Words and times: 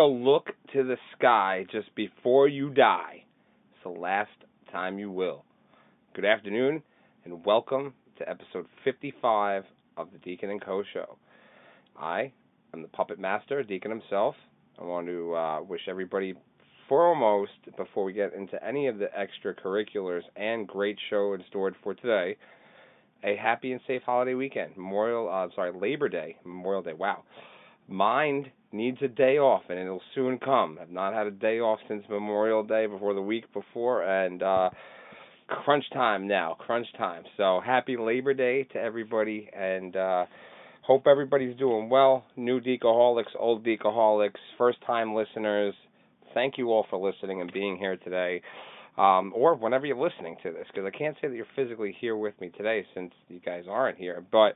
a 0.00 0.06
look 0.06 0.46
to 0.72 0.82
the 0.82 0.96
sky 1.14 1.66
just 1.70 1.94
before 1.94 2.48
you 2.48 2.70
die. 2.70 3.22
It's 3.74 3.82
the 3.82 3.90
last 3.90 4.30
time 4.72 4.98
you 4.98 5.10
will. 5.10 5.44
Good 6.14 6.24
afternoon, 6.24 6.82
and 7.26 7.44
welcome 7.44 7.92
to 8.18 8.26
episode 8.26 8.64
55 8.82 9.64
of 9.98 10.08
the 10.10 10.18
Deacon 10.20 10.48
and 10.48 10.64
Co. 10.64 10.82
Show. 10.94 11.18
I 11.98 12.32
am 12.72 12.80
the 12.80 12.88
puppet 12.88 13.18
master, 13.18 13.62
Deacon 13.62 13.90
himself. 13.90 14.34
I 14.80 14.84
want 14.84 15.06
to 15.06 15.34
uh, 15.34 15.62
wish 15.64 15.82
everybody, 15.86 16.32
foremost, 16.88 17.52
before 17.76 18.04
we 18.04 18.14
get 18.14 18.32
into 18.32 18.62
any 18.66 18.86
of 18.86 18.96
the 18.96 19.08
extracurriculars 19.08 20.22
and 20.34 20.66
great 20.66 20.96
show 21.10 21.34
in 21.34 21.44
store 21.50 21.72
for 21.84 21.92
today, 21.92 22.38
a 23.22 23.36
happy 23.36 23.72
and 23.72 23.82
safe 23.86 24.00
holiday 24.06 24.32
weekend. 24.32 24.78
Memorial, 24.78 25.28
uh, 25.28 25.54
sorry, 25.54 25.78
Labor 25.78 26.08
Day, 26.08 26.36
Memorial 26.42 26.82
Day. 26.82 26.94
Wow. 26.94 27.24
Mind 27.90 28.48
needs 28.70 28.98
a 29.02 29.08
day 29.08 29.38
off, 29.38 29.62
and 29.68 29.76
it'll 29.76 30.00
soon 30.14 30.38
come. 30.38 30.78
I've 30.80 30.90
not 30.90 31.12
had 31.12 31.26
a 31.26 31.32
day 31.32 31.58
off 31.58 31.80
since 31.88 32.04
Memorial 32.08 32.62
Day 32.62 32.86
before 32.86 33.14
the 33.14 33.20
week 33.20 33.52
before, 33.52 34.02
and 34.02 34.40
uh, 34.44 34.70
crunch 35.48 35.84
time 35.92 36.28
now, 36.28 36.56
crunch 36.56 36.86
time. 36.96 37.24
So 37.36 37.60
happy 37.64 37.96
Labor 37.96 38.32
Day 38.32 38.62
to 38.72 38.78
everybody, 38.78 39.50
and 39.52 39.96
uh, 39.96 40.26
hope 40.82 41.08
everybody's 41.08 41.56
doing 41.58 41.88
well. 41.88 42.24
New 42.36 42.60
Decaholics, 42.60 43.34
old 43.36 43.66
Decaholics, 43.66 44.38
first 44.56 44.78
time 44.86 45.12
listeners. 45.12 45.74
Thank 46.32 46.58
you 46.58 46.70
all 46.70 46.86
for 46.90 46.96
listening 46.96 47.40
and 47.40 47.52
being 47.52 47.76
here 47.76 47.96
today. 47.96 48.40
Um, 48.98 49.32
or 49.34 49.56
whenever 49.56 49.86
you're 49.86 49.96
listening 49.96 50.36
to 50.44 50.52
this, 50.52 50.66
because 50.68 50.84
I 50.86 50.96
can't 50.96 51.16
say 51.20 51.26
that 51.26 51.34
you're 51.34 51.46
physically 51.56 51.96
here 52.00 52.16
with 52.16 52.40
me 52.40 52.50
today 52.56 52.86
since 52.94 53.12
you 53.28 53.40
guys 53.40 53.64
aren't 53.68 53.98
here, 53.98 54.24
but 54.30 54.54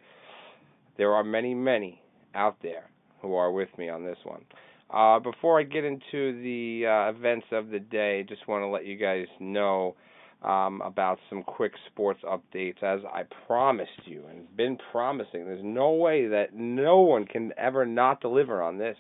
there 0.99 1.15
are 1.15 1.25
many, 1.25 1.53
many 1.53 2.01
out 2.33 2.57
there 2.63 2.91
who 3.21 3.35
are 3.35 3.53
with 3.53 3.69
me 3.79 3.89
on 3.89 4.05
this 4.05 4.19
one. 4.25 4.45
Uh, 4.91 5.19
before 5.19 5.59
I 5.59 5.65
get 5.65 5.85
into 5.85 6.41
the 6.43 6.87
uh, 6.87 7.11
events 7.11 7.47
of 7.53 7.71
the 7.71 7.81
day, 7.81 8.25
just 8.29 8.47
want 8.47 8.63
to 8.63 8.69
let 8.69 8.87
you 8.87 8.97
guys 8.97 9.27
know 9.41 9.97
um, 10.45 10.83
about 10.83 11.19
some 11.31 11.43
quick 11.43 11.73
sports 11.91 12.21
updates 12.23 12.83
as 12.83 13.01
I 13.13 13.23
promised 13.47 13.91
you 14.05 14.25
and 14.31 14.55
been 14.57 14.79
promising. 14.93 15.47
There's 15.47 15.65
no 15.65 15.93
way 15.93 16.29
that 16.29 16.55
no 16.55 17.01
one 17.01 17.25
can 17.25 17.53
ever 17.57 17.87
not 17.87 18.21
deliver 18.21 18.63
on 18.63 18.79
this 18.79 18.97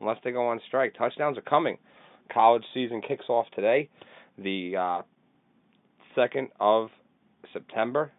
unless 0.00 0.18
they 0.24 0.32
go 0.32 0.46
on 0.48 0.60
strike. 0.66 0.94
Touchdowns 0.98 1.38
are 1.38 1.42
coming. 1.42 1.78
College 2.32 2.64
season 2.74 3.00
kicks 3.00 3.26
off 3.28 3.46
today, 3.54 3.88
the 4.38 4.74
uh, 4.76 5.02
2nd 6.16 6.48
of 6.58 6.88
September, 7.52 8.10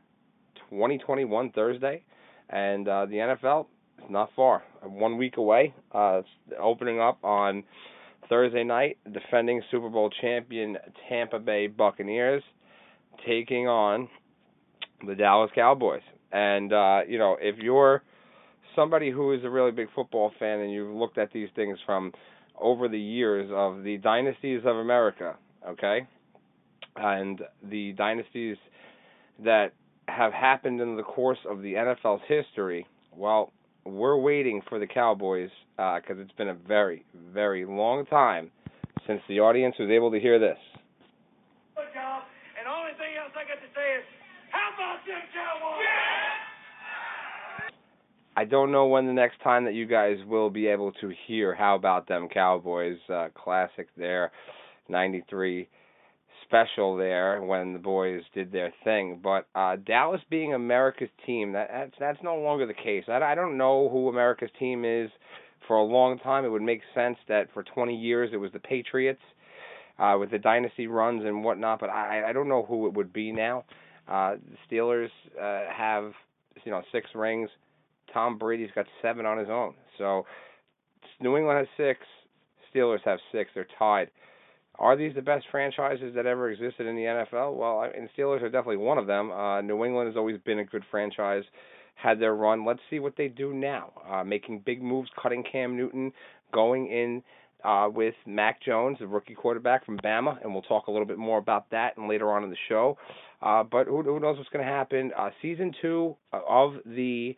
2021, 0.69 1.51
Thursday. 1.51 2.03
And 2.49 2.87
uh, 2.87 3.05
the 3.07 3.15
NFL 3.15 3.67
is 4.03 4.11
not 4.11 4.29
far, 4.35 4.63
one 4.81 5.17
week 5.17 5.37
away. 5.37 5.73
Uh, 5.91 6.21
opening 6.59 6.99
up 6.99 7.23
on 7.23 7.63
Thursday 8.29 8.63
night, 8.63 8.97
defending 9.11 9.61
Super 9.71 9.89
Bowl 9.89 10.09
champion 10.21 10.77
Tampa 11.09 11.39
Bay 11.39 11.67
Buccaneers 11.67 12.43
taking 13.27 13.67
on 13.67 14.09
the 15.05 15.15
Dallas 15.15 15.51
Cowboys. 15.53 16.01
And 16.31 16.73
uh, 16.73 17.01
you 17.07 17.17
know, 17.17 17.37
if 17.39 17.57
you're 17.57 18.03
somebody 18.75 19.11
who 19.11 19.33
is 19.33 19.43
a 19.43 19.49
really 19.49 19.71
big 19.71 19.87
football 19.93 20.31
fan 20.39 20.59
and 20.59 20.71
you've 20.71 20.95
looked 20.95 21.17
at 21.17 21.31
these 21.31 21.49
things 21.55 21.77
from 21.85 22.11
over 22.59 22.87
the 22.87 22.99
years 22.99 23.49
of 23.53 23.83
the 23.83 23.97
dynasties 23.97 24.61
of 24.65 24.77
America, 24.77 25.35
okay? 25.67 26.07
And 26.95 27.41
the 27.63 27.93
dynasties 27.93 28.57
that 29.43 29.73
have 30.07 30.33
happened 30.33 30.81
in 30.81 30.95
the 30.95 31.03
course 31.03 31.39
of 31.49 31.61
the 31.61 31.73
NFL's 31.73 32.21
history, 32.27 32.85
well, 33.15 33.51
we're 33.85 34.17
waiting 34.17 34.61
for 34.69 34.79
the 34.79 34.87
Cowboys 34.87 35.49
because 35.75 36.17
uh, 36.17 36.21
it's 36.21 36.31
been 36.33 36.49
a 36.49 36.53
very, 36.53 37.05
very 37.33 37.65
long 37.65 38.05
time 38.05 38.51
since 39.07 39.21
the 39.27 39.39
audience 39.39 39.75
was 39.79 39.89
able 39.89 40.11
to 40.11 40.19
hear 40.19 40.39
this. 40.39 40.57
Good 41.75 41.93
job. 41.93 42.23
And 42.57 42.67
only 42.67 42.91
thing 42.97 43.17
else 43.21 43.31
I 43.35 43.43
got 43.47 43.59
to 43.59 43.71
say 43.75 43.97
is, 43.99 44.05
how 44.51 44.73
about 44.75 45.05
them 45.05 45.21
Cowboys? 45.33 45.87
I 48.35 48.45
don't 48.45 48.71
know 48.71 48.87
when 48.87 49.05
the 49.05 49.13
next 49.13 49.39
time 49.41 49.65
that 49.65 49.75
you 49.75 49.85
guys 49.85 50.17
will 50.27 50.49
be 50.49 50.65
able 50.67 50.91
to 50.93 51.11
hear 51.27 51.53
How 51.53 51.75
About 51.75 52.07
Them 52.07 52.27
Cowboys 52.27 52.97
uh, 53.07 53.27
classic 53.35 53.89
there, 53.95 54.31
93 54.89 55.67
special 56.53 56.95
there 56.95 57.41
when 57.41 57.73
the 57.73 57.79
boys 57.79 58.21
did 58.33 58.51
their 58.51 58.71
thing. 58.83 59.19
But 59.23 59.47
uh, 59.55 59.77
Dallas 59.77 60.21
being 60.29 60.53
America's 60.53 61.09
team, 61.25 61.53
that, 61.53 61.69
that's 61.71 61.93
that's 61.99 62.19
no 62.23 62.35
longer 62.35 62.67
the 62.67 62.73
case. 62.73 63.05
I, 63.07 63.17
I 63.21 63.35
don't 63.35 63.57
know 63.57 63.89
who 63.89 64.09
America's 64.09 64.51
team 64.59 64.85
is. 64.85 65.09
For 65.67 65.77
a 65.77 65.83
long 65.83 66.19
time, 66.19 66.43
it 66.43 66.49
would 66.49 66.61
make 66.61 66.81
sense 66.93 67.17
that 67.29 67.47
for 67.53 67.63
20 67.63 67.95
years 67.95 68.31
it 68.33 68.37
was 68.37 68.51
the 68.51 68.59
Patriots 68.59 69.21
uh, 69.97 70.17
with 70.19 70.29
the 70.29 70.37
dynasty 70.37 70.87
runs 70.87 71.23
and 71.23 71.43
whatnot. 71.43 71.79
But 71.79 71.89
I 71.89 72.29
I 72.29 72.33
don't 72.33 72.49
know 72.49 72.65
who 72.67 72.87
it 72.87 72.93
would 72.93 73.13
be 73.13 73.31
now. 73.31 73.63
Uh, 74.07 74.35
the 74.35 74.75
Steelers 74.75 75.09
uh, 75.41 75.71
have 75.73 76.11
you 76.65 76.71
know 76.71 76.81
six 76.91 77.07
rings. 77.15 77.49
Tom 78.13 78.37
Brady's 78.37 78.69
got 78.75 78.85
seven 79.01 79.25
on 79.25 79.39
his 79.39 79.49
own. 79.49 79.73
So 79.97 80.25
New 81.19 81.35
England 81.35 81.57
has 81.57 81.67
six. 81.77 82.01
Steelers 82.75 82.99
have 83.05 83.19
six. 83.31 83.49
They're 83.55 83.67
tied. 83.79 84.11
Are 84.79 84.97
these 84.97 85.13
the 85.13 85.21
best 85.21 85.45
franchises 85.51 86.15
that 86.15 86.25
ever 86.25 86.49
existed 86.49 86.87
in 86.87 86.95
the 86.95 87.03
NFL? 87.03 87.55
Well, 87.55 87.79
I 87.79 87.91
mean, 87.91 88.09
Steelers 88.17 88.41
are 88.41 88.49
definitely 88.49 88.77
one 88.77 88.97
of 88.97 89.07
them. 89.07 89.31
Uh, 89.31 89.61
New 89.61 89.83
England 89.85 90.07
has 90.07 90.17
always 90.17 90.39
been 90.41 90.59
a 90.59 90.65
good 90.65 90.83
franchise, 90.89 91.43
had 91.95 92.19
their 92.19 92.35
run. 92.35 92.65
Let's 92.65 92.79
see 92.89 92.99
what 92.99 93.15
they 93.15 93.27
do 93.27 93.53
now. 93.53 93.91
Uh, 94.09 94.23
making 94.23 94.63
big 94.65 94.81
moves, 94.81 95.09
cutting 95.21 95.43
Cam 95.49 95.77
Newton, 95.77 96.11
going 96.51 96.87
in 96.87 97.21
uh, 97.63 97.87
with 97.93 98.15
Mac 98.25 98.61
Jones, 98.61 98.97
the 98.99 99.07
rookie 99.07 99.35
quarterback 99.35 99.85
from 99.85 99.97
Bama, 99.99 100.41
and 100.43 100.51
we'll 100.51 100.63
talk 100.63 100.87
a 100.87 100.91
little 100.91 101.07
bit 101.07 101.17
more 101.17 101.37
about 101.37 101.69
that 101.71 101.97
and 101.97 102.09
later 102.09 102.31
on 102.31 102.43
in 102.43 102.49
the 102.49 102.57
show. 102.67 102.97
Uh, 103.41 103.63
but 103.63 103.87
who, 103.87 104.01
who 104.01 104.19
knows 104.19 104.37
what's 104.37 104.49
going 104.49 104.65
to 104.65 104.71
happen? 104.71 105.11
Uh, 105.17 105.29
season 105.41 105.73
two 105.81 106.15
of 106.31 106.73
the 106.85 107.35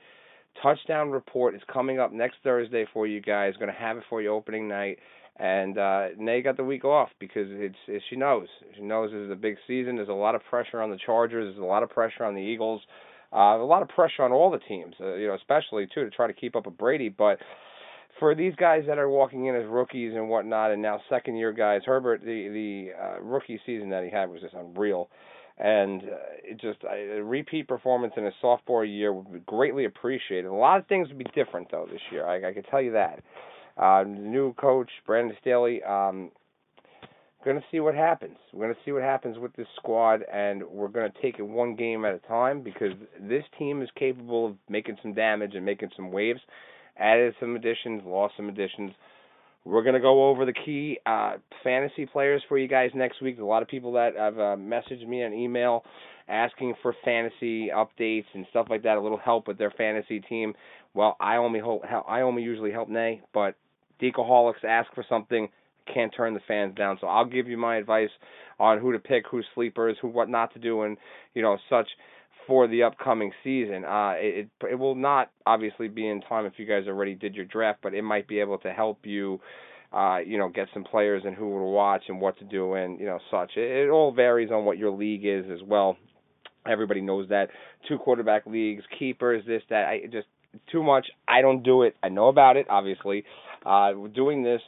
touchdown 0.62 1.12
report 1.12 1.56
is 1.56 1.62
coming 1.72 2.00
up 2.00 2.12
next 2.12 2.38
Thursday 2.44 2.86
for 2.94 3.06
you 3.08 3.22
guys. 3.22 3.54
Going 3.60 3.72
to 3.72 3.78
have 3.80 3.98
it 3.98 4.04
for 4.10 4.22
you 4.22 4.30
opening 4.30 4.68
night. 4.68 5.00
And 5.38 5.78
uh 5.78 6.08
Nay 6.18 6.42
got 6.42 6.58
the 6.58 6.64
week 6.64 6.86
off 6.86 7.10
because 7.20 7.48
it's, 7.50 7.76
it's 7.88 8.06
she 8.10 8.16
knows. 8.16 8.48
She 8.76 8.82
knows 8.82 9.12
this 9.12 9.20
is 9.20 9.32
a 9.32 9.36
big 9.36 9.58
season. 9.68 9.98
There's 9.98 10.10
a 10.10 10.14
lot 10.14 10.36
of 10.36 10.42
pressure 10.50 10.82
on 10.82 10.92
the 10.92 11.00
Chargers, 11.06 11.54
there's 11.54 11.64
a 11.64 11.68
lot 11.68 11.84
of 11.84 11.90
pressure 11.90 12.24
on 12.24 12.36
the 12.36 12.42
Eagles. 12.42 12.82
Uh 13.34 13.58
a 13.58 13.66
lot 13.66 13.82
of 13.82 13.90
pressure 13.90 14.24
on 14.24 14.32
all 14.32 14.50
the 14.50 14.60
teams, 14.60 14.96
uh, 15.02 15.16
you 15.16 15.28
know, 15.28 15.36
especially 15.36 15.88
too 15.94 16.04
to 16.06 16.10
try 16.10 16.28
to 16.28 16.34
keep 16.34 16.56
up 16.56 16.66
with 16.66 16.78
Brady, 16.78 17.10
but 17.10 17.40
for 18.20 18.34
these 18.34 18.56
guys 18.56 18.84
that 18.88 18.98
are 18.98 19.10
walking 19.10 19.48
in 19.48 19.56
as 19.56 19.66
rookies 19.68 20.14
and 20.16 20.30
whatnot, 20.30 20.72
and 20.72 20.82
now 20.82 21.02
second 21.10 21.36
year 21.36 21.52
guys, 21.52 21.82
Herbert, 21.86 22.22
the 22.22 22.48
the 22.48 22.90
uh, 22.98 23.22
rookie 23.22 23.60
season 23.66 23.90
that 23.90 24.04
he 24.04 24.10
had 24.10 24.30
was 24.30 24.42
just 24.42 24.54
unreal, 24.54 25.10
and 25.58 26.02
uh, 26.02 26.06
it 26.44 26.62
just 26.62 26.80
a 26.90 27.22
repeat 27.22 27.68
performance 27.68 28.14
in 28.16 28.24
his 28.24 28.34
sophomore 28.40 28.86
year 28.86 29.12
would 29.12 29.32
be 29.32 29.40
greatly 29.40 29.86
appreciated. 29.86 30.46
A 30.46 30.54
lot 30.54 30.80
of 30.80 30.88
things 30.88 31.10
would 31.10 31.18
be 31.18 31.28
different 31.36 31.70
though 31.72 31.88
this 31.92 32.02
year. 32.12 32.26
I, 32.26 32.50
I 32.50 32.54
can 32.54 32.64
tell 32.64 32.82
you 32.82 32.94
that. 32.94 33.22
Uh, 33.78 34.04
new 34.08 34.54
coach 34.54 34.90
Brandon 35.06 35.36
Staley. 35.42 35.84
Um, 35.84 36.32
going 37.46 37.58
to 37.58 37.64
see 37.72 37.80
what 37.80 37.94
happens. 37.94 38.38
We're 38.52 38.66
going 38.66 38.74
to 38.74 38.82
see 38.84 38.92
what 38.92 39.04
happens 39.04 39.38
with 39.38 39.56
this 39.56 39.68
squad, 39.76 40.24
and 40.34 40.64
we're 40.64 40.88
going 40.88 41.12
to 41.12 41.22
take 41.22 41.38
it 41.38 41.44
one 41.44 41.76
game 41.76 42.04
at 42.04 42.16
a 42.16 42.20
time 42.28 42.64
because 42.64 42.94
this 43.22 43.44
team 43.60 43.84
is 43.84 43.90
capable 43.98 44.48
of 44.48 44.56
making 44.68 44.98
some 45.04 45.14
damage 45.14 45.54
and 45.54 45.64
making 45.64 45.90
some 45.96 46.12
waves. 46.12 46.40
Added 46.98 47.36
some 47.40 47.56
additions, 47.56 48.02
lost 48.04 48.34
some 48.36 48.50
additions. 48.50 48.92
We're 49.64 49.84
going 49.84 49.96
to 49.96 50.02
go 50.02 50.30
over 50.30 50.46
the 50.46 50.54
key 50.54 51.00
uh, 51.06 51.34
fantasy 51.64 52.06
players 52.06 52.42
for 52.48 52.58
you 52.58 52.68
guys 52.68 52.92
next 52.96 53.22
week. 53.22 53.40
A 53.40 53.44
lot 53.44 53.62
of 53.62 53.68
people 53.68 53.94
that 53.94 54.16
have 54.16 54.38
uh, 54.38 54.56
messaged 54.56 55.08
me 55.08 55.24
on 55.24 55.34
email 55.34 55.84
asking 56.28 56.74
for 56.82 56.96
fantasy 57.04 57.70
updates 57.70 58.26
and 58.34 58.46
stuff 58.50 58.68
like 58.70 58.84
that, 58.84 58.98
a 58.98 59.02
little 59.02 59.18
help 59.18 59.48
with 59.48 59.58
their 59.58 59.72
fantasy 59.72 60.20
team. 60.20 60.54
Well, 60.94 61.16
I 61.20 61.36
only 61.36 61.60
help, 61.60 61.84
I 62.08 62.22
only 62.22 62.42
usually 62.42 62.72
help 62.72 62.90
Nay, 62.90 63.22
but 63.34 63.56
Decaholics 64.02 64.64
ask 64.68 64.94
for 64.94 65.06
something, 65.08 65.50
can't 65.94 66.14
turn 66.16 66.34
the 66.34 66.40
fans 66.48 66.76
down. 66.76 66.98
So 67.00 67.08
I'll 67.08 67.26
give 67.26 67.48
you 67.48 67.58
my 67.58 67.78
advice 67.78 68.10
on 68.60 68.80
who 68.80 68.92
to 68.94 69.00
pick, 69.00 69.26
who's 69.30 69.46
sleepers, 69.54 69.98
who 70.02 70.08
what 70.08 70.30
not 70.30 70.54
to 70.54 70.60
do, 70.60 70.84
and 70.84 70.98
you 71.34 71.42
know 71.42 71.58
such 71.70 71.88
for 72.48 72.68
the 72.68 72.84
upcoming 72.84 73.32
season. 73.44 73.86
Uh, 73.86 74.14
it 74.16 74.50
it 74.70 74.76
will 74.76 74.96
not 74.96 75.32
obviously 75.46 75.88
be 75.88 76.08
in 76.08 76.22
time 76.22 76.46
if 76.46 76.54
you 76.58 76.66
guys 76.66 76.84
already 76.88 77.16
did 77.16 77.36
your 77.36 77.46
draft, 77.46 77.80
but 77.82 77.94
it 77.94 78.02
might 78.02 78.28
be 78.28 78.40
able 78.40 78.58
to 78.60 78.72
help 78.72 79.00
you. 79.04 79.40
Uh, 79.94 80.18
you 80.18 80.38
know, 80.38 80.50
get 80.50 80.68
some 80.74 80.84
players 80.84 81.24
and 81.26 81.36
who 81.36 81.58
to 81.58 81.64
watch 81.64 82.04
and 82.10 82.20
what 82.20 82.38
to 82.38 82.44
do 82.44 82.74
and 82.74 83.00
you 83.00 83.06
know 83.06 83.20
such. 83.32 83.52
It, 83.56 83.86
it 83.86 83.90
all 83.90 84.12
varies 84.12 84.52
on 84.52 84.66
what 84.66 84.78
your 84.78 84.92
league 84.92 85.26
is 85.26 85.46
as 85.50 85.60
well. 85.66 85.96
Everybody 86.68 87.00
knows 87.00 87.30
that 87.30 87.50
two 87.88 87.98
quarterback 87.98 88.46
leagues, 88.46 88.84
keepers, 88.98 89.44
this 89.48 89.62
that. 89.70 89.86
I 89.86 90.02
just 90.12 90.28
too 90.72 90.84
much. 90.84 91.08
I 91.28 91.42
don't 91.42 91.64
do 91.64 91.84
it. 91.84 91.96
I 92.04 92.10
know 92.10 92.28
about 92.28 92.58
it, 92.58 92.66
obviously. 92.70 93.24
Uh, 93.66 93.94
doing 94.14 94.44
this, 94.44 94.62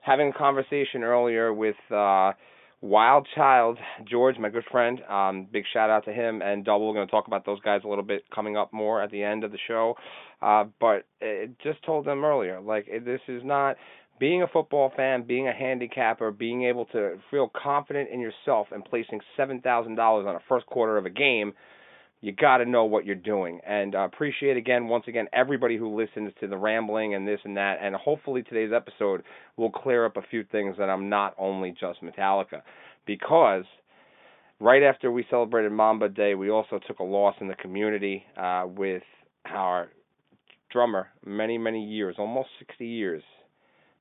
having 0.00 0.28
a 0.28 0.32
conversation 0.32 1.02
earlier 1.02 1.52
with 1.52 1.76
uh, 1.90 2.32
Wild 2.80 3.26
Child 3.34 3.78
George, 4.08 4.36
my 4.38 4.50
good 4.50 4.64
friend. 4.70 5.00
Um, 5.08 5.48
big 5.50 5.64
shout 5.72 5.88
out 5.88 6.04
to 6.04 6.12
him 6.12 6.42
and 6.42 6.64
Double. 6.64 6.86
We're 6.86 6.94
going 6.94 7.06
to 7.06 7.10
talk 7.10 7.26
about 7.26 7.46
those 7.46 7.60
guys 7.60 7.80
a 7.84 7.88
little 7.88 8.04
bit 8.04 8.24
coming 8.34 8.56
up 8.56 8.72
more 8.72 9.02
at 9.02 9.10
the 9.10 9.22
end 9.22 9.42
of 9.42 9.52
the 9.52 9.58
show. 9.66 9.94
Uh, 10.42 10.64
but 10.78 11.06
it 11.20 11.58
just 11.62 11.82
told 11.84 12.04
them 12.04 12.24
earlier, 12.24 12.60
like 12.60 12.86
this 13.04 13.20
is 13.26 13.42
not 13.42 13.76
being 14.20 14.42
a 14.42 14.46
football 14.46 14.92
fan, 14.94 15.24
being 15.26 15.48
a 15.48 15.52
handicapper, 15.52 16.30
being 16.30 16.64
able 16.64 16.84
to 16.86 17.16
feel 17.30 17.50
confident 17.62 18.10
in 18.12 18.20
yourself 18.20 18.66
and 18.70 18.84
placing 18.84 19.20
seven 19.36 19.60
thousand 19.62 19.94
dollars 19.94 20.26
on 20.28 20.34
a 20.34 20.40
first 20.48 20.66
quarter 20.66 20.98
of 20.98 21.06
a 21.06 21.10
game, 21.10 21.54
you 22.24 22.32
got 22.32 22.56
to 22.56 22.64
know 22.64 22.86
what 22.86 23.04
you're 23.04 23.14
doing. 23.14 23.60
And 23.66 23.94
uh, 23.94 23.98
appreciate 23.98 24.56
again, 24.56 24.88
once 24.88 25.04
again, 25.06 25.26
everybody 25.34 25.76
who 25.76 25.94
listens 25.94 26.32
to 26.40 26.46
the 26.46 26.56
rambling 26.56 27.14
and 27.14 27.28
this 27.28 27.40
and 27.44 27.54
that. 27.58 27.76
And 27.82 27.94
hopefully 27.94 28.42
today's 28.42 28.70
episode 28.74 29.22
will 29.58 29.70
clear 29.70 30.06
up 30.06 30.16
a 30.16 30.22
few 30.30 30.42
things 30.50 30.74
that 30.78 30.88
I'm 30.88 31.10
not 31.10 31.34
only 31.36 31.76
just 31.78 32.02
Metallica, 32.02 32.62
because 33.06 33.64
right 34.58 34.82
after 34.82 35.12
we 35.12 35.26
celebrated 35.28 35.70
Mamba 35.72 36.08
Day, 36.08 36.34
we 36.34 36.48
also 36.48 36.80
took 36.88 37.00
a 37.00 37.04
loss 37.04 37.34
in 37.42 37.48
the 37.48 37.56
community 37.56 38.24
uh, 38.38 38.64
with 38.74 39.02
our 39.44 39.90
drummer, 40.72 41.08
many 41.26 41.58
many 41.58 41.84
years, 41.84 42.16
almost 42.18 42.48
60 42.58 42.86
years, 42.86 43.22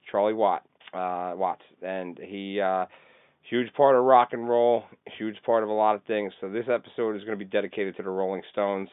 Charlie 0.10 0.34
Watt 0.34 0.64
uh, 0.94 1.34
Watts, 1.36 1.64
and 1.82 2.18
he 2.24 2.62
uh, 2.62 2.86
huge 3.50 3.74
part 3.74 3.96
of 3.96 4.04
rock 4.04 4.30
and 4.32 4.48
roll, 4.48 4.84
huge 5.18 5.38
part 5.46 5.64
of 5.64 5.70
a 5.70 5.74
lot 5.74 5.96
of 5.96 6.04
things. 6.04 6.34
So 6.42 6.50
this 6.50 6.66
episode 6.70 7.16
is 7.16 7.24
going 7.24 7.38
to 7.38 7.46
be 7.46 7.50
dedicated 7.50 7.96
to 7.98 8.04
the 8.04 8.10
Rolling 8.10 8.42
Stones 8.52 8.90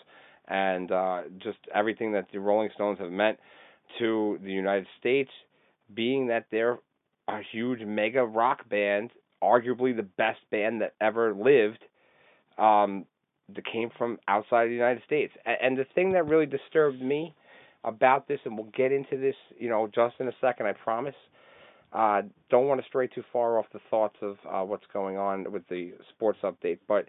and 0.49 0.91
uh, 0.91 1.23
just 1.39 1.59
everything 1.75 2.13
that 2.13 2.27
the 2.33 2.41
Rolling 2.41 2.71
Stones 2.75 2.99
have 2.99 3.11
meant 3.11 3.39
to 3.99 4.39
the 4.43 4.53
United 4.53 4.87
States, 4.99 5.31
being 5.95 6.27
that 6.29 6.47
they're 6.51 6.79
a 7.29 7.41
huge 7.53 7.81
mega 7.81 8.25
rock 8.25 8.69
band, 8.69 9.11
arguably 9.43 9.95
the 9.95 10.03
best 10.03 10.41
band 10.51 10.81
that 10.81 10.95
ever 11.01 11.35
lived. 11.35 11.79
Um, 12.59 13.07
that 13.55 13.65
came 13.67 13.91
from 13.97 14.19
outside 14.29 14.67
the 14.67 14.75
United 14.75 15.03
States. 15.05 15.33
And 15.45 15.77
the 15.77 15.87
thing 15.95 16.13
that 16.13 16.27
really 16.27 16.47
disturbed 16.47 17.01
me 17.01 17.35
about 17.85 18.29
this, 18.29 18.41
and 18.45 18.57
we'll 18.57 18.71
get 18.77 18.93
into 18.93 19.17
this, 19.17 19.35
you 19.59 19.69
know, 19.69 19.89
just 19.93 20.17
in 20.21 20.29
a 20.29 20.33
second, 20.41 20.67
I 20.67 20.73
promise. 20.73 21.15
Uh, 21.93 22.23
don't 22.51 22.67
want 22.67 22.81
to 22.81 22.87
stray 22.87 23.09
too 23.09 23.25
far 23.33 23.59
off 23.59 23.67
the 23.73 23.81
thoughts 23.91 24.17
of 24.23 24.37
uh, 24.49 24.63
what's 24.63 24.85
going 24.93 25.17
on 25.17 25.51
with 25.51 25.67
the 25.69 25.93
sports 26.15 26.39
update, 26.45 26.79
but 26.87 27.07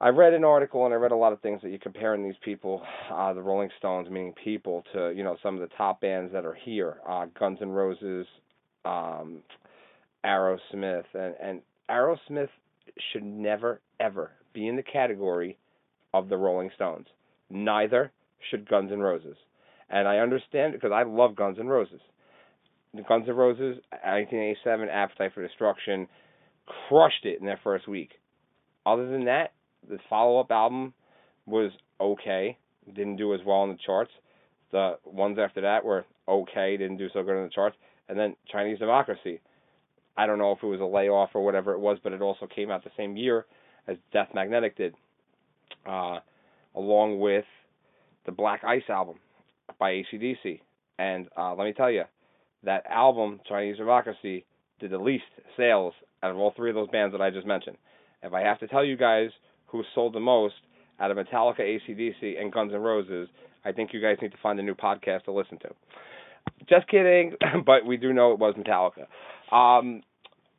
I 0.00 0.10
read 0.10 0.34
an 0.34 0.44
article 0.44 0.84
and 0.84 0.92
I 0.92 0.98
read 0.98 1.12
a 1.12 1.16
lot 1.16 1.32
of 1.32 1.40
things 1.40 1.62
that 1.62 1.70
you're 1.70 1.78
comparing 1.78 2.22
these 2.22 2.36
people, 2.44 2.82
uh, 3.10 3.32
the 3.32 3.42
Rolling 3.42 3.70
Stones, 3.78 4.10
meaning 4.10 4.34
people, 4.44 4.84
to 4.92 5.12
you 5.16 5.24
know 5.24 5.36
some 5.42 5.54
of 5.54 5.60
the 5.60 5.74
top 5.76 6.00
bands 6.00 6.32
that 6.32 6.44
are 6.44 6.54
here, 6.54 6.98
uh, 7.08 7.26
Guns 7.38 7.58
N' 7.62 7.70
Roses, 7.70 8.26
um, 8.84 9.38
Aerosmith, 10.24 11.06
and 11.14 11.34
and 11.42 11.62
Aerosmith 11.90 12.50
should 13.12 13.24
never 13.24 13.80
ever 13.98 14.32
be 14.52 14.68
in 14.68 14.76
the 14.76 14.82
category 14.82 15.56
of 16.12 16.28
the 16.28 16.36
Rolling 16.36 16.70
Stones. 16.74 17.06
Neither 17.48 18.12
should 18.50 18.68
Guns 18.68 18.92
N' 18.92 19.00
Roses. 19.00 19.36
And 19.88 20.06
I 20.06 20.18
understand 20.18 20.72
because 20.72 20.92
I 20.92 21.04
love 21.04 21.36
Guns 21.36 21.58
N' 21.58 21.68
Roses. 21.68 22.00
The 22.94 23.02
Guns 23.02 23.26
N' 23.28 23.34
Roses, 23.34 23.76
1987, 23.90 24.88
Appetite 24.88 25.32
for 25.34 25.46
Destruction, 25.46 26.08
crushed 26.88 27.24
it 27.24 27.38
in 27.40 27.46
their 27.46 27.60
first 27.62 27.86
week. 27.86 28.10
Other 28.84 29.08
than 29.08 29.24
that, 29.26 29.52
the 29.88 29.98
follow-up 30.08 30.50
album 30.50 30.94
was 31.44 31.72
okay, 32.00 32.58
didn't 32.86 33.16
do 33.16 33.34
as 33.34 33.40
well 33.46 33.64
in 33.64 33.70
the 33.70 33.78
charts. 33.84 34.10
The 34.72 34.98
ones 35.04 35.38
after 35.38 35.60
that 35.62 35.84
were 35.84 36.04
okay, 36.28 36.76
didn't 36.76 36.96
do 36.96 37.08
so 37.12 37.22
good 37.22 37.36
in 37.36 37.44
the 37.44 37.50
charts. 37.54 37.76
And 38.08 38.18
then 38.18 38.36
Chinese 38.50 38.78
Democracy. 38.78 39.40
I 40.16 40.26
don't 40.26 40.38
know 40.38 40.52
if 40.52 40.62
it 40.62 40.66
was 40.66 40.80
a 40.80 40.84
layoff 40.84 41.30
or 41.34 41.44
whatever 41.44 41.72
it 41.72 41.80
was, 41.80 41.98
but 42.02 42.12
it 42.12 42.22
also 42.22 42.46
came 42.46 42.70
out 42.70 42.84
the 42.84 42.90
same 42.96 43.16
year 43.16 43.44
as 43.86 43.96
Death 44.12 44.28
Magnetic 44.34 44.76
did, 44.76 44.94
uh, 45.86 46.18
along 46.74 47.20
with 47.20 47.44
the 48.24 48.32
Black 48.32 48.64
Ice 48.64 48.82
album 48.88 49.16
by 49.78 49.92
ACDC. 49.92 50.60
And 50.98 51.28
uh, 51.36 51.54
let 51.54 51.64
me 51.64 51.72
tell 51.72 51.90
you, 51.90 52.04
that 52.64 52.84
album, 52.86 53.40
Chinese 53.48 53.76
Democracy, 53.76 54.44
did 54.80 54.90
the 54.90 54.98
least 54.98 55.24
sales 55.56 55.94
out 56.22 56.30
of 56.30 56.36
all 56.36 56.52
three 56.56 56.70
of 56.70 56.74
those 56.74 56.88
bands 56.90 57.12
that 57.12 57.20
I 57.20 57.30
just 57.30 57.46
mentioned. 57.46 57.76
If 58.22 58.32
I 58.32 58.40
have 58.40 58.58
to 58.60 58.66
tell 58.66 58.84
you 58.84 58.96
guys 58.96 59.30
who 59.66 59.82
sold 59.94 60.14
the 60.14 60.20
most 60.20 60.54
out 60.98 61.10
of 61.10 61.16
Metallica, 61.16 61.60
ACDC, 61.60 62.40
and 62.40 62.52
Guns 62.52 62.72
N' 62.74 62.80
Roses, 62.80 63.28
I 63.64 63.72
think 63.72 63.92
you 63.92 64.00
guys 64.00 64.16
need 64.22 64.32
to 64.32 64.38
find 64.42 64.58
a 64.58 64.62
new 64.62 64.74
podcast 64.74 65.24
to 65.24 65.32
listen 65.32 65.58
to. 65.58 65.68
Just 66.68 66.88
kidding, 66.88 67.34
but 67.66 67.84
we 67.84 67.96
do 67.96 68.12
know 68.12 68.32
it 68.32 68.38
was 68.38 68.54
Metallica. 68.54 69.06
Um, 69.54 70.02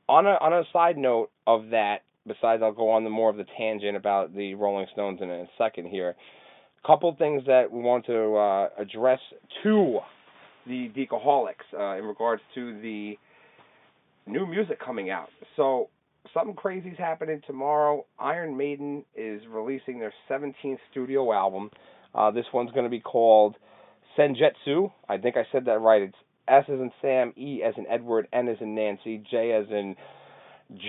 on 0.07 0.25
a 0.25 0.37
on 0.39 0.53
a 0.53 0.63
side 0.71 0.97
note 0.97 1.29
of 1.45 1.69
that, 1.71 1.99
besides 2.25 2.61
I'll 2.63 2.73
go 2.73 2.91
on 2.91 3.03
the 3.03 3.09
more 3.09 3.29
of 3.29 3.37
the 3.37 3.45
tangent 3.57 3.95
about 3.97 4.35
the 4.35 4.53
Rolling 4.55 4.87
Stones 4.93 5.19
in 5.21 5.29
a 5.29 5.45
second 5.57 5.87
here 5.87 6.15
A 6.83 6.87
couple 6.87 7.13
things 7.17 7.43
that 7.47 7.71
we 7.71 7.81
want 7.81 8.05
to 8.05 8.35
uh, 8.35 8.69
address 8.77 9.19
to 9.63 9.99
the 10.67 10.91
Decaholics 10.95 11.77
uh, 11.77 11.97
in 11.97 12.05
regards 12.05 12.41
to 12.55 12.79
the 12.81 13.17
new 14.25 14.45
music 14.45 14.79
coming 14.83 15.09
out. 15.09 15.29
So 15.55 15.89
something 16.33 16.55
crazy 16.55 16.89
is 16.89 16.97
happening 16.97 17.41
tomorrow. 17.47 18.05
Iron 18.19 18.57
Maiden 18.57 19.03
is 19.15 19.41
releasing 19.49 19.99
their 19.99 20.13
17th 20.29 20.77
studio 20.91 21.33
album. 21.33 21.69
Uh, 22.13 22.31
this 22.31 22.45
one's 22.53 22.71
going 22.71 22.85
to 22.85 22.89
be 22.89 22.99
called 22.99 23.55
Senjutsu. 24.17 24.91
I 25.07 25.17
think 25.17 25.37
I 25.37 25.43
said 25.51 25.65
that 25.65 25.79
right. 25.79 26.01
It's 26.01 26.15
S 26.47 26.63
as 26.67 26.79
in 26.79 26.91
Sam, 27.01 27.33
E 27.37 27.61
as 27.63 27.73
in 27.77 27.85
Edward, 27.87 28.27
N 28.31 28.47
as 28.47 28.57
in 28.61 28.73
Nancy, 28.75 29.23
J 29.29 29.51
as 29.51 29.65
in 29.69 29.95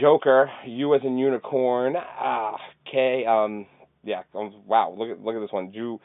Joker, 0.01 0.51
U 0.67 0.95
as 0.95 1.03
in 1.05 1.19
Unicorn, 1.19 1.95
ah, 1.97 2.57
K 2.91 3.25
um 3.27 3.67
yeah, 4.05 4.23
um, 4.35 4.55
wow, 4.67 4.95
look 4.97 5.11
at 5.11 5.21
look 5.21 5.35
at 5.35 5.41
this 5.41 5.53
one. 5.53 5.73
Ju 5.73 6.01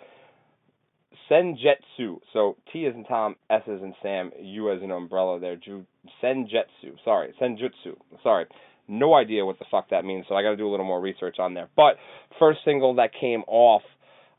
Senjutsu. 1.30 2.20
So 2.32 2.58
T 2.72 2.86
is 2.86 2.96
in 2.96 3.06
Tom, 3.06 3.36
S 3.50 3.64
is 3.68 3.82
in 3.82 3.94
Sam, 4.02 4.32
U 4.40 4.72
as 4.72 4.82
in 4.82 4.92
umbrella 4.92 5.40
there. 5.40 5.56
Ju 5.56 5.86
Senjutsu. 6.22 6.96
Sorry, 7.04 7.34
Senjutsu. 7.42 7.96
Sorry. 8.22 8.46
No 8.88 9.14
idea 9.14 9.46
what 9.46 9.60
the 9.60 9.66
fuck 9.72 9.90
that 9.92 10.04
means, 10.04 10.26
so 10.28 10.36
I 10.36 10.44
got 10.44 10.52
to 10.52 10.58
do 10.58 10.68
a 10.68 10.72
little 10.72 10.86
more 10.86 11.00
research 11.00 11.38
on 11.40 11.54
there. 11.54 11.70
But 11.76 11.96
first 12.38 12.60
single 12.66 12.96
that 12.96 13.12
came 13.18 13.44
off 13.48 13.82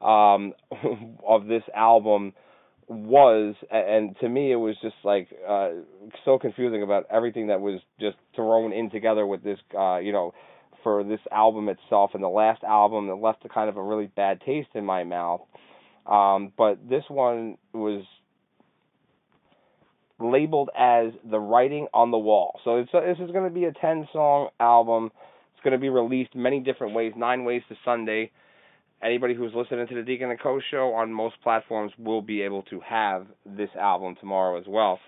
um, 0.03 0.53
of 1.27 1.47
this 1.47 1.63
album 1.75 2.35
was, 2.87 3.55
and 3.71 4.15
to 4.21 4.29
me 4.29 4.53
it 4.53 4.57
was 4.57 4.77
just 4.83 4.97
like 5.03 5.29
uh, 5.49 5.71
so 6.25 6.39
confusing 6.39 6.83
about 6.83 7.07
everything 7.11 7.47
that 7.47 7.61
was 7.61 7.81
just 7.99 8.17
thrown 8.37 8.73
in 8.73 8.91
together 8.91 9.27
with 9.27 9.43
this, 9.43 9.59
uh, 9.79 9.97
you 9.97 10.13
know, 10.13 10.35
for 10.83 11.03
this 11.03 11.21
album 11.33 11.69
itself 11.71 12.11
and 12.13 12.23
the 12.23 12.29
last 12.29 12.63
album 12.63 13.07
that 13.07 13.15
left 13.15 13.45
a 13.47 13.49
kind 13.49 13.71
of 13.71 13.79
a 13.79 13.83
really 13.83 14.07
bad 14.07 14.41
taste 14.45 14.69
in 14.75 14.85
my 14.85 15.03
mouth. 15.03 15.41
Um, 16.07 16.53
but 16.57 16.89
this 16.89 17.05
one 17.09 17.57
was 17.73 18.05
labeled 20.21 20.71
as 20.79 21.13
the 21.29 21.39
writing 21.39 21.87
on 21.93 22.11
the 22.11 22.19
wall. 22.19 22.61
So 22.65 22.79
a, 22.79 22.85
this 22.85 23.19
is 23.21 23.31
going 23.31 23.45
to 23.45 23.55
be 23.55 23.65
a 23.65 23.73
10 23.73 24.09
song 24.13 24.49
album. 24.61 25.11
It's 25.55 25.63
going 25.65 25.73
to 25.73 25.79
be 25.79 25.89
released 25.89 26.35
many 26.35 26.61
different 26.61 26.95
ways, 26.95 27.13
nine 27.17 27.45
ways 27.45 27.63
to 27.69 27.77
Sunday. 27.85 28.31
Anybody 29.03 29.35
who's 29.35 29.53
listening 29.55 29.87
to 29.89 29.95
the 29.95 30.03
Deacon 30.03 30.31
and 30.31 30.41
Co 30.41 30.61
show 30.71 30.95
on 30.95 31.13
most 31.13 31.35
platforms 31.43 31.93
will 31.99 32.23
be 32.23 32.43
able 32.43 32.63
to 32.65 32.81
have 32.81 33.27
this 33.45 33.69
album 33.79 34.17
tomorrow 34.19 34.59
as 34.59 34.65
well. 34.67 34.99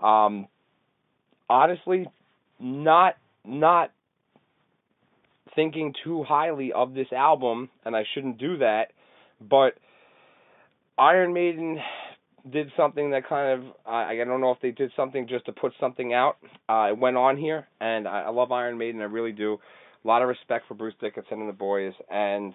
Um, 0.00 0.48
honestly, 1.48 2.06
not 2.58 3.14
not 3.44 3.90
thinking 5.54 5.94
too 6.02 6.24
highly 6.24 6.72
of 6.72 6.94
this 6.94 7.06
album, 7.12 7.68
and 7.84 7.94
I 7.94 8.04
shouldn't 8.14 8.38
do 8.38 8.58
that. 8.58 8.86
But 9.40 9.74
Iron 10.98 11.32
Maiden 11.32 11.78
did 12.52 12.70
something 12.76 13.10
that 13.10 13.28
kind 13.28 13.62
of 13.62 13.74
I 13.86 14.16
don't 14.16 14.40
know 14.40 14.50
if 14.50 14.60
they 14.60 14.70
did 14.70 14.92
something 14.96 15.26
just 15.28 15.46
to 15.46 15.52
put 15.52 15.72
something 15.80 16.12
out. 16.12 16.36
Uh, 16.68 16.88
it 16.90 16.98
went 16.98 17.16
on 17.16 17.36
here, 17.36 17.66
and 17.80 18.06
I, 18.06 18.22
I 18.22 18.30
love 18.30 18.52
Iron 18.52 18.78
Maiden. 18.78 19.00
I 19.00 19.04
really 19.04 19.32
do. 19.32 19.58
A 20.04 20.06
lot 20.06 20.22
of 20.22 20.28
respect 20.28 20.66
for 20.68 20.74
Bruce 20.74 20.94
Dickinson 21.00 21.40
and 21.40 21.48
the 21.48 21.54
boys, 21.54 21.94
and 22.10 22.52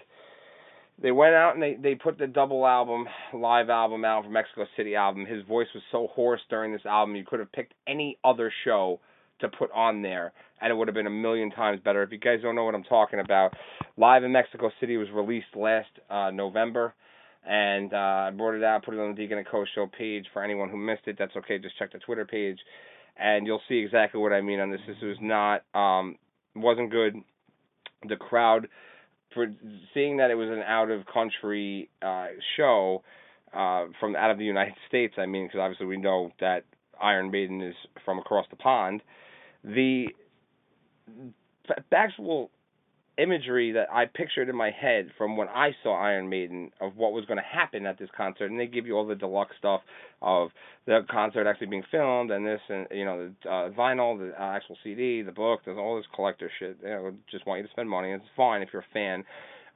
they 1.02 1.12
went 1.12 1.34
out 1.34 1.54
and 1.56 1.64
they 1.64 1.76
they 1.82 1.96
put 1.96 2.18
the 2.18 2.28
double 2.28 2.66
album, 2.68 3.08
live 3.34 3.70
album 3.70 4.06
out 4.06 4.24
for 4.24 4.30
Mexico 4.30 4.66
City 4.78 4.96
album. 4.96 5.26
His 5.26 5.44
voice 5.46 5.68
was 5.74 5.84
so 5.92 6.08
hoarse 6.14 6.42
during 6.50 6.72
this 6.72 6.86
album, 6.86 7.16
you 7.16 7.26
could 7.26 7.40
have 7.40 7.52
picked 7.52 7.74
any 7.88 8.18
other 8.24 8.54
show 8.64 9.00
to 9.42 9.48
put 9.48 9.72
on 9.72 10.02
there, 10.02 10.34
and 10.62 10.72
it 10.72 10.76
would 10.76 10.88
have 10.88 10.96
been 10.96 11.08
a 11.08 11.10
million 11.10 11.50
times 11.50 11.80
better. 11.84 12.04
If 12.04 12.12
you 12.12 12.20
guys 12.20 12.40
don't 12.42 12.56
know 12.56 12.66
what 12.66 12.76
I'm 12.76 12.84
talking 12.84 13.20
about, 13.20 13.54
Live 13.98 14.24
in 14.24 14.32
Mexico 14.32 14.70
City 14.80 14.98
was 14.98 15.10
released 15.14 15.48
last 15.56 15.90
uh, 16.10 16.32
November, 16.32 16.94
and 17.46 17.94
uh, 17.94 17.98
I 18.28 18.32
brought 18.32 18.56
it 18.56 18.64
out, 18.64 18.84
put 18.86 18.94
it 18.94 19.00
on 19.00 19.16
the 19.16 19.22
Deacon 19.22 19.38
and 19.38 19.48
Co 19.48 19.66
show 19.76 19.88
page 19.88 20.26
for 20.34 20.44
anyone 20.44 20.70
who 20.70 20.78
missed 20.78 21.08
it. 21.08 21.16
That's 21.18 21.36
okay. 21.36 21.58
Just 21.58 21.78
check 21.78 21.92
the 21.92 22.00
Twitter 22.00 22.26
page, 22.26 22.60
and 23.18 23.46
you'll 23.46 23.62
see 23.68 23.80
exactly 23.80 24.20
what 24.20 24.34
I 24.34 24.42
mean 24.42 24.60
on 24.60 24.72
this. 24.72 24.82
This 24.88 24.98
was 25.02 25.18
not 25.22 25.64
um, 25.74 26.18
wasn't 26.56 26.92
good. 26.92 27.16
The 28.08 28.16
crowd, 28.16 28.68
for 29.34 29.48
seeing 29.94 30.18
that 30.18 30.32
it 30.32 30.36
was 30.36 30.50
an 30.50 30.64
out 30.66 30.90
of 30.90 31.06
country 31.06 31.90
uh, 32.02 32.28
show 32.56 33.04
uh, 33.54 33.86
from 34.00 34.16
out 34.16 34.32
of 34.32 34.38
the 34.38 34.46
United 34.46 34.76
States. 34.88 35.16
I 35.18 35.26
mean, 35.26 35.48
because 35.48 35.60
obviously 35.60 35.86
we 35.86 35.98
know 35.98 36.32
that 36.40 36.64
Iron 37.02 37.30
Maiden 37.32 37.62
is 37.62 37.76
from 38.06 38.20
across 38.20 38.46
the 38.50 38.56
pond 38.56 39.02
the 39.64 40.08
actual 41.92 42.50
imagery 43.22 43.74
that 43.74 43.88
I 43.92 44.06
pictured 44.06 44.50
in 44.50 44.56
my 44.56 44.72
head 44.72 45.10
from 45.18 45.36
when 45.36 45.48
I 45.50 45.72
saw 45.84 45.96
Iron 45.96 46.30
Maiden 46.30 46.72
of 46.80 46.96
what 46.96 47.12
was 47.12 47.26
going 47.26 47.38
to 47.38 47.44
happen 47.44 47.86
at 47.86 48.00
this 48.00 48.10
concert, 48.16 48.50
and 48.50 48.60
they 48.60 48.68
give 48.68 48.86
you 48.86 48.96
all 48.96 49.06
the 49.06 49.16
deluxe 49.16 49.56
stuff 49.58 49.82
of 50.22 50.50
the 50.86 51.02
concert 51.10 51.48
actually 51.48 51.68
being 51.68 51.84
filmed 51.92 52.32
and 52.32 52.46
this 52.46 52.62
and 52.70 52.88
you 52.92 53.06
know 53.06 53.32
the 53.44 53.50
uh, 53.50 53.70
vinyl, 53.72 54.18
the 54.18 54.32
uh, 54.40 54.56
actual 54.56 54.78
CD, 54.84 55.22
the 55.22 55.32
book, 55.32 55.62
there's 55.66 55.78
all 55.78 55.98
this 55.98 56.06
collector 56.16 56.50
shit. 56.60 56.78
You 56.82 56.90
know, 56.90 57.14
just 57.30 57.46
want 57.46 57.60
you 57.60 57.68
to 57.68 57.72
spend 57.72 57.90
money. 57.90 58.12
It's 58.12 58.24
fine 58.36 58.62
if 58.62 58.70
you're 58.72 58.84
a 58.84 58.94
fan, 58.94 59.24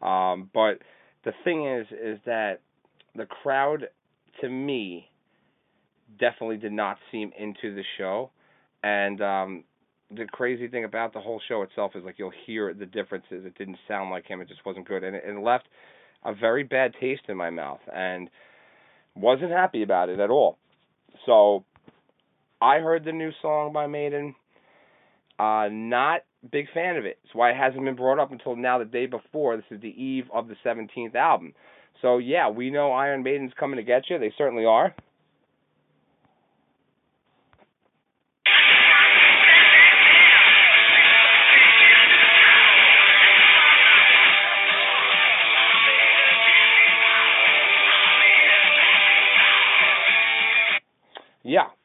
um, 0.02 0.50
but 0.54 0.80
the 1.26 1.34
thing 1.44 1.66
is, 1.68 1.88
is 1.92 2.20
that 2.26 2.60
the 3.16 3.26
crowd, 3.26 3.88
to 4.42 4.50
me, 4.50 5.08
definitely 6.20 6.58
did 6.58 6.72
not 6.72 6.98
seem 7.12 7.32
into 7.38 7.76
the 7.76 7.84
show, 7.98 8.32
and 8.84 9.22
um, 9.22 9.64
the 10.15 10.25
crazy 10.25 10.67
thing 10.67 10.84
about 10.84 11.13
the 11.13 11.20
whole 11.20 11.41
show 11.48 11.62
itself 11.62 11.93
is 11.96 12.03
like 12.03 12.15
you'll 12.17 12.32
hear 12.46 12.74
the 12.74 12.86
differences. 12.86 13.46
It 13.46 13.58
didn't 13.58 13.77
sound 13.88 14.12
like 14.12 14.25
him. 14.25 14.41
It 14.41 14.48
just 14.48 14.65
wasn't 14.65 14.88
good, 14.88 15.03
and 15.03 15.15
it, 15.15 15.24
it 15.25 15.39
left 15.39 15.67
a 16.24 16.34
very 16.34 16.63
bad 16.63 16.93
taste 17.00 17.24
in 17.27 17.38
my 17.38 17.50
mouth, 17.50 17.82
and 17.93 18.29
wasn't 19.15 19.51
happy 19.51 19.84
about 19.84 20.10
it 20.10 20.20
at 20.20 20.29
all. 20.29 20.58
So 21.25 21.63
I 22.62 22.79
heard 22.79 23.03
the 23.05 23.12
new 23.12 23.32
song 23.41 23.74
by 23.74 23.88
Maiden. 23.88 24.36
Uh, 25.39 25.67
not 25.72 26.22
big 26.51 26.67
fan 26.74 26.98
of 26.98 27.05
it. 27.05 27.20
That's 27.24 27.36
why 27.36 27.51
it 27.51 27.58
hasn't 27.58 27.84
been 27.84 27.96
brought 27.96 28.20
up 28.20 28.32
until 28.32 28.55
now, 28.55 28.79
the 28.79 28.86
day 28.86 29.05
before. 29.05 29.55
This 29.55 29.65
is 29.72 29.82
the 29.82 29.89
eve 29.89 30.25
of 30.34 30.48
the 30.48 30.55
17th 30.65 31.15
album. 31.15 31.53
So 32.01 32.17
yeah, 32.17 32.50
we 32.50 32.70
know 32.70 32.91
Iron 32.91 33.24
Maiden's 33.24 33.53
coming 33.60 33.77
to 33.77 33.84
get 33.84 34.10
you. 34.10 34.20
They 34.20 34.34
certainly 34.38 34.65
are. 34.65 34.93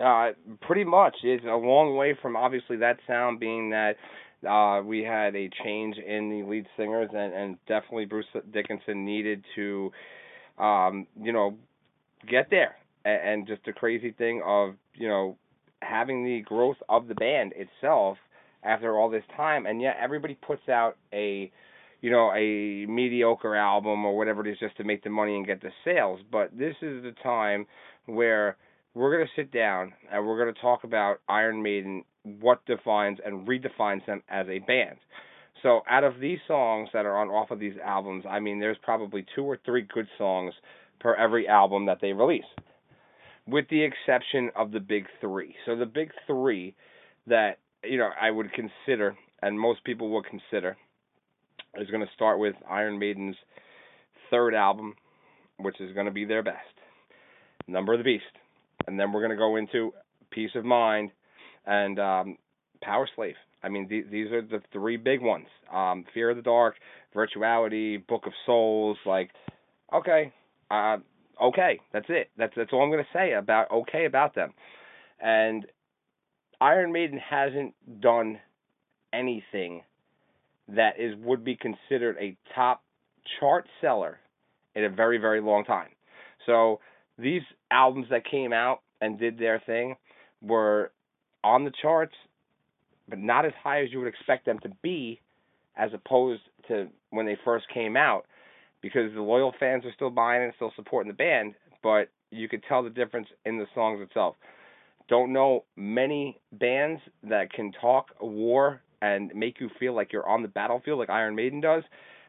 Uh, 0.00 0.30
pretty 0.62 0.84
much. 0.84 1.16
It's 1.22 1.44
a 1.44 1.56
long 1.56 1.96
way 1.96 2.16
from 2.20 2.36
obviously 2.36 2.76
that 2.78 2.98
sound 3.06 3.40
being 3.40 3.70
that 3.70 3.96
uh, 4.48 4.82
we 4.82 5.02
had 5.02 5.34
a 5.34 5.50
change 5.64 5.96
in 5.96 6.30
the 6.30 6.48
lead 6.48 6.66
singers, 6.76 7.10
and, 7.12 7.34
and 7.34 7.58
definitely 7.66 8.04
Bruce 8.04 8.26
Dickinson 8.52 9.04
needed 9.04 9.44
to, 9.56 9.90
um, 10.58 11.06
you 11.20 11.32
know, 11.32 11.56
get 12.30 12.48
there. 12.50 12.76
And, 13.04 13.28
and 13.28 13.46
just 13.46 13.64
the 13.64 13.72
crazy 13.72 14.12
thing 14.12 14.42
of, 14.44 14.74
you 14.94 15.08
know, 15.08 15.36
having 15.82 16.24
the 16.24 16.40
growth 16.42 16.76
of 16.88 17.08
the 17.08 17.14
band 17.14 17.52
itself 17.56 18.18
after 18.62 18.96
all 18.96 19.10
this 19.10 19.24
time, 19.36 19.66
and 19.66 19.80
yet 19.80 19.96
everybody 20.00 20.34
puts 20.34 20.68
out 20.68 20.96
a, 21.12 21.50
you 22.00 22.10
know, 22.10 22.32
a 22.32 22.86
mediocre 22.86 23.56
album 23.56 24.04
or 24.04 24.16
whatever 24.16 24.46
it 24.46 24.50
is 24.50 24.58
just 24.58 24.76
to 24.76 24.84
make 24.84 25.02
the 25.02 25.10
money 25.10 25.36
and 25.36 25.46
get 25.46 25.60
the 25.60 25.70
sales. 25.84 26.20
But 26.30 26.56
this 26.56 26.74
is 26.82 27.02
the 27.02 27.14
time 27.22 27.66
where 28.06 28.56
we're 28.94 29.14
going 29.14 29.26
to 29.26 29.40
sit 29.40 29.52
down 29.52 29.92
and 30.12 30.26
we're 30.26 30.42
going 30.42 30.54
to 30.54 30.60
talk 30.60 30.84
about 30.84 31.20
Iron 31.28 31.62
Maiden, 31.62 32.04
what 32.22 32.64
defines 32.66 33.18
and 33.24 33.46
redefines 33.46 34.04
them 34.06 34.22
as 34.28 34.46
a 34.48 34.58
band. 34.60 34.96
So, 35.62 35.80
out 35.90 36.04
of 36.04 36.20
these 36.20 36.38
songs 36.46 36.88
that 36.92 37.04
are 37.04 37.16
on 37.16 37.28
off 37.28 37.50
of 37.50 37.58
these 37.58 37.74
albums, 37.84 38.24
I 38.28 38.38
mean, 38.38 38.60
there's 38.60 38.76
probably 38.82 39.26
two 39.34 39.42
or 39.42 39.58
three 39.64 39.82
good 39.82 40.06
songs 40.16 40.54
per 41.00 41.14
every 41.14 41.48
album 41.48 41.86
that 41.86 41.98
they 42.00 42.12
release, 42.12 42.44
with 43.46 43.66
the 43.68 43.82
exception 43.82 44.50
of 44.54 44.70
the 44.70 44.78
big 44.78 45.06
three. 45.20 45.56
So, 45.66 45.74
the 45.74 45.86
big 45.86 46.10
three 46.28 46.76
that 47.26 47.58
you 47.82 47.98
know 47.98 48.10
I 48.20 48.30
would 48.30 48.50
consider, 48.52 49.16
and 49.42 49.58
most 49.58 49.82
people 49.82 50.10
will 50.10 50.22
consider, 50.22 50.76
is 51.74 51.90
going 51.90 52.06
to 52.06 52.12
start 52.14 52.38
with 52.38 52.54
Iron 52.70 53.00
Maiden's 53.00 53.36
third 54.30 54.54
album, 54.54 54.94
which 55.58 55.80
is 55.80 55.92
going 55.92 56.06
to 56.06 56.12
be 56.12 56.24
their 56.24 56.44
best, 56.44 56.58
Number 57.66 57.94
of 57.94 57.98
the 57.98 58.04
Beast 58.04 58.37
and 58.88 58.98
then 58.98 59.12
we're 59.12 59.20
going 59.20 59.30
to 59.30 59.36
go 59.36 59.56
into 59.56 59.92
piece 60.30 60.50
of 60.54 60.64
mind 60.64 61.10
and 61.66 62.00
um, 62.00 62.38
power 62.82 63.08
slave. 63.14 63.34
I 63.62 63.68
mean, 63.68 63.88
th- 63.88 64.06
these 64.10 64.32
are 64.32 64.42
the 64.42 64.62
three 64.72 64.96
big 64.96 65.20
ones: 65.20 65.46
um, 65.72 66.04
fear 66.14 66.30
of 66.30 66.36
the 66.36 66.42
dark, 66.42 66.76
virtuality, 67.14 68.04
book 68.06 68.26
of 68.26 68.32
souls. 68.46 68.96
Like, 69.04 69.30
okay, 69.94 70.32
uh, 70.70 70.96
okay, 71.42 71.80
that's 71.92 72.06
it. 72.08 72.30
That's 72.38 72.54
that's 72.56 72.70
all 72.72 72.82
I'm 72.82 72.90
going 72.90 73.04
to 73.04 73.18
say 73.18 73.34
about 73.34 73.70
okay 73.70 74.06
about 74.06 74.34
them. 74.34 74.52
And 75.20 75.66
Iron 76.60 76.90
Maiden 76.92 77.18
hasn't 77.18 77.74
done 78.00 78.38
anything 79.12 79.82
that 80.68 80.98
is 80.98 81.14
would 81.22 81.44
be 81.44 81.56
considered 81.56 82.16
a 82.18 82.36
top 82.54 82.82
chart 83.38 83.66
seller 83.80 84.18
in 84.74 84.84
a 84.84 84.88
very 84.88 85.18
very 85.18 85.40
long 85.40 85.64
time. 85.64 85.88
So 86.46 86.80
these 87.18 87.42
albums 87.70 88.06
that 88.10 88.24
came 88.24 88.52
out 88.52 88.80
and 89.00 89.18
did 89.18 89.38
their 89.38 89.62
thing 89.64 89.96
were 90.40 90.92
on 91.42 91.64
the 91.64 91.72
charts, 91.82 92.14
but 93.08 93.18
not 93.18 93.44
as 93.44 93.52
high 93.62 93.82
as 93.82 93.88
you 93.90 93.98
would 93.98 94.08
expect 94.08 94.46
them 94.46 94.58
to 94.60 94.70
be, 94.82 95.20
as 95.76 95.90
opposed 95.94 96.42
to 96.68 96.88
when 97.10 97.26
they 97.26 97.36
first 97.44 97.66
came 97.72 97.96
out, 97.96 98.26
because 98.82 99.12
the 99.14 99.20
loyal 99.20 99.52
fans 99.58 99.84
are 99.84 99.92
still 99.94 100.10
buying 100.10 100.42
and 100.42 100.52
still 100.56 100.72
supporting 100.76 101.10
the 101.10 101.16
band, 101.16 101.54
but 101.82 102.08
you 102.30 102.48
could 102.48 102.62
tell 102.68 102.82
the 102.82 102.90
difference 102.90 103.28
in 103.44 103.58
the 103.58 103.66
songs 103.74 104.00
itself. 104.02 104.36
Don't 105.08 105.32
know 105.32 105.64
many 105.76 106.38
bands 106.52 107.00
that 107.22 107.52
can 107.52 107.72
talk 107.80 108.08
war 108.20 108.82
and 109.00 109.32
make 109.34 109.60
you 109.60 109.70
feel 109.78 109.94
like 109.94 110.12
you're 110.12 110.28
on 110.28 110.42
the 110.42 110.48
battlefield 110.48 110.98
like 110.98 111.08
Iron 111.08 111.34
Maiden 111.34 111.60
does. 111.60 111.82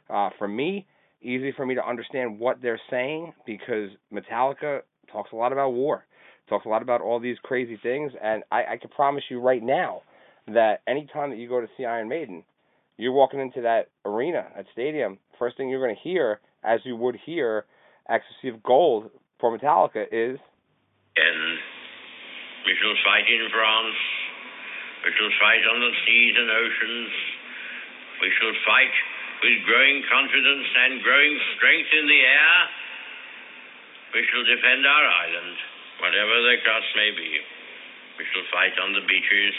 Uh, 0.09 0.29
for 0.37 0.47
me, 0.47 0.87
easy 1.21 1.51
for 1.55 1.65
me 1.65 1.75
to 1.75 1.85
understand 1.85 2.39
what 2.39 2.61
they're 2.61 2.81
saying 2.89 3.33
because 3.45 3.89
Metallica 4.13 4.81
talks 5.11 5.31
a 5.31 5.35
lot 5.35 5.51
about 5.51 5.71
war, 5.71 6.05
talks 6.47 6.65
a 6.65 6.69
lot 6.69 6.81
about 6.81 7.01
all 7.01 7.19
these 7.19 7.37
crazy 7.43 7.79
things, 7.81 8.11
and 8.21 8.43
I, 8.51 8.73
I 8.73 8.77
can 8.77 8.89
promise 8.89 9.23
you 9.29 9.39
right 9.39 9.61
now 9.61 10.01
that 10.47 10.81
anytime 10.87 11.29
that 11.31 11.37
you 11.37 11.47
go 11.47 11.61
to 11.61 11.67
see 11.77 11.85
Iron 11.85 12.09
Maiden, 12.09 12.43
you're 12.97 13.13
walking 13.13 13.39
into 13.39 13.61
that 13.61 13.87
arena, 14.05 14.45
that 14.55 14.65
stadium, 14.73 15.19
first 15.37 15.57
thing 15.57 15.69
you're 15.69 15.83
going 15.83 15.95
to 15.95 16.01
hear, 16.01 16.39
as 16.63 16.79
you 16.83 16.95
would 16.95 17.17
hear 17.25 17.65
Ecstasy 18.09 18.49
of 18.49 18.61
Gold 18.63 19.09
for 19.39 19.57
Metallica, 19.57 20.03
is. 20.11 20.39
And 21.15 21.41
we 22.65 22.75
shall 22.75 22.95
fight 23.05 23.23
in 23.23 23.47
France. 23.51 23.99
We 25.05 25.11
shall 25.15 25.31
fight 25.39 25.63
on 25.63 25.79
the 25.79 25.91
seas 26.03 26.35
and 26.35 26.49
oceans. 26.51 27.11
We 28.19 28.29
shall 28.35 28.51
fight 28.67 28.91
with 29.39 29.57
growing 29.63 30.03
confidence 30.11 30.67
and 30.67 30.99
growing 31.03 31.35
strength 31.55 31.91
in 31.95 32.05
the 32.07 32.21
air, 32.21 32.57
we 34.15 34.21
shall 34.27 34.43
defend 34.43 34.83
our 34.83 35.05
island, 35.05 35.55
whatever 36.03 36.35
the 36.43 36.55
cost 36.65 36.89
may 36.97 37.11
be. 37.15 37.31
We 38.19 38.27
shall 38.35 38.47
fight 38.51 38.75
on 38.83 38.91
the 38.91 39.05
beaches. 39.07 39.55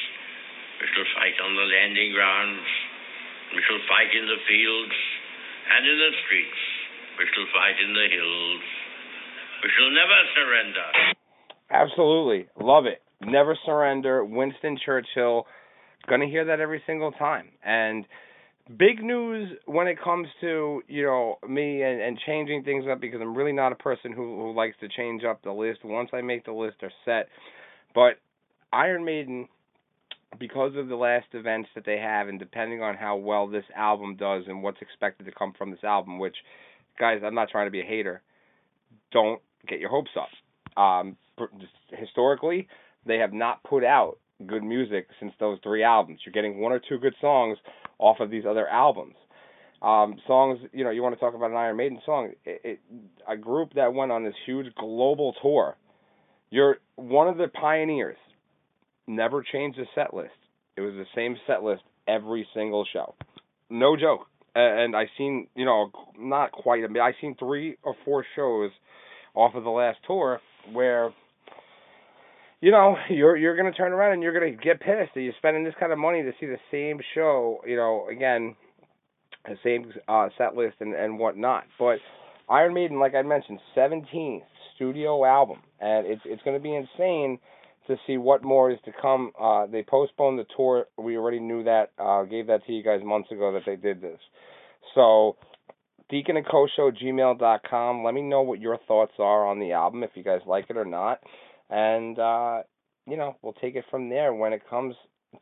We 0.80 0.86
shall 0.92 1.08
fight 1.16 1.36
on 1.40 1.56
the 1.56 1.64
landing 1.64 2.12
grounds. 2.12 2.66
We 3.56 3.60
shall 3.64 3.80
fight 3.88 4.12
in 4.12 4.26
the 4.28 4.40
fields 4.44 4.96
and 5.70 5.82
in 5.88 5.96
the 5.96 6.12
streets. 6.26 6.60
We 7.16 7.24
shall 7.32 7.48
fight 7.56 7.76
in 7.80 7.92
the 7.96 8.08
hills. 8.12 8.64
We 9.64 9.68
shall 9.76 9.92
never 9.92 10.18
surrender. 10.36 10.88
Absolutely. 11.70 12.48
Love 12.60 12.86
it. 12.86 13.00
Never 13.20 13.56
surrender. 13.64 14.24
Winston 14.24 14.78
Churchill. 14.84 15.46
Gonna 16.08 16.26
hear 16.26 16.44
that 16.46 16.60
every 16.60 16.82
single 16.86 17.12
time. 17.12 17.48
And 17.62 18.04
big 18.78 19.02
news 19.02 19.52
when 19.66 19.86
it 19.86 19.98
comes 20.02 20.28
to 20.40 20.82
you 20.88 21.04
know 21.04 21.38
me 21.48 21.82
and, 21.82 22.00
and 22.00 22.18
changing 22.26 22.62
things 22.64 22.84
up 22.90 23.00
because 23.00 23.20
I'm 23.20 23.36
really 23.36 23.52
not 23.52 23.72
a 23.72 23.76
person 23.76 24.12
who 24.12 24.36
who 24.36 24.54
likes 24.54 24.76
to 24.80 24.88
change 24.88 25.24
up 25.24 25.42
the 25.42 25.52
list. 25.52 25.80
Once 25.84 26.10
I 26.12 26.20
make 26.20 26.44
the 26.44 26.52
list, 26.52 26.76
they're 26.80 26.92
set. 27.04 27.28
But 27.94 28.18
Iron 28.72 29.04
Maiden, 29.04 29.48
because 30.38 30.72
of 30.76 30.88
the 30.88 30.96
last 30.96 31.26
events 31.32 31.68
that 31.74 31.84
they 31.84 31.98
have, 31.98 32.28
and 32.28 32.38
depending 32.38 32.82
on 32.82 32.96
how 32.96 33.16
well 33.16 33.48
this 33.48 33.64
album 33.76 34.16
does 34.16 34.44
and 34.46 34.62
what's 34.62 34.80
expected 34.80 35.24
to 35.24 35.32
come 35.32 35.52
from 35.58 35.70
this 35.70 35.82
album, 35.82 36.18
which 36.18 36.36
guys, 36.98 37.20
I'm 37.24 37.34
not 37.34 37.48
trying 37.48 37.66
to 37.66 37.72
be 37.72 37.80
a 37.80 37.84
hater. 37.84 38.22
Don't 39.10 39.40
get 39.66 39.80
your 39.80 39.90
hopes 39.90 40.10
up. 40.16 40.80
Um, 40.80 41.16
historically, 41.90 42.68
they 43.06 43.18
have 43.18 43.32
not 43.32 43.62
put 43.64 43.82
out 43.82 44.18
good 44.46 44.62
music 44.62 45.08
since 45.18 45.32
those 45.40 45.58
three 45.62 45.82
albums. 45.82 46.20
You're 46.24 46.32
getting 46.32 46.60
one 46.60 46.72
or 46.72 46.80
two 46.80 46.98
good 46.98 47.14
songs 47.20 47.58
off 47.98 48.20
of 48.20 48.30
these 48.30 48.44
other 48.48 48.68
albums. 48.68 49.14
Um, 49.82 50.16
songs, 50.26 50.60
you 50.72 50.84
know, 50.84 50.90
you 50.90 51.02
want 51.02 51.14
to 51.14 51.20
talk 51.20 51.34
about 51.34 51.50
an 51.50 51.56
Iron 51.56 51.76
Maiden 51.76 52.00
song, 52.04 52.32
it, 52.44 52.60
it, 52.64 52.80
a 53.26 53.36
group 53.36 53.74
that 53.74 53.94
went 53.94 54.12
on 54.12 54.24
this 54.24 54.34
huge 54.44 54.66
global 54.74 55.34
tour. 55.40 55.76
You're 56.50 56.78
one 56.96 57.28
of 57.28 57.38
the 57.38 57.48
pioneers. 57.48 58.18
Never 59.06 59.42
changed 59.42 59.78
the 59.78 59.86
set 59.94 60.12
list. 60.12 60.34
It 60.76 60.82
was 60.82 60.92
the 60.94 61.06
same 61.14 61.36
set 61.46 61.62
list 61.62 61.82
every 62.06 62.46
single 62.54 62.84
show. 62.92 63.14
No 63.70 63.96
joke. 63.96 64.26
And 64.54 64.96
I 64.96 65.04
seen, 65.16 65.46
you 65.54 65.64
know, 65.64 65.90
not 66.18 66.52
quite. 66.52 66.84
I 66.84 66.88
mean, 66.88 67.02
I 67.02 67.12
seen 67.20 67.36
three 67.38 67.76
or 67.82 67.94
four 68.04 68.24
shows 68.34 68.72
off 69.34 69.54
of 69.54 69.62
the 69.64 69.70
last 69.70 69.98
tour 70.06 70.40
where 70.72 71.10
you 72.60 72.70
know, 72.70 72.96
you're 73.10 73.36
you're 73.36 73.56
gonna 73.56 73.72
turn 73.72 73.92
around 73.92 74.14
and 74.14 74.22
you're 74.22 74.32
gonna 74.32 74.52
get 74.52 74.80
pissed 74.80 75.14
that 75.14 75.22
you're 75.22 75.32
spending 75.38 75.64
this 75.64 75.74
kind 75.78 75.92
of 75.92 75.98
money 75.98 76.22
to 76.22 76.32
see 76.38 76.46
the 76.46 76.58
same 76.70 77.00
show. 77.14 77.60
You 77.66 77.76
know, 77.76 78.06
again, 78.10 78.56
the 79.46 79.56
same 79.64 79.92
uh, 80.08 80.28
set 80.36 80.56
list 80.56 80.76
and 80.80 80.94
and 80.94 81.18
whatnot. 81.18 81.64
But 81.78 81.98
Iron 82.48 82.74
Maiden, 82.74 82.98
like 82.98 83.14
I 83.14 83.22
mentioned, 83.22 83.60
17th 83.76 84.42
studio 84.74 85.24
album, 85.24 85.62
and 85.80 86.06
it's 86.06 86.22
it's 86.24 86.42
to 86.42 86.58
be 86.58 86.74
insane 86.74 87.38
to 87.86 87.96
see 88.06 88.18
what 88.18 88.44
more 88.44 88.70
is 88.70 88.78
to 88.84 88.92
come. 89.00 89.32
Uh, 89.40 89.66
they 89.66 89.82
postponed 89.82 90.38
the 90.38 90.46
tour. 90.56 90.86
We 90.98 91.16
already 91.16 91.40
knew 91.40 91.64
that. 91.64 91.90
Uh, 91.98 92.24
gave 92.24 92.46
that 92.48 92.64
to 92.66 92.72
you 92.72 92.82
guys 92.82 93.00
months 93.02 93.30
ago 93.32 93.52
that 93.52 93.62
they 93.66 93.76
did 93.76 94.00
this. 94.00 94.18
So, 94.94 95.36
Deacon 96.08 96.36
and 96.36 96.46
Co 96.46 96.66
Show 96.76 96.90
gmail.com. 96.90 98.04
Let 98.04 98.14
me 98.14 98.22
know 98.22 98.42
what 98.42 98.60
your 98.60 98.78
thoughts 98.86 99.12
are 99.18 99.46
on 99.46 99.60
the 99.60 99.72
album, 99.72 100.02
if 100.02 100.10
you 100.14 100.22
guys 100.22 100.40
like 100.46 100.66
it 100.68 100.76
or 100.76 100.84
not, 100.84 101.20
and 101.70 102.18
uh, 102.18 102.62
you 103.06 103.16
know 103.16 103.36
we'll 103.42 103.54
take 103.54 103.76
it 103.76 103.84
from 103.90 104.08
there. 104.08 104.34
When 104.34 104.52
it 104.52 104.62
comes 104.68 104.94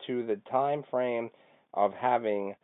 to 0.07 0.27
the 0.27 0.41
time 0.51 0.85
frame 0.91 1.31
of 1.75 1.93
having 1.93 2.55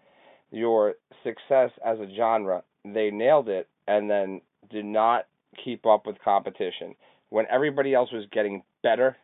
your 0.50 0.94
success 1.24 1.70
as 1.84 1.98
a 1.98 2.06
genre, 2.16 2.62
they 2.84 3.10
nailed 3.10 3.48
it, 3.48 3.68
and 3.88 4.08
then 4.08 4.40
did 4.70 4.84
not 4.84 5.26
keep 5.64 5.86
up 5.86 6.06
with 6.06 6.16
competition. 6.24 6.94
When 7.30 7.46
everybody 7.50 7.94
else 7.94 8.10
was 8.12 8.26
getting 8.32 8.62
better, 8.82 9.16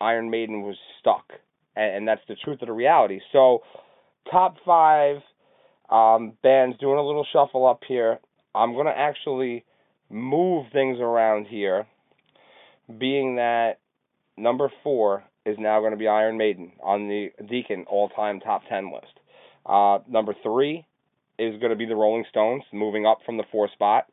Iron 0.00 0.30
Maiden 0.30 0.62
was 0.62 0.76
stuck, 1.00 1.32
and, 1.74 1.96
and 1.96 2.08
that's 2.08 2.22
the 2.28 2.36
truth 2.36 2.62
of 2.62 2.68
the 2.68 2.72
reality. 2.72 3.20
So, 3.32 3.62
top 4.30 4.56
five 4.64 5.16
um, 5.90 6.32
bands 6.42 6.76
doing 6.78 6.98
a 6.98 7.02
little 7.02 7.26
shuffle 7.32 7.66
up 7.66 7.80
here. 7.86 8.18
I'm 8.54 8.74
gonna 8.74 8.94
actually 8.96 9.64
move 10.08 10.66
things 10.72 10.98
around 11.00 11.46
here, 11.46 11.86
being 12.98 13.36
that 13.36 13.78
number 14.36 14.70
four 14.82 15.24
is 15.44 15.56
now 15.58 15.80
going 15.80 15.92
to 15.92 15.96
be 15.96 16.08
Iron 16.08 16.36
Maiden 16.36 16.72
on 16.82 17.08
the 17.08 17.30
Deacon 17.48 17.84
all-time 17.88 18.40
top 18.40 18.62
ten 18.68 18.92
list. 18.92 19.12
Uh, 19.64 19.98
number 20.08 20.34
three 20.42 20.86
is 21.38 21.58
going 21.60 21.70
to 21.70 21.76
be 21.76 21.86
the 21.86 21.96
Rolling 21.96 22.24
Stones, 22.30 22.62
moving 22.72 23.06
up 23.06 23.18
from 23.26 23.36
the 23.36 23.44
four 23.52 23.68
spot, 23.72 24.06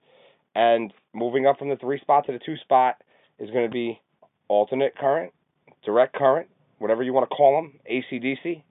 and 0.56 0.94
moving 1.14 1.46
up 1.48 1.58
from 1.58 1.70
the 1.70 1.76
three 1.78 2.00
spot 2.00 2.26
to 2.26 2.32
the 2.32 2.40
two 2.46 2.58
spot 2.58 2.98
is 3.40 3.50
going 3.50 3.66
to 3.66 3.72
be 3.72 4.00
alternate 4.48 4.96
current, 4.96 5.32
direct 5.86 6.16
current, 6.16 6.48
whatever 6.80 7.04
you 7.04 7.14
want 7.14 7.30
to 7.30 7.36
call 7.36 7.62
them, 7.62 7.80
ACDC. 7.92 8.64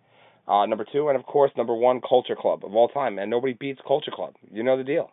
Uh, 0.47 0.67
number 0.67 0.85
two, 0.93 1.09
and 1.09 1.19
of 1.19 1.25
course, 1.25 1.51
number 1.57 1.75
one, 1.75 2.01
Culture 2.01 2.37
Club 2.37 2.65
of 2.65 2.75
all 2.75 2.89
time. 2.89 3.19
And 3.19 3.31
nobody 3.31 3.53
beats 3.53 3.81
Culture 3.87 4.11
Club. 4.13 4.35
You 4.51 4.63
know 4.63 4.77
the 4.77 4.85
deal. 4.85 5.11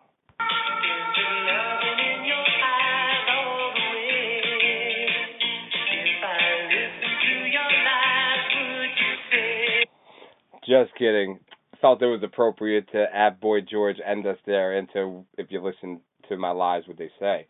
Just 10.65 10.93
kidding. 10.97 11.39
Felt 11.81 12.01
it 12.01 12.07
was 12.07 12.21
appropriate 12.23 12.91
to 12.91 13.05
add 13.13 13.39
Boy 13.39 13.61
George 13.61 13.97
end 14.05 14.27
us 14.27 14.37
there 14.45 14.77
into 14.77 15.25
if 15.37 15.47
you 15.49 15.63
listen 15.63 16.01
to 16.27 16.37
my 16.37 16.51
lives 16.51 16.87
what 16.87 16.97
they 16.97 17.09
say. 17.19 17.47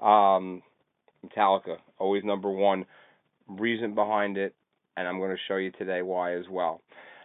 Um, 0.00 0.62
Metallica, 1.24 1.76
always 1.98 2.24
number 2.24 2.50
one. 2.50 2.86
Reason 3.48 3.94
behind 3.94 4.36
it, 4.36 4.54
and 4.96 5.06
I'm 5.06 5.18
going 5.18 5.30
to 5.30 5.42
show 5.46 5.56
you 5.56 5.70
today 5.70 6.02
why 6.02 6.34
as 6.34 6.44
well. 6.50 6.82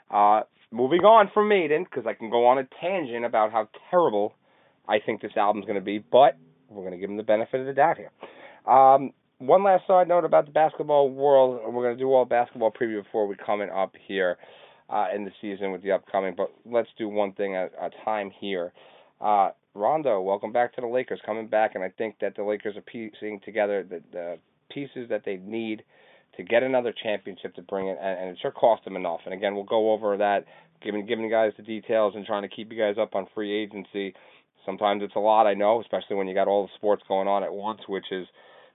Uh, 0.09 0.41
moving 0.71 1.01
on 1.01 1.29
from 1.33 1.49
Maiden, 1.49 1.83
because 1.83 2.05
I 2.07 2.13
can 2.13 2.29
go 2.29 2.45
on 2.47 2.59
a 2.59 2.67
tangent 2.79 3.25
about 3.25 3.51
how 3.51 3.67
terrible 3.89 4.33
I 4.87 4.99
think 4.99 5.21
this 5.21 5.31
album's 5.35 5.65
going 5.65 5.75
to 5.75 5.81
be, 5.81 5.99
but 5.99 6.37
we're 6.69 6.83
going 6.83 6.93
to 6.93 6.97
give 6.97 7.09
them 7.09 7.17
the 7.17 7.23
benefit 7.23 7.59
of 7.59 7.65
the 7.65 7.73
doubt 7.73 7.97
here. 7.97 8.11
Um, 8.71 9.11
one 9.39 9.63
last 9.63 9.85
side 9.87 10.07
note 10.07 10.23
about 10.23 10.45
the 10.45 10.51
basketball 10.51 11.09
world. 11.09 11.59
We're 11.65 11.83
going 11.83 11.97
to 11.97 12.01
do 12.01 12.13
all 12.13 12.25
basketball 12.25 12.71
preview 12.71 13.03
before 13.03 13.27
we 13.27 13.35
come 13.35 13.61
in 13.61 13.69
up 13.69 13.93
here 14.07 14.37
uh, 14.93 15.07
in 15.13 15.25
the 15.25 15.31
season 15.41 15.71
with 15.71 15.81
the 15.81 15.91
upcoming, 15.91 16.35
but 16.37 16.51
let's 16.65 16.89
do 16.97 17.09
one 17.09 17.33
thing 17.33 17.55
at 17.55 17.71
a 17.81 17.89
time 18.05 18.31
here. 18.39 18.71
Uh, 19.19 19.49
Rondo, 19.73 20.21
welcome 20.21 20.51
back 20.51 20.75
to 20.75 20.81
the 20.81 20.87
Lakers, 20.87 21.19
coming 21.25 21.47
back, 21.47 21.71
and 21.73 21.83
I 21.83 21.89
think 21.89 22.15
that 22.21 22.35
the 22.35 22.43
Lakers 22.43 22.77
are 22.77 22.81
piecing 22.81 23.39
together 23.43 23.83
the, 23.83 24.03
the 24.11 24.37
pieces 24.69 25.09
that 25.09 25.23
they 25.25 25.37
need 25.37 25.83
to 26.37 26.43
get 26.43 26.61
another 26.61 26.93
championship 27.03 27.55
to 27.55 27.63
bring 27.63 27.87
it, 27.87 27.97
and, 27.99 28.19
and 28.19 28.29
it 28.29 28.37
sure 28.39 28.51
cost 28.51 28.83
them 28.83 28.95
enough. 28.95 29.21
And 29.25 29.33
again, 29.33 29.55
we'll 29.55 29.63
go 29.63 29.93
over 29.93 30.15
that, 30.17 30.45
giving 30.83 31.07
giving 31.07 31.25
you 31.25 31.31
guys 31.31 31.53
the 31.57 31.63
details 31.63 32.13
and 32.15 32.23
trying 32.25 32.43
to 32.43 32.55
keep 32.55 32.71
you 32.71 32.77
guys 32.77 32.95
up 33.01 33.15
on 33.15 33.25
free 33.33 33.51
agency. 33.51 34.13
Sometimes 34.65 35.01
it's 35.03 35.15
a 35.15 35.19
lot, 35.19 35.47
I 35.47 35.55
know, 35.55 35.81
especially 35.81 36.17
when 36.17 36.27
you 36.27 36.35
got 36.35 36.47
all 36.47 36.63
the 36.63 36.71
sports 36.75 37.03
going 37.07 37.27
on 37.27 37.43
at 37.43 37.53
once, 37.53 37.81
which 37.87 38.05
is 38.11 38.27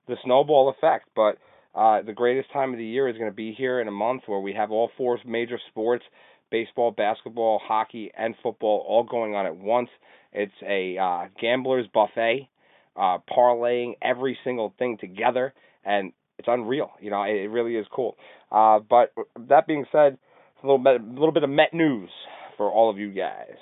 the 0.09 0.17
snowball 0.25 0.69
effect. 0.69 1.09
But 1.15 1.39
uh, 1.79 2.03
the 2.03 2.13
greatest 2.13 2.53
time 2.53 2.73
of 2.73 2.79
the 2.79 2.85
year 2.85 3.09
is 3.09 3.17
going 3.17 3.31
to 3.31 3.37
be 3.37 3.55
here 3.57 3.81
in 3.81 3.87
a 3.87 3.93
month 3.93 4.23
where 4.27 4.41
we 4.41 4.53
have 4.53 4.73
all 4.73 4.91
four 4.97 5.17
major 5.25 5.61
sports 5.71 6.05
baseball, 6.51 6.91
basketball, 6.91 7.61
hockey, 7.63 8.11
and 8.17 8.35
football 8.43 8.85
all 8.89 9.05
going 9.05 9.35
on 9.35 9.47
at 9.47 9.57
once. 9.57 9.89
It's 10.33 10.53
a 10.67 10.99
uh, 10.99 11.29
gambler's 11.41 11.87
buffet, 11.93 12.49
uh, 12.97 13.19
parlaying 13.31 13.93
every 14.03 14.37
single 14.45 14.75
thing 14.79 14.99
together, 14.99 15.55
and 15.85 16.13
it's 16.39 16.49
unreal. 16.51 16.91
You 17.01 17.11
know, 17.11 17.23
it, 17.23 17.49
really 17.51 17.77
is 17.77 17.87
cool. 17.95 18.17
Uh, 18.51 18.81
but 18.81 19.13
that 19.49 19.67
being 19.67 19.85
said, 19.93 20.19
a 20.63 20.67
little 20.67 20.79
bit, 20.79 21.01
a 21.01 21.05
little 21.05 21.33
bit 21.33 21.45
of 21.45 21.51
Met 21.51 21.73
news 21.75 22.11
for 22.57 22.71
all 22.71 22.91
of 22.91 22.99
you 22.99 23.13
guys. 23.13 23.57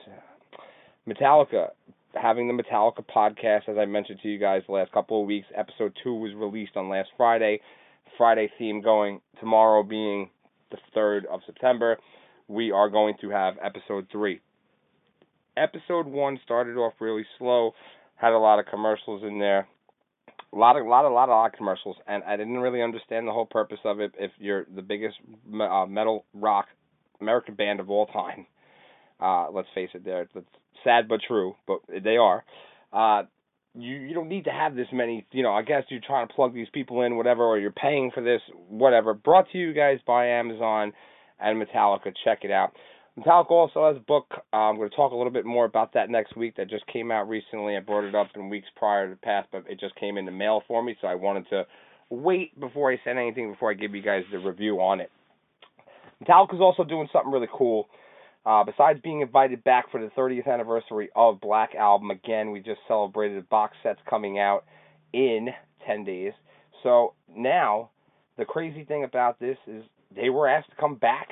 Metallica, 1.07 1.71
having 2.15 2.49
the 2.49 2.63
Metallica 2.63 3.05
podcast, 3.05 3.69
as 3.69 3.77
I 3.79 3.85
mentioned 3.85 4.21
to 4.23 4.29
you 4.29 4.39
guys 4.39 4.63
the 4.67 4.73
last 4.73 4.93
couple 4.93 5.21
of 5.21 5.27
weeks. 5.27 5.47
Episode 5.55 5.93
two 6.03 6.15
was 6.15 6.33
released 6.35 6.77
on 6.77 6.89
last 6.89 7.11
Friday. 7.17 7.61
Friday 8.17 8.51
theme 8.59 8.83
going 8.83 9.21
tomorrow 9.41 9.83
being 9.83 10.31
the 10.71 10.79
third 10.95 11.27
of 11.27 11.41
September. 11.47 11.99
We 12.49 12.71
are 12.71 12.89
going 12.89 13.15
to 13.21 13.31
have 13.31 13.55
episode 13.63 14.07
three. 14.11 14.41
Episode 15.57 16.07
one 16.07 16.39
started 16.45 16.77
off 16.77 16.95
really 17.01 17.25
slow, 17.39 17.73
had 18.17 18.33
a 18.33 18.39
lot 18.39 18.59
of 18.59 18.67
commercials 18.67 19.23
in 19.23 19.39
there 19.39 19.67
a 20.53 20.57
lot 20.57 20.77
of 20.77 20.87
lot 20.87 21.05
of 21.05 21.13
lot 21.13 21.25
of 21.25 21.31
lot 21.31 21.47
of 21.47 21.53
commercials, 21.53 21.97
and 22.07 22.23
I 22.25 22.37
didn't 22.37 22.59
really 22.59 22.83
understand 22.83 23.27
the 23.27 23.33
whole 23.33 23.47
purpose 23.47 23.79
of 23.85 24.01
it. 24.01 24.13
If 24.19 24.31
you're 24.39 24.67
the 24.75 24.83
biggest 24.83 25.17
uh, 25.61 25.87
metal 25.87 26.25
rock 26.35 26.67
American 27.21 27.55
band 27.55 27.81
of 27.81 27.91
all 27.91 28.07
time, 28.07 28.47
uh, 29.21 29.51
let's 29.51 29.69
face 29.75 29.91
it, 29.95 30.05
they're 30.05 30.23
it's 30.23 30.47
sad 30.85 31.09
but 31.09 31.21
true, 31.27 31.55
but 31.67 31.81
they 31.89 32.17
are. 32.17 32.45
Uh, 32.93 33.25
you 33.77 33.97
you 33.97 34.15
don't 34.15 34.29
need 34.29 34.45
to 34.45 34.51
have 34.51 34.75
this 34.75 34.89
many. 34.93 35.27
You 35.33 35.43
know, 35.43 35.53
I 35.53 35.63
guess 35.63 35.85
you're 35.89 36.01
trying 36.05 36.29
to 36.29 36.35
plug 36.35 36.55
these 36.55 36.69
people 36.73 37.03
in, 37.03 37.17
whatever, 37.17 37.45
or 37.45 37.59
you're 37.59 37.71
paying 37.71 38.11
for 38.15 38.23
this, 38.23 38.41
whatever. 38.69 39.15
Brought 39.15 39.51
to 39.53 39.59
you 39.59 39.73
guys 39.73 39.99
by 40.07 40.27
Amazon 40.27 40.93
and 41.41 41.63
Metallica. 41.63 42.13
Check 42.25 42.41
it 42.43 42.51
out. 42.51 42.73
Metallica 43.19 43.51
also 43.51 43.87
has 43.87 43.97
a 43.97 44.01
book. 44.01 44.27
Uh, 44.53 44.57
I'm 44.57 44.77
going 44.77 44.91
to 44.91 44.97
talk 44.97 45.13
a 45.13 45.17
little 45.17 45.33
bit 45.33 45.47
more 45.47 45.65
about 45.65 45.95
that 45.95 46.11
next 46.11 46.37
week. 46.37 46.57
That 46.57 46.69
just 46.69 46.87
came 46.87 47.11
out 47.11 47.29
recently. 47.29 47.77
I 47.77 47.81
brought 47.81 48.05
it 48.05 48.15
up 48.15 48.29
in 48.35 48.51
weeks 48.51 48.69
prior 48.77 49.09
to 49.09 49.15
the 49.15 49.21
past, 49.21 49.49
but 49.51 49.65
it 49.69 49.81
just 49.81 49.97
came 49.97 50.19
in 50.19 50.27
the 50.27 50.33
mail 50.33 50.63
for 50.69 50.83
me, 50.83 50.97
so 51.01 51.07
I 51.07 51.15
wanted 51.15 51.49
to 51.51 51.67
wait 52.11 52.59
before 52.61 52.93
I 52.93 53.01
said 53.05 53.17
anything 53.17 53.53
before 53.53 53.71
I 53.71 53.75
give 53.75 53.95
you 53.95 54.03
guys 54.03 54.23
the 54.31 54.39
review 54.39 54.81
on 54.81 55.01
it. 55.01 55.11
Metallica's 56.23 56.61
also 56.61 56.85
doing 56.85 57.09
something 57.13 57.33
really 57.33 57.49
cool. 57.53 57.89
Uh, 58.47 58.63
besides 58.63 59.01
being 59.03 59.23
invited 59.23 59.65
back 59.65 59.91
for 59.91 60.01
the 60.01 60.09
30th 60.17 60.47
anniversary 60.47 61.09
of 61.17 61.41
Black 61.41 61.75
Album, 61.75 62.13
again, 62.13 62.53
we 62.53 62.61
just 62.61 62.79
celebrated 62.87 63.49
box 63.49 63.77
sets 63.83 63.99
coming 64.09 64.39
out 64.39 64.65
in 65.13 65.49
10 65.85 66.05
days. 66.05 66.33
So 66.85 67.15
now, 67.35 67.91
the 68.39 68.45
crazy 68.45 68.85
thing 68.85 69.03
about 69.03 69.41
this 69.41 69.57
is 69.67 69.83
they 70.15 70.31
were 70.31 70.47
asked 70.47 70.71
to 70.71 70.77
come 70.77 70.95
back 70.95 71.31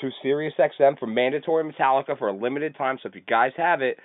to 0.00 0.10
SiriusXM 0.24 1.00
for 1.00 1.06
mandatory 1.08 1.64
Metallica 1.64 2.16
for 2.16 2.28
a 2.28 2.36
limited 2.36 2.76
time. 2.76 2.98
So 3.02 3.08
if 3.08 3.16
you 3.16 3.22
guys 3.28 3.50
have 3.56 3.82
it, 3.82 3.98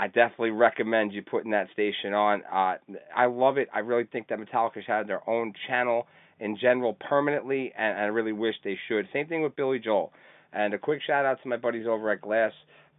I 0.00 0.06
definitely 0.06 0.50
recommend 0.50 1.12
you 1.12 1.20
putting 1.22 1.50
that 1.50 1.66
station 1.74 2.14
on. 2.14 2.42
Uh, 2.50 2.76
I 3.14 3.26
love 3.26 3.58
it. 3.58 3.68
I 3.74 3.80
really 3.80 4.04
think 4.04 4.28
that 4.28 4.38
Metallica 4.38 4.74
should 4.76 4.86
have 4.86 5.06
their 5.06 5.28
own 5.28 5.52
channel 5.66 6.06
in 6.40 6.56
general 6.56 6.94
permanently, 6.94 7.72
and, 7.76 7.96
and 7.96 8.04
I 8.04 8.06
really 8.06 8.32
wish 8.32 8.54
they 8.64 8.78
should. 8.88 9.08
Same 9.12 9.26
thing 9.26 9.42
with 9.42 9.56
Billy 9.56 9.80
Joel. 9.80 10.12
And 10.52 10.74
a 10.74 10.78
quick 10.78 11.00
shout 11.06 11.24
out 11.24 11.42
to 11.42 11.48
my 11.48 11.56
buddies 11.56 11.86
over 11.86 12.10
at 12.10 12.20
Glass 12.20 12.52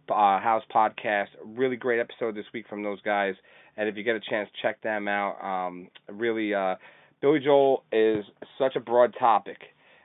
uh, 0.08 0.40
House 0.40 0.62
Podcast. 0.74 1.26
Really 1.44 1.76
great 1.76 2.00
episode 2.00 2.34
this 2.34 2.46
week 2.52 2.66
from 2.68 2.82
those 2.82 3.00
guys. 3.02 3.34
And 3.76 3.88
if 3.88 3.96
you 3.96 4.02
get 4.02 4.16
a 4.16 4.20
chance, 4.20 4.48
check 4.62 4.80
them 4.82 5.08
out. 5.08 5.42
Um, 5.42 5.88
really, 6.08 6.54
uh, 6.54 6.76
Billy 7.20 7.40
Joel 7.40 7.84
is 7.92 8.24
such 8.58 8.76
a 8.76 8.80
broad 8.80 9.14
topic, 9.18 9.58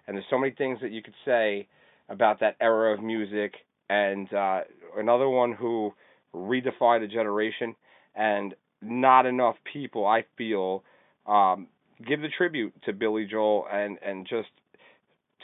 and 0.08 0.16
there's 0.16 0.26
so 0.30 0.38
many 0.38 0.54
things 0.54 0.80
that 0.82 0.92
you 0.92 1.02
could 1.02 1.14
say 1.24 1.68
about 2.10 2.40
that 2.42 2.56
era 2.62 2.94
of 2.94 3.04
music, 3.04 3.54
and 3.90 4.32
uh, 4.34 4.62
another 4.98 5.30
one 5.30 5.54
who 5.54 5.92
redefined 6.34 7.04
a 7.04 7.08
generation, 7.08 7.76
and 8.16 8.54
not 8.82 9.26
enough 9.26 9.56
people, 9.72 10.06
I 10.06 10.26
feel, 10.38 10.84
um, 11.26 11.68
give 12.06 12.22
the 12.22 12.28
tribute 12.38 12.74
to 12.84 12.94
Billy 12.94 13.26
Joel 13.26 13.66
and 13.72 13.98
and 14.06 14.28
just 14.28 14.50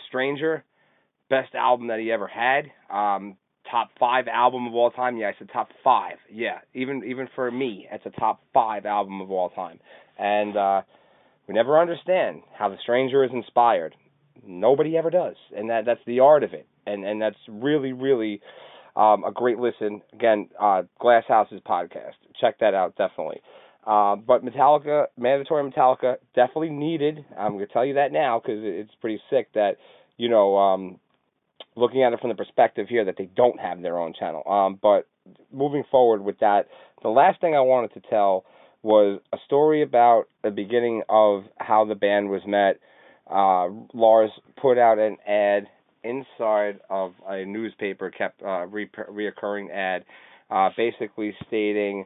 Stranger, 0.07 0.63
best 1.31 1.55
album 1.55 1.87
that 1.87 1.99
he 1.99 2.11
ever 2.11 2.27
had. 2.27 2.63
Um, 3.01 3.37
top 3.69 3.89
five 3.99 4.25
album 4.27 4.67
of 4.67 4.73
all 4.75 4.91
time. 4.91 5.17
Yeah, 5.17 5.29
I 5.29 5.33
said 5.39 5.49
top 5.51 5.69
five. 5.83 6.17
Yeah, 6.29 6.59
even 6.73 7.03
even 7.11 7.27
for 7.35 7.49
me, 7.49 7.87
it's 7.91 8.05
a 8.05 8.19
top 8.19 8.41
five 8.53 8.85
album 8.85 9.21
of 9.21 9.31
all 9.31 9.49
time. 9.49 9.79
And 10.19 10.53
uh, 10.57 10.81
we 11.47 11.53
never 11.55 11.79
understand 11.79 12.41
how 12.59 12.69
the 12.69 12.77
Stranger 12.83 13.23
is 13.23 13.31
inspired. 13.33 13.95
Nobody 14.45 14.97
ever 14.97 15.09
does, 15.09 15.37
and 15.57 15.69
that 15.71 15.85
that's 15.85 16.05
the 16.05 16.19
art 16.19 16.43
of 16.43 16.53
it, 16.53 16.67
and 16.85 17.05
and 17.09 17.21
that's 17.21 17.41
really 17.47 17.93
really 17.93 18.41
Um, 18.93 19.23
a 19.23 19.31
great 19.31 19.57
listen. 19.57 20.01
Again, 20.11 20.49
uh, 20.59 20.81
Glass 20.99 21.23
House's 21.27 21.61
podcast. 21.65 22.17
Check 22.41 22.59
that 22.59 22.73
out 22.73 22.91
definitely. 22.97 23.39
Uh, 23.87 24.15
but 24.17 24.43
Metallica, 24.43 25.05
mandatory 25.17 25.63
Metallica, 25.71 26.17
definitely 26.35 26.71
needed. 26.87 27.15
I'm 27.39 27.53
gonna 27.53 27.67
tell 27.67 27.85
you 27.85 27.95
that 27.95 28.11
now 28.11 28.39
because 28.39 28.59
it's 28.81 28.95
pretty 28.99 29.21
sick 29.29 29.47
that 29.53 29.73
you 30.17 30.29
know, 30.29 30.57
um, 30.57 30.99
looking 31.81 32.03
at 32.03 32.13
it 32.13 32.19
from 32.19 32.29
the 32.29 32.35
perspective 32.35 32.87
here 32.87 33.03
that 33.05 33.15
they 33.17 33.29
don't 33.35 33.59
have 33.59 33.81
their 33.81 33.97
own 33.97 34.13
channel. 34.17 34.47
Um, 34.47 34.79
but 34.81 35.07
moving 35.51 35.83
forward 35.91 36.21
with 36.23 36.39
that, 36.39 36.67
the 37.03 37.09
last 37.09 37.41
thing 37.41 37.55
I 37.55 37.61
wanted 37.61 37.93
to 37.95 38.09
tell 38.09 38.45
was 38.83 39.19
a 39.33 39.37
story 39.45 39.83
about 39.83 40.25
the 40.43 40.51
beginning 40.51 41.03
of 41.09 41.43
how 41.57 41.85
the 41.85 41.95
band 41.95 42.29
was 42.29 42.41
met. 42.47 42.79
Uh, 43.29 43.67
Lars 43.93 44.31
put 44.61 44.77
out 44.77 44.97
an 44.97 45.17
ad 45.27 45.67
inside 46.03 46.79
of 46.89 47.13
a 47.27 47.45
newspaper, 47.45 48.09
kept 48.09 48.41
uh, 48.41 48.65
re- 48.65 48.89
reoccurring 49.09 49.71
ad, 49.71 50.03
uh, 50.49 50.69
basically 50.75 51.35
stating 51.47 52.05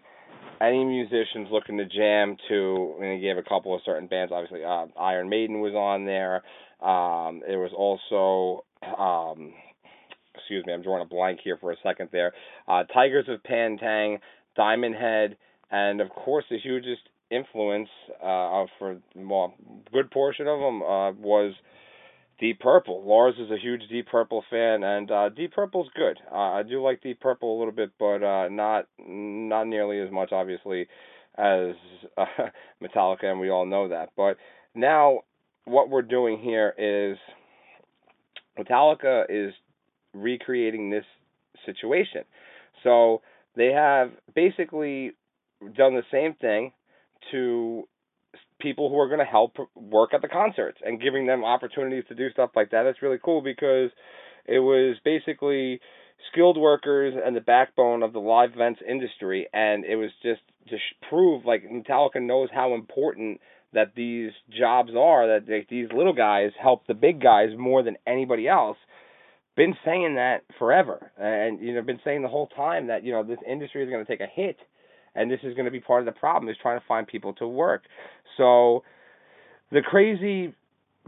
any 0.62 0.84
musicians 0.84 1.48
looking 1.52 1.78
to 1.78 1.86
jam 1.86 2.38
to, 2.50 2.96
and 3.02 3.14
he 3.14 3.20
gave 3.20 3.38
a 3.38 3.44
couple 3.44 3.74
of 3.74 3.82
certain 3.86 4.08
bands. 4.08 4.32
Obviously, 4.34 4.64
uh, 4.64 4.86
Iron 5.00 5.30
Maiden 5.30 5.60
was 5.62 5.74
on 5.74 6.06
there. 6.06 6.44
Um, 6.82 7.42
there 7.48 7.60
was 7.60 7.72
also, 7.76 8.66
um, 8.98 9.54
excuse 10.46 10.66
me, 10.68 10.74
I'm 10.74 10.84
drawing 10.84 11.02
a 11.02 11.06
blank 11.06 11.40
here 11.44 11.58
for 11.60 11.72
a 11.72 11.76
second 11.82 12.10
there. 12.12 12.34
Uh, 12.68 12.84
Tygers 12.96 13.28
of 13.28 13.44
Pan 13.44 13.78
Tang, 13.78 14.20
Diamond 14.56 14.94
Head, 14.94 15.38
and 15.72 16.02
of 16.02 16.10
course 16.10 16.46
the 16.52 16.60
hugest 16.60 17.02
influence 17.32 17.90
uh, 18.22 18.66
for 18.78 18.98
well, 19.16 19.56
good 19.92 20.12
portion 20.12 20.48
of 20.48 20.60
them 20.60 20.84
uh, 20.84 21.12
was 21.14 21.56
Deep 22.40 22.60
Purple. 22.60 23.04
Lars 23.08 23.34
is 23.40 23.50
a 23.50 23.58
huge 23.58 23.82
Deep 23.90 24.08
Purple 24.08 24.44
fan, 24.52 24.84
and 24.84 25.10
uh, 25.10 25.30
Deep 25.30 25.52
Purple's 25.52 25.90
good. 25.96 26.20
Uh, 26.32 26.36
I 26.36 26.62
do 26.62 26.84
like 26.84 27.02
Deep 27.02 27.20
Purple 27.20 27.58
a 27.58 27.58
little 27.58 27.74
bit, 27.74 27.90
but 27.98 28.22
uh, 28.24 28.48
not 28.50 28.86
not 29.00 29.66
nearly 29.66 30.00
as 30.00 30.12
much, 30.12 30.32
obviously, 30.32 30.88
as 31.38 31.74
uh, 32.18 32.26
Metallica, 32.84 33.26
and 33.26 33.40
we 33.40 33.50
all 33.50 33.66
know 33.66 33.90
that. 33.90 34.10
But 34.16 34.38
now, 34.76 35.22
what 35.64 35.90
we're 35.90 36.04
doing 36.04 36.40
here 36.40 36.72
is 36.78 37.18
Metallica 38.60 39.24
is 39.28 39.54
recreating 40.16 40.90
this 40.90 41.06
situation. 41.66 42.24
So 42.84 43.22
they 43.56 43.72
have 43.72 44.12
basically 44.34 45.12
done 45.62 45.96
the 45.96 46.04
same 46.12 46.34
thing 46.36 46.72
to 47.32 47.88
people 48.60 48.90
who 48.90 49.00
are 49.00 49.08
going 49.08 49.20
to 49.20 49.26
help 49.26 49.58
work 49.76 50.14
at 50.14 50.22
the 50.22 50.28
concerts 50.28 50.80
and 50.84 51.02
giving 51.02 51.26
them 51.26 51.44
opportunities 51.44 52.04
to 52.08 52.16
do 52.16 52.30
stuff 52.32 52.52
like 52.56 52.72
that. 52.72 52.84
That's 52.84 53.02
really 53.02 53.20
cool 53.24 53.42
because 53.42 53.92
it 54.46 54.60
was 54.60 54.98
basically 55.04 55.80
skilled 56.32 56.58
workers 56.58 57.14
and 57.24 57.36
the 57.36 57.42
backbone 57.42 58.04
of 58.04 58.14
the 58.14 58.20
live 58.20 58.52
events 58.54 58.80
industry 58.88 59.48
and 59.54 59.86
it 59.86 59.96
was 59.96 60.10
just 60.24 60.42
to 60.70 60.78
prove 61.10 61.46
like 61.46 61.64
Metallica 61.70 62.22
knows 62.22 62.50
how 62.54 62.74
important 62.74 63.40
that 63.74 63.92
these 63.96 64.32
jobs 64.50 64.92
are 64.98 65.28
that 65.28 65.46
they, 65.46 65.66
these 65.70 65.90
little 65.96 66.14
guys 66.14 66.52
help 66.60 66.88
the 66.88 66.94
big 66.94 67.22
guys 67.22 67.50
more 67.58 67.84
than 67.84 67.98
anybody 68.08 68.48
else 68.48 68.78
been 69.56 69.76
saying 69.86 70.16
that 70.16 70.44
forever 70.60 71.12
and 71.18 71.60
you 71.62 71.74
know 71.74 71.82
been 71.82 72.00
saying 72.04 72.22
the 72.22 72.28
whole 72.28 72.48
time 72.48 72.88
that 72.88 73.04
you 73.04 73.12
know 73.12 73.24
this 73.24 73.40
industry 73.50 73.84
is 73.84 73.90
going 73.90 74.06
to 74.06 74.12
take 74.12 74.20
a 74.20 74.32
hit 74.32 74.58
and 75.16 75.32
this 75.32 75.40
is 75.44 75.54
going 75.54 75.66
to 75.66 75.72
be 75.72 75.80
part 75.80 76.02
of 76.02 76.06
the 76.06 76.20
problem 76.20 76.50
is 76.50 76.58
trying 76.62 76.80
to 76.80 76.86
find 76.86 77.08
people 77.08 77.34
to 77.34 77.48
work. 77.48 77.84
So 78.38 78.84
the 79.72 79.82
crazy 79.82 80.54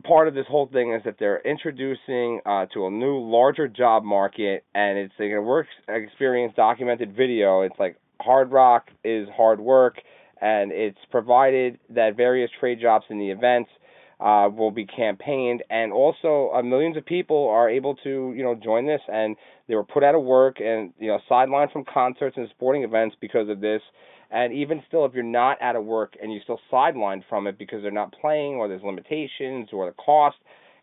part 0.03 0.27
of 0.27 0.33
this 0.33 0.45
whole 0.47 0.67
thing 0.71 0.93
is 0.93 1.01
that 1.05 1.15
they're 1.19 1.41
introducing 1.41 2.39
uh, 2.45 2.65
to 2.73 2.87
a 2.87 2.91
new 2.91 3.19
larger 3.19 3.67
job 3.67 4.03
market 4.03 4.63
and 4.75 4.97
it's 4.97 5.13
like 5.19 5.31
a 5.31 5.41
work 5.41 5.65
experience 5.89 6.53
documented 6.55 7.15
video 7.15 7.61
it's 7.61 7.75
like 7.79 7.97
hard 8.21 8.51
rock 8.51 8.89
is 9.03 9.27
hard 9.35 9.59
work 9.59 9.95
and 10.39 10.71
it's 10.71 10.99
provided 11.09 11.79
that 11.89 12.15
various 12.15 12.51
trade 12.59 12.79
jobs 12.79 13.05
in 13.09 13.17
the 13.17 13.31
events 13.31 13.71
uh, 14.19 14.49
will 14.51 14.71
be 14.71 14.85
campaigned, 14.85 15.63
and 15.69 15.93
also 15.93 16.51
uh, 16.55 16.61
millions 16.63 16.97
of 16.97 17.05
people 17.05 17.49
are 17.49 17.69
able 17.69 17.95
to 17.97 18.33
you 18.35 18.43
know 18.43 18.55
join 18.55 18.87
this, 18.87 19.01
and 19.07 19.35
they 19.67 19.75
were 19.75 19.83
put 19.83 20.03
out 20.03 20.15
of 20.15 20.23
work 20.23 20.57
and 20.59 20.93
you 20.99 21.07
know 21.07 21.19
sidelined 21.29 21.71
from 21.71 21.83
concerts 21.85 22.37
and 22.37 22.47
sporting 22.49 22.83
events 22.83 23.15
because 23.21 23.49
of 23.49 23.61
this. 23.61 23.81
And 24.29 24.51
even 24.51 24.83
still, 24.87 25.05
if 25.05 25.13
you're 25.13 25.23
not 25.23 25.61
out 25.61 25.77
of 25.77 25.85
work 25.85 26.15
and 26.21 26.33
you're 26.33 26.41
still 26.43 26.59
sidelined 26.71 27.23
from 27.29 27.47
it 27.47 27.57
because 27.57 27.81
they're 27.81 27.91
not 27.91 28.13
playing 28.19 28.55
or 28.55 28.67
there's 28.67 28.83
limitations 28.83 29.69
or 29.71 29.85
the 29.85 29.93
cost, 29.93 30.35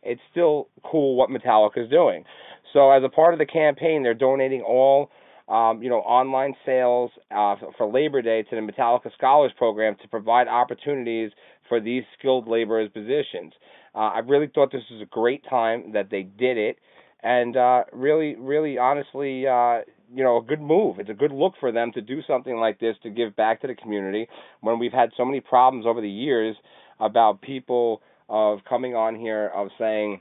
it's 0.02 0.20
still 0.30 0.68
cool 0.82 1.16
what 1.16 1.28
Metallica 1.28 1.84
is 1.84 1.90
doing. 1.90 2.24
So 2.72 2.90
as 2.90 3.02
a 3.04 3.08
part 3.10 3.34
of 3.34 3.38
the 3.38 3.46
campaign, 3.46 4.02
they're 4.02 4.14
donating 4.14 4.62
all 4.62 5.10
um, 5.48 5.82
you 5.82 5.90
know, 5.90 5.98
online 5.98 6.54
sales 6.64 7.10
uh, 7.30 7.56
for 7.76 7.90
Labor 7.90 8.22
Day 8.22 8.42
to 8.42 8.56
the 8.56 8.62
Metallica 8.62 9.12
Scholars 9.16 9.52
Program 9.56 9.96
to 10.02 10.08
provide 10.08 10.48
opportunities 10.48 11.32
for 11.68 11.80
these 11.80 12.02
skilled 12.18 12.48
laborers 12.48 12.90
positions. 12.92 13.52
Uh, 13.94 13.98
I 13.98 14.18
really 14.20 14.50
thought 14.52 14.72
this 14.72 14.82
was 14.90 15.02
a 15.02 15.06
great 15.06 15.44
time 15.48 15.92
that 15.92 16.10
they 16.10 16.22
did 16.22 16.56
it, 16.56 16.78
and 17.22 17.56
uh, 17.56 17.84
really, 17.92 18.36
really, 18.36 18.78
honestly, 18.78 19.46
uh, 19.46 19.80
you 20.14 20.24
know, 20.24 20.38
a 20.38 20.42
good 20.42 20.60
move. 20.60 20.98
It's 20.98 21.10
a 21.10 21.14
good 21.14 21.32
look 21.32 21.54
for 21.60 21.72
them 21.72 21.92
to 21.92 22.00
do 22.00 22.20
something 22.26 22.56
like 22.56 22.80
this 22.80 22.96
to 23.02 23.10
give 23.10 23.36
back 23.36 23.60
to 23.60 23.66
the 23.66 23.74
community 23.74 24.28
when 24.62 24.78
we've 24.78 24.92
had 24.92 25.10
so 25.16 25.24
many 25.24 25.40
problems 25.40 25.86
over 25.86 26.00
the 26.00 26.10
years 26.10 26.56
about 27.00 27.42
people 27.42 28.00
of 28.28 28.60
coming 28.66 28.94
on 28.94 29.14
here 29.14 29.50
of 29.54 29.68
saying, 29.78 30.20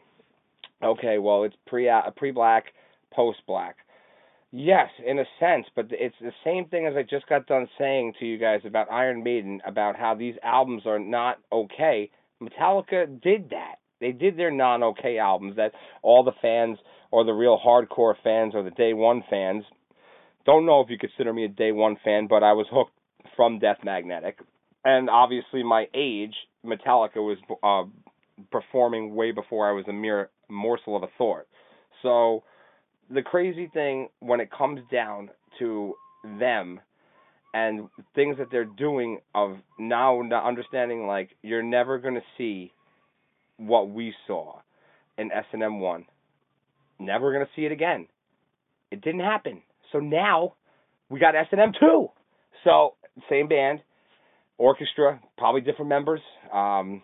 okay, 0.83 1.17
well, 1.17 1.43
it's 1.43 1.55
pre 1.65 1.89
pre 2.17 2.31
black, 2.31 2.65
post 3.13 3.39
black 3.47 3.77
Yes, 4.55 4.89
in 5.03 5.17
a 5.17 5.25
sense, 5.39 5.65
but 5.75 5.87
it's 5.89 6.15
the 6.21 6.31
same 6.43 6.65
thing 6.65 6.85
as 6.85 6.93
I 6.95 7.01
just 7.01 7.27
got 7.27 7.47
done 7.47 7.67
saying 7.79 8.13
to 8.19 8.25
you 8.25 8.37
guys 8.37 8.61
about 8.63 8.91
Iron 8.91 9.23
Maiden 9.23 9.59
about 9.65 9.95
how 9.95 10.13
these 10.13 10.35
albums 10.43 10.83
are 10.85 10.99
not 10.99 11.39
okay. 11.51 12.11
Metallica 12.39 13.07
did 13.19 13.49
that. 13.49 13.77
They 13.99 14.11
did 14.11 14.37
their 14.37 14.51
non 14.51 14.83
okay 14.83 15.17
albums 15.17 15.55
that 15.55 15.71
all 16.03 16.23
the 16.23 16.33
fans 16.39 16.77
or 17.09 17.25
the 17.25 17.33
real 17.33 17.59
hardcore 17.59 18.13
fans 18.23 18.53
or 18.53 18.61
the 18.61 18.69
day 18.69 18.93
one 18.93 19.23
fans 19.27 19.63
don't 20.45 20.67
know 20.67 20.81
if 20.81 20.89
you 20.91 20.99
consider 20.99 21.33
me 21.33 21.45
a 21.45 21.49
day 21.49 21.71
one 21.71 21.97
fan, 22.03 22.27
but 22.27 22.43
I 22.43 22.53
was 22.53 22.67
hooked 22.71 22.93
from 23.35 23.57
Death 23.57 23.77
Magnetic. 23.83 24.37
And 24.85 25.09
obviously, 25.09 25.63
my 25.63 25.87
age, 25.95 26.35
Metallica 26.63 27.15
was 27.15 27.37
uh, 27.63 27.89
performing 28.51 29.15
way 29.15 29.31
before 29.31 29.67
I 29.67 29.71
was 29.71 29.85
a 29.87 29.93
mere 29.93 30.29
morsel 30.47 30.95
of 30.95 31.01
a 31.01 31.07
thought. 31.17 31.47
So 32.03 32.43
the 33.09 33.21
crazy 33.21 33.69
thing 33.73 34.09
when 34.19 34.39
it 34.39 34.49
comes 34.51 34.81
down 34.91 35.29
to 35.59 35.93
them 36.39 36.79
and 37.53 37.87
things 38.15 38.37
that 38.37 38.47
they're 38.51 38.65
doing 38.65 39.19
of 39.35 39.57
now 39.77 40.21
understanding 40.21 41.05
like 41.05 41.29
you're 41.41 41.63
never 41.63 41.99
going 41.99 42.15
to 42.15 42.21
see 42.37 42.71
what 43.57 43.89
we 43.89 44.13
saw 44.25 44.55
in 45.17 45.31
S&M 45.31 45.79
1 45.79 46.05
never 46.99 47.33
going 47.33 47.45
to 47.45 47.51
see 47.55 47.65
it 47.65 47.71
again. 47.71 48.07
It 48.91 49.01
didn't 49.01 49.21
happen. 49.21 49.61
So 49.91 49.99
now 49.99 50.53
we 51.09 51.19
got 51.19 51.35
S&M 51.35 51.73
2 51.79 52.09
so 52.63 52.95
same 53.29 53.47
band 53.47 53.79
orchestra 54.57 55.19
probably 55.37 55.61
different 55.61 55.89
members. 55.89 56.21
Um, 56.51 57.03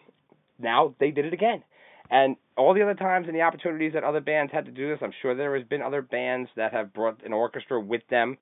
now 0.58 0.96
they 1.00 1.12
did 1.12 1.26
it 1.26 1.34
again 1.34 1.64
and 2.10 2.36
all 2.58 2.74
the 2.74 2.82
other 2.82 2.96
times 2.96 3.28
and 3.28 3.36
the 3.36 3.42
opportunities 3.42 3.94
that 3.94 4.04
other 4.04 4.22
bands 4.22 4.52
had 4.52 4.66
to 4.66 4.72
do 4.72 4.90
this, 4.90 5.00
I'm 5.02 5.14
sure 5.22 5.36
there 5.36 5.56
has 5.58 5.68
been 5.68 5.82
other 5.82 6.02
bands 6.02 6.50
that 6.56 6.74
have 6.74 6.94
brought 6.94 7.24
an 7.26 7.34
orchestra 7.34 7.80
with 7.80 8.02
them, 8.10 8.38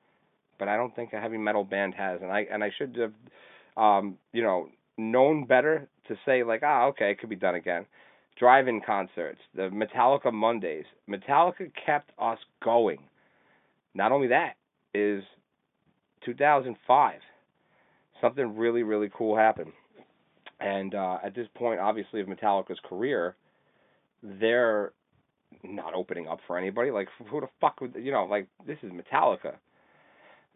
but 0.58 0.68
I 0.68 0.78
don't 0.78 0.96
think 0.96 1.14
a 1.14 1.20
heavy 1.20 1.38
metal 1.38 1.64
band 1.64 1.94
has. 1.96 2.22
And 2.22 2.32
I 2.32 2.48
and 2.52 2.64
I 2.64 2.72
should 2.78 2.98
have, 2.98 3.14
um, 3.76 4.18
you 4.32 4.42
know, 4.42 4.70
known 4.98 5.46
better 5.46 5.88
to 6.08 6.16
say 6.26 6.44
like, 6.44 6.62
ah, 6.64 6.86
okay, 6.86 7.12
it 7.12 7.20
could 7.20 7.30
be 7.30 7.36
done 7.36 7.56
again. 7.56 7.86
Drive-in 8.40 8.82
concerts, 8.86 9.40
the 9.56 9.70
Metallica 9.70 10.32
Mondays. 10.32 10.86
Metallica 11.10 11.72
kept 11.86 12.12
us 12.20 12.38
going. 12.64 13.00
Not 13.96 14.12
only 14.12 14.28
that, 14.28 14.54
is 14.94 15.24
2005. 16.24 17.20
Something 18.22 18.56
really, 18.56 18.84
really 18.84 19.10
cool 19.16 19.36
happened. 19.36 19.72
And 20.60 20.96
uh, 20.96 21.18
at 21.24 21.36
this 21.36 21.48
point, 21.56 21.80
obviously, 21.80 22.22
of 22.22 22.28
Metallica's 22.28 22.80
career, 22.88 23.36
they're 24.24 24.92
not 25.64 25.94
opening 25.94 26.28
up 26.28 26.40
for 26.48 26.58
anybody. 26.58 26.92
Like 26.92 27.08
who 27.30 27.42
the 27.42 27.48
fuck 27.62 27.82
would 27.82 27.96
you 27.96 28.12
know? 28.12 28.26
Like 28.26 28.48
this 28.66 28.78
is 28.84 28.92
Metallica. 28.92 29.56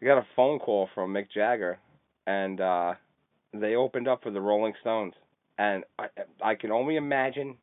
We 0.00 0.06
got 0.06 0.18
a 0.18 0.26
phone 0.34 0.58
call 0.58 0.88
from 0.94 1.12
Mick 1.12 1.26
Jagger, 1.32 1.78
and 2.26 2.60
uh, 2.60 2.94
they 3.52 3.74
opened 3.74 4.08
up 4.08 4.22
for 4.22 4.30
the 4.30 4.40
Rolling 4.40 4.74
Stones, 4.80 5.14
and 5.58 5.84
I 5.98 6.06
I 6.42 6.54
can 6.54 6.72
only 6.72 6.96
imagine 6.96 7.56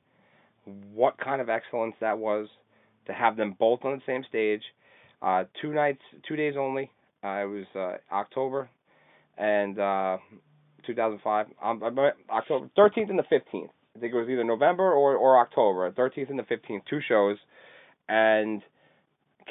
what 0.93 1.17
kind 1.17 1.41
of 1.41 1.49
excellence 1.49 1.95
that 2.01 2.17
was 2.17 2.47
to 3.07 3.13
have 3.13 3.35
them 3.37 3.55
both 3.59 3.79
on 3.83 3.93
the 3.93 4.01
same 4.05 4.23
stage. 4.27 4.61
Uh, 5.21 5.43
two 5.61 5.73
nights, 5.73 6.01
two 6.27 6.35
days 6.35 6.53
only. 6.57 6.89
Uh, 7.23 7.41
it 7.41 7.45
was 7.45 7.65
uh, 7.75 8.13
October 8.13 8.69
and 9.37 9.79
uh, 9.79 10.17
2005. 10.85 11.47
Um, 11.61 11.81
October 12.29 12.69
13th 12.77 13.09
and 13.09 13.19
the 13.19 13.23
15th. 13.23 13.69
I 13.99 14.01
think 14.01 14.13
it 14.13 14.17
was 14.17 14.29
either 14.29 14.45
November 14.45 14.93
or 14.93 15.17
or 15.17 15.37
October, 15.39 15.91
13th 15.91 16.29
and 16.29 16.39
the 16.39 16.43
15th, 16.43 16.83
two 16.89 17.01
shows, 17.05 17.35
and 18.07 18.61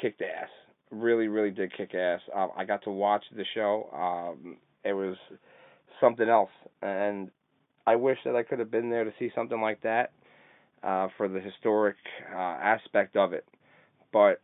kicked 0.01 0.23
ass. 0.23 0.49
really, 0.89 1.27
really 1.27 1.51
did 1.51 1.71
kick 1.77 1.93
ass. 1.93 2.19
Um, 2.35 2.49
I 2.57 2.65
got 2.65 2.83
to 2.85 2.89
watch 2.89 3.23
the 3.35 3.45
show. 3.53 3.89
Um, 3.93 4.57
it 4.83 4.93
was 4.93 5.17
something 6.01 6.27
else, 6.27 6.49
and 6.81 7.29
I 7.85 7.95
wish 7.95 8.17
that 8.25 8.35
I 8.35 8.41
could 8.41 8.57
have 8.57 8.71
been 8.71 8.89
there 8.89 9.03
to 9.03 9.13
see 9.19 9.29
something 9.35 9.61
like 9.61 9.83
that 9.83 10.13
uh, 10.81 11.09
for 11.15 11.27
the 11.27 11.39
historic 11.39 11.97
uh, 12.33 12.39
aspect 12.39 13.15
of 13.15 13.33
it. 13.33 13.45
But 14.11 14.41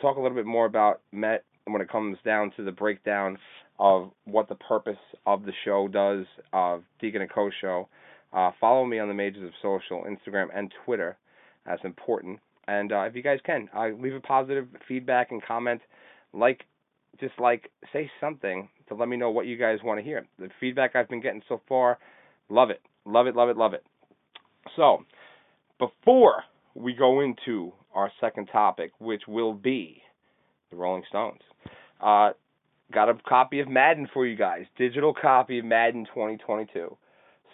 talk 0.00 0.16
a 0.16 0.20
little 0.20 0.36
bit 0.36 0.46
more 0.46 0.66
about 0.66 1.00
Met 1.12 1.44
when 1.66 1.80
it 1.80 1.88
comes 1.88 2.18
down 2.24 2.50
to 2.56 2.64
the 2.64 2.72
breakdown 2.72 3.38
of 3.78 4.10
what 4.24 4.48
the 4.48 4.56
purpose 4.56 4.98
of 5.26 5.44
the 5.44 5.52
show 5.64 5.86
does, 5.86 6.26
of 6.52 6.82
Deacon 7.00 7.22
and 7.22 7.30
Co 7.30 7.50
show. 7.60 7.88
Uh, 8.32 8.50
follow 8.60 8.84
me 8.84 8.98
on 8.98 9.08
the 9.08 9.14
majors 9.14 9.44
of 9.44 9.52
social, 9.62 10.04
Instagram 10.04 10.48
and 10.54 10.72
Twitter. 10.84 11.16
That's 11.66 11.84
important. 11.84 12.40
And 12.66 12.92
uh, 12.92 13.02
if 13.02 13.14
you 13.14 13.22
guys 13.22 13.38
can, 13.44 13.68
uh, 13.74 13.88
leave 13.98 14.14
a 14.14 14.20
positive 14.20 14.66
feedback 14.86 15.30
and 15.30 15.42
comment, 15.42 15.80
like, 16.32 16.64
just 17.20 17.32
like, 17.38 17.70
say 17.92 18.10
something 18.20 18.68
to 18.88 18.94
let 18.94 19.08
me 19.08 19.16
know 19.16 19.30
what 19.30 19.46
you 19.46 19.56
guys 19.56 19.78
want 19.82 19.98
to 19.98 20.04
hear. 20.04 20.26
The 20.38 20.50
feedback 20.60 20.94
I've 20.94 21.08
been 21.08 21.22
getting 21.22 21.42
so 21.48 21.60
far, 21.68 21.98
love 22.50 22.70
it, 22.70 22.82
love 23.06 23.26
it, 23.26 23.34
love 23.34 23.48
it, 23.48 23.56
love 23.56 23.72
it. 23.72 23.84
So, 24.76 25.04
before 25.78 26.44
we 26.74 26.92
go 26.92 27.20
into 27.20 27.72
our 27.94 28.12
second 28.20 28.46
topic, 28.46 28.92
which 28.98 29.22
will 29.26 29.54
be 29.54 30.02
the 30.70 30.76
Rolling 30.76 31.04
Stones, 31.08 31.40
uh, 32.00 32.30
got 32.92 33.08
a 33.08 33.14
copy 33.26 33.60
of 33.60 33.68
Madden 33.68 34.08
for 34.12 34.26
you 34.26 34.36
guys, 34.36 34.64
digital 34.76 35.14
copy 35.14 35.58
of 35.58 35.64
Madden 35.64 36.04
2022. 36.06 36.96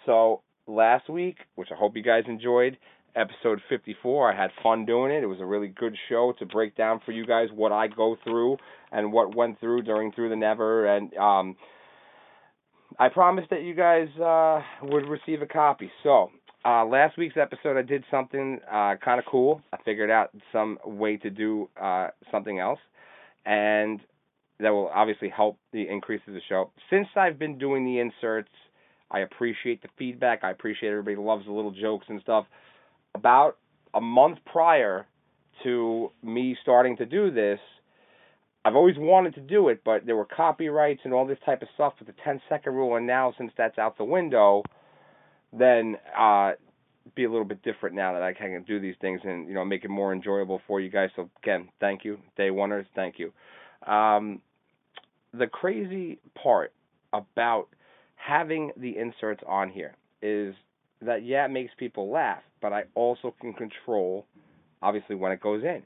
So 0.05 0.41
last 0.67 1.09
week, 1.09 1.37
which 1.55 1.69
I 1.71 1.75
hope 1.75 1.95
you 1.95 2.03
guys 2.03 2.23
enjoyed, 2.27 2.77
episode 3.15 3.61
54. 3.69 4.33
I 4.33 4.35
had 4.35 4.51
fun 4.61 4.85
doing 4.85 5.11
it. 5.11 5.23
It 5.23 5.27
was 5.27 5.39
a 5.39 5.45
really 5.45 5.67
good 5.67 5.95
show 6.09 6.33
to 6.39 6.45
break 6.45 6.75
down 6.75 7.01
for 7.05 7.11
you 7.11 7.25
guys 7.25 7.47
what 7.53 7.71
I 7.71 7.87
go 7.87 8.17
through 8.23 8.57
and 8.91 9.11
what 9.11 9.35
went 9.35 9.59
through 9.59 9.83
during 9.83 10.11
Through 10.11 10.29
the 10.29 10.35
Never. 10.35 10.87
And 10.87 11.15
um, 11.17 11.55
I 12.99 13.09
promised 13.09 13.49
that 13.49 13.63
you 13.63 13.73
guys 13.73 14.07
uh, 14.19 14.61
would 14.83 15.07
receive 15.07 15.41
a 15.41 15.47
copy. 15.47 15.91
So 16.03 16.29
uh, 16.65 16.85
last 16.85 17.17
week's 17.17 17.37
episode, 17.37 17.77
I 17.77 17.83
did 17.83 18.03
something 18.09 18.59
uh, 18.67 18.95
kind 19.03 19.19
of 19.19 19.25
cool. 19.29 19.61
I 19.71 19.77
figured 19.85 20.09
out 20.09 20.31
some 20.51 20.79
way 20.83 21.17
to 21.17 21.29
do 21.29 21.69
uh, 21.81 22.09
something 22.31 22.59
else, 22.59 22.79
and 23.45 23.99
that 24.59 24.69
will 24.69 24.87
obviously 24.87 25.29
help 25.29 25.57
the 25.73 25.87
increase 25.87 26.21
of 26.27 26.33
the 26.33 26.41
show. 26.49 26.71
Since 26.89 27.07
I've 27.15 27.37
been 27.37 27.57
doing 27.57 27.85
the 27.85 27.99
inserts, 27.99 28.49
I 29.11 29.19
appreciate 29.19 29.81
the 29.81 29.89
feedback. 29.97 30.43
I 30.43 30.51
appreciate 30.51 30.89
everybody 30.89 31.15
loves 31.17 31.45
the 31.45 31.51
little 31.51 31.71
jokes 31.71 32.05
and 32.09 32.21
stuff 32.21 32.45
about 33.15 33.57
a 33.93 34.01
month 34.01 34.39
prior 34.45 35.07
to 35.63 36.11
me 36.21 36.55
starting 36.61 36.97
to 36.97 37.05
do 37.05 37.31
this, 37.31 37.59
I've 38.63 38.75
always 38.75 38.95
wanted 38.97 39.35
to 39.35 39.41
do 39.41 39.69
it, 39.69 39.81
but 39.85 40.05
there 40.05 40.15
were 40.15 40.25
copyrights 40.25 41.01
and 41.05 41.13
all 41.13 41.25
this 41.25 41.37
type 41.45 41.61
of 41.61 41.67
stuff 41.75 41.93
with 41.99 42.07
the 42.07 42.15
10 42.23 42.41
second 42.49 42.73
rule, 42.73 42.95
and 42.97 43.07
now 43.07 43.33
since 43.37 43.51
that's 43.57 43.77
out 43.77 43.97
the 43.97 44.03
window, 44.03 44.63
then 45.53 45.95
uh, 46.17 46.53
be 47.15 47.23
a 47.23 47.29
little 47.29 47.45
bit 47.45 47.63
different 47.63 47.95
now 47.95 48.13
that 48.13 48.21
I 48.21 48.33
can 48.33 48.63
do 48.67 48.79
these 48.79 48.95
things 48.99 49.21
and 49.23 49.47
you 49.47 49.53
know 49.53 49.63
make 49.63 49.85
it 49.85 49.89
more 49.89 50.11
enjoyable 50.11 50.61
for 50.67 50.81
you 50.81 50.89
guys. 50.89 51.09
So 51.15 51.29
again, 51.43 51.69
thank 51.79 52.03
you, 52.03 52.17
day 52.35 52.49
oneers, 52.49 52.85
thank 52.95 53.15
you. 53.19 53.31
Um, 53.89 54.41
the 55.33 55.47
crazy 55.47 56.19
part 56.41 56.73
about 57.13 57.67
having 58.25 58.71
the 58.77 58.97
inserts 58.97 59.43
on 59.47 59.69
here 59.69 59.95
is 60.21 60.55
that 61.01 61.23
yeah, 61.23 61.45
it 61.45 61.51
makes 61.51 61.71
people 61.77 62.09
laugh, 62.09 62.41
but 62.61 62.73
I 62.73 62.83
also 62.95 63.33
can 63.39 63.53
control 63.53 64.25
obviously 64.81 65.15
when 65.15 65.31
it 65.31 65.41
goes 65.41 65.63
in. 65.63 65.83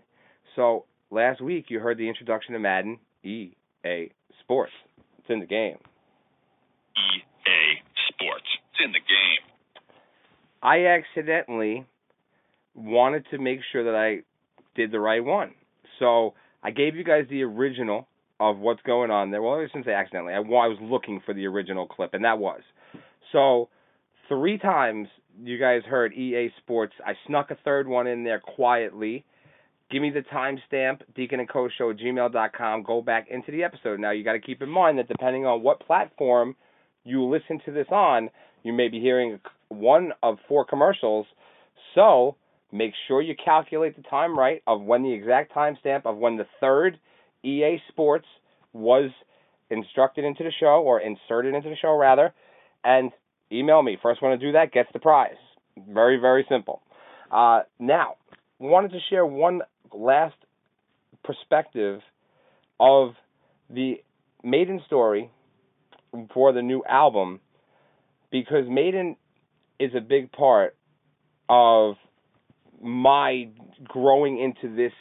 So 0.56 0.86
last 1.12 1.42
week 1.42 1.66
you 1.70 1.80
heard 1.80 1.98
the 1.98 2.08
introduction 2.08 2.54
to 2.54 2.60
Madden 2.60 3.00
EA 3.24 4.12
Sports. 4.42 4.72
It's 5.20 5.30
in 5.30 5.40
the 5.40 5.46
game. 5.46 5.78
EA 6.98 7.82
Sports. 8.10 8.46
It's 8.72 8.86
in 8.86 8.92
the 8.92 9.00
game. 9.00 9.46
I 10.62 10.86
accidentally 10.86 11.86
wanted 12.76 13.26
to 13.32 13.38
make 13.38 13.60
sure 13.72 13.84
that 13.86 13.96
I 13.96 14.24
did 14.76 14.92
the 14.92 15.00
right 15.00 15.24
one. 15.24 15.54
So 16.00 16.34
I 16.64 16.72
gave 16.72 16.96
you 16.96 17.04
guys 17.04 17.26
the 17.30 17.44
original 17.44 18.08
of 18.40 18.58
what's 18.58 18.82
going 18.84 19.12
on 19.12 19.32
there. 19.32 19.42
Well, 19.42 19.60
I 19.60 19.66
shouldn't 19.68 19.86
say 19.86 19.94
accidentally. 19.94 20.34
I, 20.34 20.38
I 20.38 20.68
was 20.68 20.78
looking 20.82 21.22
for 21.26 21.34
the 21.34 21.46
original 21.48 21.88
clip, 21.88 22.14
and 22.14 22.24
that 22.24 22.40
was. 22.40 22.62
So 23.32 23.70
three 24.28 24.58
times 24.58 25.08
you 25.42 25.60
guys 25.60 25.82
heard 25.88 26.14
EA 26.14 26.50
Sports. 26.60 26.94
I 27.06 27.14
snuck 27.28 27.52
a 27.52 27.58
third 27.64 27.88
one 27.88 28.08
in 28.08 28.24
there 28.24 28.40
quietly. 28.40 29.26
Give 29.92 30.02
me 30.02 30.12
the 30.12 30.22
timestamp, 30.22 31.02
Deacon 31.16 31.40
and 31.40 31.50
Co 31.50 31.68
Show 31.78 31.94
gmail.com. 31.94 32.84
Go 32.84 33.02
back 33.02 33.28
into 33.30 33.52
the 33.52 33.64
episode. 33.64 34.00
Now 34.00 34.12
you 34.12 34.24
got 34.24 34.34
to 34.34 34.40
keep 34.40 34.62
in 34.62 34.70
mind 34.70 35.00
that 35.00 35.08
depending 35.08 35.46
on 35.46 35.64
what 35.64 35.80
platform 35.80 36.56
you 37.04 37.26
listen 37.26 37.60
to 37.66 37.72
this 37.72 37.88
on, 37.92 38.30
you 38.64 38.72
may 38.74 38.88
be 38.88 39.00
hearing 39.00 39.40
one 39.70 40.12
of 40.22 40.38
four 40.48 40.66
commercials. 40.66 41.26
So 41.96 42.36
make 42.72 42.94
sure 43.08 43.22
you 43.22 43.34
calculate 43.44 43.96
the 43.96 44.04
time 44.04 44.38
right 44.38 44.62
of 44.68 44.82
when 44.82 45.02
the 45.02 45.14
exact 45.14 45.54
timestamp 45.54 46.06
of 46.06 46.18
when 46.18 46.38
the 46.38 46.46
third 46.60 47.00
EA 47.44 47.82
Sports 47.90 48.26
was 48.74 49.12
instructed 49.70 50.26
into 50.26 50.44
the 50.44 50.52
show 50.60 50.82
or 50.84 51.00
inserted 51.00 51.54
into 51.54 51.70
the 51.70 51.76
show 51.82 51.96
rather, 51.96 52.34
and 52.84 53.12
email 53.52 53.82
me. 53.82 53.98
First 54.02 54.22
one 54.22 54.32
to 54.32 54.38
do 54.38 54.54
that 54.54 54.72
gets 54.72 54.90
the 54.94 55.00
prize. 55.00 55.38
Very, 55.90 56.18
very 56.20 56.46
simple. 56.50 56.82
Uh, 57.32 57.62
now, 57.80 58.16
wanted 58.60 58.92
to 58.92 59.00
share 59.10 59.26
one 59.26 59.62
last 59.94 60.36
perspective 61.24 62.02
of 62.80 63.12
the 63.70 63.96
Maiden 64.44 64.82
story 64.88 65.30
for 66.34 66.54
the 66.54 66.62
new 66.62 66.84
album 66.88 67.40
because 68.32 68.66
Maiden 68.68 69.16
is 69.80 69.92
a 69.96 70.02
big 70.02 70.32
part 70.32 70.76
of 71.48 71.96
my 72.82 73.50
growing 73.86 74.40
into 74.40 74.76
this 74.76 74.94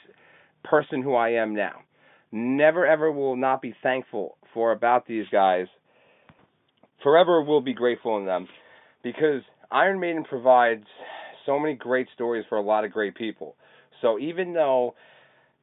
person 0.64 1.02
who 1.02 1.14
I 1.14 1.30
am 1.30 1.54
now. 1.54 1.80
Never 2.30 2.86
ever 2.86 3.10
will 3.10 3.36
not 3.36 3.62
be 3.62 3.74
thankful 3.82 4.36
for 4.52 4.72
about 4.72 5.06
these 5.06 5.26
guys 5.30 5.66
forever 7.02 7.42
will 7.42 7.60
be 7.60 7.74
grateful 7.74 8.18
in 8.18 8.26
them 8.26 8.48
because 9.02 9.42
Iron 9.70 10.00
Maiden 10.00 10.24
provides 10.24 10.84
so 11.46 11.58
many 11.58 11.74
great 11.74 12.08
stories 12.14 12.44
for 12.48 12.58
a 12.58 12.62
lot 12.62 12.84
of 12.84 12.92
great 12.92 13.14
people. 13.14 13.56
So 14.02 14.18
even 14.18 14.52
though 14.52 14.94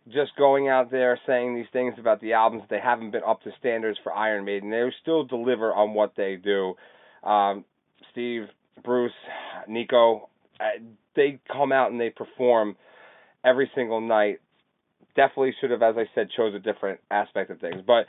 just 0.08 0.32
going 0.38 0.68
out 0.68 0.92
there 0.92 1.20
saying 1.26 1.56
these 1.56 1.66
things 1.74 1.96
about 2.00 2.22
the 2.22 2.34
albums, 2.34 2.64
they 2.70 2.80
haven't 2.80 3.12
been 3.12 3.24
up 3.28 3.42
to 3.44 3.52
standards 3.60 3.98
for 4.04 4.14
Iron 4.14 4.46
Maiden, 4.46 4.70
they 4.70 4.84
still 5.02 5.24
deliver 5.24 5.74
on 5.74 5.94
what 5.94 6.14
they 6.16 6.36
do. 6.36 6.76
Um, 7.28 7.66
Steve, 8.12 8.44
Bruce, 8.84 9.12
Nicko, 9.68 10.30
uh, 10.60 10.80
they 11.16 11.40
come 11.52 11.72
out 11.72 11.92
and 11.92 12.00
they 12.00 12.12
perform 12.12 12.76
every 13.44 13.70
single 13.76 14.02
night. 14.02 14.40
Definitely 15.16 15.56
should 15.60 15.72
have, 15.72 15.82
as 15.82 15.96
I 15.98 16.06
said, 16.14 16.30
chose 16.36 16.54
a 16.54 16.60
different 16.60 17.00
aspect 17.10 17.52
of 17.52 17.60
things. 17.60 17.82
But 17.86 18.08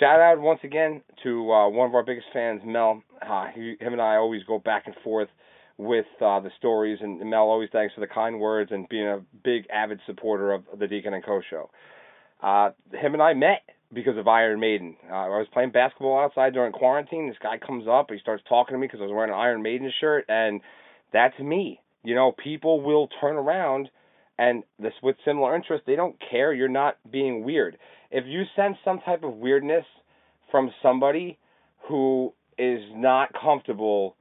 Shout 0.00 0.20
out 0.20 0.40
once 0.40 0.60
again 0.64 1.02
to 1.22 1.52
uh, 1.52 1.68
one 1.68 1.88
of 1.88 1.94
our 1.94 2.02
biggest 2.02 2.26
fans, 2.32 2.62
Mel. 2.64 3.02
Uh, 3.22 3.46
he, 3.54 3.76
him 3.78 3.92
and 3.92 4.02
I 4.02 4.16
always 4.16 4.42
go 4.42 4.58
back 4.58 4.84
and 4.86 4.94
forth 5.04 5.28
with 5.76 6.06
uh, 6.20 6.40
the 6.40 6.50
stories, 6.58 6.98
and 7.00 7.18
Mel 7.30 7.42
always 7.42 7.68
thanks 7.70 7.94
for 7.94 8.00
the 8.00 8.08
kind 8.08 8.40
words 8.40 8.72
and 8.72 8.88
being 8.88 9.06
a 9.06 9.20
big 9.44 9.66
avid 9.72 10.00
supporter 10.06 10.52
of 10.52 10.64
the 10.78 10.88
Deacon 10.88 11.14
and 11.14 11.24
Co 11.24 11.40
show. 11.48 11.70
Uh, 12.42 12.70
him 12.92 13.14
and 13.14 13.22
I 13.22 13.34
met 13.34 13.62
because 13.92 14.16
of 14.18 14.26
Iron 14.26 14.58
Maiden. 14.58 14.96
Uh, 15.08 15.14
I 15.14 15.28
was 15.28 15.46
playing 15.52 15.70
basketball 15.70 16.18
outside 16.18 16.54
during 16.54 16.72
quarantine. 16.72 17.28
This 17.28 17.36
guy 17.40 17.58
comes 17.58 17.86
up, 17.88 18.10
he 18.10 18.18
starts 18.18 18.42
talking 18.48 18.74
to 18.74 18.78
me 18.78 18.88
because 18.88 19.00
I 19.00 19.04
was 19.04 19.12
wearing 19.12 19.30
an 19.30 19.38
Iron 19.38 19.62
Maiden 19.62 19.92
shirt, 20.00 20.24
and 20.28 20.60
that's 21.12 21.38
me. 21.38 21.80
You 22.02 22.16
know, 22.16 22.32
people 22.32 22.80
will 22.80 23.08
turn 23.20 23.36
around 23.36 23.90
and 24.38 24.64
this 24.78 24.92
with 25.02 25.16
similar 25.24 25.54
interests, 25.54 25.84
they 25.86 25.96
don't 25.96 26.16
care. 26.30 26.52
You're 26.52 26.68
not 26.68 26.96
being 27.10 27.44
weird 27.44 27.78
if 28.14 28.24
you 28.28 28.44
sense 28.54 28.76
some 28.84 29.00
type 29.00 29.24
of 29.24 29.34
weirdness 29.34 29.84
from 30.52 30.70
somebody 30.80 31.36
who 31.88 32.32
is 32.56 32.78
not 32.94 33.28
comfortable 33.32 34.14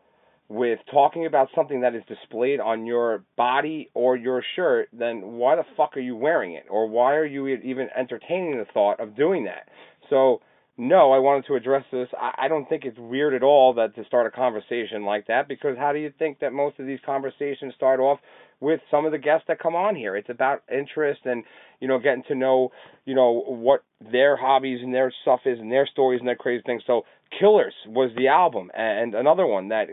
with 0.50 0.80
talking 0.92 1.28
about 1.28 1.48
something 1.56 1.82
that 1.82 1.94
is 1.94 2.02
displayed 2.08 2.60
on 2.60 2.88
your 2.88 3.24
body 3.38 3.92
or 3.94 4.18
your 4.18 4.44
shirt, 4.56 4.90
then 4.92 5.22
why 5.22 5.56
the 5.56 5.64
fuck 5.78 5.96
are 5.96 6.00
you 6.00 6.16
wearing 6.16 6.54
it? 6.54 6.66
Or 6.72 6.90
why 6.90 7.14
are 7.14 7.26
you 7.26 7.48
even 7.48 7.88
entertaining 7.96 8.58
the 8.58 8.66
thought 8.74 9.00
of 9.00 9.16
doing 9.16 9.46
that? 9.46 9.70
So, 10.10 10.42
no, 10.76 11.12
I 11.12 11.20
wanted 11.20 11.46
to 11.46 11.56
address 11.56 11.86
this. 11.92 12.08
I, 12.20 12.46
I 12.46 12.48
don't 12.48 12.68
think 12.68 12.86
it's 12.86 12.98
weird 12.98 13.36
at 13.36 13.44
all 13.44 13.76
that 13.76 13.94
to 13.96 14.06
start 14.06 14.26
a 14.26 14.32
conversation 14.32 15.06
like 15.06 15.28
that 15.28 15.48
because 15.48 15.78
how 15.78 15.94
do 15.94 16.00
you 16.00 16.12
think 16.18 16.40
that 16.40 16.52
most 16.52 16.80
of 16.80 16.88
these 16.88 17.00
conversations 17.06 17.76
start 17.76 18.00
off 18.00 18.20
with 18.64 18.80
some 18.90 19.06
of 19.06 19.12
the 19.12 19.18
guests 19.18 19.46
that 19.48 19.60
come 19.60 19.76
on 19.76 19.96
here? 19.96 20.16
It's 20.16 20.30
about 20.30 20.64
interest 20.72 21.22
and 21.26 21.44
you 21.80 21.88
know 21.88 22.00
getting 22.00 22.24
to 22.30 22.36
know 22.36 22.72
you 23.06 23.14
know 23.14 23.44
what 23.46 23.84
their 24.12 24.36
hobbies 24.38 24.80
and 24.82 24.94
their 24.94 25.14
stuff 25.22 25.42
is 25.46 25.60
and 25.60 25.72
their 25.72 25.88
stories 25.88 26.20
and 26.20 26.28
their 26.28 26.36
crazy 26.36 26.64
things. 26.66 26.84
So 26.88 27.04
Killers 27.40 27.74
was 27.88 28.12
the 28.16 28.28
album 28.28 28.72
and 28.76 29.14
another 29.14 29.46
one 29.46 29.70
that 29.70 29.88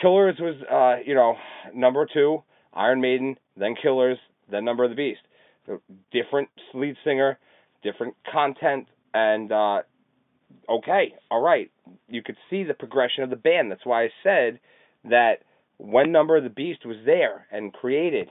Killers 0.00 0.36
was 0.38 0.56
uh 0.70 1.02
you 1.04 1.14
know 1.14 1.34
number 1.74 2.06
two 2.12 2.42
Iron 2.74 3.00
Maiden 3.00 3.36
then 3.56 3.74
Killers 3.80 4.18
then 4.50 4.64
Number 4.64 4.84
of 4.84 4.90
the 4.90 4.96
Beast. 4.96 5.20
Different 6.12 6.48
lead 6.74 6.96
singer 7.04 7.38
different 7.82 8.14
content, 8.30 8.86
and 9.12 9.52
uh, 9.52 9.82
okay, 10.68 11.14
all 11.30 11.42
right, 11.42 11.70
you 12.08 12.22
could 12.22 12.36
see 12.48 12.64
the 12.64 12.74
progression 12.74 13.24
of 13.24 13.30
the 13.30 13.36
band. 13.36 13.70
That's 13.70 13.84
why 13.84 14.04
I 14.04 14.08
said 14.22 14.60
that 15.04 15.36
when 15.82 16.12
Number 16.12 16.36
of 16.36 16.44
the 16.44 16.50
Beast 16.50 16.86
was 16.86 16.98
there 17.04 17.46
and 17.50 17.72
created, 17.72 18.28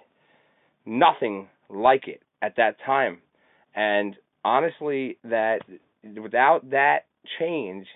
nothing 0.86 1.50
like 1.70 2.08
it 2.08 2.22
at 2.42 2.56
that 2.56 2.78
time. 2.86 3.20
And 3.76 4.16
honestly, 4.44 5.18
that 5.26 5.60
without 6.16 6.70
that 6.72 7.00
change, 7.40 7.88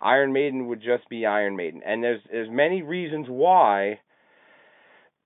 Iron 0.00 0.32
Maiden 0.32 0.66
would 0.66 0.80
just 0.80 1.08
be 1.08 1.24
Iron 1.24 1.54
Maiden. 1.54 1.80
And 1.86 2.02
there's 2.02 2.20
there's 2.30 2.50
many 2.50 2.82
reasons 2.82 3.26
why 3.28 4.00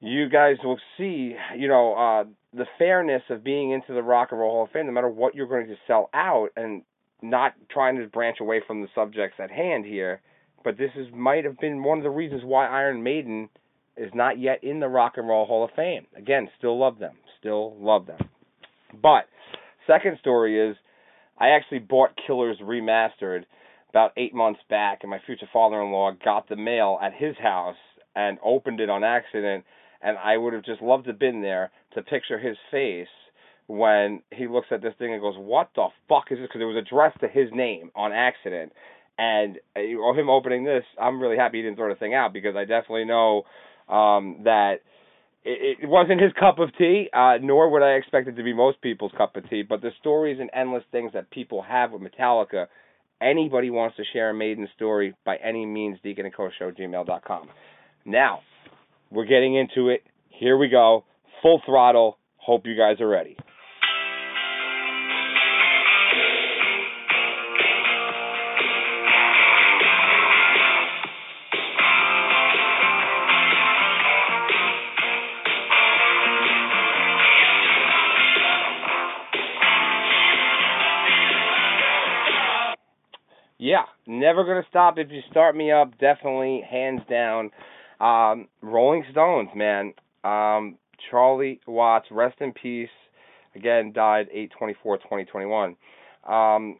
you 0.00 0.28
guys 0.28 0.56
will 0.62 0.78
see, 0.98 1.34
you 1.56 1.68
know, 1.68 1.94
uh, 1.94 2.24
the 2.52 2.66
fairness 2.78 3.22
of 3.30 3.42
being 3.42 3.70
into 3.70 3.94
the 3.94 4.02
Rock 4.02 4.28
and 4.32 4.40
Roll 4.40 4.50
Hall 4.50 4.64
of 4.64 4.70
Fame, 4.70 4.86
no 4.86 4.92
matter 4.92 5.08
what 5.08 5.34
you're 5.34 5.48
going 5.48 5.68
to 5.68 5.76
sell 5.86 6.10
out, 6.12 6.50
and 6.56 6.82
not 7.22 7.54
trying 7.70 7.96
to 7.96 8.06
branch 8.06 8.36
away 8.40 8.60
from 8.66 8.82
the 8.82 8.88
subjects 8.94 9.38
at 9.42 9.50
hand 9.50 9.86
here. 9.86 10.20
But 10.66 10.78
this 10.78 10.90
is 10.96 11.06
might 11.14 11.44
have 11.44 11.60
been 11.60 11.84
one 11.84 11.98
of 11.98 12.02
the 12.02 12.10
reasons 12.10 12.42
why 12.44 12.66
Iron 12.66 13.00
Maiden 13.00 13.48
is 13.96 14.10
not 14.12 14.40
yet 14.40 14.64
in 14.64 14.80
the 14.80 14.88
Rock 14.88 15.12
and 15.16 15.28
Roll 15.28 15.46
Hall 15.46 15.64
of 15.64 15.70
Fame. 15.76 16.08
Again, 16.16 16.50
still 16.58 16.76
love 16.76 16.98
them, 16.98 17.14
still 17.38 17.76
love 17.78 18.06
them. 18.06 18.18
But 19.00 19.26
second 19.86 20.18
story 20.18 20.58
is, 20.58 20.76
I 21.38 21.50
actually 21.50 21.78
bought 21.78 22.18
Killers 22.26 22.58
remastered 22.60 23.44
about 23.90 24.10
eight 24.16 24.34
months 24.34 24.58
back, 24.68 24.98
and 25.02 25.10
my 25.10 25.20
future 25.24 25.48
father-in-law 25.52 26.14
got 26.24 26.48
the 26.48 26.56
mail 26.56 26.98
at 27.00 27.14
his 27.14 27.36
house 27.40 27.76
and 28.16 28.36
opened 28.44 28.80
it 28.80 28.90
on 28.90 29.04
accident 29.04 29.64
and 30.02 30.18
I 30.18 30.36
would 30.36 30.52
have 30.52 30.64
just 30.64 30.82
loved 30.82 31.04
to 31.04 31.10
have 31.10 31.18
been 31.20 31.42
there 31.42 31.70
to 31.94 32.02
picture 32.02 32.40
his 32.40 32.56
face 32.72 33.06
when 33.68 34.20
he 34.32 34.48
looks 34.48 34.68
at 34.70 34.82
this 34.82 34.94
thing 34.98 35.12
and 35.12 35.22
goes, 35.22 35.38
"What 35.38 35.70
the 35.74 35.88
fuck 36.08 36.32
is 36.32 36.38
this?" 36.38 36.48
Because 36.48 36.60
it 36.60 36.64
was 36.64 36.76
addressed 36.76 37.20
to 37.20 37.28
his 37.28 37.52
name 37.52 37.90
on 37.94 38.12
accident, 38.12 38.72
and 39.18 39.58
uh, 39.74 39.80
him 40.12 40.28
opening 40.28 40.64
this, 40.64 40.84
I'm 41.00 41.20
really 41.20 41.36
happy 41.36 41.58
he 41.58 41.62
didn't 41.62 41.76
throw 41.76 41.88
the 41.88 41.98
thing 41.98 42.14
out 42.14 42.32
because 42.32 42.54
I 42.56 42.64
definitely 42.64 43.06
know 43.06 43.42
um, 43.88 44.40
that 44.44 44.76
it, 45.44 45.78
it 45.82 45.88
wasn't 45.88 46.20
his 46.20 46.32
cup 46.38 46.58
of 46.58 46.70
tea, 46.76 47.08
uh, 47.14 47.34
nor 47.40 47.70
would 47.70 47.82
I 47.82 47.92
expect 47.92 48.28
it 48.28 48.36
to 48.36 48.42
be 48.42 48.52
most 48.52 48.80
people's 48.82 49.12
cup 49.16 49.36
of 49.36 49.48
tea. 49.48 49.62
But 49.62 49.80
the 49.80 49.90
stories 50.00 50.38
and 50.40 50.50
endless 50.52 50.82
things 50.92 51.12
that 51.14 51.30
people 51.30 51.62
have 51.62 51.92
with 51.92 52.02
Metallica, 52.02 52.66
anybody 53.22 53.70
wants 53.70 53.96
to 53.96 54.02
share 54.12 54.30
a 54.30 54.34
maiden 54.34 54.68
story 54.74 55.14
by 55.24 55.36
any 55.36 55.64
means, 55.64 55.98
Deacon 56.02 56.26
and 56.26 56.34
Co 56.34 56.50
Show 56.58 56.72
gmail.com. 56.72 57.48
Now, 58.04 58.40
we're 59.10 59.26
getting 59.26 59.56
into 59.56 59.88
it. 59.88 60.02
Here 60.28 60.58
we 60.58 60.68
go. 60.68 61.04
Full 61.42 61.62
throttle. 61.64 62.18
Hope 62.36 62.66
you 62.66 62.76
guys 62.76 63.00
are 63.00 63.08
ready. 63.08 63.36
Yeah, 83.58 83.84
never 84.06 84.44
gonna 84.44 84.66
stop 84.68 84.98
if 84.98 85.10
you 85.10 85.20
start 85.30 85.56
me 85.56 85.72
up. 85.72 85.98
Definitely, 85.98 86.62
hands 86.68 87.00
down. 87.08 87.50
Um, 88.00 88.48
Rolling 88.60 89.04
Stones, 89.10 89.48
man. 89.54 89.94
Um, 90.24 90.76
Charlie 91.10 91.60
Watts, 91.66 92.06
rest 92.10 92.36
in 92.40 92.52
peace. 92.52 92.90
Again, 93.54 93.92
died 93.92 94.26
8-24-2021. 94.34 95.76
Um, 96.28 96.78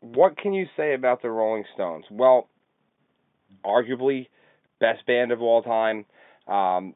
what 0.00 0.36
can 0.36 0.52
you 0.52 0.66
say 0.76 0.94
about 0.94 1.22
the 1.22 1.30
Rolling 1.30 1.64
Stones? 1.74 2.04
Well, 2.10 2.48
arguably 3.64 4.28
best 4.78 5.04
band 5.06 5.32
of 5.32 5.42
all 5.42 5.62
time. 5.62 6.04
Um, 6.46 6.94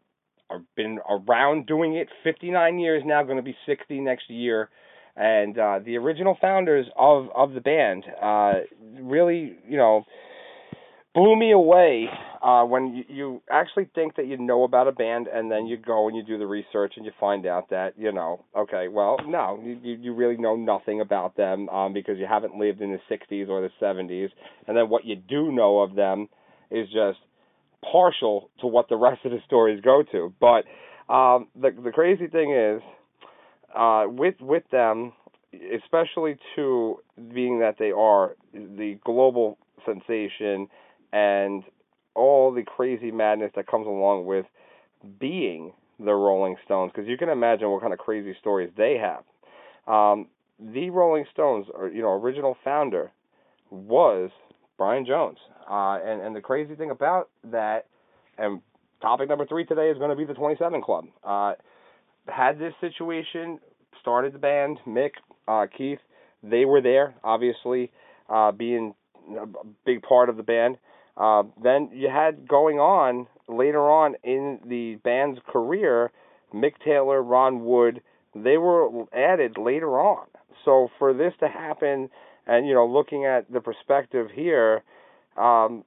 I've 0.51 0.65
been 0.77 0.99
around 1.09 1.67
doing 1.67 1.97
it 1.97 2.09
59 2.23 2.79
years 2.79 3.03
now, 3.05 3.23
going 3.23 3.37
to 3.37 3.43
be 3.43 3.57
60 3.67 4.01
next 4.01 4.31
year. 4.31 4.71
And 5.19 5.59
uh, 5.59 5.81
the 5.85 5.97
original 5.97 6.37
founders 6.41 6.87
of 6.97 7.27
of 7.35 7.53
the 7.53 7.61
band 7.61 8.05
uh, 8.23 8.53
really, 9.01 9.57
you 9.69 9.77
know, 9.77 10.05
blew 11.15 11.37
me 11.37 11.51
away 11.53 12.07
uh, 12.41 12.63
when 12.65 12.95
you, 12.95 13.05
you 13.09 13.43
actually 13.51 13.89
think 13.95 14.15
that 14.17 14.29
you 14.29 14.37
know 14.37 14.63
about 14.63 14.87
a 14.87 14.93
band 14.93 15.27
and 15.27 15.51
then 15.51 15.67
you 15.67 15.77
go 15.77 16.07
and 16.07 16.17
you 16.17 16.23
do 16.23 16.39
the 16.39 16.47
research 16.47 16.93
and 16.97 17.05
you 17.05 17.11
find 17.19 17.47
out 17.47 17.71
that 17.71 17.95
you 17.99 18.13
know 18.13 18.45
okay 18.57 18.87
well 18.87 19.17
no 19.27 19.61
you 19.65 19.97
you 20.01 20.15
really 20.15 20.37
know 20.37 20.55
nothing 20.55 21.01
about 21.01 21.37
them 21.37 21.69
um, 21.71 21.93
because 21.93 22.17
you 22.17 22.27
haven't 22.29 22.55
lived 22.55 22.81
in 22.81 22.93
the 22.93 23.17
60s 23.17 23.49
or 23.49 23.61
the 23.61 23.71
70s 23.83 24.29
and 24.69 24.77
then 24.77 24.89
what 24.89 25.05
you 25.05 25.17
do 25.17 25.51
know 25.51 25.81
of 25.81 25.97
them 25.97 26.29
is 26.71 26.87
just 26.91 27.19
partial 27.83 28.51
to 28.61 28.67
what 28.67 28.89
the 28.89 28.97
rest 28.97 29.25
of 29.25 29.31
the 29.31 29.39
stories 29.47 29.81
go 29.83 30.03
to. 30.13 30.33
But 30.41 30.65
um, 31.13 31.49
the 31.55 31.71
the 31.83 31.91
crazy 31.93 32.27
thing 32.27 32.53
is 32.53 32.83
uh, 33.75 34.05
with 34.09 34.35
with 34.41 34.65
them 34.71 35.13
especially 35.75 36.37
to 36.57 36.99
being 37.33 37.61
that 37.61 37.77
they 37.79 37.91
are 37.91 38.37
the 38.53 38.99
global 39.05 39.57
sensation 39.87 40.69
and 41.13 41.65
all 42.15 42.53
the 42.53 42.63
crazy 42.63 43.11
madness 43.11 43.51
that 43.57 43.67
comes 43.67 43.87
along 43.87 44.27
with 44.27 44.47
being 45.19 45.73
the 45.99 46.13
Rolling 46.13 46.57
Stones, 46.65 46.93
because 46.95 47.09
you 47.09 47.17
can 47.17 47.29
imagine 47.29 47.71
what 47.71 47.81
kind 47.81 47.93
of 47.93 47.99
crazy 47.99 48.35
stories 48.41 48.71
they 48.77 48.99
have. 48.99 49.25
Um, 49.93 50.27
the 50.61 50.91
Rolling 50.91 51.25
Stones, 51.33 51.67
or 51.73 51.89
you 51.89 52.03
know, 52.03 52.13
original 52.13 52.57
founder 52.65 53.11
was 53.71 54.31
Brian 54.77 55.07
Jones, 55.07 55.39
uh, 55.71 55.99
and 56.05 56.21
and 56.21 56.37
the 56.37 56.41
crazy 56.41 56.75
thing 56.75 56.91
about 56.91 57.31
that, 57.45 57.87
and 58.37 58.61
topic 59.01 59.29
number 59.29 59.47
three 59.47 59.65
today 59.65 59.91
is 59.91 59.99
going 59.99 60.11
to 60.11 60.17
be 60.17 60.25
the 60.25 60.35
27 60.35 60.83
Club. 60.83 61.07
Uh, 61.25 61.53
had 62.29 62.59
this 62.59 62.75
situation, 62.81 63.59
started 64.01 64.33
the 64.33 64.39
band, 64.39 64.79
Mick, 64.87 65.11
uh, 65.47 65.67
Keith, 65.77 65.99
they 66.43 66.65
were 66.65 66.81
there, 66.81 67.15
obviously, 67.25 67.91
uh, 68.29 68.53
being 68.53 68.95
a 69.37 69.47
big 69.85 70.03
part 70.03 70.29
of 70.29 70.37
the 70.37 70.43
band. 70.43 70.77
Uh, 71.17 71.43
then 71.63 71.91
you 71.93 72.09
had 72.09 72.47
going 72.47 72.79
on 72.79 73.27
later 73.49 73.91
on 73.91 74.15
in 74.23 74.61
the 74.67 74.97
band's 75.03 75.41
career, 75.49 76.11
Mick 76.55 76.75
Taylor, 76.85 77.23
Ron 77.23 77.65
Wood, 77.65 78.01
they 78.35 78.57
were 78.57 79.05
added 79.13 79.57
later 79.59 79.99
on. 79.99 80.27
So 80.65 80.89
for 80.99 81.13
this 81.13 81.33
to 81.41 81.49
happen, 81.49 82.09
and 82.47 82.67
you 82.67 82.75
know, 82.75 82.87
looking 82.87 83.25
at 83.25 83.51
the 83.53 83.61
perspective 83.61 84.29
here, 84.33 84.83
um, 85.37 85.85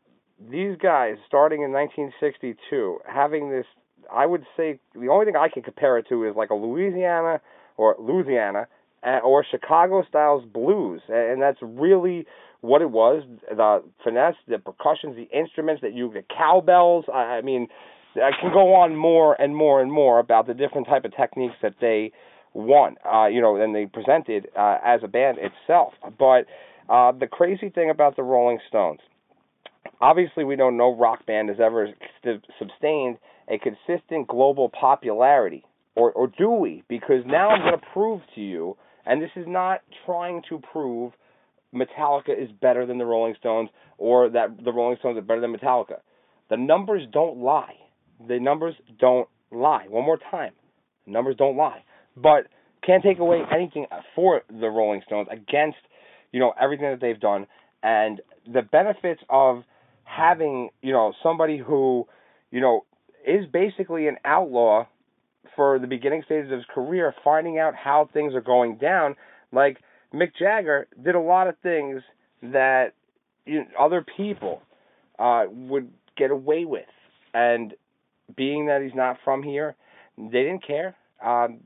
these 0.49 0.77
guys 0.81 1.15
starting 1.27 1.61
in 1.61 1.71
1962, 1.71 2.99
having 3.05 3.51
this, 3.51 3.65
I 4.13 4.25
would 4.25 4.45
say 4.57 4.79
the 4.93 5.07
only 5.09 5.25
thing 5.25 5.35
I 5.35 5.49
can 5.49 5.63
compare 5.63 5.97
it 5.97 6.07
to 6.09 6.25
is 6.25 6.35
like 6.35 6.49
a 6.49 6.55
Louisiana 6.55 7.41
or 7.77 7.95
Louisiana 7.99 8.67
or 9.03 9.45
Chicago 9.49 10.03
styles 10.07 10.43
blues, 10.45 11.01
and 11.09 11.41
that's 11.41 11.59
really 11.61 12.25
what 12.61 12.81
it 12.81 12.91
was, 12.91 13.23
the 13.49 13.83
finesse, 14.03 14.35
the 14.47 14.59
percussions, 14.59 15.15
the 15.15 15.27
instruments 15.37 15.81
that 15.81 15.93
you, 15.93 16.11
the 16.13 16.23
cowbells. 16.35 17.05
I, 17.11 17.41
mean, 17.41 17.67
I 18.15 18.29
can 18.39 18.53
go 18.53 18.75
on 18.75 18.95
more 18.95 19.39
and 19.41 19.55
more 19.55 19.81
and 19.81 19.91
more 19.91 20.19
about 20.19 20.45
the 20.45 20.53
different 20.53 20.87
type 20.87 21.03
of 21.03 21.15
techniques 21.15 21.55
that 21.63 21.75
they 21.81 22.11
won, 22.53 22.97
uh, 23.11 23.25
you 23.25 23.41
know, 23.41 23.55
and 23.55 23.73
they 23.73 23.87
presented 23.87 24.47
uh, 24.57 24.77
as 24.85 25.01
a 25.03 25.07
band 25.07 25.39
itself. 25.39 25.93
But 26.19 26.45
uh, 26.87 27.13
the 27.13 27.27
crazy 27.27 27.69
thing 27.69 27.89
about 27.89 28.15
the 28.15 28.23
Rolling 28.23 28.59
Stones, 28.67 28.99
obviously, 29.99 30.43
we 30.43 30.55
know 30.55 30.69
no 30.69 30.95
rock 30.95 31.25
band 31.25 31.49
has 31.49 31.57
ever 31.59 31.89
sustained 32.59 33.17
a 33.51 33.57
consistent 33.59 34.27
global 34.27 34.69
popularity, 34.69 35.65
or 35.95 36.11
or 36.11 36.27
do 36.37 36.49
we? 36.51 36.83
Because 36.87 37.23
now 37.25 37.49
I'm 37.49 37.61
going 37.61 37.79
to 37.79 37.85
prove 37.93 38.21
to 38.35 38.41
you, 38.41 38.77
and 39.05 39.21
this 39.21 39.31
is 39.35 39.45
not 39.47 39.81
trying 40.05 40.41
to 40.49 40.61
prove 40.71 41.13
Metallica 41.73 42.29
is 42.29 42.49
better 42.61 42.85
than 42.85 42.97
the 42.97 43.05
Rolling 43.05 43.35
Stones 43.39 43.69
or 43.97 44.29
that 44.29 44.63
the 44.63 44.71
Rolling 44.71 44.97
Stones 44.99 45.17
are 45.17 45.21
better 45.21 45.41
than 45.41 45.55
Metallica. 45.55 45.99
The 46.49 46.57
numbers 46.57 47.03
don't 47.11 47.37
lie. 47.37 47.75
The 48.27 48.39
numbers 48.39 48.75
don't 48.99 49.29
lie. 49.51 49.85
One 49.87 50.05
more 50.05 50.19
time. 50.29 50.51
Numbers 51.05 51.35
don't 51.37 51.55
lie. 51.55 51.83
But 52.17 52.47
can't 52.85 53.03
take 53.03 53.19
away 53.19 53.41
anything 53.53 53.85
for 54.15 54.41
the 54.49 54.67
Rolling 54.67 55.01
Stones 55.05 55.27
against, 55.31 55.77
you 56.31 56.39
know, 56.39 56.53
everything 56.59 56.89
that 56.89 56.99
they've 56.99 57.19
done 57.19 57.47
and 57.83 58.21
the 58.51 58.61
benefits 58.61 59.21
of 59.29 59.63
having, 60.03 60.69
you 60.81 60.91
know, 60.91 61.13
somebody 61.23 61.57
who, 61.57 62.05
you 62.51 62.59
know, 62.59 62.81
is 63.25 63.45
basically 63.51 64.07
an 64.07 64.17
outlaw 64.25 64.85
for 65.55 65.79
the 65.79 65.87
beginning 65.87 66.23
stages 66.25 66.51
of 66.51 66.59
his 66.59 66.65
career, 66.73 67.13
finding 67.23 67.59
out 67.59 67.75
how 67.75 68.09
things 68.13 68.33
are 68.33 68.41
going 68.41 68.77
down. 68.77 69.15
Like 69.51 69.77
Mick 70.13 70.31
Jagger 70.39 70.87
did 71.03 71.15
a 71.15 71.19
lot 71.19 71.47
of 71.47 71.55
things 71.61 72.01
that 72.41 72.93
you 73.45 73.59
know, 73.59 73.65
other 73.79 74.05
people 74.17 74.61
uh, 75.19 75.45
would 75.49 75.91
get 76.17 76.31
away 76.31 76.65
with, 76.65 76.85
and 77.33 77.73
being 78.35 78.67
that 78.67 78.81
he's 78.81 78.95
not 78.95 79.17
from 79.23 79.43
here, 79.43 79.75
they 80.17 80.43
didn't 80.43 80.65
care. 80.65 80.95
Um, 81.23 81.61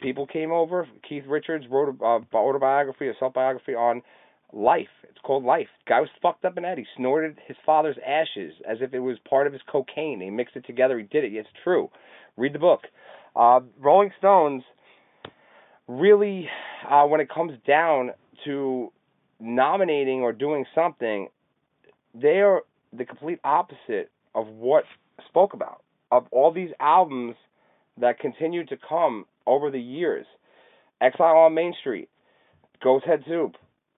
people 0.00 0.26
came 0.26 0.52
over. 0.52 0.86
Keith 1.08 1.24
Richards 1.26 1.64
wrote 1.70 1.96
a 2.00 2.04
uh, 2.04 2.20
autobiography, 2.34 3.08
a 3.08 3.12
self 3.18 3.34
biography 3.34 3.74
on 3.74 4.02
life. 4.52 4.88
It's 5.04 5.18
called 5.22 5.44
Life. 5.44 5.68
Guy 5.88 6.00
was 6.00 6.10
fucked 6.22 6.44
up 6.44 6.56
in 6.56 6.62
that. 6.62 6.78
He 6.78 6.84
snorted 6.96 7.38
his 7.46 7.56
father's 7.64 7.96
ashes 8.06 8.52
as 8.68 8.78
if 8.80 8.94
it 8.94 9.00
was 9.00 9.16
part 9.28 9.46
of 9.46 9.52
his 9.52 9.62
cocaine. 9.70 10.20
He 10.20 10.30
mixed 10.30 10.56
it 10.56 10.66
together. 10.66 10.98
He 10.98 11.04
did 11.04 11.24
it. 11.24 11.34
It's 11.34 11.48
true. 11.64 11.90
Read 12.36 12.52
the 12.52 12.58
book. 12.58 12.82
Uh, 13.34 13.60
Rolling 13.78 14.10
Stones 14.18 14.62
really, 15.88 16.48
uh, 16.88 17.04
when 17.04 17.20
it 17.20 17.28
comes 17.28 17.52
down 17.66 18.10
to 18.44 18.92
nominating 19.40 20.20
or 20.20 20.32
doing 20.32 20.64
something, 20.74 21.28
they 22.14 22.40
are 22.40 22.62
the 22.92 23.04
complete 23.04 23.38
opposite 23.44 24.10
of 24.34 24.46
what 24.48 24.84
spoke 25.28 25.54
about. 25.54 25.82
Of 26.10 26.26
all 26.30 26.52
these 26.52 26.70
albums 26.80 27.34
that 27.98 28.18
continue 28.20 28.64
to 28.66 28.76
come 28.88 29.26
over 29.46 29.70
the 29.70 29.80
years, 29.80 30.26
Exile 31.00 31.36
on 31.36 31.54
Main 31.54 31.74
Street, 31.80 32.08
Goats 32.82 33.04
Head 33.06 33.24
Soup, 33.26 33.54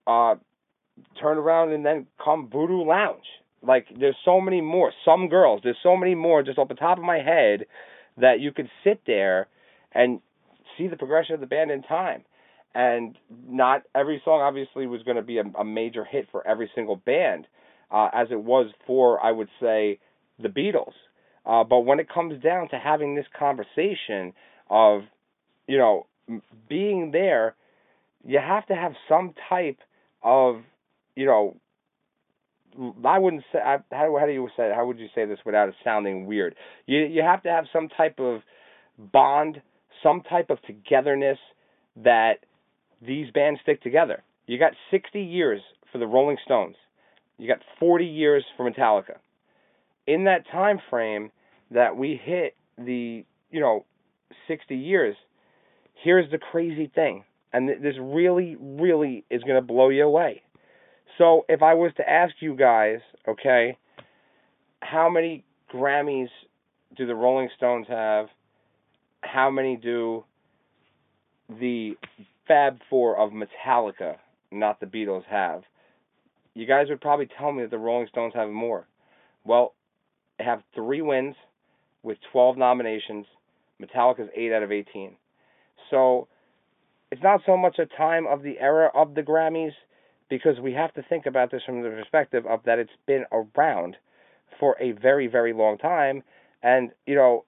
uh, 0.09 0.35
turn 1.21 1.39
around 1.39 1.73
and 1.73 1.85
then 1.85 2.07
come 2.23 2.49
Voodoo 2.51 2.83
Lounge. 2.83 3.25
Like 3.63 3.87
there's 3.99 4.17
so 4.25 4.41
many 4.41 4.61
more. 4.61 4.93
Some 5.05 5.29
girls, 5.29 5.61
there's 5.63 5.77
so 5.83 5.97
many 5.97 6.15
more 6.15 6.43
just 6.43 6.59
off 6.59 6.69
the 6.69 6.75
top 6.75 6.99
of 6.99 7.05
my 7.05 7.19
head 7.19 7.67
that 8.17 8.41
you 8.41 8.53
could 8.53 8.69
sit 8.83 9.03
there 9.07 9.49
and 9.93 10.21
see 10.77 10.89
the 10.89 10.97
progression 10.97 11.35
of 11.35 11.41
the 11.41 11.47
band 11.47 11.71
in 11.71 11.83
time. 11.83 12.25
And 12.75 13.17
not 13.49 13.83
every 13.95 14.23
song 14.25 14.41
obviously 14.41 14.87
was 14.87 15.03
going 15.03 15.17
to 15.17 15.23
be 15.23 15.39
a, 15.39 15.45
a 15.59 15.65
major 15.65 16.05
hit 16.05 16.29
for 16.31 16.47
every 16.47 16.71
single 16.75 16.97
band, 16.97 17.47
uh, 17.91 18.09
as 18.13 18.29
it 18.31 18.41
was 18.41 18.71
for 18.87 19.25
I 19.25 19.33
would 19.33 19.49
say 19.61 19.99
the 20.41 20.49
Beatles. 20.49 20.95
Uh, 21.45 21.65
but 21.65 21.81
when 21.81 21.99
it 21.99 22.09
comes 22.13 22.43
down 22.43 22.69
to 22.69 22.79
having 22.79 23.15
this 23.15 23.27
conversation 23.37 24.33
of, 24.71 25.03
you 25.67 25.79
know, 25.79 26.07
being 26.69 27.11
there, 27.11 27.57
you 28.25 28.39
have 28.39 28.67
to 28.67 28.75
have 28.75 28.93
some 29.09 29.35
type 29.49 29.79
of, 30.23 30.63
you 31.15 31.27
know, 31.27 31.57
I 33.05 33.19
wouldn't 33.19 33.43
say 33.53 33.59
how 33.63 33.83
how 33.91 34.27
do 34.27 34.33
you 34.33 34.49
say 34.57 34.71
how 34.75 34.87
would 34.87 34.99
you 34.99 35.09
say 35.15 35.25
this 35.25 35.39
without 35.45 35.69
it 35.69 35.75
sounding 35.83 36.27
weird? 36.27 36.55
You 36.87 37.01
you 37.01 37.23
have 37.23 37.43
to 37.43 37.49
have 37.49 37.65
some 37.73 37.89
type 37.89 38.21
of 38.21 38.43
bond, 38.99 39.61
some 40.03 40.23
type 40.23 40.51
of 40.51 40.59
togetherness 40.63 41.39
that 41.97 42.45
these 43.05 43.31
bands 43.33 43.61
stick 43.63 43.83
together. 43.83 44.23
You 44.47 44.59
got 44.59 44.73
60 44.91 45.21
years 45.21 45.61
for 45.93 45.99
the 45.99 46.07
Rolling 46.07 46.37
Stones. 46.45 46.77
You 47.39 47.49
got 47.49 47.59
40 47.79 48.05
years 48.05 48.45
for 48.57 48.69
Metallica. 48.69 49.17
In 50.07 50.25
that 50.25 50.49
time 50.51 50.81
frame 50.91 51.31
that 51.71 51.97
we 51.97 52.21
hit 52.23 52.57
the, 52.77 53.25
you 53.51 53.61
know, 53.61 53.85
60 54.49 54.75
years, 54.75 55.17
here's 56.03 56.31
the 56.31 56.39
crazy 56.39 56.91
thing. 56.93 57.25
And 57.53 57.69
this 57.69 57.95
really 58.01 58.57
really 58.61 59.25
is 59.31 59.43
going 59.43 59.57
to 59.57 59.63
blow 59.63 59.89
you 59.89 60.05
away 60.05 60.43
so 61.19 61.45
if 61.49 61.63
I 61.63 61.75
was 61.75 61.93
to 61.97 62.09
ask 62.09 62.35
you 62.41 62.55
guys, 62.55 63.01
okay, 63.27 63.77
how 64.81 65.11
many 65.11 65.45
Grammys 65.73 66.29
do 66.97 67.07
the 67.07 67.15
Rolling 67.15 67.51
Stones 67.57 67.87
have? 67.89 68.29
How 69.23 69.51
many 69.51 69.77
do 69.77 70.25
the 71.49 71.99
Fab 72.47 72.79
Four 72.89 73.19
of 73.19 73.33
Metallica, 73.33 74.17
not 74.53 74.79
the 74.79 74.87
Beatles, 74.87 75.25
have? 75.29 75.63
You 76.55 76.67
guys 76.67 76.87
would 76.89 77.01
probably 77.01 77.29
tell 77.39 77.53
me 77.53 77.63
that 77.63 77.71
the 77.71 77.79
Rolling 77.79 78.07
Stones 78.09 78.33
have 78.35 78.49
more. 78.49 78.87
Well, 79.45 79.75
they 80.39 80.45
have 80.45 80.63
three 80.75 81.03
wins 81.03 81.35
with 82.05 82.19
12 82.33 82.57
nominations. 82.57 83.27
Metallica's 83.83 84.31
8 84.35 84.53
out 84.53 84.63
of 84.63 84.71
18. 84.71 85.17
So 85.91 86.29
it's 87.11 87.23
not 87.23 87.41
so 87.47 87.57
much 87.57 87.79
a 87.79 87.87
time 87.87 88.27
of 88.27 88.43
the 88.43 88.59
era 88.59 88.91
of 88.95 89.15
the 89.15 89.23
Grammys 89.23 89.73
because 90.29 90.61
we 90.61 90.73
have 90.75 90.93
to 90.95 91.03
think 91.03 91.27
about 91.27 91.51
this 91.51 91.63
from 91.65 91.83
the 91.83 91.89
perspective 91.89 92.45
of 92.47 92.61
that 92.65 92.79
it's 92.79 92.91
been 93.07 93.25
around 93.33 93.97
for 94.61 94.77
a 94.81 94.93
very, 94.93 95.27
very 95.27 95.53
long 95.53 95.79
time. 95.79 96.23
And, 96.63 96.91
you 97.07 97.15
know, 97.15 97.45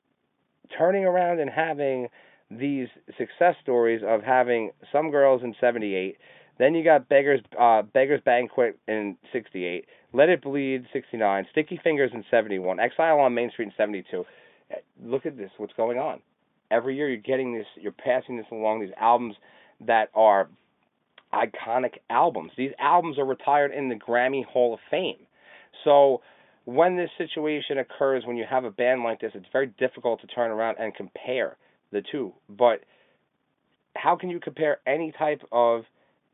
turning 0.77 1.05
around 1.05 1.41
and 1.41 1.51
having 1.51 2.09
these 2.51 2.89
success 3.19 3.55
stories 3.63 4.03
of 4.07 4.23
having 4.23 4.71
some 4.91 5.11
girls 5.11 5.43
in 5.43 5.55
78, 5.61 6.17
then 6.59 6.75
you 6.75 6.85
got 6.85 7.09
Beggars 7.09 7.41
uh, 7.59 7.83
Beggars 7.83 8.21
Banquet 8.25 8.79
in 8.87 9.17
68, 9.33 9.87
Let 10.13 10.29
It 10.29 10.43
Bleed 10.43 10.85
69, 10.93 11.47
Sticky 11.53 11.81
Fingers 11.83 12.11
in 12.13 12.25
71, 12.31 12.81
Exile 12.81 13.19
on 13.19 13.35
Main 13.35 13.51
Street 13.51 13.67
in 13.67 13.73
72. 13.77 14.25
Look 15.03 15.27
at 15.27 15.37
this, 15.37 15.51
what's 15.57 15.73
going 15.75 15.99
on. 15.99 16.21
Every 16.71 16.97
year 16.97 17.09
you're 17.09 17.19
getting 17.19 17.57
this, 17.57 17.67
you're 17.77 17.93
passing 17.93 18.37
this 18.37 18.47
along, 18.53 18.81
these 18.81 18.95
albums 18.99 19.35
that 19.87 20.11
are 20.15 20.49
iconic 21.33 21.99
albums. 22.09 22.53
These 22.57 22.73
albums 22.79 23.19
are 23.19 23.25
retired 23.25 23.73
in 23.73 23.89
the 23.89 23.95
Grammy 23.95 24.45
Hall 24.45 24.75
of 24.75 24.81
Fame. 24.91 25.27
So 25.85 26.23
when 26.65 26.97
this 26.97 27.11
situation 27.19 27.79
occurs, 27.79 28.25
when 28.27 28.37
you 28.37 28.45
have 28.49 28.65
a 28.65 28.71
band 28.71 29.03
like 29.03 29.21
this, 29.21 29.33
it's 29.35 29.47
very 29.53 29.69
difficult 29.79 30.21
to 30.21 30.27
turn 30.27 30.51
around 30.51 30.77
and 30.79 30.95
compare 30.95 31.57
the 31.93 32.03
two. 32.13 32.33
But 32.49 32.81
how 33.97 34.17
can 34.17 34.31
you 34.31 34.41
compare 34.41 34.79
any 34.87 35.13
type 35.13 35.43
of 35.53 35.83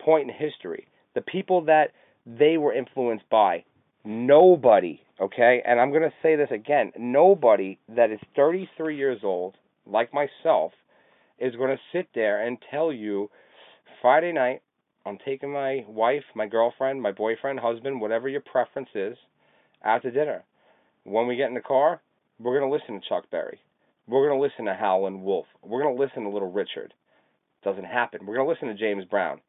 point 0.01 0.28
in 0.28 0.34
history? 0.34 0.89
The 1.14 1.22
people 1.22 1.64
that 1.66 1.93
they 2.26 2.57
were 2.59 2.74
influenced 2.74 3.28
by, 3.30 3.64
nobody, 4.05 5.01
okay, 5.20 5.62
and 5.64 5.80
I'm 5.80 5.91
going 5.91 6.03
to 6.03 6.12
say 6.22 6.37
this 6.37 6.51
again 6.51 6.93
nobody 6.99 7.78
that 7.89 8.11
is 8.11 8.20
33 8.34 8.97
years 8.97 9.20
old, 9.22 9.55
like 9.87 10.12
myself, 10.12 10.72
is 11.39 11.55
going 11.57 11.70
to 11.70 11.82
sit 11.93 12.09
there 12.14 12.47
and 12.47 12.59
tell 12.70 12.93
you 12.93 13.30
Friday 14.01 14.32
night 14.32 14.62
I'm 15.07 15.18
taking 15.24 15.53
my 15.53 15.84
wife, 15.89 16.24
my 16.34 16.47
girlfriend, 16.47 17.01
my 17.01 17.12
boyfriend, 17.12 17.61
husband, 17.61 18.01
whatever 18.01 18.28
your 18.28 18.41
preference 18.41 18.89
is, 18.95 19.16
out 19.84 20.03
to 20.03 20.11
dinner. 20.11 20.43
When 21.05 21.28
we 21.28 21.37
get 21.37 21.49
in 21.49 21.55
the 21.55 21.61
car, 21.61 22.01
we're 22.41 22.59
going 22.59 22.68
to 22.68 22.76
listen 22.76 23.01
to 23.01 23.09
Chuck 23.09 23.30
Berry. 23.30 23.61
We're 24.09 24.28
going 24.28 24.39
to 24.39 24.43
listen 24.43 24.64
to 24.64 24.74
Howlin' 24.74 25.22
Wolf. 25.22 25.47
We're 25.62 25.82
going 25.82 25.97
to 25.97 26.03
listen 26.03 26.24
to 26.24 26.28
Little 26.28 26.51
Richard. 26.51 26.93
Doesn't 27.62 27.84
happen. 27.84 28.26
We're 28.26 28.34
going 28.34 28.47
to 28.47 28.53
listen 28.53 28.68
to 28.68 28.74
James 28.74 29.05
Brown. 29.05 29.41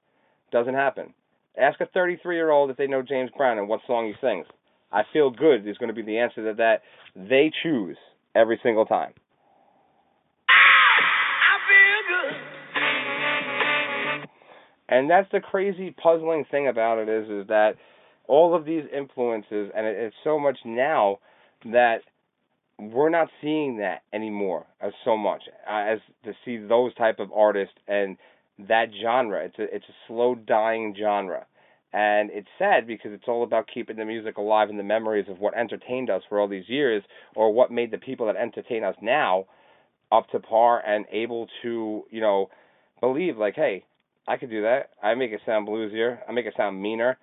Doesn't 0.52 0.76
happen. 0.76 1.14
Ask 1.60 1.82
a 1.82 1.88
33 1.88 2.36
year 2.36 2.52
old 2.52 2.70
if 2.70 2.78
they 2.78 2.88
know 2.88 3.02
James 3.02 3.32
Brown 3.36 3.58
and 3.58 3.68
what 3.68 3.82
song 3.88 4.06
he 4.06 4.14
sings. 4.22 4.46
I 4.92 5.04
feel 5.12 5.32
good 5.32 5.68
is 5.68 5.78
going 5.78 5.90
to 5.90 5.94
be 5.94 6.04
the 6.04 6.20
answer 6.20 6.48
to 6.50 6.54
that 6.58 6.82
they 7.16 7.52
choose 7.64 7.98
every 8.36 8.60
single 8.62 8.86
time. 8.86 9.14
And 14.90 15.10
that's 15.10 15.30
the 15.32 15.40
crazy, 15.40 15.92
puzzling 15.92 16.46
thing 16.50 16.68
about 16.68 16.98
it 17.00 17.10
is, 17.10 17.30
is 17.30 17.48
that 17.48 17.74
all 18.28 18.56
of 18.56 18.66
these 18.66 18.84
influences, 18.96 19.72
and 19.76 19.86
it, 19.86 19.98
it's 19.98 20.16
so 20.24 20.40
much 20.40 20.58
now 20.66 21.20
that 21.66 22.00
we're 22.80 23.10
not 23.10 23.30
seeing 23.42 23.78
that 23.78 24.04
anymore 24.14 24.66
as 24.82 24.94
so 25.04 25.18
much 25.18 25.44
uh, 25.70 25.94
as 25.94 26.00
to 26.24 26.34
see 26.46 26.58
those 26.58 26.94
type 26.96 27.20
of 27.20 27.32
artists 27.32 27.74
and 27.88 28.18
that 28.60 28.88
genre. 29.02 29.44
It's 29.46 29.58
a 29.60 29.76
it's 29.76 29.86
a 29.90 29.98
slow 30.08 30.36
dying 30.36 30.96
genre, 30.98 31.46
and 31.92 32.30
it's 32.32 32.48
sad 32.60 32.86
because 32.86 33.12
it's 33.14 33.28
all 33.28 33.44
about 33.44 33.68
keeping 33.74 33.98
the 33.98 34.06
music 34.06 34.38
alive 34.38 34.70
and 34.70 34.78
the 34.78 34.84
memories 34.84 35.26
of 35.28 35.40
what 35.40 35.58
entertained 35.58 36.10
us 36.10 36.22
for 36.30 36.40
all 36.40 36.48
these 36.48 36.70
years, 36.70 37.04
or 37.36 37.52
what 37.52 37.72
made 37.72 37.92
the 37.92 37.98
people 37.98 38.28
that 38.28 38.36
entertain 38.36 38.84
us 38.84 38.96
now 39.02 39.46
up 40.12 40.30
to 40.30 40.40
par 40.40 40.82
and 40.86 41.06
able 41.12 41.48
to 41.64 42.04
you 42.12 42.22
know 42.22 42.50
believe 43.02 43.38
like, 43.38 43.56
hey, 43.56 43.84
I 44.28 44.38
could 44.38 44.50
do 44.50 44.64
that. 44.64 44.90
I 45.02 45.16
make 45.16 45.32
it 45.32 45.42
sound 45.46 45.68
bluesier. 45.68 46.20
I 46.28 46.32
make 46.32 46.46
it 46.46 46.54
sound 46.58 46.82
meaner. 46.82 47.18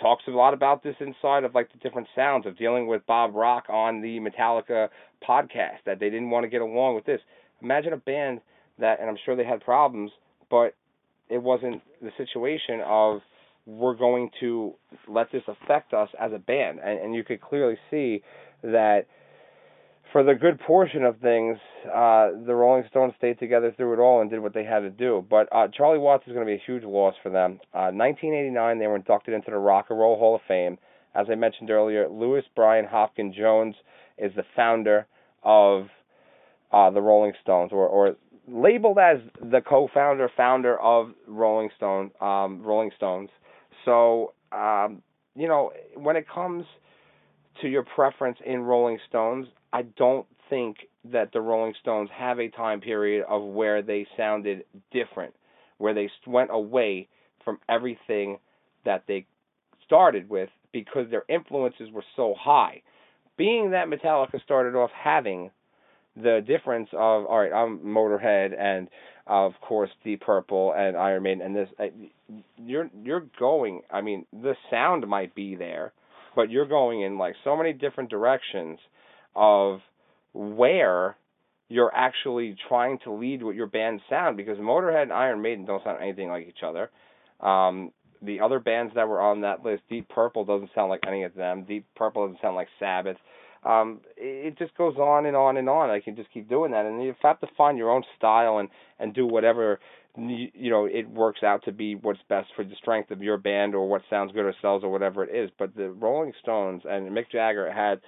Talks 0.00 0.24
a 0.28 0.30
lot 0.30 0.54
about 0.54 0.82
this 0.82 0.96
inside 1.00 1.44
of 1.44 1.54
like 1.54 1.70
the 1.72 1.78
different 1.78 2.08
sounds 2.14 2.46
of 2.46 2.58
dealing 2.58 2.86
with 2.86 3.06
Bob 3.06 3.34
Rock 3.34 3.64
on 3.68 4.00
the 4.02 4.18
Metallica 4.20 4.88
podcast 5.26 5.78
that 5.86 6.00
they 6.00 6.10
didn't 6.10 6.30
want 6.30 6.44
to 6.44 6.48
get 6.48 6.60
along 6.60 6.94
with 6.94 7.04
this. 7.04 7.20
Imagine 7.62 7.92
a 7.92 7.98
band 7.98 8.40
that, 8.78 9.00
and 9.00 9.08
I'm 9.08 9.16
sure 9.24 9.36
they 9.36 9.44
had 9.44 9.60
problems, 9.60 10.10
but 10.50 10.74
it 11.28 11.42
wasn't 11.42 11.82
the 12.02 12.10
situation 12.16 12.80
of 12.84 13.20
we're 13.66 13.94
going 13.94 14.30
to 14.40 14.74
let 15.08 15.32
this 15.32 15.42
affect 15.48 15.92
us 15.92 16.08
as 16.20 16.32
a 16.32 16.38
band, 16.38 16.78
and, 16.84 16.98
and 17.00 17.14
you 17.14 17.24
could 17.24 17.40
clearly 17.40 17.76
see 17.90 18.22
that 18.62 19.06
for 20.16 20.24
the 20.24 20.34
good 20.34 20.58
portion 20.60 21.04
of 21.04 21.18
things, 21.18 21.58
uh, 21.94 22.30
the 22.46 22.54
Rolling 22.54 22.84
Stones 22.88 23.12
stayed 23.18 23.38
together 23.38 23.70
through 23.76 23.92
it 23.92 23.98
all 23.98 24.22
and 24.22 24.30
did 24.30 24.40
what 24.40 24.54
they 24.54 24.64
had 24.64 24.78
to 24.78 24.88
do. 24.88 25.22
But 25.28 25.46
uh, 25.52 25.68
Charlie 25.68 25.98
Watts 25.98 26.26
is 26.26 26.32
going 26.32 26.46
to 26.46 26.50
be 26.50 26.54
a 26.54 26.62
huge 26.64 26.84
loss 26.84 27.12
for 27.22 27.28
them. 27.28 27.60
Uh, 27.74 27.92
1989, 27.92 28.78
they 28.78 28.86
were 28.86 28.96
inducted 28.96 29.34
into 29.34 29.50
the 29.50 29.58
Rock 29.58 29.88
and 29.90 29.98
Roll 29.98 30.18
Hall 30.18 30.34
of 30.34 30.40
Fame. 30.48 30.78
As 31.14 31.26
I 31.30 31.34
mentioned 31.34 31.68
earlier, 31.70 32.08
Lewis 32.08 32.44
Brian 32.54 32.86
Hopkins 32.86 33.36
Jones 33.36 33.74
is 34.16 34.32
the 34.34 34.44
founder 34.56 35.06
of 35.42 35.88
uh, 36.72 36.88
the 36.88 37.02
Rolling 37.02 37.34
Stones, 37.42 37.70
or, 37.70 37.86
or 37.86 38.16
labeled 38.48 38.96
as 38.98 39.18
the 39.38 39.60
co-founder, 39.60 40.30
founder 40.34 40.80
of 40.80 41.10
Rolling 41.28 41.68
Stone, 41.76 42.10
um, 42.22 42.62
Rolling 42.62 42.90
Stones. 42.96 43.28
So, 43.84 44.32
um, 44.50 45.02
you 45.34 45.46
know, 45.46 45.72
when 45.94 46.16
it 46.16 46.24
comes 46.26 46.64
to 47.62 47.68
your 47.68 47.84
preference 47.84 48.38
in 48.44 48.60
Rolling 48.62 48.98
Stones, 49.08 49.48
I 49.72 49.82
don't 49.82 50.26
think 50.48 50.76
that 51.12 51.32
the 51.32 51.40
Rolling 51.40 51.74
Stones 51.80 52.10
have 52.14 52.38
a 52.38 52.48
time 52.48 52.80
period 52.80 53.24
of 53.28 53.42
where 53.42 53.82
they 53.82 54.06
sounded 54.16 54.64
different, 54.92 55.34
where 55.78 55.94
they 55.94 56.10
went 56.26 56.50
away 56.52 57.08
from 57.44 57.58
everything 57.68 58.38
that 58.84 59.04
they 59.06 59.26
started 59.84 60.28
with 60.28 60.48
because 60.72 61.10
their 61.10 61.24
influences 61.28 61.90
were 61.92 62.04
so 62.16 62.34
high. 62.38 62.82
Being 63.36 63.70
that 63.70 63.88
Metallica 63.88 64.42
started 64.42 64.76
off 64.76 64.90
having 64.92 65.50
the 66.16 66.42
difference 66.46 66.88
of 66.92 67.26
all 67.26 67.40
right, 67.40 67.52
I'm 67.52 67.78
Motorhead 67.80 68.58
and 68.58 68.88
of 69.26 69.52
course 69.60 69.90
Deep 70.02 70.22
Purple 70.22 70.72
and 70.76 70.96
Iron 70.96 71.22
Maiden 71.24 71.42
and 71.44 71.54
this 71.54 71.68
you're 72.56 72.88
you're 73.04 73.26
going 73.38 73.82
I 73.90 74.00
mean 74.00 74.24
the 74.32 74.54
sound 74.70 75.06
might 75.06 75.34
be 75.34 75.56
there 75.56 75.92
but 76.36 76.50
you're 76.50 76.66
going 76.66 77.02
in 77.02 77.18
like 77.18 77.34
so 77.42 77.56
many 77.56 77.72
different 77.72 78.10
directions 78.10 78.78
of 79.34 79.80
where 80.32 81.16
you're 81.68 81.92
actually 81.94 82.56
trying 82.68 82.98
to 83.02 83.12
lead 83.12 83.42
with 83.42 83.56
your 83.56 83.66
band 83.66 84.00
sound 84.08 84.36
because 84.36 84.58
Motorhead 84.58 85.04
and 85.04 85.12
Iron 85.12 85.42
Maiden 85.42 85.64
don't 85.64 85.82
sound 85.82 85.98
anything 86.00 86.28
like 86.28 86.46
each 86.46 86.62
other. 86.64 86.90
Um, 87.40 87.90
the 88.22 88.40
other 88.40 88.60
bands 88.60 88.92
that 88.94 89.08
were 89.08 89.20
on 89.20 89.40
that 89.40 89.64
list, 89.64 89.82
Deep 89.90 90.08
Purple 90.08 90.44
doesn't 90.44 90.70
sound 90.74 90.90
like 90.90 91.00
any 91.06 91.24
of 91.24 91.34
them. 91.34 91.64
Deep 91.64 91.86
Purple 91.96 92.26
doesn't 92.26 92.40
sound 92.40 92.54
like 92.54 92.68
Sabbath. 92.78 93.16
Um, 93.64 94.00
it 94.16 94.56
just 94.58 94.76
goes 94.76 94.96
on 94.96 95.26
and 95.26 95.36
on 95.36 95.56
and 95.56 95.68
on. 95.68 95.90
I 95.90 96.00
can 96.00 96.14
just 96.14 96.30
keep 96.32 96.48
doing 96.48 96.70
that, 96.70 96.86
and 96.86 97.02
you 97.02 97.14
have 97.22 97.40
to 97.40 97.48
find 97.56 97.76
your 97.76 97.90
own 97.90 98.04
style 98.16 98.58
and 98.58 98.68
and 99.00 99.12
do 99.12 99.26
whatever 99.26 99.80
you 100.16 100.70
know 100.70 100.86
it 100.86 101.08
works 101.08 101.42
out 101.42 101.64
to 101.64 101.72
be 101.72 101.94
what's 101.94 102.20
best 102.28 102.48
for 102.56 102.64
the 102.64 102.74
strength 102.76 103.10
of 103.10 103.22
your 103.22 103.36
band 103.36 103.74
or 103.74 103.88
what 103.88 104.02
sounds 104.08 104.32
good 104.32 104.44
or 104.44 104.54
sells 104.62 104.82
or 104.82 104.90
whatever 104.90 105.24
it 105.24 105.34
is. 105.34 105.50
But 105.58 105.76
the 105.76 105.90
Rolling 105.90 106.32
Stones 106.42 106.82
and 106.88 107.10
Mick 107.10 107.30
Jagger 107.30 107.72
had 107.72 108.00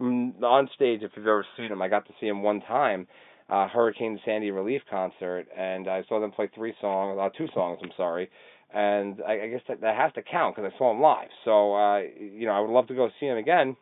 mm, 0.00 0.42
on 0.42 0.68
stage. 0.74 1.00
If 1.02 1.12
you've 1.16 1.26
ever 1.26 1.46
seen 1.56 1.72
him, 1.72 1.82
I 1.82 1.88
got 1.88 2.06
to 2.06 2.12
see 2.20 2.26
him 2.26 2.42
one 2.42 2.60
time. 2.62 3.06
Uh, 3.48 3.68
Hurricane 3.68 4.18
Sandy 4.24 4.50
relief 4.50 4.80
concert, 4.90 5.46
and 5.56 5.86
I 5.86 6.02
saw 6.08 6.18
them 6.18 6.32
play 6.32 6.50
three 6.54 6.72
songs, 6.80 7.18
uh, 7.20 7.28
two 7.36 7.46
songs. 7.52 7.78
I'm 7.82 7.90
sorry, 7.94 8.30
and 8.72 9.20
I, 9.26 9.32
I 9.42 9.48
guess 9.48 9.60
that, 9.68 9.82
that 9.82 9.96
has 9.96 10.12
to 10.14 10.22
count 10.22 10.56
because 10.56 10.72
I 10.74 10.78
saw 10.78 10.90
him 10.92 11.00
live. 11.00 11.28
So 11.44 11.74
uh, 11.74 11.98
you 12.18 12.46
know, 12.46 12.52
I 12.52 12.60
would 12.60 12.70
love 12.70 12.86
to 12.86 12.94
go 12.94 13.08
see 13.20 13.26
him 13.26 13.36
again. 13.36 13.76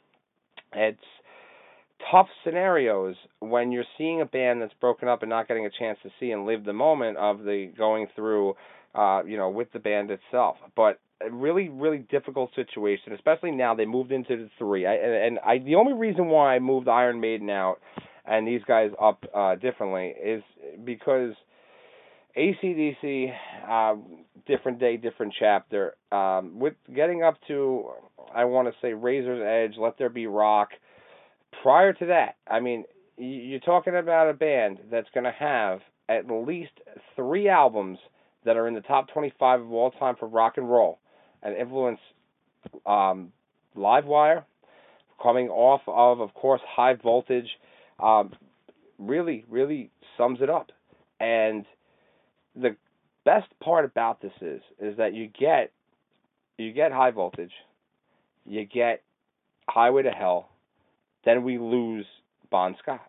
It's 0.75 0.99
tough 2.11 2.29
scenarios 2.45 3.17
when 3.41 3.73
you're 3.73 3.85
seeing 3.99 4.21
a 4.21 4.25
band 4.27 4.63
that's 4.63 4.75
broken 4.81 5.09
up 5.09 5.23
and 5.23 5.31
not 5.31 5.49
getting 5.49 5.67
a 5.67 5.71
chance 5.71 5.99
to 6.03 6.11
see 6.19 6.31
and 6.31 6.47
live 6.47 6.65
the 6.65 6.73
moment 6.73 7.17
of 7.17 7.41
the 7.45 7.73
going 7.77 8.07
through 8.17 8.55
uh 8.95 9.23
you 9.27 9.37
know 9.37 9.51
with 9.51 9.73
the 9.73 9.79
band 9.79 10.11
itself. 10.11 10.57
But 10.77 11.01
a 11.25 11.31
really 11.31 11.69
really 11.69 11.99
difficult 11.99 12.51
situation 12.55 13.13
especially 13.13 13.51
now 13.51 13.75
they 13.75 13.87
moved 13.87 14.13
into 14.13 14.37
the 14.37 14.51
three. 14.59 14.87
I, 14.87 14.95
and, 14.95 15.15
and 15.15 15.39
i 15.41 15.59
the 15.59 15.77
only 15.77 15.93
reason 15.93 16.29
why 16.29 16.55
i 16.55 16.59
moved 16.59 16.89
iron 16.89 17.21
maiden 17.21 17.51
out 17.51 17.77
and 18.25 18.47
these 18.47 18.63
guys 18.67 18.91
up 19.01 19.25
uh 19.35 19.55
differently 19.57 20.15
is 20.23 20.43
because 20.85 21.35
acdc 22.37 23.33
uh 23.69 23.95
different 24.47 24.81
day 24.81 24.97
different 24.97 25.35
chapter. 25.39 25.95
Um 26.11 26.59
with 26.59 26.75
getting 26.95 27.23
up 27.23 27.37
to 27.49 27.91
i 28.35 28.45
want 28.45 28.69
to 28.69 28.75
say 28.83 28.93
razor's 28.93 29.43
edge 29.43 29.79
let 29.79 29.99
there 29.99 30.09
be 30.09 30.27
rock 30.27 30.71
prior 31.63 31.93
to 31.93 32.07
that, 32.07 32.37
I 32.49 32.61
mean, 32.61 32.85
you're 33.17 33.61
talking 33.61 33.97
about 33.97 34.31
a 34.31 34.35
band 34.35 34.79
that's 34.91 35.09
going 35.15 35.25
to 35.25 35.33
have 35.33 35.81
at 36.09 36.31
least 36.31 36.73
three 37.17 37.49
albums 37.49 37.99
that 38.45 38.57
are 38.57 38.67
in 38.67 38.75
the 38.75 38.81
top 38.81 39.09
25 39.13 39.61
of 39.61 39.73
all 39.73 39.91
time 39.93 40.17
for 40.19 40.27
rock 40.27 40.55
and 40.57 40.71
roll 40.71 40.99
and 41.43 41.57
influence 41.57 42.01
um, 42.87 43.33
Livewire, 43.77 44.45
coming 45.23 45.49
off 45.49 45.83
of, 45.87 46.21
of 46.21 46.35
course, 46.35 46.61
High 46.67 46.95
Voltage, 46.95 47.49
um, 48.01 48.33
really, 48.99 49.45
really 49.49 49.91
sums 50.17 50.41
it 50.41 50.51
up. 50.51 50.73
And 51.21 51.65
the 52.57 52.77
best 53.25 53.49
part 53.63 53.85
about 53.85 54.21
this 54.21 54.33
is, 54.41 54.61
is 54.81 54.97
that 54.97 55.15
you 55.15 55.29
get, 55.29 55.73
you 56.59 56.73
get 56.73 56.93
High 56.93 57.13
Voltage, 57.13 57.53
you 58.45 58.65
get 58.65 59.03
Highway 59.69 60.03
to 60.03 60.11
Hell, 60.11 60.49
then 61.25 61.45
we 61.45 61.59
lose 61.59 62.07
Bon 62.51 62.77
Scott. 62.83 63.07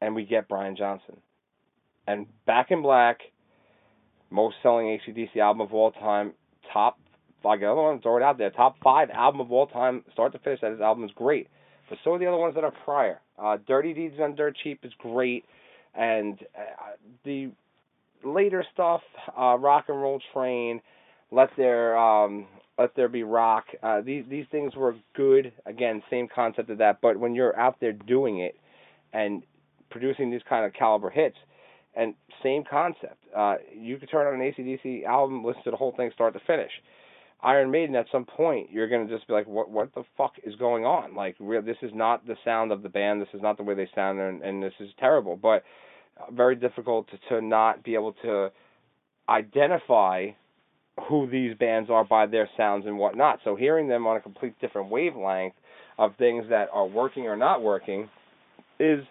And 0.00 0.14
we 0.14 0.24
get 0.24 0.48
Brian 0.48 0.76
Johnson. 0.76 1.16
And 2.06 2.26
Back 2.46 2.70
in 2.70 2.82
Black, 2.82 3.18
most 4.30 4.56
selling 4.62 4.86
ACDC 4.86 5.36
album 5.36 5.60
of 5.60 5.72
all 5.72 5.92
time, 5.92 6.32
top 6.72 6.98
I 7.44 7.56
got 7.56 7.72
other 7.72 7.82
one, 7.82 8.00
throw 8.00 8.16
it 8.16 8.22
out 8.22 8.38
there. 8.38 8.50
Top 8.50 8.76
five 8.82 9.10
album 9.10 9.40
of 9.40 9.50
all 9.50 9.66
time, 9.66 10.04
start 10.12 10.32
to 10.32 10.38
finish. 10.38 10.60
That 10.60 10.80
album 10.80 11.04
is 11.04 11.10
great. 11.14 11.48
But 11.88 11.98
so 12.04 12.14
are 12.14 12.18
the 12.18 12.26
other 12.26 12.36
ones 12.36 12.54
that 12.54 12.64
are 12.64 12.72
prior. 12.84 13.20
Uh, 13.38 13.58
Dirty 13.66 13.92
Deeds 13.92 14.16
Done 14.16 14.34
Dirt 14.34 14.56
Cheap 14.62 14.80
is 14.84 14.92
great, 14.98 15.44
and 15.94 16.38
uh, 16.56 16.92
the 17.24 17.50
later 18.24 18.64
stuff, 18.72 19.00
uh, 19.38 19.56
Rock 19.58 19.86
and 19.88 20.00
Roll 20.00 20.20
Train, 20.32 20.80
Let 21.30 21.50
There 21.56 21.98
um, 21.98 22.46
let 22.78 22.94
There 22.96 23.08
Be 23.08 23.22
Rock. 23.22 23.66
Uh, 23.82 24.00
these 24.00 24.24
these 24.28 24.46
things 24.50 24.74
were 24.74 24.94
good. 25.14 25.52
Again, 25.66 26.02
same 26.10 26.28
concept 26.32 26.70
of 26.70 26.78
that. 26.78 27.00
But 27.00 27.18
when 27.18 27.34
you're 27.34 27.58
out 27.58 27.76
there 27.80 27.92
doing 27.92 28.38
it 28.40 28.56
and 29.12 29.42
producing 29.90 30.30
these 30.30 30.40
kind 30.48 30.64
of 30.64 30.72
caliber 30.72 31.10
hits, 31.10 31.36
and 31.94 32.14
same 32.42 32.64
concept, 32.68 33.18
uh, 33.36 33.56
you 33.76 33.98
could 33.98 34.10
turn 34.10 34.26
on 34.26 34.40
an 34.40 34.52
ACDC 34.52 35.04
album, 35.04 35.44
listen 35.44 35.62
to 35.64 35.70
the 35.70 35.76
whole 35.76 35.92
thing 35.96 36.10
start 36.14 36.32
to 36.34 36.40
finish. 36.46 36.70
Iron 37.42 37.70
Maiden, 37.70 37.96
at 37.96 38.06
some 38.12 38.24
point, 38.24 38.70
you're 38.70 38.88
gonna 38.88 39.08
just 39.08 39.26
be 39.26 39.32
like, 39.32 39.46
what 39.46 39.68
what 39.68 39.94
the 39.94 40.04
fuck 40.16 40.32
is 40.44 40.54
going 40.56 40.84
on? 40.84 41.14
Like, 41.14 41.36
this 41.38 41.76
is 41.82 41.90
not 41.92 42.26
the 42.26 42.36
sound 42.44 42.72
of 42.72 42.82
the 42.82 42.88
band. 42.88 43.20
This 43.20 43.28
is 43.34 43.42
not 43.42 43.56
the 43.56 43.64
way 43.64 43.74
they 43.74 43.88
sound, 43.94 44.20
and, 44.20 44.42
and 44.42 44.62
this 44.62 44.72
is 44.80 44.90
terrible. 44.98 45.36
But 45.36 45.64
uh, 46.18 46.30
very 46.30 46.56
difficult 46.56 47.08
to, 47.10 47.18
to 47.28 47.44
not 47.44 47.82
be 47.82 47.94
able 47.94 48.12
to 48.22 48.50
identify 49.28 50.28
who 51.08 51.28
these 51.30 51.56
bands 51.56 51.90
are 51.90 52.04
by 52.04 52.26
their 52.26 52.48
sounds 52.56 52.86
and 52.86 52.98
whatnot. 52.98 53.40
So 53.44 53.56
hearing 53.56 53.88
them 53.88 54.06
on 54.06 54.16
a 54.16 54.20
complete 54.20 54.54
different 54.60 54.90
wavelength 54.90 55.54
of 55.98 56.16
things 56.16 56.44
that 56.50 56.68
are 56.72 56.86
working 56.86 57.26
or 57.26 57.36
not 57.36 57.62
working 57.62 58.08
is 58.78 59.04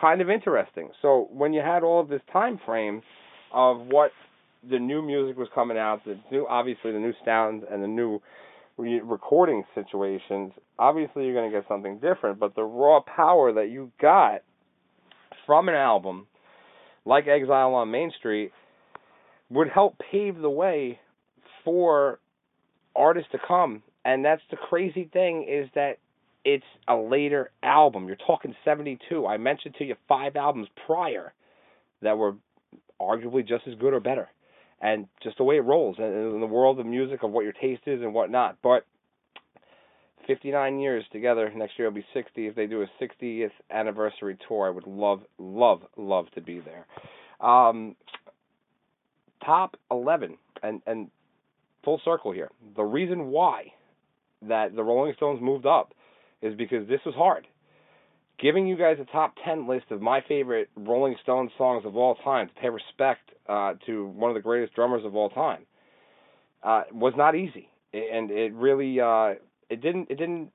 kind 0.00 0.20
of 0.20 0.30
interesting. 0.30 0.90
So 1.02 1.28
when 1.32 1.52
you 1.52 1.60
had 1.60 1.82
all 1.82 2.00
of 2.00 2.08
this 2.08 2.20
time 2.32 2.60
frame 2.64 3.02
of 3.52 3.78
what 3.88 4.10
the 4.68 4.78
new 4.78 5.02
music 5.02 5.36
was 5.36 5.48
coming 5.54 5.78
out, 5.78 6.04
the 6.04 6.18
new 6.30 6.46
obviously 6.48 6.92
the 6.92 6.98
new 6.98 7.12
sounds 7.24 7.64
and 7.70 7.82
the 7.82 7.88
new 7.88 8.20
re- 8.76 9.00
recording 9.00 9.64
situations, 9.74 10.52
obviously 10.78 11.24
you're 11.24 11.34
going 11.34 11.50
to 11.50 11.56
get 11.56 11.66
something 11.68 11.98
different, 11.98 12.38
but 12.38 12.54
the 12.54 12.62
raw 12.62 13.00
power 13.00 13.52
that 13.52 13.70
you 13.70 13.90
got 14.00 14.42
from 15.46 15.68
an 15.68 15.74
album 15.74 16.26
like 17.04 17.26
Exile 17.28 17.74
on 17.74 17.90
Main 17.90 18.12
Street 18.18 18.52
would 19.48 19.68
help 19.68 19.96
pave 20.10 20.36
the 20.38 20.50
way 20.50 20.98
for 21.66 22.20
artists 22.94 23.30
to 23.32 23.38
come. 23.46 23.82
And 24.06 24.24
that's 24.24 24.40
the 24.50 24.56
crazy 24.56 25.10
thing 25.12 25.46
is 25.46 25.68
that 25.74 25.98
it's 26.44 26.64
a 26.86 26.94
later 26.94 27.50
album. 27.62 28.06
You're 28.06 28.16
talking 28.16 28.54
72. 28.64 29.26
I 29.26 29.36
mentioned 29.36 29.74
to 29.78 29.84
you 29.84 29.96
five 30.08 30.36
albums 30.36 30.68
prior 30.86 31.34
that 32.02 32.16
were 32.16 32.36
arguably 33.00 33.46
just 33.46 33.66
as 33.66 33.74
good 33.74 33.92
or 33.92 34.00
better. 34.00 34.28
And 34.80 35.08
just 35.22 35.38
the 35.38 35.44
way 35.44 35.56
it 35.56 35.62
rolls 35.64 35.96
in 35.98 36.38
the 36.40 36.46
world 36.46 36.78
of 36.78 36.86
music 36.86 37.22
of 37.22 37.32
what 37.32 37.42
your 37.42 37.52
taste 37.52 37.82
is 37.86 38.00
and 38.00 38.14
whatnot. 38.14 38.58
But 38.62 38.86
59 40.26 40.78
years 40.78 41.04
together. 41.12 41.50
Next 41.54 41.78
year 41.78 41.88
will 41.88 41.94
be 41.94 42.06
60. 42.14 42.46
If 42.46 42.54
they 42.54 42.66
do 42.66 42.82
a 42.82 42.86
60th 43.02 43.50
anniversary 43.70 44.36
tour, 44.46 44.66
I 44.66 44.70
would 44.70 44.86
love, 44.86 45.22
love, 45.38 45.82
love 45.96 46.26
to 46.34 46.40
be 46.40 46.60
there. 46.60 46.86
Um, 47.40 47.96
top 49.44 49.76
11, 49.90 50.36
and 50.62 50.82
and 50.86 51.10
full 51.86 52.00
circle 52.04 52.32
here. 52.32 52.50
The 52.76 52.82
reason 52.82 53.28
why 53.28 53.72
that 54.42 54.76
the 54.76 54.82
Rolling 54.82 55.14
Stones 55.16 55.40
moved 55.40 55.64
up 55.64 55.94
is 56.42 56.54
because 56.54 56.86
this 56.88 57.00
was 57.06 57.14
hard. 57.14 57.46
Giving 58.38 58.66
you 58.66 58.76
guys 58.76 58.98
a 59.00 59.10
top 59.10 59.34
10 59.46 59.66
list 59.66 59.86
of 59.90 60.02
my 60.02 60.20
favorite 60.28 60.68
Rolling 60.76 61.16
Stones 61.22 61.50
songs 61.56 61.84
of 61.86 61.96
all 61.96 62.16
time 62.16 62.48
to 62.48 62.54
pay 62.54 62.68
respect 62.68 63.30
uh, 63.48 63.74
to 63.86 64.08
one 64.08 64.30
of 64.30 64.34
the 64.34 64.42
greatest 64.42 64.74
drummers 64.74 65.04
of 65.06 65.16
all 65.16 65.30
time 65.30 65.62
uh, 66.62 66.82
was 66.92 67.14
not 67.16 67.34
easy, 67.34 67.70
and 67.94 68.30
it 68.30 68.52
really 68.52 69.00
uh, 69.00 69.34
it 69.70 69.80
didn't 69.80 70.10
it 70.10 70.18
didn't 70.18 70.50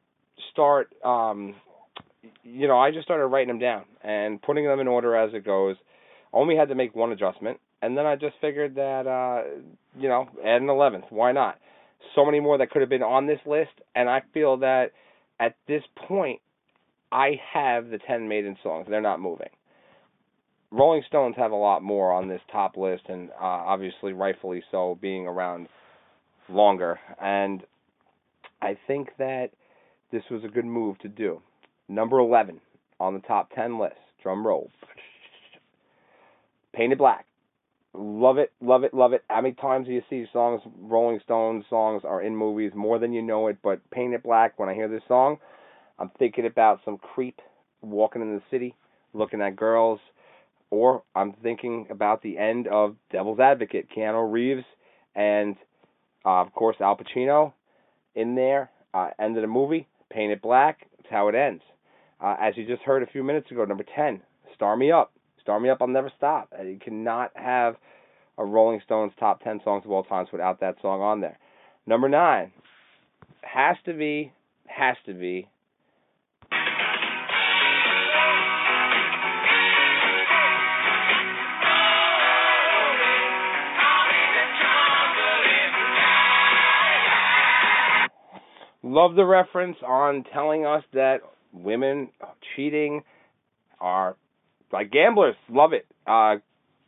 start. 0.51 0.93
Um, 1.03 1.55
you 2.43 2.67
know, 2.67 2.77
I 2.77 2.91
just 2.91 3.05
started 3.05 3.25
writing 3.27 3.47
them 3.47 3.59
down 3.59 3.85
and 4.03 4.39
putting 4.41 4.65
them 4.65 4.79
in 4.79 4.87
order 4.87 5.15
as 5.15 5.33
it 5.33 5.45
goes. 5.45 5.75
Only 6.33 6.55
had 6.55 6.69
to 6.69 6.75
make 6.75 6.93
one 6.93 7.11
adjustment, 7.11 7.59
and 7.81 7.97
then 7.97 8.05
I 8.05 8.15
just 8.15 8.35
figured 8.41 8.75
that 8.75 9.07
uh, 9.07 9.61
you 9.97 10.07
know, 10.07 10.29
add 10.45 10.61
an 10.61 10.69
eleventh. 10.69 11.05
Why 11.09 11.31
not? 11.31 11.57
So 12.15 12.25
many 12.25 12.39
more 12.39 12.57
that 12.57 12.71
could 12.71 12.81
have 12.81 12.89
been 12.89 13.03
on 13.03 13.27
this 13.27 13.39
list, 13.45 13.71
and 13.95 14.09
I 14.09 14.21
feel 14.33 14.57
that 14.57 14.91
at 15.39 15.55
this 15.67 15.83
point, 16.07 16.41
I 17.11 17.39
have 17.53 17.89
the 17.89 17.99
ten 17.99 18.27
Maiden 18.27 18.57
songs. 18.63 18.87
They're 18.89 19.01
not 19.01 19.19
moving. 19.19 19.49
Rolling 20.71 21.03
Stones 21.07 21.35
have 21.37 21.51
a 21.51 21.55
lot 21.55 21.83
more 21.83 22.13
on 22.13 22.29
this 22.29 22.41
top 22.51 22.77
list, 22.77 23.03
and 23.09 23.29
uh, 23.31 23.43
obviously, 23.43 24.13
rightfully 24.13 24.63
so, 24.71 24.97
being 25.01 25.27
around 25.27 25.67
longer. 26.47 26.97
And 27.21 27.63
I 28.61 28.77
think 28.87 29.09
that 29.17 29.49
this 30.11 30.23
was 30.31 30.43
a 30.43 30.47
good 30.47 30.65
move 30.65 30.97
to 30.99 31.09
do. 31.09 31.41
Number 31.89 32.19
11 32.19 32.61
on 33.01 33.13
the 33.13 33.19
top 33.21 33.49
10 33.53 33.79
list 33.79 33.95
Drum 34.23 34.45
roll. 34.45 34.69
Paint 36.73 36.93
It 36.93 36.97
Black. 36.97 37.25
Love 37.93 38.37
it, 38.37 38.53
love 38.61 38.83
it, 38.83 38.93
love 38.93 39.11
it. 39.11 39.23
How 39.29 39.41
many 39.41 39.53
times 39.53 39.87
do 39.87 39.93
you 39.93 40.01
see 40.09 40.25
songs, 40.31 40.61
Rolling 40.79 41.19
Stones 41.25 41.65
songs 41.69 42.03
are 42.05 42.21
in 42.21 42.35
movies 42.35 42.71
more 42.73 42.99
than 42.99 43.11
you 43.11 43.21
know 43.21 43.47
it? 43.47 43.57
But 43.61 43.81
Paint 43.91 44.13
It 44.13 44.23
Black, 44.23 44.57
when 44.57 44.69
I 44.69 44.73
hear 44.73 44.87
this 44.87 45.03
song, 45.09 45.37
I'm 45.99 46.09
thinking 46.17 46.45
about 46.45 46.79
some 46.85 46.97
creep 46.97 47.41
walking 47.81 48.21
in 48.21 48.33
the 48.33 48.41
city, 48.49 48.75
looking 49.13 49.41
at 49.41 49.57
girls, 49.57 49.99
or 50.69 51.03
I'm 51.15 51.33
thinking 51.43 51.87
about 51.89 52.21
the 52.21 52.37
end 52.37 52.67
of 52.67 52.95
Devil's 53.11 53.39
Advocate, 53.39 53.89
Keanu 53.95 54.31
Reeves, 54.31 54.65
and 55.13 55.57
uh, 56.25 56.41
of 56.41 56.53
course 56.53 56.77
Al 56.79 56.97
Pacino 56.97 57.51
in 58.15 58.35
there. 58.35 58.71
Uh, 58.93 59.09
end 59.19 59.37
of 59.37 59.41
the 59.41 59.47
movie, 59.47 59.87
Paint 60.09 60.31
It 60.31 60.41
Black. 60.41 60.87
That's 60.97 61.09
how 61.09 61.27
it 61.27 61.35
ends. 61.35 61.61
Uh, 62.21 62.35
as 62.39 62.55
you 62.55 62.65
just 62.65 62.83
heard 62.83 63.03
a 63.03 63.07
few 63.07 63.23
minutes 63.23 63.51
ago, 63.51 63.65
number 63.65 63.85
10, 63.95 64.21
Start 64.55 64.79
Me 64.79 64.91
Up. 64.91 65.13
Start 65.41 65.61
Me 65.61 65.69
Up, 65.69 65.79
I'll 65.81 65.87
never 65.87 66.11
stop. 66.17 66.53
You 66.63 66.77
cannot 66.81 67.31
have 67.35 67.75
a 68.37 68.45
Rolling 68.45 68.81
Stones 68.85 69.11
top 69.19 69.43
10 69.43 69.61
songs 69.63 69.83
of 69.85 69.91
all 69.91 70.03
times 70.03 70.29
without 70.31 70.59
that 70.59 70.75
song 70.81 71.01
on 71.01 71.21
there. 71.21 71.37
Number 71.85 72.07
9, 72.07 72.51
has 73.41 73.75
to 73.85 73.93
be, 73.93 74.31
has 74.67 74.95
to 75.05 75.13
be. 75.13 75.47
Love 88.83 89.15
the 89.15 89.23
reference 89.23 89.77
on 89.87 90.23
telling 90.33 90.65
us 90.65 90.83
that 90.93 91.19
women 91.53 92.09
cheating 92.55 93.01
are 93.79 94.15
like 94.71 94.91
gamblers. 94.91 95.35
Love 95.49 95.73
it. 95.73 95.85
Uh, 96.07 96.35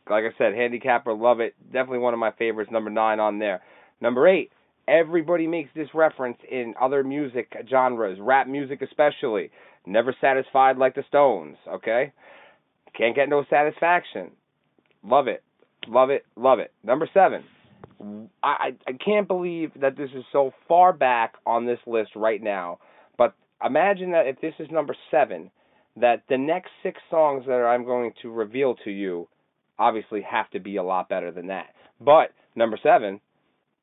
like 0.08 0.24
I 0.24 0.36
said, 0.36 0.54
handicapper, 0.54 1.14
love 1.14 1.40
it. 1.40 1.54
Definitely 1.66 1.98
one 1.98 2.14
of 2.14 2.20
my 2.20 2.32
favorites. 2.32 2.70
Number 2.70 2.90
nine 2.90 3.20
on 3.20 3.38
there. 3.38 3.62
Number 4.00 4.28
eight. 4.28 4.50
Everybody 4.86 5.46
makes 5.46 5.70
this 5.74 5.88
reference 5.94 6.36
in 6.50 6.74
other 6.80 7.02
music 7.02 7.50
genres, 7.70 8.18
rap 8.20 8.46
music 8.46 8.82
especially. 8.82 9.50
Never 9.86 10.14
satisfied 10.20 10.76
like 10.76 10.94
the 10.94 11.04
Stones. 11.08 11.56
Okay, 11.66 12.12
can't 12.96 13.16
get 13.16 13.30
no 13.30 13.44
satisfaction. 13.48 14.32
Love 15.02 15.26
it, 15.26 15.42
love 15.88 16.10
it, 16.10 16.26
love 16.36 16.58
it. 16.58 16.72
Number 16.82 17.08
seven. 17.14 17.44
I 18.42 18.72
I 18.86 18.92
can't 19.02 19.26
believe 19.26 19.72
that 19.80 19.96
this 19.96 20.10
is 20.14 20.24
so 20.32 20.52
far 20.68 20.92
back 20.92 21.34
on 21.46 21.64
this 21.64 21.78
list 21.86 22.10
right 22.14 22.42
now. 22.42 22.78
But 23.16 23.34
imagine 23.64 24.12
that 24.12 24.26
if 24.26 24.40
this 24.40 24.54
is 24.58 24.68
number 24.70 24.94
seven, 25.10 25.50
that 25.96 26.22
the 26.28 26.38
next 26.38 26.70
six 26.82 27.00
songs 27.10 27.44
that 27.46 27.52
I'm 27.52 27.84
going 27.84 28.12
to 28.22 28.30
reveal 28.30 28.74
to 28.84 28.90
you 28.90 29.28
obviously 29.78 30.22
have 30.22 30.50
to 30.50 30.60
be 30.60 30.76
a 30.76 30.82
lot 30.82 31.08
better 31.08 31.30
than 31.30 31.48
that. 31.48 31.66
But 32.00 32.30
number 32.54 32.78
seven 32.82 33.20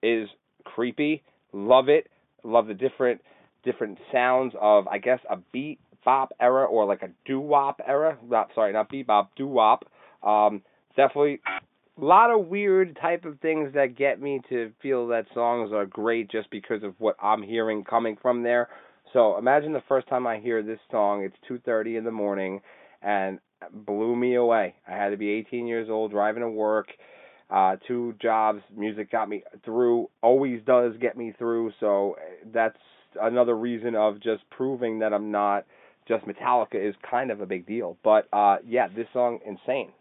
is 0.03 0.27
creepy. 0.63 1.23
Love 1.53 1.89
it. 1.89 2.07
Love 2.43 2.67
the 2.67 2.73
different 2.73 3.21
different 3.63 3.99
sounds 4.11 4.53
of 4.59 4.87
I 4.87 4.97
guess 4.97 5.19
a 5.29 5.37
beat 5.51 5.79
bop 6.03 6.31
era 6.39 6.65
or 6.65 6.85
like 6.85 7.03
a 7.03 7.09
doo 7.25 7.39
wop 7.39 7.79
era. 7.85 8.17
Not 8.27 8.49
sorry, 8.55 8.73
not 8.73 8.89
beat 8.89 9.07
bop, 9.07 9.35
doo 9.35 9.47
wop. 9.47 9.85
Um, 10.23 10.61
definitely 10.95 11.39
a 12.01 12.03
lot 12.03 12.31
of 12.31 12.47
weird 12.47 12.97
type 13.01 13.25
of 13.25 13.39
things 13.39 13.73
that 13.73 13.95
get 13.97 14.21
me 14.21 14.41
to 14.49 14.71
feel 14.81 15.07
that 15.07 15.25
songs 15.33 15.71
are 15.73 15.85
great 15.85 16.31
just 16.31 16.49
because 16.49 16.83
of 16.83 16.95
what 16.99 17.15
I'm 17.21 17.43
hearing 17.43 17.83
coming 17.83 18.17
from 18.21 18.43
there. 18.43 18.69
So 19.13 19.37
imagine 19.37 19.73
the 19.73 19.83
first 19.87 20.07
time 20.07 20.25
I 20.25 20.39
hear 20.39 20.63
this 20.63 20.79
song. 20.89 21.23
It's 21.23 21.35
2:30 21.47 21.97
in 21.97 22.03
the 22.03 22.11
morning, 22.11 22.61
and 23.01 23.39
blew 23.71 24.15
me 24.15 24.35
away. 24.35 24.75
I 24.87 24.91
had 24.91 25.09
to 25.09 25.17
be 25.17 25.29
18 25.29 25.67
years 25.67 25.89
old, 25.89 26.11
driving 26.11 26.41
to 26.41 26.49
work, 26.49 26.87
uh, 27.49 27.77
two 27.87 28.13
jobs. 28.21 28.61
Music 28.75 29.11
got 29.11 29.29
me 29.29 29.43
through. 29.63 30.09
Always 30.21 30.61
does 30.63 30.95
get 30.97 31.17
me 31.17 31.33
through. 31.37 31.71
So 31.79 32.15
that's 32.53 32.77
another 33.19 33.55
reason 33.55 33.95
of 33.95 34.21
just 34.21 34.49
proving 34.49 34.99
that 34.99 35.13
I'm 35.13 35.31
not 35.31 35.65
just 36.07 36.25
Metallica 36.25 36.75
is 36.75 36.95
kind 37.09 37.31
of 37.31 37.41
a 37.41 37.45
big 37.45 37.65
deal. 37.65 37.97
But 38.03 38.27
uh, 38.33 38.57
yeah, 38.65 38.87
this 38.87 39.07
song 39.13 39.39
insane. 39.45 39.91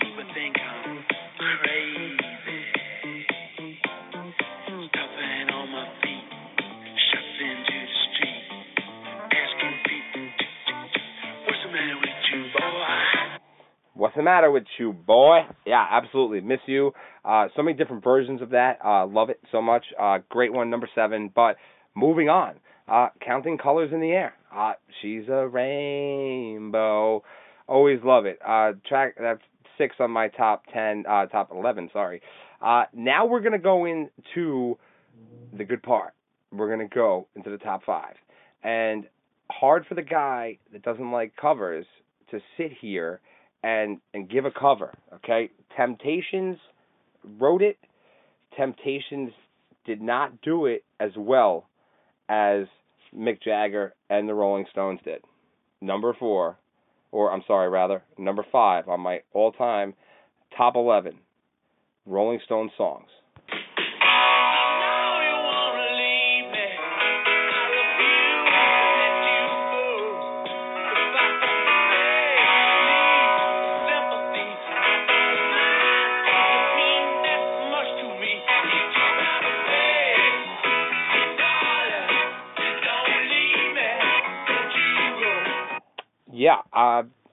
People 0.00 0.24
think 0.34 0.56
I'm 0.58 1.04
crazy. 1.62 2.03
What's 14.04 14.16
the 14.16 14.22
matter 14.22 14.50
with 14.50 14.64
you, 14.78 14.92
boy? 14.92 15.38
Yeah, 15.64 15.82
absolutely. 15.90 16.42
Miss 16.42 16.58
you. 16.66 16.92
Uh, 17.24 17.46
so 17.56 17.62
many 17.62 17.74
different 17.74 18.04
versions 18.04 18.42
of 18.42 18.50
that. 18.50 18.76
Uh, 18.84 19.06
love 19.06 19.30
it 19.30 19.40
so 19.50 19.62
much. 19.62 19.82
Uh, 19.98 20.18
great 20.28 20.52
one, 20.52 20.68
number 20.68 20.86
seven. 20.94 21.30
But 21.34 21.56
moving 21.94 22.28
on. 22.28 22.56
Uh, 22.86 23.08
counting 23.24 23.56
colors 23.56 23.92
in 23.94 24.02
the 24.02 24.10
air. 24.10 24.34
Uh, 24.54 24.74
she's 25.00 25.22
a 25.28 25.48
rainbow. 25.48 27.24
Always 27.66 28.00
love 28.04 28.26
it. 28.26 28.38
Uh, 28.46 28.72
track 28.86 29.14
that's 29.18 29.40
six 29.78 29.96
on 29.98 30.10
my 30.10 30.28
top 30.28 30.64
ten, 30.70 31.04
uh, 31.08 31.24
top 31.24 31.50
eleven. 31.50 31.88
Sorry. 31.90 32.20
Uh, 32.60 32.84
now 32.92 33.24
we're 33.24 33.40
gonna 33.40 33.58
go 33.58 33.86
into 33.86 34.76
the 35.56 35.64
good 35.64 35.82
part. 35.82 36.12
We're 36.52 36.68
gonna 36.68 36.90
go 36.94 37.26
into 37.34 37.48
the 37.48 37.56
top 37.56 37.80
five, 37.86 38.16
and 38.62 39.06
hard 39.50 39.86
for 39.86 39.94
the 39.94 40.02
guy 40.02 40.58
that 40.74 40.82
doesn't 40.82 41.10
like 41.10 41.34
covers 41.36 41.86
to 42.32 42.40
sit 42.58 42.70
here 42.82 43.22
and 43.64 43.98
and 44.12 44.28
give 44.28 44.44
a 44.44 44.50
cover. 44.50 44.92
Okay, 45.14 45.50
Temptations 45.76 46.58
wrote 47.40 47.62
it. 47.62 47.78
Temptations 48.56 49.32
did 49.86 50.00
not 50.00 50.40
do 50.42 50.66
it 50.66 50.84
as 51.00 51.10
well 51.16 51.66
as 52.28 52.66
Mick 53.16 53.42
Jagger 53.42 53.94
and 54.10 54.28
the 54.28 54.34
Rolling 54.34 54.66
Stones 54.70 55.00
did. 55.04 55.22
Number 55.80 56.14
four, 56.18 56.58
or 57.10 57.32
I'm 57.32 57.42
sorry, 57.46 57.68
rather, 57.68 58.02
number 58.18 58.44
five 58.52 58.88
on 58.88 59.00
my 59.00 59.20
all 59.32 59.52
time 59.52 59.94
top 60.56 60.76
11 60.76 61.14
Rolling 62.06 62.40
Stone 62.44 62.70
songs. 62.76 63.08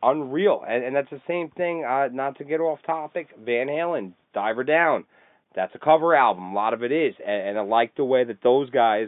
Unreal, 0.04 0.64
and 0.68 0.84
and 0.84 0.96
that's 0.96 1.10
the 1.10 1.22
same 1.28 1.50
thing. 1.50 1.86
Uh, 1.86 2.08
not 2.12 2.38
to 2.38 2.44
get 2.44 2.60
off 2.60 2.80
topic, 2.86 3.30
Van 3.44 3.68
Halen, 3.68 4.14
Diver 4.34 4.64
Down. 4.64 5.06
That's 5.56 5.74
a 5.76 5.80
cover 5.80 6.16
album. 6.16 6.52
A 6.52 6.54
lot 6.54 6.74
of 6.74 6.82
it 6.84 6.92
is, 6.92 7.14
and, 7.26 7.50
and 7.50 7.58
I 7.58 7.62
like 7.62 7.96
the 7.96 8.06
way 8.06 8.24
that 8.24 8.38
those 8.42 8.70
guys 8.70 9.08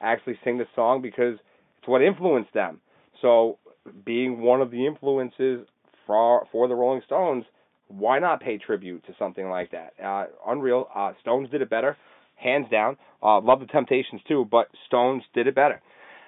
actually 0.00 0.38
sing 0.44 0.58
the 0.58 0.66
song 0.74 1.02
because 1.02 1.38
it's 1.78 1.88
what 1.88 2.02
influenced 2.02 2.52
them. 2.52 2.80
So, 3.22 3.58
being 4.04 4.40
one 4.40 4.60
of 4.60 4.70
the 4.70 4.86
influences 4.86 5.66
for 6.06 6.46
for 6.50 6.68
the 6.68 6.74
Rolling 6.74 7.02
Stones, 7.06 7.44
why 7.88 8.18
not 8.18 8.40
pay 8.40 8.58
tribute 8.58 9.06
to 9.06 9.14
something 9.18 9.48
like 9.48 9.70
that? 9.72 9.94
Uh, 10.02 10.26
unreal. 10.46 10.88
Uh, 10.94 11.12
Stones 11.20 11.50
did 11.50 11.62
it 11.62 11.70
better, 11.70 11.96
hands 12.36 12.66
down. 12.70 12.96
Uh, 13.22 13.40
love 13.40 13.60
the 13.60 13.66
Temptations 13.66 14.20
too, 14.26 14.46
but 14.50 14.68
Stones 14.86 15.22
did 15.32 15.46
it 15.46 15.54
better. 15.54 15.80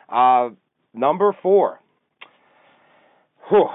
Uh, 0.09 0.51
number 0.95 1.37
four. 1.43 1.81
Whew, 3.49 3.69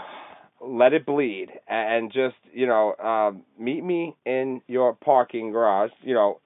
let 0.63 0.93
it 0.93 1.05
bleed 1.05 1.47
and 1.67 2.11
just 2.11 2.35
you 2.53 2.67
know 2.67 2.95
um 2.95 3.43
meet 3.59 3.83
me 3.83 4.15
in 4.25 4.61
your 4.67 4.93
parking 4.93 5.51
garage 5.51 5.91
you 6.01 6.13
know 6.13 6.39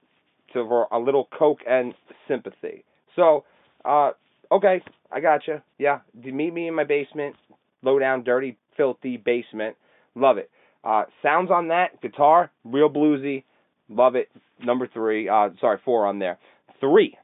to 0.53 0.65
for 0.67 0.87
a 0.91 0.99
little 0.99 1.27
coke 1.37 1.59
and 1.67 1.93
sympathy. 2.27 2.83
So 3.15 3.43
uh 3.83 4.11
okay 4.51 4.81
i 5.11 5.19
got 5.19 5.47
you 5.47 5.61
yeah 5.77 5.99
meet 6.23 6.53
me 6.53 6.67
in 6.67 6.75
my 6.75 6.83
basement 6.83 7.35
low 7.81 7.99
down 7.99 8.23
dirty 8.23 8.57
filthy 8.77 9.17
basement. 9.17 9.75
Love 10.15 10.37
it. 10.37 10.49
Uh 10.83 11.03
sounds 11.21 11.51
on 11.51 11.67
that 11.69 12.01
guitar 12.01 12.51
real 12.63 12.89
bluesy. 12.89 13.43
Love 13.89 14.15
it. 14.15 14.29
Number 14.63 14.87
three 14.87 15.27
uh 15.27 15.49
sorry 15.59 15.79
four 15.83 16.05
on 16.05 16.19
there. 16.19 16.39
Three. 16.79 17.17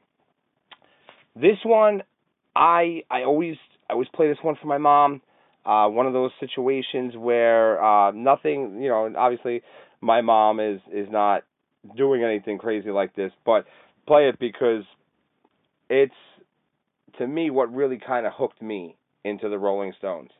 This 1.34 1.58
one 1.64 2.02
i 2.54 3.02
i 3.10 3.22
always 3.22 3.56
i 3.88 3.94
always 3.94 4.08
play 4.14 4.28
this 4.28 4.38
one 4.42 4.56
for 4.60 4.66
my 4.66 4.78
mom 4.78 5.22
uh 5.64 5.86
one 5.88 6.06
of 6.06 6.12
those 6.12 6.30
situations 6.40 7.14
where 7.16 7.82
uh 7.82 8.10
nothing 8.12 8.80
you 8.82 8.88
know 8.88 9.12
obviously 9.16 9.62
my 10.00 10.20
mom 10.20 10.60
is 10.60 10.80
is 10.92 11.08
not 11.10 11.42
doing 11.96 12.22
anything 12.22 12.58
crazy 12.58 12.90
like 12.90 13.14
this 13.14 13.32
but 13.44 13.64
play 14.06 14.28
it 14.28 14.38
because 14.38 14.84
it's 15.88 16.14
to 17.18 17.26
me, 17.26 17.50
what 17.50 17.72
really 17.72 17.98
kind 17.98 18.26
of 18.26 18.32
hooked 18.36 18.62
me 18.62 18.96
into 19.24 19.48
the 19.48 19.58
Rolling 19.58 19.92
Stones. 19.98 20.30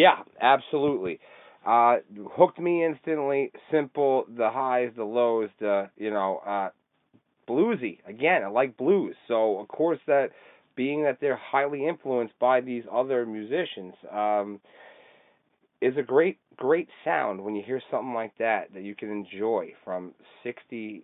Yeah, 0.00 0.22
absolutely. 0.40 1.20
Uh, 1.66 1.96
hooked 2.38 2.58
me 2.58 2.84
instantly. 2.86 3.52
Simple, 3.70 4.24
the 4.34 4.48
highs, 4.50 4.92
the 4.96 5.04
lows, 5.04 5.50
the 5.60 5.90
you 5.98 6.10
know, 6.10 6.38
uh, 6.46 6.70
bluesy. 7.46 7.98
Again, 8.06 8.42
I 8.42 8.48
like 8.48 8.78
blues, 8.78 9.14
so 9.28 9.58
of 9.58 9.68
course 9.68 9.98
that 10.06 10.28
being 10.74 11.02
that 11.02 11.18
they're 11.20 11.36
highly 11.52 11.86
influenced 11.86 12.32
by 12.38 12.62
these 12.62 12.84
other 12.90 13.26
musicians, 13.26 13.92
um, 14.10 14.60
is 15.82 15.94
a 15.98 16.02
great, 16.02 16.38
great 16.56 16.88
sound 17.04 17.42
when 17.42 17.54
you 17.54 17.62
hear 17.62 17.82
something 17.90 18.14
like 18.14 18.32
that 18.38 18.72
that 18.72 18.82
you 18.82 18.94
can 18.94 19.10
enjoy 19.10 19.72
from 19.84 20.12
60s 20.46 21.02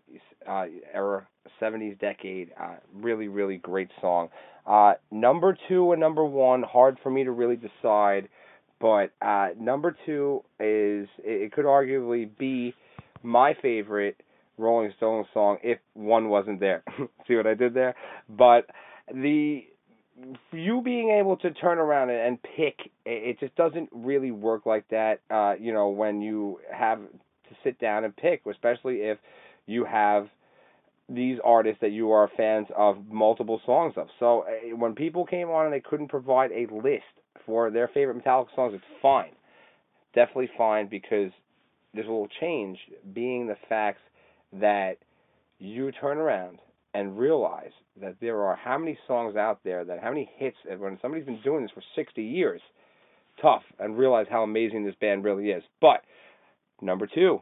uh, 0.49 0.65
era, 0.95 1.27
70s 1.61 1.99
decade. 1.99 2.51
Uh, 2.59 2.77
really, 2.95 3.29
really 3.29 3.59
great 3.59 3.91
song. 4.01 4.29
Uh, 4.67 4.95
number 5.11 5.57
two 5.69 5.93
and 5.93 6.01
number 6.01 6.25
one, 6.25 6.63
hard 6.63 6.97
for 7.03 7.11
me 7.11 7.25
to 7.25 7.31
really 7.33 7.57
decide 7.57 8.29
but 8.81 9.13
uh, 9.23 9.49
number 9.59 9.97
two 10.05 10.43
is 10.61 11.09
it, 11.19 11.53
could 11.53 11.65
arguably 11.65 12.29
be 12.39 12.75
my 13.23 13.55
favorite 13.61 14.21
Rolling 14.59 14.93
Stones 14.97 15.27
song 15.35 15.59
if 15.63 15.79
one 15.95 16.29
wasn't 16.29 16.61
there. 16.61 16.83
See 17.29 17.35
what 17.35 17.47
I 17.47 17.55
did 17.55 17.75
there? 17.75 17.95
But 18.29 18.67
the 19.13 19.67
you 20.53 20.81
being 20.83 21.11
able 21.11 21.37
to 21.37 21.51
turn 21.51 21.77
around 21.79 22.09
and, 22.09 22.39
pick 22.43 22.91
it, 23.05 23.37
it 23.37 23.41
just 23.41 23.55
doesn't 23.57 23.91
really 23.93 24.31
work 24.31 24.65
like 24.65 24.89
that. 24.89 25.21
Uh, 25.31 25.55
you 25.59 25.73
know 25.73 25.89
when 25.89 26.21
you 26.21 26.61
have 26.73 26.99
to 26.99 27.57
sit 27.63 27.79
down 27.79 28.05
and 28.05 28.17
pick, 28.17 28.43
especially 28.51 28.97
if 28.97 29.19
you 29.67 29.85
have 29.85 30.29
these 31.09 31.39
artists 31.45 31.81
that 31.81 31.93
you 31.93 32.11
are 32.11 32.29
fans 32.37 32.67
of 32.77 32.97
multiple 33.09 33.61
songs 33.65 33.95
of. 33.97 34.09
So 34.19 34.41
uh, 34.41 34.77
when 34.77 34.95
people 34.95 35.25
came 35.25 35.49
on 35.49 35.67
and 35.67 35.73
they 35.73 35.81
couldn't 35.81 36.09
provide 36.09 36.51
a 36.51 36.67
list 36.75 37.05
for 37.47 37.71
their 37.71 37.89
favorite 37.89 38.23
Metallica 38.23 38.55
songs, 38.55 38.75
it's 38.75 38.85
fine. 39.01 39.33
Definitely 40.15 40.51
fine 40.59 40.89
because 40.89 41.31
a 41.95 41.99
little 42.01 42.29
change 42.41 42.79
being 43.15 43.47
the 43.47 43.57
fact 43.69 44.01
that 44.53 44.97
you 45.59 45.91
turn 45.93 46.19
around 46.19 46.59
and 46.95 47.19
realize 47.19 47.71
that 48.01 48.17
there 48.21 48.43
are 48.43 48.57
how 48.57 48.79
many 48.79 48.99
songs 49.07 49.37
out 49.37 49.61
there 49.65 49.85
that 49.85 50.03
how 50.03 50.11
many 50.11 50.31
hits 50.37 50.57
when 50.79 50.99
somebody's 51.01 51.27
been 51.27 51.41
doing 51.43 51.63
this 51.63 51.71
for 51.75 51.83
60 51.95 52.23
years 52.23 52.61
tough 53.41 53.63
and 53.79 53.99
realize 53.99 54.27
how 54.31 54.43
amazing 54.43 54.85
this 54.85 54.95
band 55.01 55.25
really 55.25 55.51
is 55.51 55.63
but 55.81 56.03
number 56.81 57.07
2 57.07 57.41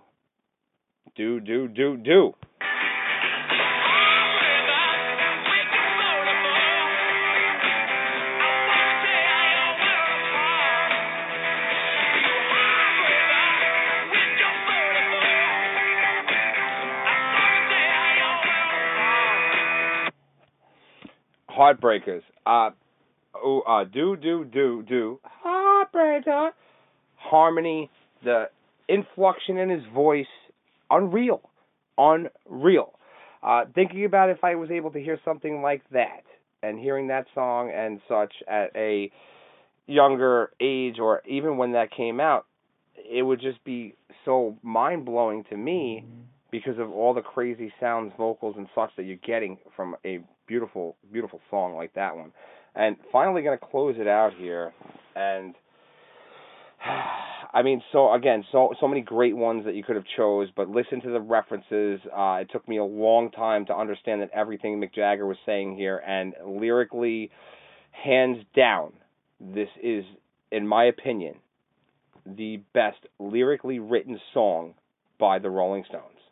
do 1.16 1.40
do 1.40 1.68
do 1.68 1.96
do 1.96 2.32
Heartbreakers. 21.64 22.22
Uh, 22.44 22.70
oh, 23.34 23.60
uh, 23.60 23.84
do, 23.84 24.16
do, 24.16 24.44
do, 24.44 24.84
do. 24.86 25.18
Heartbreaker. 25.44 26.50
Harmony, 27.16 27.90
the 28.22 28.50
inflection 28.88 29.56
in 29.56 29.70
his 29.70 29.82
voice, 29.94 30.26
unreal. 30.90 31.40
Unreal. 31.96 32.92
Uh, 33.42 33.64
thinking 33.74 34.04
about 34.04 34.28
if 34.28 34.44
I 34.44 34.56
was 34.56 34.70
able 34.70 34.90
to 34.90 35.00
hear 35.00 35.18
something 35.24 35.62
like 35.62 35.82
that, 35.92 36.24
and 36.62 36.78
hearing 36.78 37.08
that 37.08 37.26
song 37.34 37.70
and 37.74 38.00
such 38.08 38.32
at 38.48 38.70
a 38.74 39.10
younger 39.86 40.50
age, 40.60 40.98
or 40.98 41.22
even 41.26 41.56
when 41.56 41.72
that 41.72 41.90
came 41.90 42.20
out, 42.20 42.46
it 42.96 43.22
would 43.22 43.40
just 43.40 43.62
be 43.64 43.94
so 44.24 44.56
mind 44.62 45.04
blowing 45.04 45.44
to 45.50 45.56
me 45.56 46.04
because 46.50 46.78
of 46.78 46.90
all 46.90 47.12
the 47.12 47.20
crazy 47.20 47.72
sounds, 47.80 48.12
vocals, 48.16 48.54
and 48.56 48.66
such 48.74 48.90
that 48.96 49.04
you're 49.04 49.16
getting 49.16 49.58
from 49.76 49.96
a 50.04 50.20
beautiful, 50.46 50.96
beautiful 51.12 51.40
song 51.50 51.74
like 51.74 51.94
that 51.94 52.16
one. 52.16 52.32
And 52.74 52.96
finally, 53.12 53.42
going 53.42 53.58
to 53.58 53.64
close 53.64 53.96
it 53.98 54.08
out 54.08 54.32
here, 54.36 54.72
and 55.14 55.54
I 57.54 57.62
mean, 57.62 57.82
so 57.92 58.12
again, 58.12 58.44
so 58.50 58.74
so 58.80 58.88
many 58.88 59.00
great 59.00 59.36
ones 59.36 59.64
that 59.64 59.74
you 59.74 59.84
could 59.84 59.96
have 59.96 60.04
chose, 60.16 60.48
but 60.56 60.68
listen 60.68 61.00
to 61.02 61.10
the 61.10 61.20
references. 61.20 62.00
Uh, 62.06 62.38
it 62.40 62.50
took 62.50 62.66
me 62.68 62.78
a 62.78 62.84
long 62.84 63.30
time 63.30 63.66
to 63.66 63.76
understand 63.76 64.22
that 64.22 64.30
everything 64.34 64.80
Mick 64.80 64.94
Jagger 64.94 65.26
was 65.26 65.36
saying 65.46 65.76
here, 65.76 65.98
and 65.98 66.34
lyrically, 66.44 67.30
hands 67.92 68.38
down, 68.56 68.92
this 69.40 69.68
is, 69.82 70.04
in 70.50 70.66
my 70.66 70.84
opinion, 70.84 71.36
the 72.26 72.60
best 72.72 72.98
lyrically 73.18 73.78
written 73.78 74.18
song 74.32 74.74
by 75.18 75.38
the 75.38 75.50
Rolling 75.50 75.84
Stones. 75.88 76.23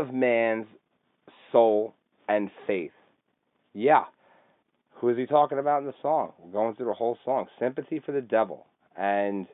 Of 0.00 0.12
man's 0.12 0.66
soul 1.52 1.94
and 2.28 2.50
faith. 2.66 2.92
Yeah. 3.72 4.04
Who 4.96 5.08
is 5.08 5.16
he 5.16 5.26
talking 5.26 5.58
about 5.58 5.80
in 5.80 5.86
the 5.86 5.94
song? 6.02 6.32
We're 6.38 6.52
going 6.52 6.74
through 6.76 6.86
the 6.86 6.94
whole 6.94 7.16
song. 7.24 7.46
Sympathy 7.58 8.00
for 8.04 8.12
the 8.12 8.20
devil. 8.20 8.66
And 8.96 9.46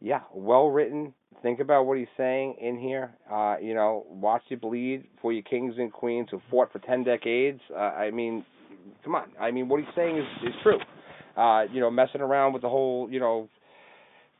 yeah, 0.00 0.20
well 0.34 0.68
written. 0.68 1.14
Think 1.42 1.60
about 1.60 1.86
what 1.86 1.96
he's 1.96 2.08
saying 2.16 2.56
in 2.60 2.78
here. 2.78 3.12
Uh, 3.30 3.56
you 3.62 3.74
know, 3.74 4.04
watch 4.10 4.42
you 4.48 4.58
bleed 4.58 5.04
for 5.22 5.32
your 5.32 5.42
kings 5.42 5.74
and 5.78 5.90
queens 5.90 6.28
who 6.30 6.40
fought 6.50 6.70
for 6.72 6.80
ten 6.80 7.04
decades. 7.04 7.60
Uh, 7.74 7.78
I 7.78 8.10
mean, 8.10 8.44
come 9.04 9.14
on. 9.14 9.28
I 9.40 9.50
mean, 9.50 9.68
what 9.68 9.80
he's 9.80 9.88
saying 9.96 10.18
is 10.18 10.24
is 10.46 10.54
true. 10.62 10.78
Uh, 11.36 11.62
you 11.72 11.80
know, 11.80 11.90
messing 11.90 12.20
around 12.20 12.52
with 12.52 12.62
the 12.62 12.68
whole, 12.68 13.08
you 13.10 13.20
know, 13.20 13.48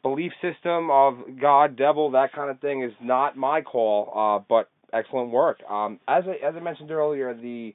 belief 0.03 0.33
system 0.43 0.91
of 0.91 1.15
God, 1.41 1.77
devil, 1.77 2.11
that 2.11 2.33
kind 2.35 2.51
of 2.51 2.61
thing 2.61 2.83
is 2.83 2.93
not 3.03 3.37
my 3.37 3.63
call. 3.63 4.13
Uh, 4.15 4.45
but 4.47 4.69
excellent 4.93 5.31
work. 5.31 5.59
Um, 5.69 6.01
as 6.09 6.25
I, 6.27 6.47
as 6.47 6.55
I 6.57 6.61
mentioned 6.61 6.91
earlier, 6.91 7.35
the 7.35 7.75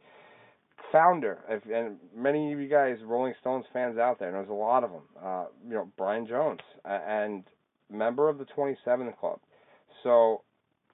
founder, 0.92 1.40
if, 1.50 1.64
and 1.66 1.98
many 2.16 2.54
of 2.54 2.60
you 2.60 2.68
guys 2.68 2.98
Rolling 3.06 3.34
Stones 3.42 3.66
fans 3.74 3.98
out 3.98 4.20
there, 4.20 4.30
and 4.30 4.38
there's 4.38 4.50
a 4.50 4.54
lot 4.54 4.84
of 4.84 4.92
them. 4.92 5.02
Uh, 5.24 5.46
you 5.68 5.74
know, 5.74 5.92
Brian 5.98 6.28
Jones, 6.28 6.62
uh, 6.84 7.00
and 7.08 7.44
member 7.92 8.30
of 8.30 8.38
the 8.38 8.46
27 8.46 9.14
Club. 9.20 9.40
So, 10.04 10.42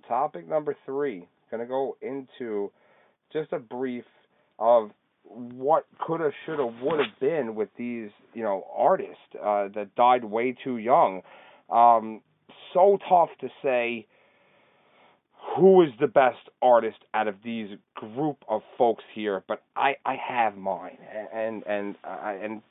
topic 0.08 0.48
number 0.48 0.76
three, 0.86 1.28
to 1.52 1.66
go 1.66 1.98
into 2.02 2.72
just 3.34 3.52
a 3.54 3.60
brief 3.60 4.06
of 4.60 4.92
what 5.24 5.86
coulda, 6.06 6.32
shoulda, 6.46 6.66
woulda 6.66 7.04
been 7.20 7.56
with 7.56 7.70
these, 7.78 8.10
you 8.34 8.44
know, 8.44 8.66
artists 8.76 9.16
uh, 9.36 9.68
that 9.76 9.90
died 9.96 10.24
way 10.24 10.56
too 10.64 10.78
young. 10.78 11.22
Um, 11.70 12.22
so 12.74 12.98
tough 13.08 13.30
to 13.42 13.50
say 13.64 14.08
who 15.58 15.82
is 15.82 15.90
the 16.00 16.08
best 16.08 16.38
artist 16.62 16.98
out 17.14 17.28
of 17.28 17.36
these 17.44 17.70
group 17.96 18.38
of 18.48 18.62
folks 18.78 19.04
here, 19.14 19.44
but 19.48 19.62
I 19.76 19.96
I 20.06 20.16
have 20.16 20.56
mine, 20.56 20.98
and 21.34 21.64
and 21.66 21.96
I 22.04 22.34
and 22.44 22.62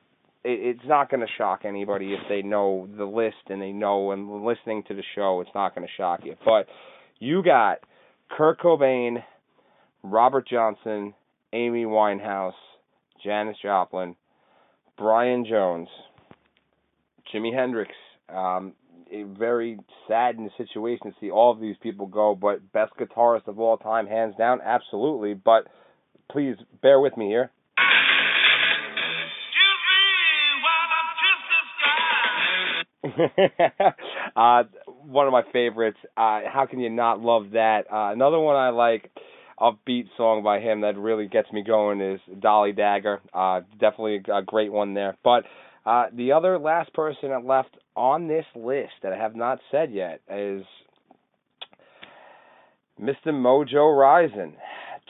it, 0.44 0.76
it's 0.76 0.86
not 0.86 1.10
going 1.10 1.20
to 1.20 1.32
shock 1.36 1.62
anybody 1.64 2.14
if 2.14 2.20
they 2.28 2.42
know 2.42 2.88
the 2.96 3.04
list 3.04 3.36
and 3.48 3.60
they 3.60 3.72
know 3.72 4.12
and 4.12 4.44
listening 4.44 4.82
to 4.88 4.94
the 4.94 5.02
show, 5.14 5.40
it's 5.40 5.50
not 5.54 5.74
going 5.74 5.86
to 5.86 5.92
shock 5.96 6.20
you. 6.24 6.36
But 6.44 6.66
You 7.18 7.42
got 7.42 7.78
Kurt 8.30 8.60
Cobain, 8.60 9.22
Robert 10.02 10.48
Johnson, 10.48 11.14
Amy 11.52 11.84
Winehouse, 11.84 12.52
Janis 13.22 13.56
Joplin, 13.62 14.16
Brian 14.96 15.44
Jones, 15.48 15.88
Jimi 17.32 17.54
Hendrix. 17.54 17.92
Um, 18.28 18.74
a 19.10 19.22
very 19.22 19.78
saddened 20.08 20.50
situation 20.56 21.10
to 21.10 21.14
see 21.20 21.30
all 21.30 21.52
of 21.52 21.60
these 21.60 21.76
people 21.82 22.06
go, 22.06 22.34
but 22.34 22.72
best 22.72 22.92
guitarist 22.98 23.48
of 23.48 23.58
all 23.58 23.76
time, 23.76 24.06
hands 24.06 24.34
down, 24.36 24.60
absolutely. 24.64 25.34
But 25.34 25.66
please 26.30 26.56
bear 26.82 27.00
with 27.00 27.16
me 27.16 27.26
here. 27.26 27.50
uh, 34.36 34.62
one 35.06 35.26
of 35.26 35.32
my 35.32 35.42
favorites. 35.52 35.98
Uh, 36.16 36.40
how 36.52 36.66
can 36.68 36.80
you 36.80 36.90
not 36.90 37.20
love 37.20 37.50
that? 37.52 37.82
Uh, 37.90 38.12
another 38.12 38.38
one 38.38 38.56
I 38.56 38.70
like, 38.70 39.10
upbeat 39.60 40.06
song 40.16 40.42
by 40.42 40.58
him 40.60 40.80
that 40.82 40.96
really 40.96 41.26
gets 41.26 41.52
me 41.52 41.62
going 41.62 42.00
is 42.00 42.20
Dolly 42.40 42.72
Dagger. 42.72 43.20
Uh, 43.32 43.60
definitely 43.78 44.22
a 44.32 44.42
great 44.42 44.72
one 44.72 44.94
there. 44.94 45.16
But 45.22 45.44
uh, 45.84 46.06
the 46.12 46.32
other 46.32 46.58
last 46.58 46.92
person 46.94 47.30
that 47.30 47.44
left 47.44 47.76
on 48.00 48.28
this 48.28 48.46
list 48.56 48.92
that 49.02 49.12
I 49.12 49.16
have 49.18 49.36
not 49.36 49.58
said 49.70 49.92
yet 49.92 50.22
is 50.26 50.64
Mr. 52.98 53.26
Mojo 53.26 53.94
Rising, 53.94 54.54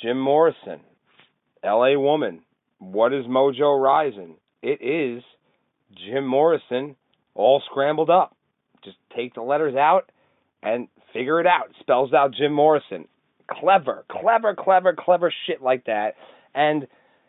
Jim 0.03 0.21
Morrison, 0.21 0.81
L.A. 1.63 1.97
Woman. 1.97 2.41
What 2.81 3.13
is 3.13 3.27
Mojo 3.27 3.81
Rising? 3.81 4.35
It 4.61 4.83
is 4.83 5.23
Jim 6.05 6.27
Morrison 6.27 6.97
all 7.37 7.63
scrambled 7.71 8.11
up. 8.11 8.37
Just 8.83 8.97
take 9.15 9.35
the 9.35 9.43
letters 9.43 9.77
out 9.77 10.11
and 10.61 10.89
figure 11.13 11.41
it 11.41 11.47
out. 11.47 11.69
Spells 11.79 12.13
out 12.13 12.35
Jim 12.35 12.53
Morrison. 12.53 13.07
Clever, 13.49 14.05
clever, 14.11 14.57
clever, 14.57 14.97
clever 14.99 15.33
shit 15.47 15.63
like 15.63 15.85
that. 15.85 16.15
And 16.57 16.89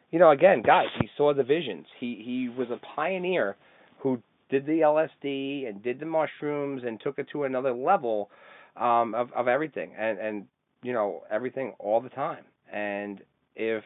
you 0.10 0.18
know, 0.18 0.32
again, 0.32 0.64
guys, 0.64 0.88
he 1.00 1.08
saw 1.18 1.36
the 1.36 1.44
visions. 1.44 1.86
He 2.00 2.20
he 2.26 2.50
was 2.50 2.70
a 2.72 2.80
pioneer 2.96 3.56
who 4.00 4.22
did 4.52 4.66
the 4.66 4.82
LSD 4.82 5.68
and 5.68 5.82
did 5.82 6.00
the 6.00 6.06
mushrooms 6.06 6.84
and 6.86 7.00
took 7.02 7.18
it 7.18 7.28
to 7.32 7.46
another 7.46 7.74
level 7.74 8.30
um, 8.76 9.16
of 9.16 9.32
of 9.34 9.48
everything 9.48 9.94
and 9.98 10.20
and 10.20 10.46
you 10.84 10.94
know 10.94 11.24
everything 11.32 11.74
all 11.80 12.02
the 12.02 12.10
time. 12.10 12.44
And 12.72 13.22
if 13.56 13.84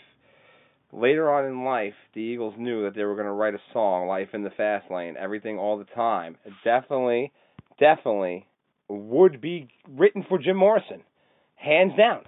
later 0.91 1.33
on 1.33 1.45
in 1.45 1.63
life 1.63 1.93
the 2.13 2.21
Eagles 2.21 2.55
knew 2.57 2.83
that 2.83 2.95
they 2.95 3.03
were 3.03 3.15
going 3.15 3.27
to 3.27 3.31
write 3.31 3.53
a 3.53 3.61
song, 3.71 4.07
"Life 4.07 4.29
in 4.33 4.43
the 4.43 4.49
Fast 4.49 4.91
Lane," 4.91 5.15
everything 5.17 5.57
all 5.57 5.77
the 5.77 5.85
time, 5.95 6.35
definitely, 6.63 7.31
definitely 7.79 8.47
would 8.87 9.39
be 9.39 9.69
written 9.89 10.25
for 10.27 10.37
Jim 10.37 10.57
Morrison, 10.57 11.01
hands 11.55 11.93
down. 11.97 12.23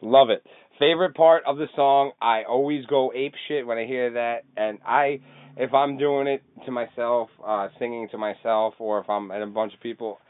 Love 0.00 0.30
it. 0.30 0.42
Favorite 0.78 1.14
part 1.16 1.42
of 1.44 1.56
the 1.56 1.66
song, 1.74 2.12
I 2.22 2.44
always 2.44 2.86
go 2.86 3.12
ape 3.12 3.34
shit 3.48 3.66
when 3.66 3.78
I 3.78 3.86
hear 3.86 4.12
that, 4.12 4.44
and 4.56 4.78
I, 4.86 5.20
if 5.56 5.74
I'm 5.74 5.98
doing 5.98 6.28
it 6.28 6.42
to 6.66 6.70
myself, 6.70 7.30
uh, 7.44 7.68
singing 7.80 8.08
to 8.12 8.18
myself, 8.18 8.74
or 8.78 9.00
if 9.00 9.10
I'm 9.10 9.32
at 9.32 9.42
a 9.42 9.46
bunch 9.46 9.74
of 9.74 9.80
people, 9.80 10.20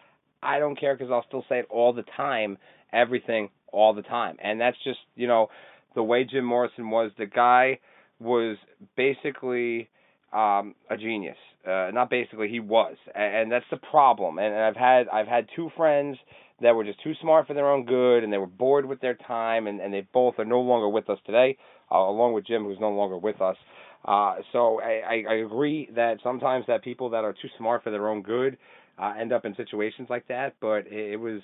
I 0.43 0.59
don't 0.59 0.79
care 0.79 0.97
because 0.97 1.11
I'll 1.11 1.25
still 1.29 1.45
say 1.51 1.59
it 1.59 1.67
all 1.71 1.93
the 1.93 2.05
time, 2.17 2.57
everything 2.95 3.51
all 3.73 3.93
the 3.93 4.03
time, 4.03 4.37
and 4.43 4.59
that's 4.59 4.77
just 4.85 5.01
you 5.17 5.27
know 5.27 5.49
the 5.95 6.03
way 6.03 6.25
Jim 6.25 6.45
Morrison 6.45 6.89
was. 6.89 7.11
The 7.19 7.27
guy 7.27 7.81
was 8.19 8.57
basically 8.97 9.91
um, 10.33 10.75
a 10.89 10.97
genius. 10.97 11.37
Uh, 11.69 11.91
not 11.93 12.09
basically, 12.11 12.49
he 12.49 12.61
was, 12.61 12.97
and, 13.15 13.35
and 13.35 13.53
that's 13.53 13.65
the 13.71 13.77
problem. 13.77 14.39
And, 14.39 14.55
and 14.55 14.63
I've 14.63 14.77
had 14.77 15.09
I've 15.09 15.29
had 15.29 15.49
two 15.55 15.71
friends 15.77 16.17
that 16.61 16.75
were 16.75 16.85
just 16.85 17.03
too 17.03 17.13
smart 17.21 17.47
for 17.47 17.55
their 17.55 17.71
own 17.71 17.85
good 17.85 18.25
and 18.25 18.33
they 18.33 18.39
were 18.39 18.47
bored 18.47 18.85
with 18.85 19.01
their 19.01 19.15
time 19.15 19.67
and, 19.67 19.81
and 19.81 19.93
they 19.95 20.07
both 20.13 20.35
are 20.39 20.45
no 20.45 20.61
longer 20.61 20.89
with 20.89 21.09
us 21.09 21.19
today, 21.25 21.57
uh, 21.93 21.99
along 21.99 22.33
with 22.33 22.47
Jim 22.47 22.65
who's 22.65 22.81
no 22.81 22.91
longer 22.91 23.17
with 23.17 23.41
us. 23.41 23.57
Uh, 24.05 24.37
so 24.53 24.81
I, 24.81 25.03
I, 25.09 25.25
I 25.31 25.35
agree 25.37 25.89
that 25.95 26.19
sometimes 26.23 26.65
that 26.67 26.83
people 26.83 27.11
that 27.11 27.25
are 27.25 27.33
too 27.33 27.49
smart 27.59 27.85
for 27.85 27.91
their 27.91 28.09
own 28.09 28.23
good 28.23 28.57
uh, 28.99 29.15
end 29.19 29.33
up 29.33 29.45
in 29.45 29.55
situations 29.55 30.09
like 30.11 30.27
that, 30.29 30.55
but 30.61 30.87
it, 30.89 31.13
it 31.13 31.17
was 31.17 31.41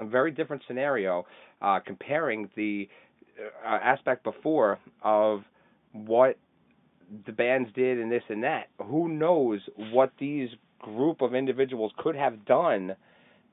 a 0.00 0.04
very 0.04 0.30
different 0.30 0.62
scenario 0.66 1.24
uh, 1.62 1.80
comparing 1.86 2.50
the 2.56 2.88
uh, 3.64 3.78
aspect 3.82 4.24
before 4.24 4.78
of 5.02 5.40
what 5.92 6.36
the 7.26 7.32
bands 7.32 7.70
did 7.74 7.98
and 7.98 8.10
this 8.10 8.22
and 8.28 8.42
that. 8.44 8.68
Who 8.78 9.08
knows 9.08 9.60
what 9.92 10.12
these 10.18 10.50
group 10.80 11.20
of 11.20 11.34
individuals 11.34 11.92
could 11.98 12.16
have 12.16 12.44
done 12.44 12.94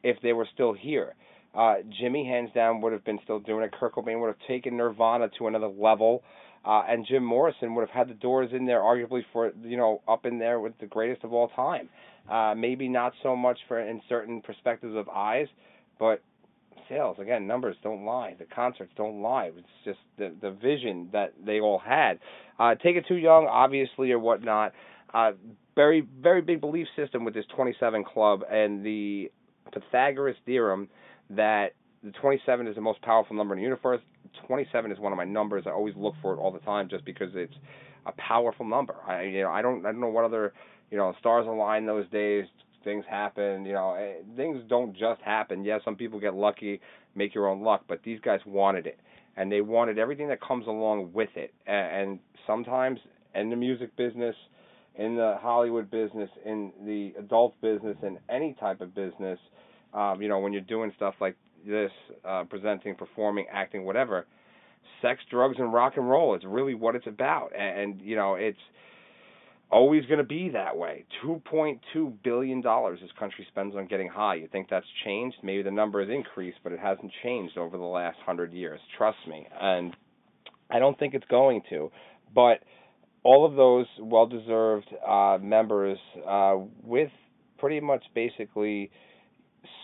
if 0.04 0.18
they 0.22 0.34
were 0.34 0.48
still 0.54 0.74
here. 0.74 1.16
Uh, 1.56 1.76
Jimmy, 2.00 2.26
hands 2.26 2.50
down, 2.54 2.82
would 2.82 2.92
have 2.92 3.06
been 3.06 3.20
still 3.24 3.40
doing 3.40 3.64
it. 3.64 3.72
Kurt 3.80 3.96
Cobain 3.96 4.20
would 4.20 4.28
have 4.28 4.48
taken 4.48 4.76
Nirvana 4.76 5.30
to 5.38 5.48
another 5.48 5.68
level, 5.70 6.22
uh, 6.66 6.84
and 6.88 7.06
Jim 7.08 7.24
Morrison 7.24 7.76
would 7.76 7.82
have 7.82 7.90
had 7.90 8.10
the 8.10 8.20
doors 8.20 8.50
in 8.52 8.66
there, 8.66 8.80
arguably 8.82 9.22
for 9.32 9.54
you 9.64 9.78
know 9.78 10.02
up 10.08 10.26
in 10.26 10.38
there 10.38 10.60
with 10.60 10.74
the 10.80 10.86
greatest 10.86 11.24
of 11.24 11.32
all 11.32 11.48
time. 11.50 11.88
Uh, 12.30 12.54
maybe 12.56 12.90
not 12.90 13.14
so 13.24 13.36
much 13.36 13.58
for 13.68 13.80
in 13.80 14.02
certain 14.10 14.42
perspectives 14.42 14.96
of 14.96 15.08
eyes, 15.10 15.48
but 15.98 16.22
sales 16.90 17.18
again, 17.20 17.48
numbers 17.48 17.76
don't 17.84 18.06
lie. 18.06 18.36
The 18.38 18.46
concerts 18.46 18.92
don't 18.96 19.22
lie. 19.22 19.52
It's 19.56 19.68
just 19.84 20.00
the 20.18 20.34
the 20.42 20.52
vision 20.52 21.10
that 21.14 21.34
they 21.44 21.60
all 21.60 21.80
had. 21.80 22.20
Uh, 22.60 22.76
Take 22.76 22.96
It 22.96 23.06
Too 23.08 23.16
Young, 23.16 23.48
obviously, 23.50 24.12
or 24.12 24.20
whatnot. 24.20 24.74
Uh, 25.14 25.32
very 25.76 26.08
very 26.22 26.42
big 26.42 26.62
belief 26.62 26.88
system 26.96 27.24
with 27.26 27.34
this 27.34 27.46
27 27.56 28.04
club 28.04 28.42
and 28.50 28.86
the 28.86 29.32
Pythagoras 29.74 30.38
theorem 30.46 30.90
that 31.30 31.70
the 32.04 32.12
27 32.12 32.68
is 32.68 32.76
the 32.76 32.82
most 32.82 33.02
powerful 33.02 33.36
number 33.36 33.54
in 33.54 33.60
the 33.60 33.64
universe. 33.64 34.02
27 34.48 34.92
is 34.92 35.00
one 35.00 35.12
of 35.12 35.18
my 35.18 35.26
numbers. 35.26 35.64
I 35.66 35.72
always 35.72 35.96
look 35.96 36.14
for 36.22 36.34
it 36.34 36.38
all 36.38 36.52
the 36.52 36.60
time 36.60 36.88
just 36.90 37.06
because 37.06 37.30
it's 37.34 37.54
a 38.06 38.12
powerful 38.14 38.66
number. 38.66 38.96
I 39.08 39.24
you 39.24 39.42
know 39.42 39.50
I 39.50 39.62
don't 39.62 39.86
I 39.86 39.92
don't 39.92 40.02
know 40.02 40.10
what 40.10 40.26
other 40.26 40.54
you 40.92 40.98
know 40.98 41.14
stars 41.20 41.48
align 41.48 41.86
those 41.86 42.08
days. 42.10 42.46
Things 42.86 43.04
happen. 43.10 43.66
You 43.66 43.74
know 43.74 43.96
eh, 43.96 44.24
things 44.38 44.62
don't 44.70 44.94
just 44.94 45.22
happen. 45.22 45.66
Yeah, 45.66 45.80
some 45.84 45.98
people 45.98 46.22
get 46.22 46.34
lucky, 46.34 46.80
make 47.16 47.36
your 47.36 47.50
own 47.50 47.62
luck, 47.62 47.84
but 47.90 48.00
these 48.04 48.22
guys 48.22 48.40
wanted 48.46 48.88
it, 48.88 49.00
and 49.36 49.52
they 49.52 49.60
wanted 49.60 50.00
everything 50.00 50.30
that 50.30 50.40
comes 50.42 50.68
along 50.68 51.12
with 51.14 51.32
it. 51.36 51.54
And 51.68 52.20
sometimes 52.48 53.00
in 53.34 53.50
the 53.50 53.58
music 53.58 53.98
business, 53.98 54.36
in 54.98 55.18
the 55.18 55.36
Hollywood 55.42 55.92
business, 55.92 56.30
in 56.46 56.72
the 56.86 57.14
adult 57.20 57.60
business, 57.62 57.98
in 58.04 58.18
any 58.30 58.56
type 58.58 58.80
of 58.80 58.96
business 58.96 59.40
um, 59.96 60.22
you 60.22 60.28
know, 60.28 60.40
when 60.40 60.52
you're 60.54 60.62
doing 60.62 60.92
stuff 60.98 61.16
like 61.22 61.38
this, 61.66 61.92
uh, 62.26 62.44
presenting, 62.44 62.96
performing, 62.96 63.46
acting, 63.52 63.86
whatever, 63.86 64.28
sex, 65.02 65.22
drugs, 65.32 65.56
and 65.58 65.74
rock 65.74 65.94
and 65.96 66.10
roll. 66.10 66.36
It's 66.36 66.46
really 66.46 66.76
what 66.76 66.96
it's 66.96 67.08
about, 67.08 67.52
and, 67.58 67.80
and 67.80 68.02
you 68.02 68.16
know, 68.16 68.36
it's 68.36 68.60
always 69.72 70.06
going 70.06 70.20
to 70.20 70.24
be 70.24 70.50
that 70.50 70.78
way. 70.78 71.06
Two 71.22 71.42
point 71.46 71.82
two 71.94 72.14
billion 72.24 72.62
dollars 72.62 73.00
this 73.02 73.12
country 73.20 73.46
spends 73.50 73.76
on 73.76 73.88
getting 73.88 74.08
high. 74.08 74.36
You 74.36 74.48
think 74.52 74.70
that's 74.70 74.86
changed? 75.04 75.38
Maybe 75.44 75.64
the 75.64 75.72
number 75.72 76.02
has 76.02 76.10
increased, 76.14 76.58
but 76.64 76.72
it 76.72 76.80
hasn't 76.80 77.12
changed 77.24 77.58
over 77.58 77.78
the 77.78 77.84
last 77.84 78.18
hundred 78.26 78.54
years. 78.54 78.80
Trust 78.98 79.18
me, 79.28 79.48
and 79.60 79.96
I 80.70 80.80
don't 80.80 80.98
think 80.98 81.14
it's 81.14 81.26
going 81.30 81.62
to. 81.70 81.92
But 82.34 82.60
all 83.24 83.46
of 83.46 83.56
those 83.56 83.88
well-deserved 84.00 84.88
uh, 85.06 85.40
members, 85.42 85.98
uh, 86.28 86.58
with 86.84 87.10
pretty 87.58 87.80
much 87.80 88.04
basically 88.14 88.92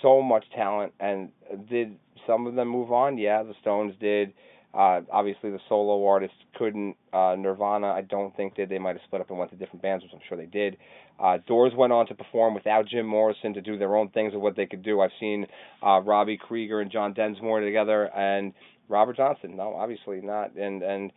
so 0.02 0.22
much 0.22 0.46
talent. 0.56 0.94
And 1.00 1.30
did 1.70 1.98
some 2.28 2.46
of 2.46 2.56
them 2.56 2.68
move 2.68 2.92
on? 2.92 3.18
Yeah, 3.18 3.44
the 3.44 3.54
Stones 3.62 3.94
did. 4.00 4.34
Uh, 4.74 5.02
obviously, 5.12 5.52
the 5.52 5.60
solo 5.68 6.06
artists 6.08 6.38
couldn't. 6.56 6.96
Uh, 7.12 7.36
Nirvana, 7.38 7.88
I 7.88 8.02
don't 8.02 8.36
think 8.36 8.56
did. 8.56 8.70
They 8.70 8.80
might 8.80 8.96
have 8.96 9.02
split 9.06 9.22
up 9.22 9.30
and 9.30 9.38
went 9.38 9.52
to 9.52 9.58
different 9.58 9.82
bands, 9.82 10.04
which 10.04 10.14
I'm 10.14 10.22
sure 10.28 10.38
they 10.38 10.46
did. 10.46 10.78
Uh, 11.20 11.38
Doors 11.46 11.74
went 11.76 11.92
on 11.92 12.08
to 12.08 12.16
perform 12.16 12.54
without 12.54 12.88
Jim 12.88 13.06
Morrison 13.06 13.54
to 13.54 13.62
do 13.62 13.78
their 13.78 13.96
own 13.96 14.10
things 14.10 14.34
of 14.34 14.42
what 14.42 14.56
they 14.56 14.66
could 14.66 14.84
do. 14.84 15.02
I've 15.02 15.12
seen 15.20 15.46
uh, 15.86 16.02
Robbie 16.02 16.38
Krieger 16.38 16.80
and 16.80 16.92
John 16.92 17.14
Densmore 17.14 17.62
together, 17.62 18.06
and 18.16 18.54
Robert 18.88 19.18
Johnson. 19.18 19.58
No, 19.58 19.76
obviously 19.76 20.22
not. 20.22 20.56
And 20.56 20.82
and 20.82 21.12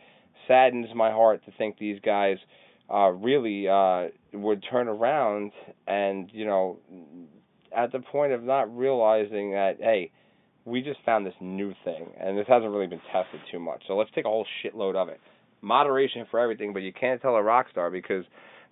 saddens 0.48 0.88
my 0.94 1.10
heart 1.10 1.44
to 1.46 1.52
think 1.56 1.78
these 1.78 2.00
guys 2.04 2.36
uh, 2.92 3.10
really 3.10 3.68
uh, 3.68 4.08
would 4.32 4.64
turn 4.70 4.88
around 4.88 5.52
and 5.86 6.28
you 6.32 6.44
know 6.44 6.78
at 7.74 7.92
the 7.92 8.00
point 8.00 8.32
of 8.32 8.42
not 8.42 8.74
realizing 8.76 9.52
that, 9.52 9.76
hey, 9.80 10.12
we 10.64 10.80
just 10.80 11.00
found 11.04 11.26
this 11.26 11.34
new 11.40 11.74
thing, 11.84 12.06
and 12.18 12.38
this 12.38 12.46
hasn't 12.48 12.70
really 12.70 12.86
been 12.86 13.00
tested 13.12 13.40
too 13.50 13.58
much. 13.58 13.82
So 13.86 13.96
let's 13.96 14.10
take 14.14 14.24
a 14.24 14.28
whole 14.28 14.46
shitload 14.64 14.94
of 14.94 15.08
it. 15.08 15.20
Moderation 15.60 16.26
for 16.30 16.40
everything, 16.40 16.72
but 16.72 16.82
you 16.82 16.92
can't 16.92 17.20
tell 17.20 17.36
a 17.36 17.42
rock 17.42 17.66
star 17.70 17.90
because 17.90 18.24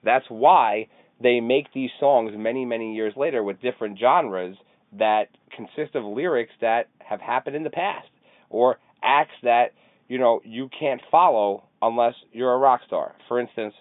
that's 0.05 0.25
why 0.29 0.89
they 1.23 1.41
make 1.41 1.73
these 1.73 1.91
songs 2.01 2.33
many, 2.37 2.65
many 2.65 2.95
years 2.95 3.15
later 3.17 3.43
with 3.43 3.61
different 3.61 3.99
genres 3.99 4.57
that 4.99 5.29
consist 5.57 5.95
of 5.95 6.05
lyrics 6.05 6.53
that 6.61 6.89
have 6.99 7.21
happened 7.21 7.57
in 7.57 7.63
the 7.63 7.71
past 7.71 8.09
or 8.51 8.79
acts 9.03 9.35
that 9.43 9.73
you 10.09 10.19
know 10.19 10.41
you 10.45 10.69
can't 10.79 11.01
follow 11.11 11.65
unless 11.81 12.15
you're 12.33 12.53
a 12.53 12.59
rock 12.59 12.81
star. 12.87 13.15
For 13.29 13.41
instance, 13.41 13.75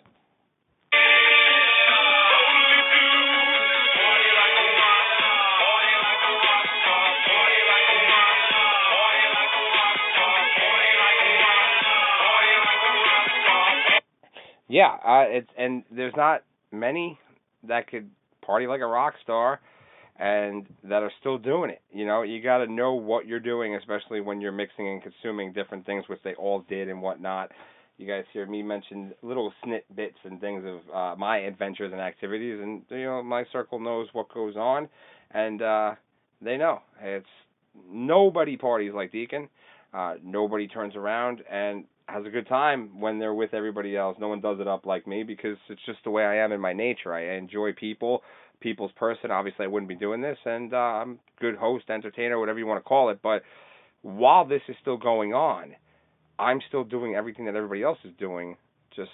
Yeah, 14.71 14.87
uh, 15.05 15.25
it's 15.27 15.49
and 15.57 15.83
there's 15.91 16.13
not 16.15 16.43
many 16.71 17.19
that 17.67 17.89
could 17.89 18.09
party 18.41 18.67
like 18.67 18.79
a 18.79 18.85
rock 18.85 19.15
star 19.21 19.59
and 20.17 20.65
that 20.85 21.03
are 21.03 21.11
still 21.19 21.37
doing 21.37 21.71
it. 21.71 21.81
You 21.91 22.05
know, 22.05 22.21
you 22.21 22.41
got 22.41 22.59
to 22.59 22.71
know 22.71 22.93
what 22.93 23.27
you're 23.27 23.41
doing, 23.41 23.75
especially 23.75 24.21
when 24.21 24.39
you're 24.39 24.53
mixing 24.53 24.87
and 24.87 25.03
consuming 25.03 25.51
different 25.51 25.85
things, 25.85 26.05
which 26.07 26.19
they 26.23 26.35
all 26.35 26.63
did 26.69 26.87
and 26.87 27.01
whatnot. 27.01 27.51
You 27.97 28.07
guys 28.07 28.23
hear 28.31 28.45
me 28.45 28.63
mention 28.63 29.11
little 29.21 29.51
snippets 29.61 30.15
and 30.23 30.39
things 30.39 30.63
of 30.65 30.95
uh, 30.95 31.15
my 31.17 31.39
adventures 31.39 31.91
and 31.91 31.99
activities, 31.99 32.57
and 32.61 32.83
you 32.89 33.03
know 33.03 33.21
my 33.21 33.43
circle 33.51 33.77
knows 33.77 34.07
what 34.13 34.33
goes 34.33 34.55
on, 34.55 34.87
and 35.31 35.61
uh, 35.61 35.95
they 36.41 36.55
know 36.55 36.79
it's 37.01 37.27
nobody 37.91 38.55
parties 38.55 38.93
like 38.95 39.11
Deacon. 39.11 39.49
Uh, 39.93 40.13
nobody 40.23 40.69
turns 40.69 40.95
around 40.95 41.41
and 41.51 41.83
has 42.07 42.25
a 42.25 42.29
good 42.29 42.47
time 42.47 42.99
when 42.99 43.19
they're 43.19 43.33
with 43.33 43.53
everybody 43.53 43.95
else. 43.95 44.17
No 44.19 44.27
one 44.27 44.41
does 44.41 44.59
it 44.59 44.67
up 44.67 44.85
like 44.85 45.07
me 45.07 45.23
because 45.23 45.57
it's 45.69 45.81
just 45.85 45.99
the 46.03 46.11
way 46.11 46.23
I 46.23 46.37
am 46.37 46.51
in 46.51 46.59
my 46.59 46.73
nature. 46.73 47.13
I 47.13 47.35
enjoy 47.37 47.73
people, 47.73 48.23
people's 48.59 48.91
person. 48.93 49.31
Obviously, 49.31 49.65
I 49.65 49.67
wouldn't 49.67 49.89
be 49.89 49.95
doing 49.95 50.21
this, 50.21 50.37
and 50.45 50.73
uh, 50.73 50.77
I'm 50.77 51.19
good 51.39 51.55
host, 51.55 51.89
entertainer, 51.89 52.39
whatever 52.39 52.59
you 52.59 52.67
want 52.67 52.83
to 52.83 52.87
call 52.87 53.09
it. 53.09 53.19
But 53.21 53.43
while 54.01 54.45
this 54.45 54.61
is 54.67 54.75
still 54.81 54.97
going 54.97 55.33
on, 55.33 55.75
I'm 56.39 56.59
still 56.67 56.83
doing 56.83 57.15
everything 57.15 57.45
that 57.45 57.55
everybody 57.55 57.83
else 57.83 57.99
is 58.03 58.11
doing, 58.17 58.57
just 58.95 59.11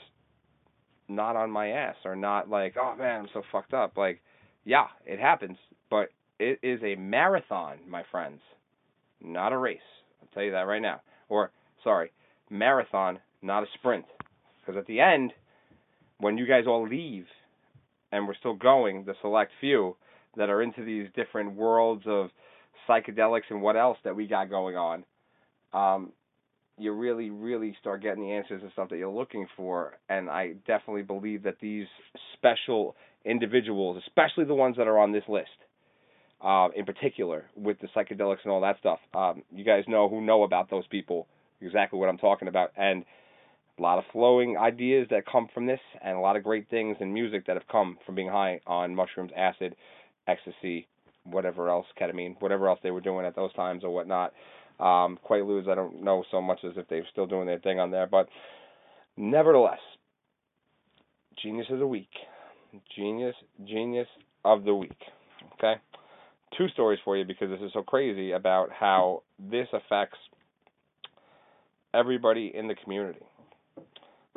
not 1.10 1.36
on 1.36 1.52
my 1.52 1.70
ass 1.70 1.96
or 2.06 2.16
not 2.16 2.50
like, 2.50 2.76
oh 2.82 2.96
man, 2.98 3.22
I'm 3.22 3.28
so 3.34 3.42
fucked 3.52 3.74
up. 3.74 3.98
Like, 3.98 4.22
yeah, 4.66 4.88
it 5.06 5.20
happens, 5.20 5.58
but 5.90 6.10
it 6.40 6.60
is 6.62 6.82
a 6.84 6.96
marathon, 6.96 7.78
my 7.88 8.04
friends, 8.12 8.42
not 9.22 9.54
a 9.54 9.58
race. 9.58 9.80
I'll 10.22 10.30
tell 10.34 10.44
you 10.44 10.52
that 10.52 10.68
right 10.68 10.82
now. 10.82 11.02
Or, 11.30 11.52
sorry, 11.84 12.12
marathon, 12.50 13.20
not 13.42 13.64
a 13.64 13.68
sprint. 13.76 14.06
Because 14.60 14.80
at 14.80 14.88
the 14.88 15.00
end, 15.00 15.32
when 16.20 16.38
you 16.38 16.46
guys 16.48 16.66
all 16.68 16.88
leave 16.88 17.26
and 18.12 18.28
we're 18.28 18.36
still 18.36 18.56
going, 18.56 19.06
the 19.06 19.14
select 19.22 19.52
few 19.60 19.96
that 20.36 20.50
are 20.50 20.62
into 20.62 20.84
these 20.84 21.08
different 21.16 21.56
worlds 21.56 22.04
of 22.06 22.30
psychedelics 22.88 23.50
and 23.50 23.62
what 23.62 23.76
else 23.76 23.98
that 24.04 24.16
we 24.16 24.28
got 24.28 24.50
going 24.50 24.76
on, 24.76 25.04
um, 25.74 26.12
you 26.78 26.92
really, 26.92 27.30
really 27.30 27.76
start 27.80 28.04
getting 28.04 28.24
the 28.24 28.32
answers 28.32 28.62
and 28.62 28.72
stuff 28.72 28.90
that 28.90 28.98
you're 28.98 29.10
looking 29.10 29.48
for. 29.58 29.98
And 30.10 30.30
I 30.30 30.54
definitely 30.68 31.02
believe 31.02 31.44
that 31.44 31.58
these 31.60 31.88
special 32.34 32.96
individuals, 33.26 34.02
especially 34.08 34.46
the 34.46 34.54
ones 34.54 34.78
that 34.78 34.88
are 34.88 35.00
on 35.00 35.12
this 35.12 35.24
list, 35.28 35.50
uh, 36.40 36.68
in 36.76 36.86
particular 36.86 37.46
with 37.56 37.78
the 37.80 37.88
psychedelics 37.96 38.38
and 38.44 38.52
all 38.52 38.62
that 38.62 38.78
stuff, 38.80 39.00
um, 39.16 39.42
you 39.52 39.66
guys 39.66 39.84
know 39.88 40.08
who 40.08 40.22
know 40.22 40.44
about 40.44 40.70
those 40.70 40.86
people 40.88 41.28
exactly 41.62 42.00
what 42.00 42.10
I'm 42.10 42.18
talking 42.18 42.48
about. 42.48 42.72
And 42.78 43.04
a 43.78 43.82
lot 43.82 44.00
of 44.00 44.06
flowing 44.12 44.58
ideas 44.58 45.08
that 45.12 45.26
come 45.26 45.48
from 45.54 45.66
this, 45.68 45.80
and 46.04 46.18
a 46.18 46.20
lot 46.20 46.36
of 46.36 46.44
great 46.44 46.70
things 46.70 46.98
in 47.00 47.14
music 47.14 47.46
that 47.46 47.56
have 47.56 47.68
come 47.72 47.98
from 48.06 48.16
being 48.16 48.30
high 48.30 48.60
on 48.66 48.96
mushrooms, 48.96 49.32
acid, 49.36 49.76
ecstasy, 50.28 50.88
whatever 51.24 51.70
else, 51.70 51.86
ketamine, 52.00 52.36
whatever 52.40 52.70
else 52.70 52.80
they 52.82 52.92
were 52.92 53.02
doing 53.02 53.26
at 53.26 53.36
those 53.36 53.54
times 53.54 53.84
or 53.84 53.90
whatnot. 53.92 54.34
Um, 54.80 55.20
Quaaludes, 55.28 55.68
I 55.68 55.76
don't 55.76 56.04
know 56.04 56.24
so 56.32 56.42
much 56.42 56.60
as 56.64 56.74
if 56.76 56.88
they're 56.88 57.06
still 57.12 57.26
doing 57.26 57.48
their 57.48 57.60
thing 57.60 57.80
on 57.80 57.92
there, 57.92 58.08
but 58.08 58.30
nevertheless, 59.16 59.80
genius 61.42 61.68
of 61.72 61.80
the 61.80 61.88
week, 61.88 62.10
genius, 62.96 63.36
genius 63.66 64.08
of 64.46 64.64
the 64.64 64.74
week. 64.74 64.98
Okay, 65.54 65.76
two 66.58 66.68
stories 66.70 67.00
for 67.04 67.18
you 67.18 67.26
because 67.26 67.50
this 67.50 67.62
is 67.62 67.72
so 67.74 67.82
crazy 67.82 68.32
about 68.32 68.70
how 68.72 69.24
this 69.40 69.68
affects 69.74 70.18
everybody 71.94 72.52
in 72.54 72.68
the 72.68 72.76
community. 72.76 73.20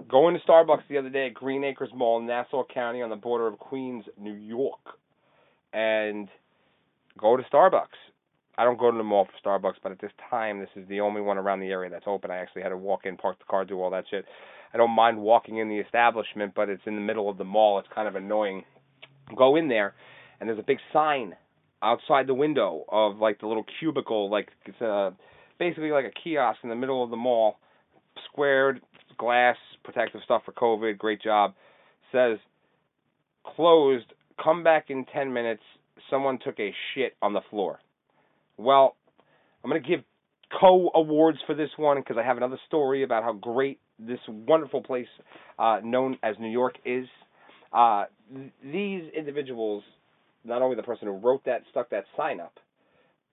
Going 0.09 0.35
to 0.35 0.41
Starbucks 0.41 0.83
the 0.89 0.99
other 0.99 1.11
day 1.11 1.27
at 1.27 1.35
Green 1.35 1.63
Acres 1.65 1.91
Mall, 1.95 2.21
in 2.21 2.27
Nassau 2.27 2.65
County, 2.73 3.03
on 3.03 3.11
the 3.11 3.17
border 3.17 3.47
of 3.47 3.59
Queens, 3.59 4.05
New 4.19 4.35
York, 4.35 4.81
and 5.73 6.29
go 7.19 7.37
to 7.37 7.43
Starbucks. 7.45 7.99
I 8.57 8.65
don't 8.65 8.79
go 8.79 8.91
to 8.91 8.97
the 8.97 9.05
mall 9.05 9.27
for 9.27 9.49
Starbucks, 9.49 9.77
but 9.83 9.93
at 9.93 10.01
this 10.01 10.11
time, 10.29 10.59
this 10.61 10.69
is 10.75 10.89
the 10.89 11.01
only 11.01 11.21
one 11.21 11.39
around 11.39 11.61
the 11.61 11.69
area 11.69 11.91
that's 11.91 12.05
open. 12.07 12.31
I 12.31 12.37
actually 12.37 12.63
had 12.63 12.71
to 12.71 12.77
walk 12.77 13.07
in, 13.07 13.17
park 13.17 13.39
the 13.39 13.45
car, 13.45 13.65
do 13.65 13.81
all 13.81 13.91
that 13.91 14.05
shit. 14.11 14.25
I 14.73 14.77
don't 14.77 14.91
mind 14.91 15.19
walking 15.19 15.59
in 15.59 15.69
the 15.69 15.79
establishment, 15.79 16.53
but 16.55 16.69
it's 16.69 16.83
in 16.87 16.95
the 16.95 17.01
middle 17.01 17.29
of 17.29 17.39
the 17.39 17.45
mall. 17.45 17.79
It's 17.79 17.89
kind 17.95 18.09
of 18.09 18.17
annoying. 18.17 18.65
Go 19.37 19.57
in 19.57 19.69
there, 19.69 19.95
and 20.39 20.49
there's 20.49 20.59
a 20.59 20.65
big 20.65 20.79
sign 20.93 21.37
outside 21.83 22.27
the 22.27 22.35
window 22.35 22.85
of 22.89 23.19
like 23.19 23.41
the 23.41 23.47
little 23.47 23.65
cubicle, 23.79 24.31
like 24.31 24.49
it's 24.67 24.81
a 24.81 25.13
basically 25.61 25.93
like 25.93 26.07
a 26.07 26.11
kiosk 26.25 26.59
in 26.65 26.71
the 26.71 26.75
middle 26.75 27.05
of 27.05 27.11
the 27.11 27.17
mall, 27.17 27.61
squared 28.33 28.81
glass, 29.19 29.57
protective 29.85 30.23
stuff 30.25 30.43
for 30.45 30.53
COVID. 30.53 30.99
Great 30.99 31.23
job. 31.23 31.55
Says 32.11 32.39
closed. 33.55 34.07
Come 34.43 34.65
back 34.65 34.87
in 34.89 35.05
10 35.15 35.33
minutes. 35.33 35.63
Someone 36.11 36.39
took 36.43 36.59
a 36.59 36.75
shit 36.95 37.15
on 37.23 37.35
the 37.35 37.43
floor. 37.51 37.79
Well, 38.57 38.97
I'm 39.63 39.71
to 39.71 39.81
give 39.81 40.01
co 40.59 40.91
awards 40.95 41.39
for 41.47 41.55
this 41.55 41.69
one 41.77 41.99
because 41.99 42.17
I 42.19 42.25
have 42.27 42.39
another 42.39 42.59
story 42.67 43.05
about 43.05 43.23
how 43.23 43.35
great 43.35 43.79
this 43.99 44.19
wonderful 44.29 44.83
place 44.83 45.07
uh, 45.59 45.81
known 45.85 46.17
as 46.23 46.35
New 46.41 46.51
York 46.51 46.77
is. 46.85 47.07
Uh, 47.73 48.05
th- 48.35 48.51
these 48.65 49.03
individuals, 49.17 49.85
not 50.45 50.63
only 50.63 50.77
the 50.77 50.83
person 50.83 51.07
who 51.07 51.15
wrote 51.15 51.45
that, 51.45 51.63
stuck 51.71 51.91
that 51.91 52.05
sign 52.17 52.41
up, 52.41 52.55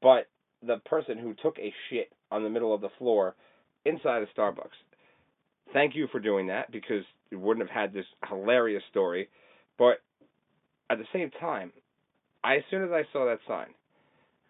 but 0.01 0.27
the 0.65 0.77
person 0.85 1.17
who 1.17 1.33
took 1.41 1.57
a 1.59 1.73
shit 1.89 2.11
on 2.31 2.43
the 2.43 2.49
middle 2.49 2.73
of 2.73 2.81
the 2.81 2.89
floor 2.97 3.35
inside 3.85 4.21
of 4.21 4.29
Starbucks. 4.37 4.75
Thank 5.73 5.95
you 5.95 6.07
for 6.11 6.19
doing 6.19 6.47
that 6.47 6.71
because 6.71 7.03
you 7.29 7.39
wouldn't 7.39 7.67
have 7.67 7.75
had 7.75 7.93
this 7.93 8.05
hilarious 8.27 8.83
story. 8.89 9.29
But 9.77 10.01
at 10.89 10.97
the 10.97 11.05
same 11.13 11.31
time, 11.39 11.71
I 12.43 12.57
as 12.57 12.63
soon 12.71 12.83
as 12.83 12.91
I 12.91 13.03
saw 13.11 13.25
that 13.25 13.39
sign, 13.47 13.67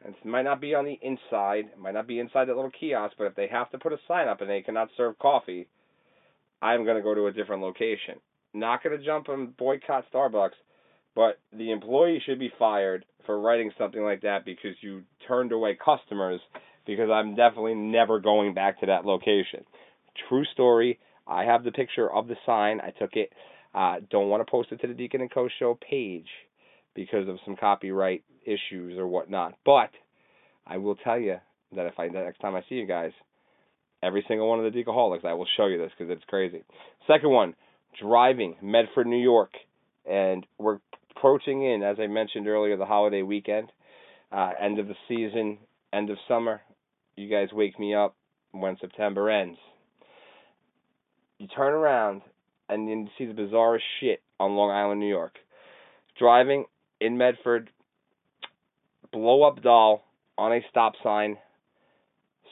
it 0.06 0.26
might 0.26 0.44
not 0.44 0.62
be 0.62 0.76
on 0.76 0.86
the 0.86 1.00
inside, 1.02 1.66
it 1.74 1.80
might 1.80 1.94
not 1.94 2.08
be 2.08 2.20
inside 2.20 2.48
that 2.48 2.56
little 2.56 2.72
kiosk, 2.72 3.16
but 3.18 3.26
if 3.26 3.36
they 3.36 3.48
have 3.48 3.72
to 3.72 3.80
put 3.80 3.94
a 3.94 3.98
sign 4.08 4.28
up 4.28 4.42
and 4.42 4.50
they 4.50 4.62
cannot 4.62 4.90
serve 4.96 5.18
coffee, 5.18 5.68
I'm 6.62 6.86
going 6.86 6.98
to 6.98 7.04
go 7.04 7.16
to 7.16 7.28
a 7.28 7.34
different 7.34 7.62
location. 7.62 8.16
Not 8.54 8.84
going 8.84 8.98
to 8.98 9.04
jump 9.04 9.28
and 9.30 9.56
boycott 9.58 10.06
Starbucks, 10.14 10.52
but 11.16 11.40
the 11.52 11.72
employee 11.72 12.22
should 12.26 12.40
be 12.40 12.52
fired 12.60 13.06
for 13.26 13.40
writing 13.40 13.72
something 13.78 14.02
like 14.02 14.22
that 14.22 14.46
because 14.46 14.76
you 14.82 15.02
turned 15.28 15.52
away 15.52 15.78
customers 15.84 16.40
because 16.88 17.10
I'm 17.12 17.36
definitely 17.36 17.76
never 17.76 18.20
going 18.20 18.54
back 18.54 18.80
to 18.80 18.88
that 18.88 19.06
location. 19.06 19.66
True 20.30 20.46
story. 20.54 21.00
I 21.28 21.44
have 21.44 21.64
the 21.64 21.72
picture 21.72 22.12
of 22.12 22.28
the 22.28 22.36
sign. 22.46 22.80
I 22.82 22.92
took 22.92 23.12
it. 23.14 23.32
Uh, 23.76 23.98
don't 24.10 24.30
want 24.30 24.46
to 24.46 24.50
post 24.50 24.72
it 24.72 24.82
to 24.82 24.88
the 24.88 24.94
Deacon 24.94 25.22
and 25.22 25.32
Co. 25.32 25.48
show 25.60 25.78
page 25.90 26.28
because 26.96 27.28
of 27.28 27.38
some 27.46 27.56
copyright 27.56 28.24
issues 28.44 28.98
or 28.98 29.08
whatnot. 29.08 29.56
But 29.66 29.92
I 30.66 30.78
will 30.78 30.96
tell 30.96 31.20
you 31.20 31.36
that 31.76 31.86
if 31.86 32.00
I 32.00 32.08
the 32.08 32.14
next 32.14 32.40
time 32.40 32.56
I 32.56 32.64
see 32.70 32.76
you 32.76 32.88
guys, 32.88 33.12
every 34.02 34.24
single 34.28 34.50
one 34.50 34.64
of 34.64 34.72
the 34.72 34.84
Decaholics, 34.84 35.26
I 35.26 35.34
will 35.34 35.48
show 35.58 35.68
you 35.68 35.78
this 35.78 35.92
because 35.98 36.12
it's 36.12 36.24
crazy. 36.28 36.64
Second 37.06 37.30
one, 37.30 37.54
driving 38.02 38.56
Medford, 38.62 39.08
New 39.08 39.22
York, 39.22 39.52
and 40.10 40.46
we're 40.58 40.80
approaching 41.16 41.64
in, 41.64 41.84
as 41.84 41.98
I 42.00 42.08
mentioned 42.08 42.48
earlier, 42.48 42.78
the 42.78 42.86
holiday 42.86 43.22
weekend, 43.22 43.72
uh, 44.32 44.52
end 44.62 44.80
of 44.80 44.88
the 44.88 44.96
season, 45.08 45.58
end 45.94 46.10
of 46.10 46.18
summer. 46.28 46.62
You 47.18 47.28
guys 47.28 47.48
wake 47.52 47.80
me 47.80 47.96
up 47.96 48.16
when 48.52 48.78
September 48.80 49.32
ends. 49.32 49.58
You 51.40 51.48
turn 51.48 51.74
around 51.74 52.22
and 52.70 52.88
you 52.88 53.08
see 53.18 53.26
the 53.26 53.34
bizarrest 53.34 53.80
shit 54.00 54.22
on 54.40 54.56
Long 54.56 54.70
Island, 54.70 55.00
New 55.00 55.10
York. 55.10 55.34
Driving 56.20 56.66
in 57.02 57.18
Medford, 57.18 57.72
blow 59.12 59.42
up 59.42 59.64
doll 59.64 60.04
on 60.38 60.54
a 60.54 60.60
stop 60.70 60.94
sign. 61.04 61.38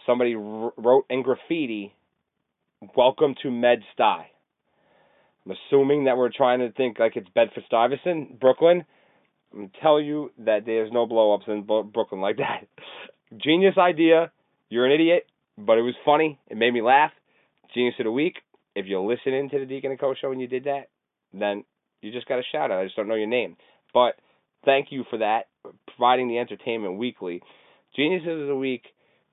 Somebody 0.07 0.36
wrote 0.36 1.05
in 1.11 1.22
graffiti, 1.22 1.93
"Welcome 2.95 3.36
to 3.43 3.51
Med 3.51 3.84
Stuy." 3.93 4.26
I'm 5.45 5.51
assuming 5.51 6.05
that 6.05 6.18
we're 6.18 6.32
trying 6.32 6.59
to 6.59 6.72
think 6.72 6.97
like 6.97 7.16
it's 7.16 7.30
Bedford 7.30 7.66
Stuyvesant, 7.66 8.39
Brooklyn. 8.39 8.84
I'm 9.53 9.70
telling 9.82 10.07
you 10.07 10.32
that 10.39 10.66
there's 10.66 10.91
no 10.91 11.05
blow 11.05 11.34
ups 11.36 11.47
in 11.47 11.61
Brooklyn 11.63 12.22
like 12.22 12.38
that. 12.38 12.68
Genius 13.38 13.78
idea. 13.78 14.32
You're 14.70 14.86
an 14.86 14.91
idiot, 14.91 15.28
but 15.57 15.78
it 15.78 15.82
was 15.82 15.95
funny. 16.03 16.39
It 16.47 16.57
made 16.57 16.74
me 16.74 16.82
laugh. 16.82 17.11
Genius 17.74 17.95
of 17.99 18.05
the 18.05 18.11
week. 18.11 18.36
If 18.76 18.88
you're 18.88 18.99
listening 18.99 19.49
to 19.49 19.59
the 19.59 19.66
Deacon 19.66 19.91
and 19.91 19.99
Co 19.99 20.13
show 20.20 20.32
and 20.32 20.41
you 20.41 20.47
did 20.47 20.66
that, 20.66 20.89
then 21.34 21.63
you 22.01 22.11
just 22.11 22.28
got 22.28 22.39
a 22.39 22.43
shout 22.51 22.72
out. 22.72 22.80
I 22.80 22.86
just 22.86 22.95
don't 22.95 23.07
know 23.07 23.16
your 23.16 23.28
name. 23.28 23.57
But 23.93 24.16
thank 24.66 24.88
you 24.91 25.03
for 25.09 25.18
that, 25.20 25.47
providing 25.88 26.28
the 26.28 26.39
entertainment 26.39 26.97
weekly. 26.97 27.41
Geniuses 27.95 28.41
of 28.41 28.47
the 28.47 28.55
Week 28.55 28.84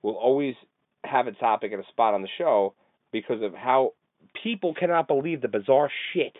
will 0.01 0.15
always 0.15 0.55
have 1.03 1.27
a 1.27 1.33
topic 1.33 1.71
and 1.73 1.83
a 1.83 1.87
spot 1.87 2.13
on 2.13 2.21
the 2.21 2.29
show 2.37 2.73
because 3.11 3.41
of 3.41 3.53
how 3.53 3.93
people 4.41 4.73
cannot 4.73 5.07
believe 5.07 5.41
the 5.41 5.47
bizarre 5.47 5.89
shit 6.13 6.33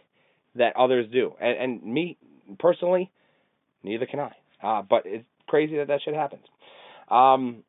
that 0.56 0.76
others 0.78 1.08
do. 1.12 1.34
And, 1.42 1.58
and 1.58 1.94
me, 1.94 2.18
personally, 2.60 3.12
neither 3.84 4.06
can 4.06 4.20
I. 4.20 4.32
Uh, 4.64 4.82
but 4.82 5.04
it's 5.06 5.26
crazy 5.48 5.78
that 5.78 5.88
that 5.88 6.00
shit 6.06 6.14
happens. 6.14 6.44
Um, 7.10 7.64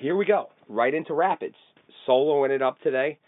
here 0.00 0.16
we 0.16 0.24
go. 0.24 0.48
Right 0.68 0.92
into 0.94 1.14
Rapids. 1.14 1.56
Soloing 2.08 2.50
it 2.50 2.62
up 2.62 2.80
today. 2.80 3.18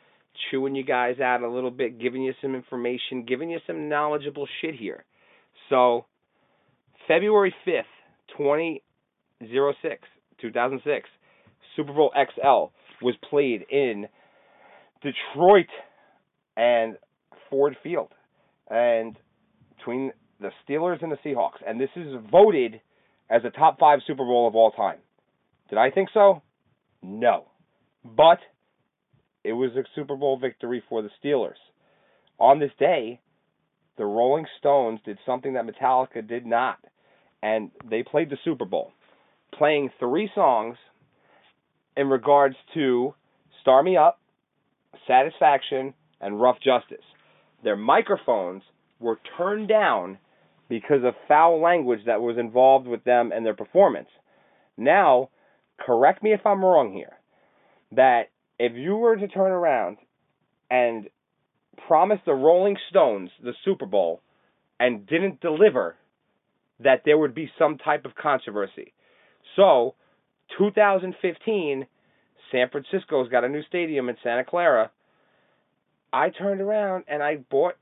chewing 0.50 0.74
you 0.74 0.84
guys 0.84 1.20
out 1.20 1.42
a 1.42 1.48
little 1.48 1.70
bit, 1.70 2.00
giving 2.00 2.22
you 2.22 2.32
some 2.40 2.54
information, 2.54 3.24
giving 3.26 3.50
you 3.50 3.58
some 3.66 3.88
knowledgeable 3.88 4.48
shit 4.60 4.74
here. 4.74 5.04
So, 5.68 6.06
February 7.06 7.54
5th, 7.66 7.82
2006, 8.38 10.08
2006, 10.40 11.08
Super 11.76 11.92
Bowl 11.92 12.12
XL 12.14 12.72
was 13.04 13.14
played 13.28 13.66
in 13.70 14.06
Detroit 15.02 15.66
and 16.56 16.96
Ford 17.50 17.76
Field. 17.82 18.08
And 18.70 19.16
between 19.76 20.12
the 20.40 20.50
Steelers 20.66 21.02
and 21.02 21.12
the 21.12 21.18
Seahawks. 21.24 21.58
And 21.66 21.80
this 21.80 21.90
is 21.96 22.14
voted 22.30 22.80
as 23.30 23.42
a 23.44 23.50
top 23.50 23.78
five 23.78 24.00
Super 24.06 24.24
Bowl 24.24 24.48
of 24.48 24.54
all 24.54 24.70
time. 24.70 24.98
Did 25.68 25.78
I 25.78 25.90
think 25.90 26.08
so? 26.14 26.42
No. 27.02 27.46
But 28.04 28.38
it 29.44 29.52
was 29.52 29.72
a 29.76 29.84
Super 29.94 30.16
Bowl 30.16 30.38
victory 30.38 30.82
for 30.88 31.02
the 31.02 31.10
Steelers. 31.22 31.58
On 32.38 32.58
this 32.58 32.70
day, 32.78 33.20
the 33.98 34.04
Rolling 34.04 34.46
Stones 34.58 35.00
did 35.04 35.18
something 35.26 35.54
that 35.54 35.66
Metallica 35.66 36.26
did 36.26 36.46
not. 36.46 36.78
And 37.42 37.70
they 37.88 38.02
played 38.02 38.30
the 38.30 38.38
Super 38.44 38.64
Bowl, 38.64 38.92
playing 39.52 39.90
three 39.98 40.30
songs 40.34 40.76
in 41.96 42.08
regards 42.08 42.54
to 42.74 43.14
Start 43.60 43.84
Me 43.84 43.96
Up, 43.96 44.20
Satisfaction, 45.06 45.94
and 46.20 46.40
Rough 46.40 46.58
Justice. 46.64 47.04
Their 47.64 47.76
microphones 47.76 48.62
were 49.00 49.18
turned 49.36 49.68
down 49.68 50.18
because 50.68 51.04
of 51.04 51.14
foul 51.26 51.60
language 51.60 52.00
that 52.06 52.20
was 52.20 52.38
involved 52.38 52.86
with 52.86 53.04
them 53.04 53.32
and 53.32 53.44
their 53.44 53.54
performance. 53.54 54.08
Now, 54.76 55.30
correct 55.84 56.22
me 56.22 56.32
if 56.32 56.44
I'm 56.46 56.64
wrong 56.64 56.92
here, 56.92 57.18
that 57.92 58.30
if 58.58 58.72
you 58.74 58.96
were 58.96 59.16
to 59.16 59.28
turn 59.28 59.52
around 59.52 59.98
and 60.70 61.08
promise 61.86 62.20
the 62.24 62.32
Rolling 62.32 62.76
Stones 62.90 63.30
the 63.42 63.52
Super 63.64 63.86
Bowl 63.86 64.22
and 64.78 65.06
didn't 65.06 65.40
deliver, 65.40 65.96
that 66.80 67.02
there 67.04 67.18
would 67.18 67.34
be 67.34 67.50
some 67.58 67.78
type 67.78 68.04
of 68.04 68.14
controversy. 68.14 68.92
So, 69.56 69.94
2015, 70.58 71.86
San 72.50 72.68
Francisco's 72.70 73.28
got 73.28 73.44
a 73.44 73.48
new 73.48 73.62
stadium 73.68 74.08
in 74.08 74.16
Santa 74.22 74.44
Clara. 74.44 74.90
I 76.12 76.30
turned 76.30 76.60
around 76.60 77.04
and 77.08 77.22
I 77.22 77.36
bought, 77.36 77.74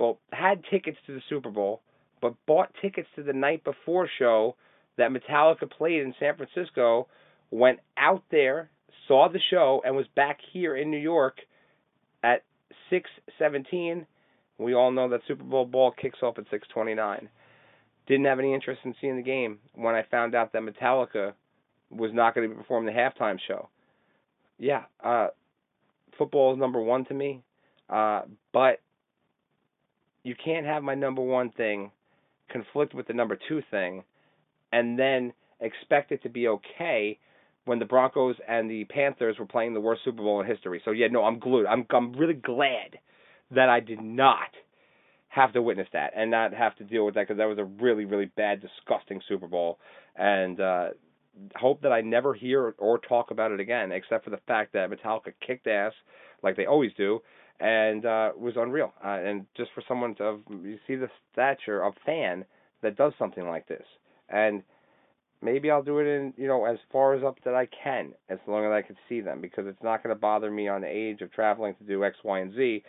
well, 0.00 0.18
had 0.32 0.64
tickets 0.70 0.98
to 1.06 1.14
the 1.14 1.22
Super 1.28 1.50
Bowl, 1.50 1.82
but 2.20 2.34
bought 2.46 2.74
tickets 2.82 3.08
to 3.16 3.22
the 3.22 3.32
night 3.32 3.62
before 3.64 4.08
show 4.18 4.56
that 4.96 5.10
Metallica 5.10 5.70
played 5.70 6.02
in 6.02 6.14
San 6.18 6.34
Francisco, 6.36 7.06
went 7.50 7.80
out 7.96 8.22
there, 8.30 8.70
saw 9.06 9.28
the 9.28 9.40
show, 9.50 9.82
and 9.84 9.96
was 9.96 10.06
back 10.14 10.38
here 10.52 10.76
in 10.76 10.90
New 10.90 10.98
York 10.98 11.38
at 12.22 12.42
6:17. 12.90 14.06
We 14.58 14.74
all 14.74 14.90
know 14.90 15.08
that 15.08 15.20
Super 15.26 15.44
Bowl 15.44 15.64
ball 15.64 15.92
kicks 15.92 16.22
off 16.22 16.38
at 16.38 16.48
6:29. 16.50 17.28
Didn't 18.06 18.26
have 18.26 18.38
any 18.38 18.54
interest 18.54 18.80
in 18.84 18.94
seeing 19.00 19.16
the 19.16 19.22
game 19.22 19.60
when 19.74 19.94
I 19.94 20.02
found 20.02 20.34
out 20.34 20.52
that 20.52 20.62
Metallica 20.62 21.34
was 21.90 22.12
not 22.12 22.34
going 22.34 22.48
to 22.48 22.54
be 22.54 22.60
performing 22.60 22.92
the 22.92 22.98
halftime 22.98 23.38
show. 23.46 23.68
Yeah, 24.58 24.84
uh, 25.02 25.28
football 26.16 26.52
is 26.52 26.58
number 26.58 26.80
one 26.80 27.04
to 27.06 27.14
me, 27.14 27.42
uh, 27.88 28.22
but 28.52 28.80
you 30.24 30.34
can't 30.34 30.66
have 30.66 30.82
my 30.82 30.94
number 30.94 31.22
one 31.22 31.50
thing 31.50 31.92
conflict 32.50 32.94
with 32.94 33.06
the 33.06 33.12
number 33.12 33.38
two 33.48 33.62
thing, 33.70 34.04
and 34.72 34.98
then 34.98 35.32
expect 35.60 36.12
it 36.12 36.22
to 36.22 36.28
be 36.28 36.48
okay 36.48 37.18
when 37.68 37.78
the 37.78 37.84
Broncos 37.84 38.36
and 38.48 38.70
the 38.70 38.84
Panthers 38.86 39.36
were 39.38 39.46
playing 39.46 39.74
the 39.74 39.80
worst 39.80 40.00
Super 40.04 40.22
Bowl 40.22 40.40
in 40.40 40.46
history. 40.46 40.80
So 40.84 40.90
yeah, 40.90 41.08
no, 41.10 41.22
I'm 41.22 41.38
glued. 41.38 41.66
I'm 41.66 41.86
I'm 41.90 42.12
really 42.14 42.34
glad 42.34 42.98
that 43.50 43.68
I 43.68 43.80
did 43.80 44.00
not 44.00 44.48
have 45.28 45.52
to 45.52 45.60
witness 45.60 45.86
that 45.92 46.12
and 46.16 46.30
not 46.30 46.54
have 46.54 46.74
to 46.76 46.84
deal 46.84 47.04
with 47.04 47.14
that 47.14 47.28
because 47.28 47.36
that 47.36 47.44
was 47.44 47.58
a 47.58 47.64
really 47.64 48.06
really 48.06 48.30
bad, 48.36 48.62
disgusting 48.62 49.20
Super 49.28 49.46
Bowl, 49.46 49.78
and 50.16 50.60
uh, 50.60 50.88
hope 51.56 51.82
that 51.82 51.92
I 51.92 52.00
never 52.00 52.32
hear 52.32 52.74
or 52.78 52.98
talk 52.98 53.30
about 53.30 53.52
it 53.52 53.60
again, 53.60 53.92
except 53.92 54.24
for 54.24 54.30
the 54.30 54.40
fact 54.48 54.72
that 54.72 54.90
Metallica 54.90 55.32
kicked 55.46 55.66
ass 55.66 55.92
like 56.42 56.56
they 56.56 56.66
always 56.66 56.92
do, 56.96 57.20
and 57.60 58.06
uh, 58.06 58.30
was 58.36 58.54
unreal. 58.56 58.94
Uh, 59.04 59.08
and 59.08 59.44
just 59.56 59.70
for 59.74 59.82
someone 59.86 60.14
to 60.16 60.38
you 60.50 60.78
see 60.86 60.94
the 60.96 61.10
stature 61.32 61.82
of 61.82 61.92
fan 62.06 62.46
that 62.82 62.96
does 62.96 63.12
something 63.18 63.46
like 63.46 63.68
this, 63.68 63.84
and 64.30 64.62
maybe 65.42 65.70
I'll 65.70 65.82
do 65.82 65.98
it 65.98 66.06
in 66.06 66.34
you 66.36 66.46
know 66.46 66.64
as 66.64 66.78
far 66.92 67.14
as 67.14 67.22
up 67.22 67.36
that 67.44 67.54
I 67.54 67.66
can, 67.66 68.12
as 68.28 68.38
long 68.46 68.64
as 68.64 68.72
I 68.72 68.82
can 68.82 68.96
see 69.08 69.20
them, 69.20 69.40
because 69.40 69.66
it's 69.66 69.82
not 69.82 70.02
going 70.02 70.14
to 70.14 70.20
bother 70.20 70.50
me 70.50 70.68
on 70.68 70.82
the 70.82 70.88
age 70.88 71.20
of 71.20 71.32
traveling 71.32 71.74
to 71.76 71.84
do 71.84 72.04
X, 72.04 72.16
Y, 72.24 72.40
and 72.40 72.54
Z. 72.54 72.82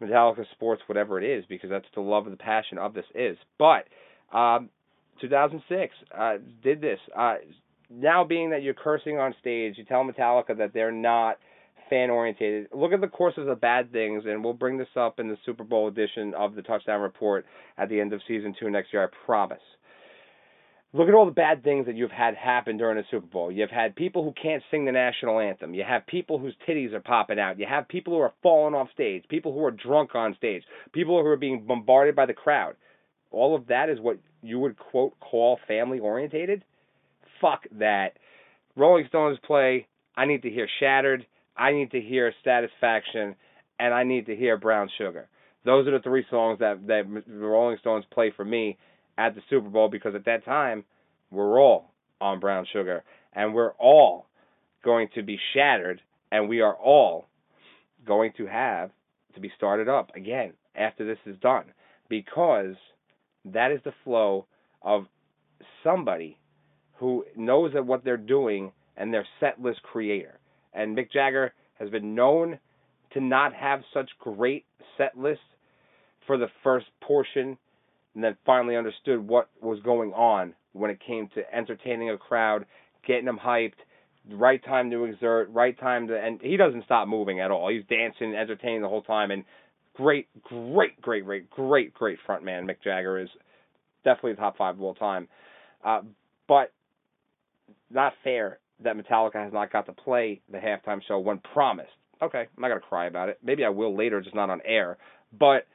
Metallica 0.00 0.44
sports, 0.52 0.82
whatever 0.86 1.22
it 1.22 1.38
is, 1.38 1.44
because 1.48 1.70
that's 1.70 1.86
the 1.94 2.00
love 2.00 2.24
and 2.24 2.32
the 2.32 2.36
passion 2.36 2.78
of 2.78 2.94
this 2.94 3.04
is. 3.14 3.36
But 3.58 3.86
um, 4.36 4.68
2006 5.20 5.94
uh, 6.16 6.34
did 6.62 6.80
this. 6.80 6.98
Uh, 7.16 7.36
now, 7.90 8.24
being 8.24 8.50
that 8.50 8.62
you're 8.62 8.74
cursing 8.74 9.18
on 9.18 9.34
stage, 9.40 9.74
you 9.76 9.84
tell 9.84 10.04
Metallica 10.04 10.56
that 10.58 10.72
they're 10.74 10.90
not 10.90 11.38
fan 11.90 12.10
orientated. 12.10 12.68
Look 12.72 12.92
at 12.92 13.00
the 13.00 13.08
courses 13.08 13.46
of 13.48 13.60
bad 13.60 13.92
things, 13.92 14.24
and 14.26 14.42
we'll 14.42 14.54
bring 14.54 14.78
this 14.78 14.88
up 14.96 15.20
in 15.20 15.28
the 15.28 15.36
Super 15.44 15.64
Bowl 15.64 15.88
edition 15.88 16.34
of 16.34 16.54
the 16.54 16.62
Touchdown 16.62 17.00
Report 17.00 17.44
at 17.78 17.88
the 17.88 18.00
end 18.00 18.12
of 18.12 18.20
season 18.26 18.54
two 18.58 18.70
next 18.70 18.92
year. 18.92 19.04
I 19.04 19.26
promise. 19.26 19.58
Look 20.94 21.08
at 21.08 21.14
all 21.14 21.26
the 21.26 21.32
bad 21.32 21.64
things 21.64 21.86
that 21.86 21.96
you've 21.96 22.12
had 22.12 22.36
happen 22.36 22.76
during 22.76 22.96
the 22.96 23.02
Super 23.10 23.26
Bowl. 23.26 23.50
You've 23.50 23.68
had 23.68 23.96
people 23.96 24.22
who 24.22 24.32
can't 24.40 24.62
sing 24.70 24.84
the 24.84 24.92
national 24.92 25.40
anthem. 25.40 25.74
You 25.74 25.82
have 25.82 26.06
people 26.06 26.38
whose 26.38 26.54
titties 26.68 26.92
are 26.92 27.00
popping 27.00 27.40
out. 27.40 27.58
You 27.58 27.66
have 27.68 27.88
people 27.88 28.12
who 28.12 28.20
are 28.20 28.32
falling 28.44 28.74
off 28.74 28.86
stage. 28.94 29.24
People 29.28 29.52
who 29.52 29.64
are 29.64 29.72
drunk 29.72 30.14
on 30.14 30.36
stage. 30.36 30.62
People 30.92 31.20
who 31.20 31.26
are 31.26 31.36
being 31.36 31.66
bombarded 31.66 32.14
by 32.14 32.26
the 32.26 32.32
crowd. 32.32 32.76
All 33.32 33.56
of 33.56 33.66
that 33.66 33.88
is 33.88 33.98
what 33.98 34.18
you 34.40 34.60
would 34.60 34.78
quote 34.78 35.18
call 35.18 35.58
family 35.66 35.98
orientated. 35.98 36.62
Fuck 37.40 37.64
that. 37.72 38.10
Rolling 38.76 39.06
Stones 39.08 39.38
play. 39.44 39.88
I 40.16 40.26
need 40.26 40.42
to 40.42 40.50
hear 40.50 40.68
Shattered. 40.78 41.26
I 41.56 41.72
need 41.72 41.90
to 41.90 42.00
hear 42.00 42.32
Satisfaction, 42.44 43.34
and 43.80 43.92
I 43.92 44.04
need 44.04 44.26
to 44.26 44.36
hear 44.36 44.56
Brown 44.56 44.88
Sugar. 44.96 45.28
Those 45.64 45.88
are 45.88 45.92
the 45.92 46.02
three 46.04 46.24
songs 46.30 46.60
that 46.60 46.86
that 46.86 47.02
the 47.26 47.34
Rolling 47.34 47.78
Stones 47.80 48.04
play 48.12 48.32
for 48.36 48.44
me 48.44 48.78
at 49.18 49.34
the 49.34 49.40
Super 49.50 49.68
Bowl 49.68 49.88
because 49.88 50.14
at 50.14 50.24
that 50.24 50.44
time 50.44 50.84
we're 51.30 51.60
all 51.60 51.90
on 52.20 52.40
brown 52.40 52.66
sugar 52.72 53.02
and 53.32 53.54
we're 53.54 53.72
all 53.72 54.26
going 54.84 55.08
to 55.14 55.22
be 55.22 55.38
shattered 55.52 56.00
and 56.30 56.48
we 56.48 56.60
are 56.60 56.74
all 56.74 57.26
going 58.06 58.32
to 58.36 58.46
have 58.46 58.90
to 59.34 59.40
be 59.40 59.50
started 59.56 59.88
up 59.88 60.10
again 60.14 60.52
after 60.74 61.06
this 61.06 61.18
is 61.26 61.36
done 61.40 61.64
because 62.08 62.74
that 63.44 63.72
is 63.72 63.80
the 63.84 63.92
flow 64.04 64.46
of 64.82 65.06
somebody 65.82 66.38
who 66.98 67.24
knows 67.36 67.72
that 67.74 67.86
what 67.86 68.04
they're 68.04 68.16
doing 68.16 68.72
and 68.96 69.12
their 69.12 69.26
set 69.40 69.60
list 69.60 69.82
creator. 69.82 70.38
And 70.72 70.96
Mick 70.96 71.10
Jagger 71.12 71.52
has 71.78 71.90
been 71.90 72.14
known 72.14 72.58
to 73.12 73.20
not 73.20 73.54
have 73.54 73.80
such 73.92 74.10
great 74.18 74.64
set 74.96 75.16
lists 75.16 75.44
for 76.26 76.36
the 76.36 76.48
first 76.62 76.86
portion 77.00 77.56
and 78.14 78.22
then 78.22 78.36
finally 78.46 78.76
understood 78.76 79.26
what 79.26 79.48
was 79.60 79.80
going 79.80 80.12
on 80.12 80.54
when 80.72 80.90
it 80.90 80.98
came 81.04 81.28
to 81.34 81.54
entertaining 81.54 82.10
a 82.10 82.18
crowd, 82.18 82.66
getting 83.06 83.24
them 83.24 83.38
hyped, 83.42 83.74
right 84.30 84.64
time 84.64 84.90
to 84.90 85.04
exert, 85.04 85.50
right 85.50 85.78
time 85.78 86.08
to, 86.08 86.18
and 86.18 86.40
he 86.40 86.56
doesn't 86.56 86.84
stop 86.84 87.08
moving 87.08 87.40
at 87.40 87.50
all. 87.50 87.68
He's 87.70 87.84
dancing, 87.88 88.34
entertaining 88.34 88.82
the 88.82 88.88
whole 88.88 89.02
time, 89.02 89.30
and 89.30 89.44
great, 89.94 90.28
great, 90.42 91.00
great, 91.00 91.24
great, 91.24 91.50
great, 91.50 91.94
great 91.94 92.18
front 92.26 92.44
man. 92.44 92.66
Mick 92.66 92.82
Jagger 92.82 93.18
is 93.18 93.28
definitely 94.04 94.32
the 94.32 94.40
top 94.40 94.56
five 94.56 94.74
of 94.76 94.82
all 94.82 94.94
time. 94.94 95.28
Uh, 95.84 96.00
but 96.48 96.72
not 97.90 98.12
fair 98.22 98.58
that 98.82 98.96
Metallica 98.96 99.42
has 99.42 99.52
not 99.52 99.72
got 99.72 99.86
to 99.86 99.92
play 99.92 100.40
the 100.50 100.58
halftime 100.58 101.00
show 101.06 101.18
when 101.18 101.38
promised. 101.52 101.90
Okay, 102.22 102.46
I'm 102.56 102.60
not 102.60 102.68
gonna 102.68 102.80
cry 102.80 103.06
about 103.06 103.28
it. 103.28 103.38
Maybe 103.42 103.64
I 103.64 103.68
will 103.68 103.96
later, 103.96 104.20
just 104.20 104.34
not 104.34 104.50
on 104.50 104.60
air. 104.64 104.98
But 105.38 105.66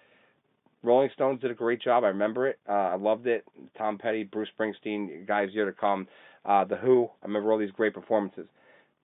Rolling 0.82 1.10
Stones 1.14 1.42
did 1.42 1.52
a 1.52 1.56
great 1.56 1.82
job. 1.82 2.04
I 2.04 2.08
remember 2.08 2.48
it. 2.48 2.60
Uh, 2.68 2.72
I 2.72 2.96
loved 2.96 3.28
it. 3.28 3.44
Tom 3.78 3.98
Petty, 3.98 4.24
Bruce 4.24 4.50
Springsteen, 4.58 5.28
guys 5.28 5.50
here 5.52 5.66
to 5.66 5.74
come. 5.74 6.08
Uh, 6.46 6.64
the 6.64 6.78
Who. 6.78 7.10
I 7.22 7.28
remember 7.28 7.52
all 7.52 7.58
these 7.58 7.72
great 7.72 7.94
performances. 7.94 8.48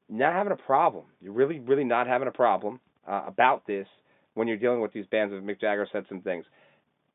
Not 0.07 0.34
having 0.34 0.53
a 0.53 0.57
problem. 0.57 1.06
You're 1.22 1.34
really, 1.34 1.60
really 1.60 1.84
not 1.84 2.07
having 2.07 2.27
a 2.27 2.31
problem 2.31 2.80
uh, 3.07 3.23
about 3.27 3.68
this 3.68 3.88
when 4.35 4.47
you're 4.47 4.57
dealing 4.57 4.81
with 4.81 4.93
these 4.93 5.06
bands. 5.07 5.34
As 5.34 5.43
Mick 5.43 5.60
Jagger 5.60 5.88
said 5.91 6.06
some 6.07 6.22
things. 6.22 6.45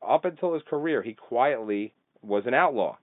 Up 0.07 0.25
until 0.25 0.55
his 0.55 0.63
career, 0.69 1.03
he 1.03 1.15
quietly 1.15 1.93
was 2.23 2.45
an 2.47 2.55
outlaw. 2.55 2.97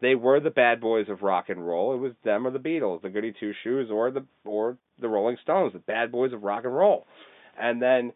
They 0.00 0.14
were 0.14 0.40
the 0.40 0.50
bad 0.50 0.80
boys 0.80 1.08
of 1.08 1.22
rock 1.22 1.48
and 1.48 1.66
roll. 1.66 1.94
It 1.94 1.98
was 1.98 2.12
them 2.24 2.46
or 2.46 2.50
the 2.50 2.58
Beatles, 2.58 3.02
the 3.02 3.10
Goody 3.10 3.32
Two 3.38 3.52
Shoes, 3.62 3.90
or 3.90 4.10
the 4.10 4.24
or 4.44 4.76
the 5.00 5.08
Rolling 5.08 5.36
Stones, 5.42 5.72
the 5.72 5.78
bad 5.78 6.12
boys 6.12 6.32
of 6.32 6.42
rock 6.42 6.64
and 6.64 6.74
roll. 6.74 7.06
And 7.58 7.80
then 7.80 8.12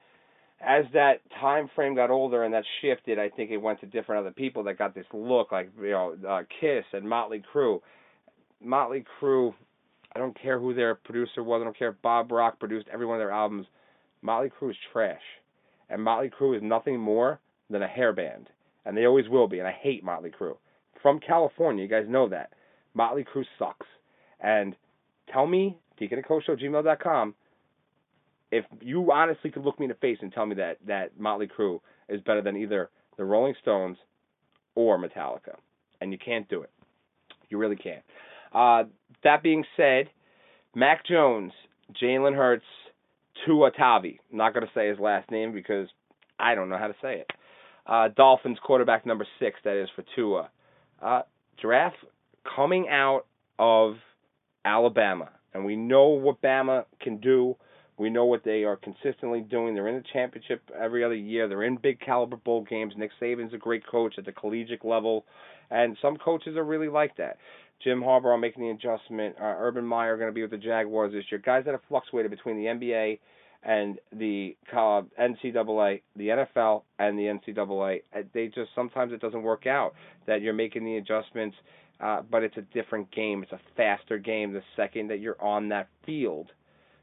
as 0.60 0.85
that 0.93 1.20
time 1.40 1.70
frame 1.74 1.94
got 1.94 2.10
older 2.10 2.44
and 2.44 2.52
that 2.55 2.64
shifted, 2.80 3.18
I 3.18 3.28
think 3.28 3.51
it 3.51 3.59
went 3.59 3.80
to 3.80 3.86
different 3.86 4.20
other 4.20 4.32
people 4.32 4.64
that 4.64 4.78
got 4.78 4.94
this 4.94 5.06
look, 5.12 5.52
like 5.52 5.70
you 5.80 5.90
know, 5.90 6.16
uh, 6.28 6.43
Kiss 6.60 6.85
and 6.93 7.09
Motley 7.09 7.43
Crue. 7.55 7.80
Motley 8.62 9.05
Crue, 9.20 9.55
I 10.14 10.18
don't 10.18 10.40
care 10.40 10.59
who 10.59 10.74
their 10.74 10.97
producer 10.97 11.44
was. 11.44 11.60
I 11.60 11.64
don't 11.64 11.78
care 11.78 11.90
if 11.90 12.02
Bob 12.02 12.32
Rock 12.32 12.59
produced 12.59 12.89
every 12.93 13.06
one 13.06 13.16
of 13.16 13.20
their 13.20 13.30
albums. 13.30 13.66
Motley 14.20 14.51
Crue 14.51 14.70
is 14.70 14.76
trash, 14.93 15.22
and 15.89 16.02
Motley 16.02 16.28
Crue 16.28 16.56
is 16.56 16.62
nothing 16.62 16.98
more 16.98 17.39
than 17.70 17.82
a 17.82 17.89
hair 17.89 18.12
band, 18.12 18.48
and 18.85 18.97
they 18.97 19.06
always 19.06 19.28
will 19.28 19.47
be. 19.47 19.60
And 19.60 19.68
I 19.68 19.72
hate 19.72 20.02
Motley 20.02 20.30
Crue. 20.30 20.56
From 21.02 21.20
California, 21.20 21.85
you 21.85 21.89
guys 21.89 22.06
know 22.09 22.28
that 22.30 22.51
Motley 22.94 23.24
Crue 23.24 23.44
sucks. 23.60 23.86
And 24.40 24.74
tell 25.32 25.47
me, 25.47 25.78
Deacon 25.98 26.20
if 28.50 28.64
you 28.80 29.10
honestly 29.12 29.50
could 29.50 29.64
look 29.64 29.78
me 29.78 29.86
in 29.86 29.90
the 29.90 29.96
face 29.96 30.18
and 30.20 30.32
tell 30.32 30.46
me 30.46 30.54
that 30.56 30.78
that 30.86 31.18
Motley 31.18 31.48
Crue 31.48 31.80
is 32.08 32.20
better 32.22 32.42
than 32.42 32.56
either 32.56 32.90
the 33.16 33.24
Rolling 33.24 33.54
Stones 33.60 33.96
or 34.74 34.98
Metallica, 34.98 35.56
and 36.00 36.12
you 36.12 36.18
can't 36.18 36.48
do 36.48 36.62
it. 36.62 36.70
You 37.48 37.58
really 37.58 37.76
can't. 37.76 38.02
Uh, 38.52 38.84
that 39.24 39.42
being 39.42 39.64
said, 39.76 40.08
Mac 40.74 41.04
Jones, 41.06 41.52
Jalen 42.00 42.36
Hurts, 42.36 42.64
Tua 43.44 43.70
Tavi. 43.70 44.20
Not 44.32 44.54
going 44.54 44.66
to 44.66 44.72
say 44.74 44.88
his 44.88 44.98
last 44.98 45.30
name 45.30 45.52
because 45.52 45.88
I 46.38 46.54
don't 46.54 46.68
know 46.68 46.78
how 46.78 46.86
to 46.88 46.94
say 47.02 47.20
it. 47.20 47.30
Uh, 47.86 48.08
Dolphins 48.16 48.58
quarterback 48.62 49.06
number 49.06 49.26
six, 49.40 49.58
that 49.64 49.80
is 49.80 49.88
for 49.96 50.04
Tua. 50.14 50.50
Uh, 51.02 51.22
draft 51.60 51.96
coming 52.56 52.88
out 52.88 53.22
of 53.58 53.94
Alabama, 54.64 55.30
and 55.54 55.64
we 55.64 55.76
know 55.76 56.08
what 56.08 56.42
Bama 56.42 56.84
can 57.00 57.18
do. 57.18 57.56
We 57.98 58.10
know 58.10 58.24
what 58.24 58.44
they 58.44 58.62
are 58.64 58.76
consistently 58.76 59.40
doing. 59.40 59.74
They're 59.74 59.88
in 59.88 59.96
the 59.96 60.04
championship 60.12 60.62
every 60.78 61.02
other 61.02 61.16
year. 61.16 61.48
They're 61.48 61.64
in 61.64 61.76
big 61.76 62.00
caliber 62.00 62.36
bowl 62.36 62.62
games. 62.62 62.94
Nick 62.96 63.10
Saban's 63.20 63.52
a 63.52 63.58
great 63.58 63.86
coach 63.86 64.14
at 64.18 64.24
the 64.24 64.32
collegiate 64.32 64.84
level, 64.84 65.24
and 65.70 65.96
some 66.00 66.16
coaches 66.16 66.56
are 66.56 66.64
really 66.64 66.88
like 66.88 67.16
that. 67.16 67.38
Jim 67.82 68.00
Harbaugh 68.00 68.40
making 68.40 68.62
the 68.62 68.70
adjustment. 68.70 69.36
Uh, 69.40 69.54
Urban 69.58 69.84
Meyer 69.84 70.16
going 70.16 70.28
to 70.28 70.34
be 70.34 70.42
with 70.42 70.50
the 70.50 70.58
Jaguars 70.58 71.12
this 71.12 71.24
year. 71.30 71.40
Guys 71.44 71.64
that 71.64 71.72
have 71.72 71.80
fluctuated 71.88 72.30
between 72.30 72.56
the 72.56 72.64
NBA 72.64 73.18
and 73.62 73.98
the 74.12 74.56
NCAA, 74.72 76.02
the 76.16 76.28
NFL, 76.28 76.82
and 76.98 77.18
the 77.18 77.24
NCAA. 77.24 78.02
Uh, 78.16 78.22
they 78.32 78.46
just 78.46 78.70
sometimes 78.74 79.12
it 79.12 79.20
doesn't 79.20 79.42
work 79.42 79.66
out 79.66 79.94
that 80.26 80.40
you're 80.42 80.54
making 80.54 80.84
the 80.84 80.96
adjustments, 80.96 81.56
uh, 82.00 82.22
but 82.30 82.42
it's 82.42 82.56
a 82.56 82.62
different 82.72 83.10
game. 83.10 83.42
It's 83.42 83.52
a 83.52 83.60
faster 83.76 84.18
game. 84.18 84.52
The 84.52 84.62
second 84.76 85.10
that 85.10 85.20
you're 85.20 85.40
on 85.42 85.68
that 85.70 85.88
field, 86.06 86.52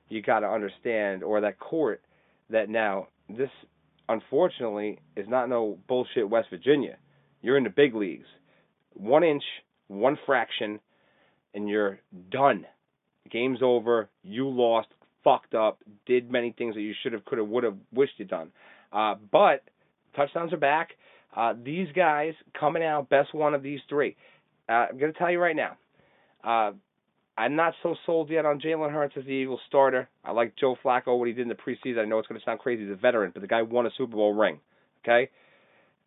you 0.09 0.21
got 0.21 0.39
to 0.39 0.47
understand, 0.47 1.23
or 1.23 1.41
that 1.41 1.59
court, 1.59 2.01
that 2.49 2.69
now 2.69 3.07
this 3.29 3.49
unfortunately 4.07 4.99
is 5.15 5.27
not 5.27 5.49
no 5.49 5.77
bullshit 5.87 6.29
West 6.29 6.49
Virginia. 6.49 6.97
You're 7.41 7.57
in 7.57 7.63
the 7.63 7.69
big 7.69 7.95
leagues. 7.95 8.27
One 8.93 9.23
inch, 9.23 9.43
one 9.87 10.17
fraction, 10.25 10.79
and 11.53 11.67
you're 11.67 11.99
done. 12.31 12.65
Game's 13.31 13.59
over. 13.61 14.09
You 14.23 14.49
lost 14.49 14.87
fucked 15.23 15.55
up, 15.55 15.79
did 16.05 16.31
many 16.31 16.53
things 16.55 16.75
that 16.75 16.81
you 16.81 16.93
should 17.01 17.13
have, 17.13 17.25
could 17.25 17.39
have, 17.39 17.47
would 17.47 17.63
have, 17.63 17.75
wished 17.91 18.13
you'd 18.17 18.29
done. 18.29 18.51
Uh, 18.93 19.15
but 19.31 19.63
touchdowns 20.15 20.53
are 20.53 20.57
back. 20.57 20.89
Uh, 21.35 21.53
these 21.63 21.87
guys 21.95 22.33
coming 22.57 22.83
out, 22.83 23.09
best 23.09 23.33
one 23.33 23.53
of 23.53 23.63
these 23.63 23.79
three. 23.89 24.15
Uh, 24.69 24.85
I'm 24.89 24.97
going 24.97 25.11
to 25.11 25.17
tell 25.17 25.31
you 25.31 25.39
right 25.39 25.55
now. 25.55 25.77
I'm 27.37 27.55
not 27.55 27.73
so 27.83 27.95
sold 28.05 28.29
yet 28.29 28.45
on 28.45 28.61
Jalen 28.61 28.91
Hurts 28.91 29.15
as 29.17 29.25
the 29.25 29.31
Eagles 29.31 29.59
starter. 29.67 30.07
I 30.23 30.31
like 30.31 30.55
Joe 30.55 30.77
Flacco, 30.83 31.17
what 31.17 31.27
he 31.27 31.33
did 31.33 31.41
in 31.41 31.49
the 31.49 31.55
preseason. 31.55 31.99
I 31.99 32.05
know 32.05 32.17
it's 32.17 32.27
going 32.27 32.39
to 32.39 32.45
sound 32.45 32.59
crazy. 32.59 32.83
He's 32.83 32.93
a 32.93 32.95
veteran, 32.95 33.31
but 33.33 33.41
the 33.41 33.47
guy 33.47 33.61
won 33.61 33.85
a 33.85 33.89
Super 33.97 34.15
Bowl 34.15 34.33
ring. 34.33 34.59
Okay? 35.03 35.29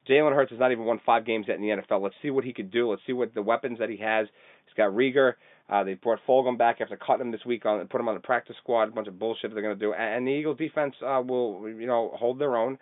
Jalen 0.09 0.35
Hurts 0.35 0.51
has 0.51 0.59
not 0.59 0.73
even 0.73 0.85
won 0.85 1.01
five 1.05 1.27
games 1.27 1.47
yet 1.49 1.57
in 1.57 1.63
the 1.63 1.69
NFL. 1.69 2.01
Let's 2.01 2.15
see 2.23 2.31
what 2.31 2.45
he 2.45 2.55
could 2.55 2.71
do. 2.71 2.91
Let's 2.91 3.03
see 3.07 3.13
what 3.13 3.35
the 3.35 3.43
weapons 3.43 3.79
that 3.79 3.91
he 3.91 3.99
has. 3.99 4.27
He's 4.65 4.75
got 4.75 4.91
Reagor. 4.91 5.35
Uh, 5.69 5.85
they 5.85 5.95
brought 5.95 6.19
Fulgham 6.27 6.57
back 6.57 6.81
after 6.81 6.97
cutting 6.97 7.27
him 7.27 7.33
this 7.33 7.45
week 7.45 7.67
on 7.67 7.87
put 7.89 8.01
him 8.01 8.09
on 8.09 8.15
the 8.15 8.21
practice 8.21 8.57
squad. 8.63 8.85
A 8.85 8.93
bunch 8.93 9.07
of 9.07 9.19
bullshit 9.19 9.53
they're 9.53 9.63
going 9.63 9.79
to 9.79 9.85
do, 9.85 9.93
and, 9.93 10.17
and 10.17 10.27
the 10.27 10.31
Eagles 10.31 10.57
defense 10.57 10.95
uh, 11.03 11.23
will 11.23 11.69
you 11.69 11.87
know 11.87 12.11
hold 12.19 12.39
their 12.39 12.57
own. 12.57 12.79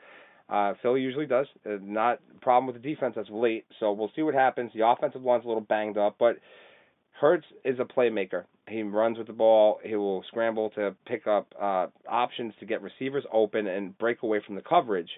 Uh, 0.48 0.74
Philly 0.82 1.00
usually 1.00 1.26
does. 1.26 1.46
Uh, 1.68 1.78
not 1.82 2.20
problem 2.40 2.72
with 2.72 2.80
the 2.80 2.88
defense 2.94 3.16
as 3.18 3.26
of 3.28 3.34
late, 3.34 3.64
so 3.80 3.90
we'll 3.90 4.12
see 4.14 4.22
what 4.22 4.34
happens. 4.34 4.70
The 4.72 4.86
offensive 4.86 5.22
line's 5.22 5.44
a 5.44 5.48
little 5.48 5.62
banged 5.62 5.98
up, 5.98 6.14
but 6.20 6.36
Hurts 7.20 7.46
is 7.64 7.78
a 7.78 7.84
playmaker. 7.84 8.44
He 8.68 8.82
runs 8.82 9.16
with 9.16 9.26
the 9.26 9.32
ball. 9.32 9.80
He 9.82 9.96
will 9.96 10.22
scramble 10.28 10.70
to 10.70 10.94
pick 11.06 11.26
up 11.26 11.46
uh, 11.60 11.86
options 12.08 12.52
to 12.60 12.66
get 12.66 12.82
receivers 12.82 13.24
open 13.32 13.66
and 13.66 13.96
break 13.96 14.22
away 14.22 14.40
from 14.44 14.54
the 14.54 14.60
coverage. 14.60 15.08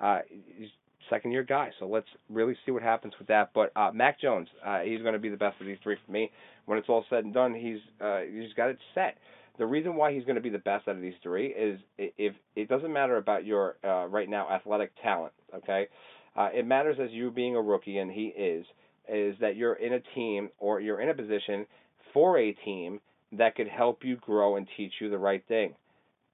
Uh, 0.00 0.20
he's 0.56 0.68
second 1.10 1.30
year 1.30 1.44
guy. 1.44 1.70
So 1.78 1.86
let's 1.86 2.08
really 2.28 2.56
see 2.64 2.72
what 2.72 2.82
happens 2.82 3.12
with 3.18 3.28
that. 3.28 3.50
But 3.54 3.72
uh, 3.76 3.90
Mac 3.92 4.20
Jones, 4.20 4.48
uh, 4.66 4.80
he's 4.80 5.00
going 5.02 5.12
to 5.12 5.18
be 5.18 5.28
the 5.28 5.36
best 5.36 5.60
of 5.60 5.66
these 5.66 5.76
three 5.82 5.96
for 6.04 6.10
me. 6.10 6.32
When 6.66 6.78
it's 6.78 6.88
all 6.88 7.04
said 7.08 7.24
and 7.24 7.32
done, 7.32 7.54
he's 7.54 7.78
uh, 8.00 8.20
he's 8.20 8.52
got 8.56 8.70
it 8.70 8.78
set. 8.94 9.16
The 9.56 9.66
reason 9.66 9.94
why 9.94 10.12
he's 10.12 10.24
going 10.24 10.34
to 10.34 10.40
be 10.42 10.50
the 10.50 10.58
best 10.58 10.88
out 10.88 10.96
of 10.96 11.02
these 11.02 11.14
three 11.22 11.48
is 11.48 11.78
if 11.98 12.34
it 12.56 12.68
doesn't 12.68 12.92
matter 12.92 13.18
about 13.18 13.44
your 13.44 13.76
uh, 13.84 14.06
right 14.06 14.28
now 14.28 14.50
athletic 14.50 14.90
talent. 15.02 15.32
Okay, 15.54 15.86
it 16.36 16.66
matters 16.66 16.96
as 17.00 17.10
you 17.12 17.30
being 17.30 17.54
a 17.54 17.62
rookie, 17.62 17.98
and 17.98 18.10
he 18.10 18.26
is. 18.26 18.66
Is 19.08 19.36
that 19.40 19.56
you're 19.56 19.74
in 19.74 19.94
a 19.94 20.00
team 20.14 20.50
or 20.58 20.80
you're 20.80 21.00
in 21.00 21.10
a 21.10 21.14
position 21.14 21.66
for 22.12 22.38
a 22.38 22.52
team 22.52 23.00
that 23.32 23.56
could 23.56 23.68
help 23.68 24.04
you 24.04 24.16
grow 24.16 24.56
and 24.56 24.66
teach 24.76 24.92
you 25.00 25.10
the 25.10 25.18
right 25.18 25.42
thing. 25.48 25.74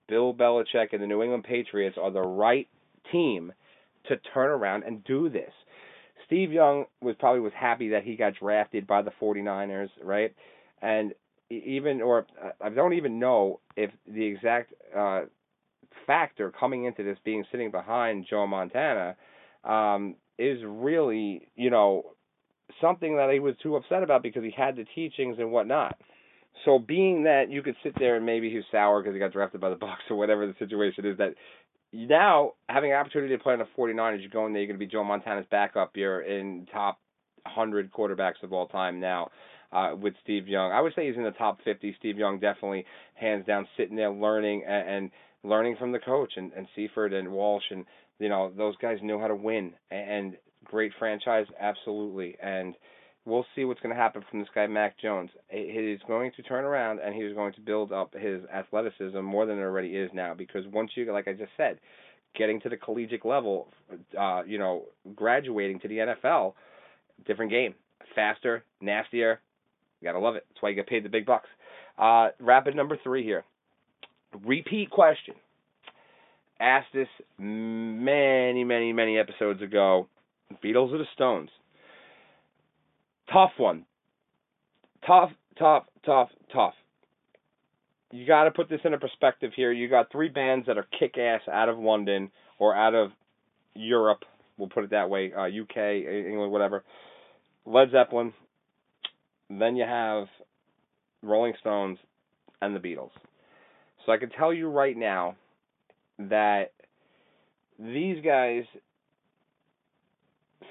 Bill 0.09 0.34
Belichick 0.34 0.92
and 0.92 1.02
the 1.02 1.06
New 1.06 1.22
England 1.22 1.44
Patriots 1.44 1.97
are 2.01 2.10
the 2.10 2.20
right 2.20 2.68
team 3.10 3.52
to 4.09 4.16
turn 4.34 4.51
around 4.51 4.84
and 4.84 5.02
do 5.05 5.28
this. 5.28 5.52
Steve 6.26 6.52
Young 6.52 6.84
was 7.01 7.16
probably 7.18 7.40
was 7.40 7.52
happy 7.59 7.88
that 7.90 8.05
he 8.05 8.16
got 8.16 8.34
drafted 8.38 8.86
by 8.86 9.02
the 9.02 9.10
49ers, 9.20 9.88
right? 10.02 10.34
And 10.82 11.12
even 11.51 12.01
or 12.01 12.26
I 12.60 12.68
don't 12.68 12.92
even 12.94 13.18
know 13.18 13.60
if 13.76 13.90
the 14.06 14.24
exact 14.24 14.72
uh 14.97 15.22
factor 16.06 16.52
coming 16.52 16.84
into 16.84 17.02
this 17.02 17.18
being 17.24 17.44
sitting 17.51 17.70
behind 17.70 18.26
Joe 18.30 18.47
Montana 18.47 19.16
um 19.64 20.14
is 20.38 20.60
really, 20.64 21.48
you 21.56 21.70
know, 21.70 22.12
something 22.81 23.16
that 23.16 23.31
he 23.32 23.40
was 23.40 23.55
too 23.62 23.77
upset 23.77 24.02
about 24.02 24.23
because 24.23 24.43
he 24.43 24.52
had 24.57 24.77
the 24.77 24.85
teachings 24.94 25.36
and 25.39 25.52
whatnot. 25.52 25.98
So 26.65 26.78
being 26.78 27.24
that 27.24 27.51
you 27.51 27.62
could 27.62 27.77
sit 27.82 27.94
there 27.98 28.16
and 28.16 28.27
maybe 28.27 28.51
he's 28.51 28.65
sour 28.70 29.02
because 29.02 29.15
he 29.15 29.20
got 29.20 29.32
drafted 29.32 29.61
by 29.61 29.70
the 29.70 29.77
Bucks 29.81 30.02
or 30.11 30.16
whatever 30.16 30.47
the 30.47 30.55
situation 30.59 31.07
is 31.07 31.19
that 31.19 31.35
now 31.93 32.52
having 32.69 32.93
an 32.93 32.98
opportunity 32.98 33.36
to 33.36 33.43
play 33.43 33.55
on 33.55 33.59
the 33.59 33.66
49ers, 33.77 34.20
you're 34.20 34.31
going 34.31 34.52
there, 34.52 34.62
you're 34.62 34.69
going 34.69 34.78
to 34.78 34.86
be 34.86 34.90
Joe 34.90 35.05
Montana's 35.05 35.47
backup. 35.51 35.93
You're 35.94 36.23
in 36.23 36.66
top 36.73 36.98
100 37.44 37.93
quarterbacks 37.93 38.43
of 38.43 38.52
all 38.52 38.66
time 38.66 39.01
now 39.01 39.31
uh, 39.73 39.94
with 40.01 40.15
Steve 40.23 40.48
Young. 40.48 40.70
I 40.73 40.81
would 40.81 40.93
say 40.94 41.09
he's 41.09 41.16
in 41.16 41.24
the 41.24 41.31
top 41.32 41.59
50. 41.65 41.97
Steve 41.98 42.19
Young 42.19 42.39
definitely, 42.39 42.85
hands 43.15 43.47
down, 43.47 43.66
sitting 43.77 43.97
there 43.97 44.11
learning 44.11 44.65
and, 44.66 44.89
and 44.89 45.11
learning 45.43 45.77
from 45.78 45.93
the 45.93 45.98
coach 45.98 46.32
and, 46.36 46.52
and 46.52 46.66
Seifert 46.77 47.12
and 47.12 47.31
Walsh 47.31 47.65
and 47.70 47.85
you 48.19 48.28
know 48.28 48.52
those 48.57 48.77
guys 48.77 48.98
know 49.02 49.19
how 49.19 49.28
to 49.28 49.35
win 49.35 49.73
and 49.90 50.36
great 50.64 50.92
franchise, 50.98 51.46
absolutely. 51.58 52.36
And 52.42 52.74
we'll 53.24 53.46
see 53.54 53.64
what's 53.64 53.80
going 53.80 53.94
to 53.94 54.00
happen 54.00 54.22
from 54.30 54.40
this 54.40 54.48
guy 54.54 54.66
Mac 54.66 54.98
Jones. 54.98 55.30
He 55.48 55.58
is 55.58 56.00
going 56.06 56.32
to 56.36 56.42
turn 56.42 56.64
around 56.64 57.00
and 57.00 57.14
he's 57.14 57.34
going 57.34 57.52
to 57.54 57.60
build 57.60 57.92
up 57.92 58.14
his 58.14 58.42
athleticism 58.52 59.20
more 59.20 59.46
than 59.46 59.58
it 59.58 59.62
already 59.62 59.96
is 59.96 60.10
now. 60.14 60.34
Because 60.34 60.64
once 60.72 60.90
you, 60.94 61.10
like 61.12 61.28
I 61.28 61.32
just 61.32 61.52
said, 61.56 61.78
getting 62.36 62.60
to 62.62 62.68
the 62.68 62.76
collegiate 62.76 63.24
level, 63.24 63.68
uh, 64.18 64.42
you 64.46 64.58
know, 64.58 64.84
graduating 65.14 65.80
to 65.80 65.88
the 65.88 65.96
NFL, 65.96 66.54
different 67.26 67.50
game, 67.50 67.74
faster, 68.14 68.64
nastier. 68.80 69.40
You 70.00 70.08
gotta 70.08 70.18
love 70.18 70.36
it. 70.36 70.46
That's 70.48 70.62
why 70.62 70.70
you 70.70 70.76
get 70.76 70.86
paid 70.86 71.04
the 71.04 71.08
big 71.08 71.26
bucks. 71.26 71.48
Uh, 71.98 72.28
rapid 72.40 72.74
number 72.74 72.98
three 73.02 73.22
here. 73.22 73.44
Repeat 74.44 74.90
question. 74.90 75.34
Asked 76.58 76.92
this 76.94 77.08
many, 77.38 78.64
many, 78.64 78.92
many 78.92 79.18
episodes 79.18 79.62
ago. 79.62 80.08
Beatles 80.62 80.93
or 80.93 80.98
the 80.98 81.05
Stones? 81.14 81.51
tough 83.32 83.52
one. 83.56 83.85
Tough, 85.06 85.31
tough, 85.59 85.85
tough, 86.05 86.28
tough. 86.52 86.74
You 88.12 88.27
got 88.27 88.44
to 88.44 88.51
put 88.51 88.68
this 88.68 88.81
in 88.85 88.93
a 88.93 88.98
perspective 88.98 89.52
here. 89.55 89.72
You 89.72 89.89
got 89.89 90.10
three 90.10 90.28
bands 90.28 90.66
that 90.66 90.77
are 90.77 90.86
kick 90.98 91.16
ass 91.16 91.43
out 91.51 91.68
of 91.68 91.78
London 91.78 92.31
or 92.59 92.74
out 92.74 92.94
of 92.94 93.10
Europe. 93.74 94.24
We'll 94.59 94.68
put 94.68 94.85
it 94.85 94.90
that 94.90 95.09
way. 95.09 95.32
Uh, 95.32 95.44
UK, 95.44 95.77
England, 95.77 96.52
whatever. 96.52 96.85
Led 97.64 97.93
Zeppelin. 97.93 98.32
Then 99.48 99.77
you 99.77 99.85
have 99.85 100.27
Rolling 101.22 101.55
Stones 101.60 101.98
and 102.60 102.74
the 102.74 102.81
Beatles. 102.81 103.10
So 104.05 104.12
I 104.12 104.16
can 104.16 104.31
tell 104.31 104.52
you 104.52 104.68
right 104.68 104.97
now 104.97 105.36
that 106.18 106.72
these 107.78 108.22
guys 108.24 108.64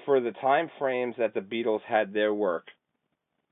for 0.09 0.19
the 0.19 0.31
time 0.31 0.71
frames 0.79 1.13
that 1.19 1.35
the 1.35 1.39
Beatles 1.39 1.81
had 1.87 2.11
their 2.15 2.33
work, 2.33 2.69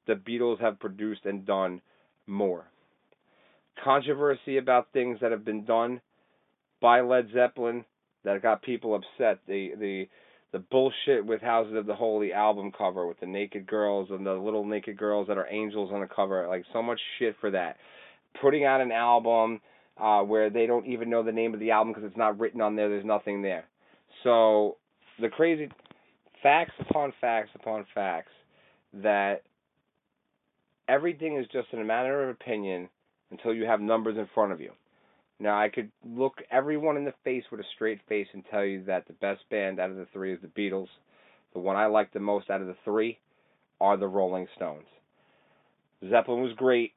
the 0.07 0.15
Beatles 0.15 0.59
have 0.59 0.79
produced 0.79 1.23
and 1.25 1.45
done 1.45 1.81
more. 2.25 2.65
Controversy 3.83 4.57
about 4.57 4.87
things 4.91 5.19
that 5.21 5.29
have 5.29 5.45
been 5.45 5.65
done 5.65 6.01
by 6.81 7.01
Led 7.01 7.27
Zeppelin 7.31 7.85
that 8.23 8.41
got 8.41 8.63
people 8.63 8.95
upset. 8.95 9.37
The 9.47 9.73
the 9.79 10.07
the 10.51 10.57
bullshit 10.57 11.23
with 11.23 11.41
Houses 11.41 11.75
of 11.75 11.85
the 11.85 11.93
Holy 11.93 12.33
album 12.33 12.71
cover 12.75 13.05
with 13.05 13.19
the 13.19 13.27
naked 13.27 13.67
girls 13.67 14.07
and 14.09 14.25
the 14.25 14.33
little 14.33 14.65
naked 14.65 14.97
girls 14.97 15.27
that 15.27 15.37
are 15.37 15.47
angels 15.51 15.91
on 15.93 16.01
the 16.01 16.07
cover. 16.07 16.47
Like 16.47 16.63
so 16.73 16.81
much 16.81 16.99
shit 17.19 17.35
for 17.39 17.51
that. 17.51 17.77
Putting 18.41 18.65
out 18.65 18.81
an 18.81 18.91
album 18.91 19.61
uh, 20.01 20.21
where 20.21 20.49
they 20.49 20.65
don't 20.65 20.87
even 20.87 21.11
know 21.11 21.21
the 21.21 21.31
name 21.31 21.53
of 21.53 21.59
the 21.59 21.69
album 21.69 21.93
because 21.93 22.07
it's 22.09 22.17
not 22.17 22.39
written 22.39 22.61
on 22.61 22.75
there. 22.75 22.89
There's 22.89 23.05
nothing 23.05 23.43
there. 23.43 23.65
So 24.23 24.77
the 25.21 25.29
crazy 25.29 25.69
facts 26.43 26.73
upon 26.79 27.13
facts 27.19 27.49
upon 27.55 27.85
facts 27.93 28.31
that 28.93 29.41
everything 30.87 31.37
is 31.37 31.45
just 31.51 31.67
in 31.73 31.79
a 31.79 31.85
matter 31.85 32.23
of 32.23 32.29
opinion 32.29 32.89
until 33.31 33.53
you 33.53 33.65
have 33.65 33.81
numbers 33.81 34.17
in 34.17 34.27
front 34.33 34.51
of 34.51 34.61
you. 34.61 34.71
Now 35.39 35.59
I 35.59 35.69
could 35.69 35.91
look 36.05 36.35
everyone 36.49 36.97
in 36.97 37.05
the 37.05 37.13
face 37.23 37.43
with 37.51 37.59
a 37.59 37.65
straight 37.75 37.99
face 38.07 38.27
and 38.33 38.43
tell 38.49 38.63
you 38.63 38.83
that 38.85 39.07
the 39.07 39.13
best 39.13 39.41
band 39.49 39.79
out 39.79 39.91
of 39.91 39.97
the 39.97 40.07
three 40.13 40.33
is 40.33 40.39
the 40.41 40.47
Beatles. 40.47 40.87
The 41.53 41.59
one 41.59 41.75
I 41.75 41.85
like 41.85 42.11
the 42.11 42.19
most 42.19 42.49
out 42.49 42.61
of 42.61 42.67
the 42.67 42.77
three 42.83 43.19
are 43.79 43.97
the 43.97 44.07
Rolling 44.07 44.47
Stones. 44.55 44.87
Zeppelin 46.09 46.41
was 46.41 46.53
great. 46.55 46.93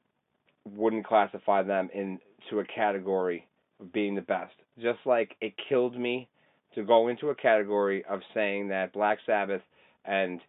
Wouldn't 0.75 1.07
classify 1.07 1.63
them 1.63 1.91
into 1.95 2.61
a 2.61 2.65
category 2.65 3.47
of 3.81 3.93
being 3.93 4.15
the 4.15 4.23
best. 4.23 4.55
Just 4.81 5.01
like 5.05 5.37
it 5.41 5.55
killed 5.69 5.99
me 5.99 6.29
to 6.75 6.85
go 6.85 7.09
into 7.09 7.31
a 7.31 7.35
category 7.35 8.05
of 8.09 8.21
saying 8.35 8.69
that 8.69 8.93
Black 8.93 9.19
Sabbath 9.27 9.63
and 10.05 10.41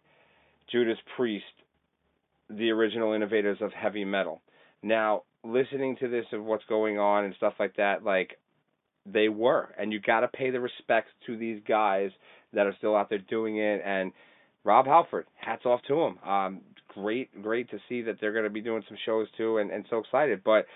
Judas 0.70 0.98
Priest, 1.16 1.44
the 2.48 2.70
original 2.70 3.12
innovators 3.12 3.58
of 3.60 3.72
heavy 3.72 4.04
metal. 4.04 4.40
Now, 4.82 5.22
listening 5.44 5.96
to 5.96 6.08
this 6.08 6.26
of 6.32 6.44
what's 6.44 6.64
going 6.68 6.98
on 6.98 7.24
and 7.24 7.34
stuff 7.36 7.54
like 7.58 7.76
that, 7.76 8.04
like 8.04 8.38
they 9.06 9.28
were, 9.28 9.74
and 9.78 9.92
you 9.92 10.00
got 10.00 10.20
to 10.20 10.28
pay 10.28 10.50
the 10.50 10.60
respects 10.60 11.10
to 11.26 11.36
these 11.36 11.60
guys 11.66 12.10
that 12.52 12.66
are 12.66 12.74
still 12.78 12.94
out 12.94 13.08
there 13.08 13.18
doing 13.18 13.58
it. 13.58 13.82
And 13.84 14.12
Rob 14.64 14.86
Halford, 14.86 15.26
hats 15.34 15.64
off 15.64 15.80
to 15.88 16.00
him. 16.00 16.18
Um, 16.18 16.60
great, 16.88 17.42
great 17.42 17.70
to 17.70 17.78
see 17.88 18.02
that 18.02 18.18
they're 18.20 18.32
going 18.32 18.44
to 18.44 18.50
be 18.50 18.60
doing 18.60 18.82
some 18.88 18.98
shows 19.04 19.26
too, 19.36 19.58
and 19.58 19.70
and 19.70 19.84
so 19.90 19.98
excited. 19.98 20.42
But 20.44 20.66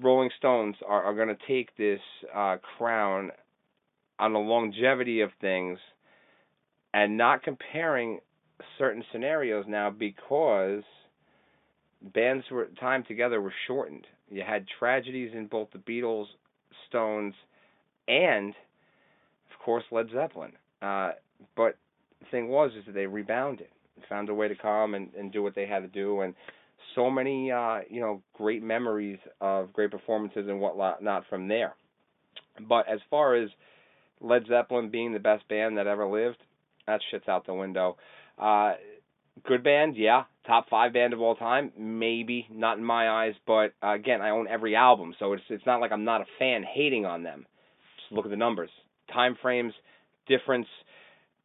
Rolling 0.00 0.30
Stones 0.38 0.76
are 0.86 1.02
are 1.02 1.14
going 1.14 1.28
to 1.28 1.38
take 1.46 1.76
this 1.76 2.00
uh, 2.34 2.56
crown 2.78 3.30
on 4.22 4.32
the 4.32 4.38
longevity 4.38 5.20
of 5.20 5.30
things, 5.40 5.80
and 6.94 7.18
not 7.18 7.42
comparing 7.42 8.20
certain 8.78 9.02
scenarios 9.10 9.64
now 9.66 9.90
because 9.90 10.84
bands 12.14 12.44
were 12.48 12.66
time 12.78 13.02
together 13.02 13.40
were 13.40 13.52
shortened. 13.66 14.06
You 14.30 14.44
had 14.46 14.64
tragedies 14.78 15.32
in 15.34 15.48
both 15.48 15.70
the 15.72 15.78
Beatles, 15.78 16.26
Stones, 16.88 17.34
and 18.06 18.50
of 18.50 19.64
course 19.64 19.82
Led 19.90 20.06
Zeppelin. 20.14 20.52
Uh, 20.80 21.10
but 21.56 21.76
the 22.20 22.26
thing 22.30 22.48
was 22.48 22.70
is 22.78 22.86
that 22.86 22.94
they 22.94 23.06
rebounded, 23.06 23.68
found 24.08 24.28
a 24.28 24.34
way 24.34 24.46
to 24.46 24.54
come 24.54 24.94
and, 24.94 25.08
and 25.18 25.32
do 25.32 25.42
what 25.42 25.56
they 25.56 25.66
had 25.66 25.80
to 25.80 25.88
do, 25.88 26.20
and 26.20 26.32
so 26.94 27.10
many 27.10 27.50
uh, 27.50 27.80
you 27.90 28.00
know 28.00 28.22
great 28.34 28.62
memories 28.62 29.18
of 29.40 29.72
great 29.72 29.90
performances 29.90 30.46
and 30.48 30.60
whatnot 30.60 31.02
not 31.02 31.24
from 31.28 31.48
there. 31.48 31.74
But 32.68 32.88
as 32.88 33.00
far 33.10 33.34
as 33.34 33.50
Led 34.22 34.46
Zeppelin 34.46 34.90
being 34.90 35.12
the 35.12 35.18
best 35.18 35.46
band 35.48 35.76
that 35.78 35.86
ever 35.86 36.06
lived, 36.06 36.38
that 36.86 37.00
shit's 37.10 37.28
out 37.28 37.44
the 37.46 37.54
window. 37.54 37.96
Uh, 38.38 38.74
good 39.44 39.64
band, 39.64 39.96
yeah. 39.96 40.24
Top 40.46 40.68
five 40.68 40.92
band 40.92 41.12
of 41.12 41.20
all 41.20 41.34
time, 41.34 41.72
maybe 41.78 42.46
not 42.50 42.78
in 42.78 42.84
my 42.84 43.08
eyes, 43.08 43.34
but 43.46 43.72
uh, 43.82 43.94
again, 43.94 44.20
I 44.20 44.30
own 44.30 44.48
every 44.48 44.74
album, 44.74 45.14
so 45.18 45.32
it's 45.32 45.42
it's 45.50 45.66
not 45.66 45.80
like 45.80 45.92
I'm 45.92 46.04
not 46.04 46.20
a 46.20 46.26
fan 46.38 46.64
hating 46.64 47.06
on 47.06 47.22
them. 47.22 47.46
Just 48.00 48.12
look 48.12 48.24
at 48.24 48.30
the 48.30 48.36
numbers, 48.36 48.70
time 49.12 49.36
frames, 49.40 49.72
difference, 50.26 50.66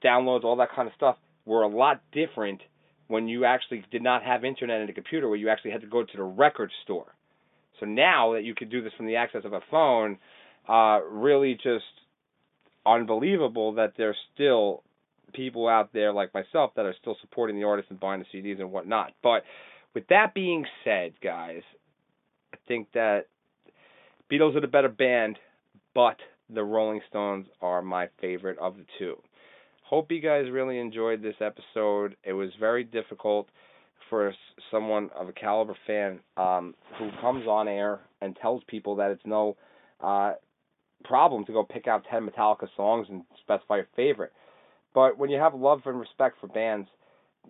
downloads, 0.03 0.43
all 0.43 0.55
that 0.57 0.69
kind 0.75 0.87
of 0.87 0.93
stuff 0.95 1.17
were 1.45 1.63
a 1.63 1.67
lot 1.67 2.01
different 2.11 2.61
when 3.07 3.27
you 3.27 3.45
actually 3.45 3.83
did 3.91 4.01
not 4.01 4.23
have 4.23 4.43
internet 4.43 4.81
and 4.81 4.89
a 4.89 4.93
computer, 4.93 5.27
where 5.29 5.37
you 5.37 5.49
actually 5.49 5.71
had 5.71 5.81
to 5.81 5.87
go 5.87 6.03
to 6.03 6.17
the 6.17 6.23
record 6.23 6.71
store. 6.83 7.13
So 7.79 7.85
now 7.85 8.33
that 8.33 8.43
you 8.43 8.55
could 8.55 8.69
do 8.69 8.81
this 8.81 8.93
from 8.97 9.05
the 9.05 9.15
access 9.15 9.45
of 9.45 9.53
a 9.53 9.61
phone, 9.71 10.17
uh, 10.67 10.99
really 11.09 11.53
just 11.53 11.85
unbelievable 12.87 13.73
that 13.73 13.93
there's 13.97 14.17
still 14.33 14.83
people 15.33 15.67
out 15.67 15.91
there 15.93 16.13
like 16.13 16.33
myself 16.33 16.71
that 16.75 16.85
are 16.85 16.95
still 17.01 17.17
supporting 17.21 17.57
the 17.57 17.65
artists 17.65 17.91
and 17.91 17.99
buying 17.99 18.23
the 18.23 18.37
CDs 18.37 18.59
and 18.59 18.71
whatnot. 18.71 19.13
But 19.21 19.43
with 19.93 20.07
that 20.07 20.33
being 20.33 20.65
said, 20.83 21.13
guys, 21.21 21.61
I 22.53 22.57
think 22.67 22.87
that 22.93 23.25
Beatles 24.31 24.55
are 24.55 24.61
the 24.61 24.67
better 24.67 24.89
band, 24.89 25.37
but 25.93 26.17
the 26.49 26.63
Rolling 26.63 27.01
Stones 27.09 27.47
are 27.61 27.81
my 27.81 28.07
favorite 28.21 28.57
of 28.59 28.77
the 28.77 28.85
two. 28.99 29.15
Hope 29.83 30.11
you 30.11 30.21
guys 30.21 30.45
really 30.51 30.79
enjoyed 30.79 31.21
this 31.21 31.35
episode. 31.39 32.15
It 32.23 32.33
was 32.33 32.49
very 32.59 32.83
difficult 32.83 33.47
for 34.09 34.33
someone 34.69 35.09
of 35.15 35.29
a 35.29 35.33
caliber 35.33 35.75
fan 35.85 36.19
um, 36.35 36.75
who 36.97 37.09
comes 37.21 37.47
on 37.47 37.67
air 37.67 37.99
and 38.21 38.35
tells 38.41 38.63
people 38.67 38.95
that 38.97 39.11
it's 39.11 39.25
no 39.25 39.55
uh, 40.01 40.33
problem 41.07 41.45
to 41.45 41.51
go 41.51 41.63
pick 41.63 41.87
out 41.87 42.03
10 42.09 42.27
Metallica 42.27 42.67
songs 42.75 43.07
and 43.09 43.23
specify 43.41 43.77
your 43.77 43.87
favorite. 43.95 44.33
But 44.93 45.17
when 45.17 45.29
you 45.29 45.37
have 45.37 45.53
love 45.53 45.81
and 45.85 45.99
respect 45.99 46.37
for 46.39 46.47
bands 46.47 46.87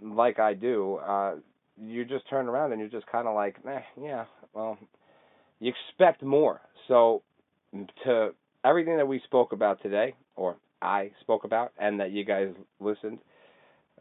like 0.02 0.40
I 0.40 0.54
do, 0.54 0.98
uh, 0.98 1.36
you 1.82 2.06
just 2.06 2.30
turn 2.30 2.48
around 2.48 2.72
and 2.72 2.80
you're 2.80 2.90
just 2.90 3.08
kind 3.08 3.28
of 3.28 3.36
like, 3.36 3.56
eh, 3.68 3.80
yeah, 4.02 4.26
well, 4.54 4.78
you 5.60 5.72
expect 5.90 6.24
more. 6.24 6.62
So 6.88 7.24
to 8.04 8.32
everything 8.64 8.98
that 8.98 9.08
we 9.08 9.22
spoke 9.26 9.52
about 9.54 9.82
today, 9.82 10.16
or 10.36 10.58
I 10.82 11.12
spoke 11.22 11.44
about, 11.44 11.72
and 11.80 12.00
that 12.00 12.12
you 12.12 12.24
guys 12.24 12.50
listened, 12.80 13.20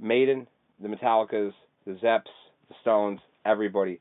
Maiden, 0.01 0.47
the 0.81 0.89
Metallicas, 0.89 1.53
the 1.87 1.93
Zeps, 1.93 2.33
the 2.69 2.75
Stones, 2.83 3.21
everybody, 3.45 4.01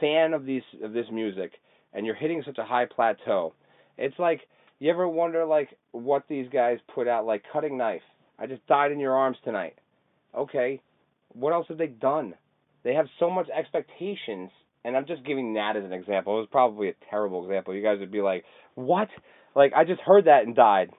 fan 0.00 0.32
of 0.32 0.46
these 0.46 0.62
of 0.82 0.92
this 0.92 1.06
music, 1.12 1.52
and 1.92 2.06
you're 2.06 2.14
hitting 2.14 2.42
such 2.44 2.58
a 2.58 2.64
high 2.64 2.86
plateau. 2.86 3.52
It's 3.98 4.18
like 4.18 4.40
you 4.80 4.90
ever 4.90 5.06
wonder 5.06 5.44
like 5.44 5.68
what 5.92 6.24
these 6.28 6.48
guys 6.52 6.78
put 6.94 7.06
out, 7.06 7.26
like 7.26 7.44
Cutting 7.52 7.76
Knife. 7.76 8.02
I 8.38 8.46
just 8.46 8.66
died 8.66 8.90
in 8.90 8.98
your 8.98 9.14
arms 9.14 9.36
tonight. 9.44 9.74
Okay, 10.34 10.80
what 11.34 11.52
else 11.52 11.66
have 11.68 11.78
they 11.78 11.86
done? 11.86 12.34
They 12.82 12.94
have 12.94 13.06
so 13.18 13.30
much 13.30 13.48
expectations, 13.50 14.50
and 14.84 14.96
I'm 14.96 15.06
just 15.06 15.24
giving 15.24 15.54
that 15.54 15.76
as 15.76 15.84
an 15.84 15.92
example. 15.92 16.36
It 16.36 16.40
was 16.40 16.48
probably 16.50 16.88
a 16.88 16.94
terrible 17.10 17.44
example. 17.44 17.74
You 17.74 17.82
guys 17.82 17.98
would 18.00 18.10
be 18.10 18.22
like, 18.22 18.44
"What?" 18.74 19.08
Like 19.54 19.72
I 19.76 19.84
just 19.84 20.00
heard 20.00 20.24
that 20.24 20.46
and 20.46 20.56
died. 20.56 20.90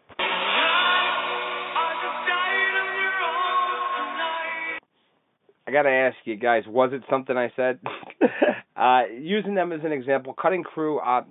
I 5.67 5.71
gotta 5.71 5.89
ask 5.89 6.17
you 6.25 6.35
guys, 6.35 6.63
was 6.67 6.91
it 6.91 7.01
something 7.09 7.37
I 7.37 7.49
said? 7.55 7.79
uh, 8.75 9.03
using 9.17 9.55
them 9.55 9.71
as 9.71 9.79
an 9.85 9.93
example, 9.93 10.33
Cutting 10.33 10.63
Crew, 10.63 10.99
uh, 10.99 11.21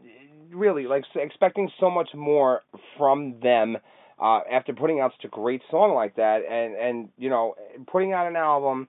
really 0.52 0.86
like 0.86 1.04
expecting 1.14 1.70
so 1.78 1.90
much 1.90 2.08
more 2.14 2.62
from 2.98 3.40
them 3.42 3.76
uh, 4.20 4.40
after 4.50 4.72
putting 4.72 5.00
out 5.00 5.12
such 5.16 5.24
a 5.24 5.28
great 5.28 5.62
song 5.70 5.94
like 5.94 6.16
that, 6.16 6.40
and 6.48 6.74
and 6.74 7.08
you 7.16 7.30
know 7.30 7.54
putting 7.90 8.12
out 8.12 8.26
an 8.26 8.36
album 8.36 8.88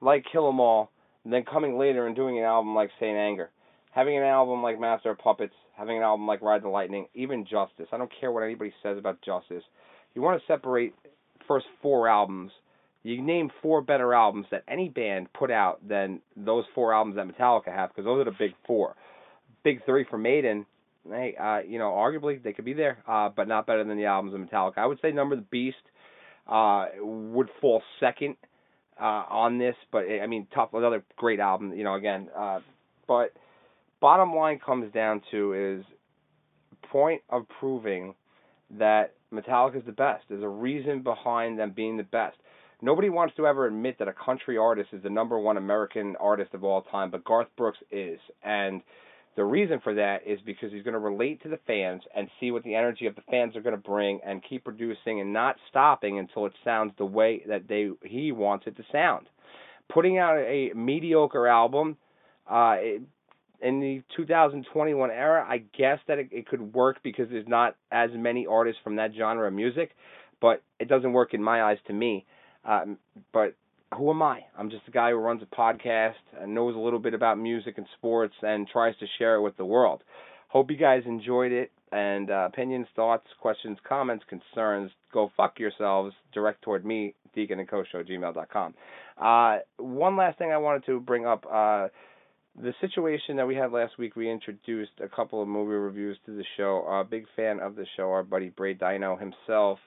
like 0.00 0.24
Kill 0.30 0.48
'Em 0.48 0.60
All, 0.60 0.90
and 1.24 1.32
then 1.32 1.44
coming 1.44 1.78
later 1.78 2.06
and 2.06 2.16
doing 2.16 2.38
an 2.38 2.44
album 2.44 2.74
like 2.74 2.90
Saint 2.98 3.16
Anger, 3.16 3.50
having 3.92 4.16
an 4.16 4.24
album 4.24 4.62
like 4.62 4.80
Master 4.80 5.10
of 5.10 5.18
Puppets, 5.18 5.54
having 5.76 5.96
an 5.96 6.02
album 6.02 6.26
like 6.26 6.42
Ride 6.42 6.62
the 6.62 6.68
Lightning, 6.68 7.06
even 7.14 7.44
Justice. 7.44 7.88
I 7.92 7.98
don't 7.98 8.12
care 8.20 8.32
what 8.32 8.42
anybody 8.42 8.72
says 8.82 8.98
about 8.98 9.22
Justice. 9.22 9.64
You 10.14 10.22
want 10.22 10.40
to 10.40 10.46
separate 10.46 10.94
first 11.46 11.66
four 11.80 12.08
albums 12.08 12.52
you 13.02 13.20
name 13.20 13.50
four 13.60 13.82
better 13.82 14.14
albums 14.14 14.46
that 14.50 14.62
any 14.68 14.88
band 14.88 15.32
put 15.32 15.50
out 15.50 15.86
than 15.86 16.20
those 16.36 16.64
four 16.74 16.94
albums 16.94 17.16
that 17.16 17.26
Metallica 17.26 17.74
have, 17.74 17.90
because 17.90 18.04
those 18.04 18.20
are 18.20 18.30
the 18.30 18.36
big 18.38 18.54
four. 18.66 18.94
Big 19.64 19.84
three 19.84 20.04
for 20.08 20.18
Maiden, 20.18 20.66
hey, 21.08 21.34
uh, 21.40 21.58
you 21.66 21.78
know, 21.78 21.90
arguably 21.90 22.42
they 22.42 22.52
could 22.52 22.64
be 22.64 22.74
there, 22.74 23.02
uh, 23.08 23.28
but 23.28 23.48
not 23.48 23.66
better 23.66 23.84
than 23.84 23.96
the 23.96 24.06
albums 24.06 24.34
of 24.34 24.40
Metallica. 24.40 24.78
I 24.78 24.86
would 24.86 24.98
say 25.00 25.12
Number 25.12 25.36
the 25.36 25.42
Beast 25.42 25.76
uh, 26.46 26.86
would 26.98 27.48
fall 27.60 27.82
second 28.00 28.36
uh, 29.00 29.24
on 29.28 29.58
this, 29.58 29.74
but 29.90 30.04
I 30.22 30.26
mean, 30.26 30.46
tough 30.54 30.70
another 30.72 31.04
great 31.16 31.40
album, 31.40 31.72
you 31.72 31.84
know, 31.84 31.94
again. 31.94 32.28
Uh, 32.36 32.60
but 33.08 33.32
bottom 34.00 34.34
line 34.34 34.60
comes 34.64 34.92
down 34.92 35.22
to 35.30 35.54
is 35.54 35.84
point 36.90 37.22
of 37.30 37.46
proving 37.60 38.14
that 38.78 39.14
Metallica 39.32 39.78
is 39.78 39.86
the 39.86 39.92
best. 39.92 40.24
There's 40.28 40.42
a 40.42 40.48
reason 40.48 41.02
behind 41.02 41.58
them 41.58 41.72
being 41.74 41.96
the 41.96 42.02
best 42.02 42.36
nobody 42.82 43.08
wants 43.08 43.34
to 43.36 43.46
ever 43.46 43.66
admit 43.66 43.98
that 44.00 44.08
a 44.08 44.12
country 44.12 44.58
artist 44.58 44.90
is 44.92 45.02
the 45.02 45.08
number 45.08 45.38
one 45.38 45.56
American 45.56 46.16
artist 46.20 46.52
of 46.52 46.64
all 46.64 46.82
time, 46.82 47.10
but 47.10 47.24
Garth 47.24 47.46
Brooks 47.56 47.78
is. 47.90 48.18
And 48.42 48.82
the 49.34 49.44
reason 49.44 49.80
for 49.82 49.94
that 49.94 50.26
is 50.26 50.38
because 50.44 50.72
he's 50.72 50.82
going 50.82 50.92
to 50.92 51.00
relate 51.00 51.42
to 51.42 51.48
the 51.48 51.58
fans 51.66 52.02
and 52.14 52.28
see 52.38 52.50
what 52.50 52.64
the 52.64 52.74
energy 52.74 53.06
of 53.06 53.14
the 53.14 53.22
fans 53.30 53.56
are 53.56 53.62
going 53.62 53.74
to 53.74 53.80
bring 53.80 54.20
and 54.26 54.42
keep 54.46 54.64
producing 54.64 55.20
and 55.20 55.32
not 55.32 55.56
stopping 55.70 56.18
until 56.18 56.44
it 56.44 56.52
sounds 56.64 56.92
the 56.98 57.06
way 57.06 57.42
that 57.48 57.66
they 57.66 57.88
he 58.04 58.30
wants 58.30 58.66
it 58.66 58.76
to 58.76 58.84
sound. 58.92 59.26
Putting 59.92 60.18
out 60.18 60.36
a 60.36 60.72
mediocre 60.74 61.46
album 61.46 61.96
uh, 62.50 62.76
in 63.62 63.80
the 63.80 64.02
2021 64.16 65.10
era, 65.10 65.46
I 65.48 65.58
guess 65.78 65.98
that 66.08 66.18
it, 66.18 66.28
it 66.30 66.46
could 66.46 66.74
work 66.74 66.98
because 67.02 67.28
there's 67.30 67.48
not 67.48 67.76
as 67.90 68.10
many 68.14 68.46
artists 68.46 68.82
from 68.84 68.96
that 68.96 69.12
genre 69.16 69.48
of 69.48 69.54
music, 69.54 69.92
but 70.40 70.62
it 70.78 70.88
doesn't 70.88 71.12
work 71.12 71.32
in 71.32 71.42
my 71.42 71.62
eyes 71.62 71.78
to 71.86 71.92
me. 71.94 72.26
Um, 72.64 72.98
but 73.32 73.54
who 73.96 74.10
am 74.10 74.22
I? 74.22 74.40
I'm 74.56 74.70
just 74.70 74.88
a 74.88 74.90
guy 74.90 75.10
who 75.10 75.16
runs 75.16 75.42
a 75.42 75.54
podcast 75.54 76.14
and 76.40 76.54
knows 76.54 76.74
a 76.74 76.78
little 76.78 76.98
bit 76.98 77.14
about 77.14 77.38
music 77.38 77.78
and 77.78 77.86
sports 77.98 78.34
and 78.42 78.66
tries 78.68 78.96
to 78.98 79.06
share 79.18 79.36
it 79.36 79.42
with 79.42 79.56
the 79.56 79.64
world. 79.64 80.02
hope 80.48 80.70
you 80.70 80.76
guys 80.76 81.02
enjoyed 81.06 81.52
it. 81.52 81.70
And 81.90 82.30
uh, 82.30 82.48
opinions, 82.50 82.86
thoughts, 82.96 83.26
questions, 83.40 83.76
comments, 83.86 84.24
concerns, 84.28 84.90
go 85.12 85.30
fuck 85.36 85.58
yourselves. 85.58 86.14
Direct 86.32 86.62
toward 86.62 86.86
me, 86.86 87.14
Deacon 87.34 87.58
and 87.58 87.68
Show, 87.68 88.02
gmail.com. 88.02 88.74
Uh, 89.18 89.58
one 89.76 90.16
last 90.16 90.38
thing 90.38 90.52
I 90.52 90.56
wanted 90.56 90.86
to 90.86 91.00
bring 91.00 91.26
up. 91.26 91.44
Uh, 91.44 91.88
the 92.60 92.72
situation 92.80 93.36
that 93.36 93.46
we 93.46 93.54
had 93.54 93.72
last 93.72 93.98
week, 93.98 94.16
we 94.16 94.30
introduced 94.30 94.92
a 95.02 95.08
couple 95.08 95.42
of 95.42 95.48
movie 95.48 95.72
reviews 95.72 96.16
to 96.24 96.34
the 96.34 96.44
show. 96.56 96.84
A 96.88 97.04
big 97.04 97.26
fan 97.36 97.60
of 97.60 97.76
the 97.76 97.86
show, 97.96 98.10
our 98.10 98.22
buddy 98.22 98.48
Bray 98.48 98.72
Dino 98.72 99.16
himself, 99.16 99.78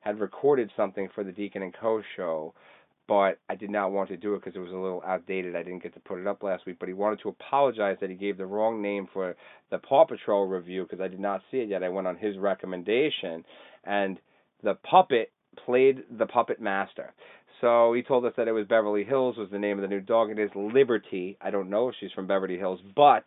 had 0.00 0.18
recorded 0.18 0.68
something 0.76 1.08
for 1.14 1.22
the 1.22 1.32
Deacon 1.32 1.62
and 1.62 1.74
Co. 1.80 2.02
show 2.16 2.54
but 3.12 3.38
I 3.50 3.56
did 3.56 3.68
not 3.68 3.92
want 3.92 4.08
to 4.08 4.16
do 4.16 4.32
it 4.32 4.42
because 4.42 4.56
it 4.56 4.60
was 4.60 4.72
a 4.72 4.74
little 4.74 5.02
outdated. 5.06 5.54
I 5.54 5.62
didn't 5.62 5.82
get 5.82 5.92
to 5.92 6.00
put 6.00 6.18
it 6.18 6.26
up 6.26 6.42
last 6.42 6.64
week, 6.64 6.78
but 6.80 6.88
he 6.88 6.94
wanted 6.94 7.20
to 7.20 7.28
apologize 7.28 7.98
that 8.00 8.08
he 8.08 8.16
gave 8.16 8.38
the 8.38 8.46
wrong 8.46 8.80
name 8.80 9.06
for 9.12 9.36
the 9.70 9.76
Paw 9.76 10.06
Patrol 10.06 10.46
review 10.46 10.84
because 10.84 11.02
I 11.02 11.08
did 11.08 11.20
not 11.20 11.42
see 11.50 11.58
it 11.58 11.68
yet. 11.68 11.82
I 11.82 11.90
went 11.90 12.06
on 12.06 12.16
his 12.16 12.38
recommendation, 12.38 13.44
and 13.84 14.18
the 14.62 14.78
puppet 14.90 15.30
played 15.66 16.04
the 16.18 16.24
puppet 16.24 16.58
master. 16.58 17.12
So 17.60 17.92
he 17.92 18.02
told 18.02 18.24
us 18.24 18.32
that 18.38 18.48
it 18.48 18.52
was 18.52 18.66
Beverly 18.66 19.04
Hills 19.04 19.36
was 19.36 19.50
the 19.52 19.58
name 19.58 19.76
of 19.76 19.82
the 19.82 19.94
new 19.94 20.00
dog. 20.00 20.30
It 20.30 20.38
is 20.38 20.48
Liberty. 20.54 21.36
I 21.38 21.50
don't 21.50 21.68
know 21.68 21.90
if 21.90 21.94
she's 22.00 22.12
from 22.12 22.26
Beverly 22.26 22.56
Hills, 22.56 22.80
but 22.96 23.24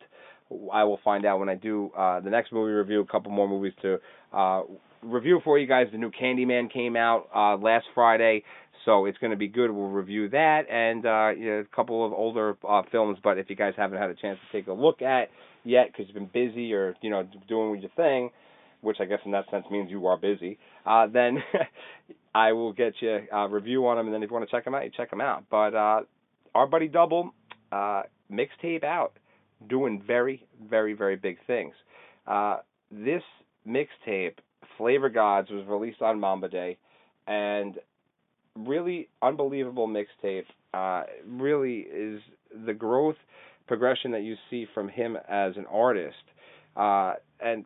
I 0.72 0.82
will 0.82 0.98
find 1.04 1.24
out 1.24 1.38
when 1.38 1.48
I 1.48 1.54
do 1.54 1.92
uh, 1.96 2.18
the 2.18 2.30
next 2.30 2.52
movie 2.52 2.72
review. 2.72 3.02
A 3.02 3.06
couple 3.06 3.30
more 3.30 3.48
movies 3.48 3.72
to 3.82 3.98
uh, 4.32 4.62
review 5.02 5.40
for 5.44 5.58
you 5.58 5.66
guys. 5.66 5.86
The 5.92 5.98
new 5.98 6.10
Candyman 6.10 6.72
came 6.72 6.96
out 6.96 7.28
uh, 7.34 7.56
last 7.56 7.86
Friday. 7.94 8.42
So 8.86 9.04
it's 9.04 9.18
going 9.18 9.32
to 9.32 9.36
be 9.36 9.48
good. 9.48 9.70
We'll 9.70 9.88
review 9.88 10.28
that 10.30 10.62
and 10.70 11.04
uh, 11.04 11.30
you 11.36 11.50
know, 11.50 11.58
a 11.58 11.76
couple 11.76 12.06
of 12.06 12.12
older 12.12 12.56
uh, 12.66 12.82
films. 12.90 13.18
But 13.22 13.36
if 13.36 13.50
you 13.50 13.56
guys 13.56 13.74
haven't 13.76 13.98
had 13.98 14.08
a 14.08 14.14
chance 14.14 14.38
to 14.38 14.56
take 14.56 14.68
a 14.68 14.72
look 14.72 15.02
at 15.02 15.28
yet 15.64 15.88
because 15.88 16.06
you've 16.06 16.14
been 16.14 16.30
busy 16.32 16.72
or 16.72 16.94
you 17.02 17.10
know 17.10 17.28
doing 17.48 17.80
your 17.80 17.90
thing, 17.96 18.30
which 18.80 18.98
I 19.00 19.04
guess 19.04 19.18
in 19.26 19.32
that 19.32 19.50
sense 19.50 19.66
means 19.70 19.90
you 19.90 20.06
are 20.06 20.16
busy, 20.16 20.58
uh, 20.86 21.08
then 21.12 21.38
I 22.34 22.52
will 22.52 22.72
get 22.72 22.94
you 23.00 23.26
a 23.32 23.48
review 23.48 23.86
on 23.88 23.96
them. 23.96 24.06
And 24.06 24.14
then 24.14 24.22
if 24.22 24.30
you 24.30 24.34
want 24.34 24.48
to 24.48 24.56
check 24.56 24.64
them 24.64 24.74
out, 24.74 24.84
you 24.84 24.90
check 24.96 25.10
them 25.10 25.20
out. 25.20 25.44
But 25.50 25.74
uh, 25.74 26.00
our 26.54 26.68
buddy 26.68 26.86
Double 26.86 27.34
uh, 27.72 28.02
mixtape 28.30 28.84
out, 28.84 29.14
doing 29.68 30.00
very, 30.06 30.46
very, 30.70 30.92
very 30.92 31.16
big 31.16 31.38
things. 31.48 31.74
Uh, 32.24 32.58
this 32.92 33.22
mixtape, 33.66 34.36
Flavor 34.78 35.08
Gods, 35.08 35.50
was 35.50 35.66
released 35.66 36.02
on 36.02 36.20
Mamba 36.20 36.48
Day, 36.48 36.78
and 37.26 37.76
really 38.56 39.08
unbelievable 39.22 39.88
mixtape. 39.88 40.44
Uh, 40.74 41.04
really 41.26 41.78
is 41.80 42.20
the 42.66 42.74
growth 42.74 43.16
progression 43.66 44.12
that 44.12 44.22
you 44.22 44.36
see 44.50 44.66
from 44.74 44.88
him 44.88 45.16
as 45.28 45.56
an 45.56 45.66
artist. 45.70 46.16
Uh, 46.76 47.14
and 47.40 47.64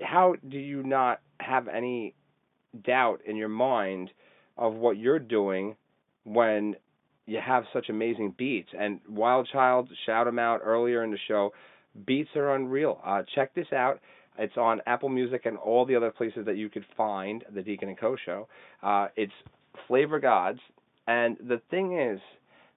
how 0.00 0.34
do 0.48 0.58
you 0.58 0.82
not 0.82 1.20
have 1.40 1.68
any 1.68 2.14
doubt 2.84 3.20
in 3.26 3.36
your 3.36 3.48
mind 3.48 4.10
of 4.56 4.74
what 4.74 4.96
you're 4.96 5.18
doing 5.18 5.76
when 6.24 6.74
you 7.26 7.38
have 7.44 7.64
such 7.72 7.88
amazing 7.88 8.34
beats? 8.36 8.70
And 8.78 9.00
Wild 9.08 9.48
Child, 9.52 9.88
shout 10.06 10.26
him 10.26 10.38
out 10.38 10.60
earlier 10.64 11.04
in 11.04 11.10
the 11.10 11.18
show. 11.28 11.52
Beats 12.06 12.30
are 12.36 12.54
unreal. 12.54 13.00
Uh, 13.04 13.22
check 13.34 13.54
this 13.54 13.72
out. 13.72 14.00
It's 14.38 14.56
on 14.56 14.80
Apple 14.86 15.10
Music 15.10 15.42
and 15.44 15.58
all 15.58 15.84
the 15.84 15.94
other 15.94 16.10
places 16.10 16.46
that 16.46 16.56
you 16.56 16.70
could 16.70 16.86
find 16.96 17.44
the 17.54 17.62
Deacon 17.62 17.88
and 17.90 17.98
Co. 17.98 18.16
show. 18.24 18.48
Uh, 18.82 19.08
it's 19.14 19.32
Flavor 19.88 20.20
Gods. 20.20 20.60
And 21.06 21.36
the 21.38 21.60
thing 21.70 21.98
is 21.98 22.20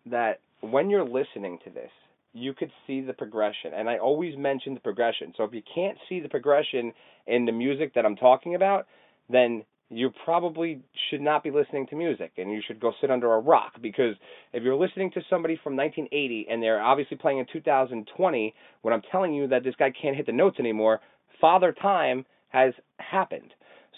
that 0.08 0.40
when 0.62 0.90
you're 0.90 1.06
listening 1.06 1.60
to 1.66 1.70
this, 1.70 1.92
you 2.34 2.54
could 2.54 2.72
see 2.86 3.02
the 3.02 3.14
progression. 3.14 3.72
And 3.74 3.90
I 3.90 3.98
always 3.98 4.36
mention 4.38 4.74
the 4.74 4.80
progression. 4.80 5.34
So 5.38 5.44
if 5.44 5.54
you 5.54 5.62
can't 5.74 5.98
see 6.10 6.20
the 6.20 6.30
progression 6.30 6.92
in 7.28 7.46
the 7.46 7.52
music 7.52 7.94
that 7.96 8.06
I'm 8.06 8.18
talking 8.18 8.56
about, 8.56 8.88
then 9.30 9.64
you 9.90 10.12
probably 10.26 10.82
should 11.10 11.22
not 11.22 11.44
be 11.44 11.52
listening 11.52 11.86
to 11.88 11.96
music 11.96 12.32
and 12.38 12.52
you 12.52 12.62
should 12.66 12.80
go 12.80 12.92
sit 13.00 13.12
under 13.12 13.34
a 13.34 13.40
rock 13.40 13.74
because 13.82 14.16
if 14.52 14.64
you're 14.64 14.76
listening 14.76 15.12
to 15.12 15.22
somebody 15.30 15.60
from 15.64 15.76
1980 15.76 16.48
and 16.50 16.62
they're 16.62 16.82
obviously 16.82 17.18
playing 17.18 17.38
in 17.38 17.46
2020 17.54 18.54
when 18.82 18.94
I'm 18.94 19.04
telling 19.12 19.34
you 19.34 19.48
that 19.50 19.64
this 19.64 19.76
guy 19.78 19.92
can't 20.02 20.16
hit 20.16 20.26
the 20.26 20.32
notes 20.32 20.58
anymore, 20.60 21.02
father 21.40 21.72
time 21.72 22.26
has 22.50 22.74
happened. 22.98 23.54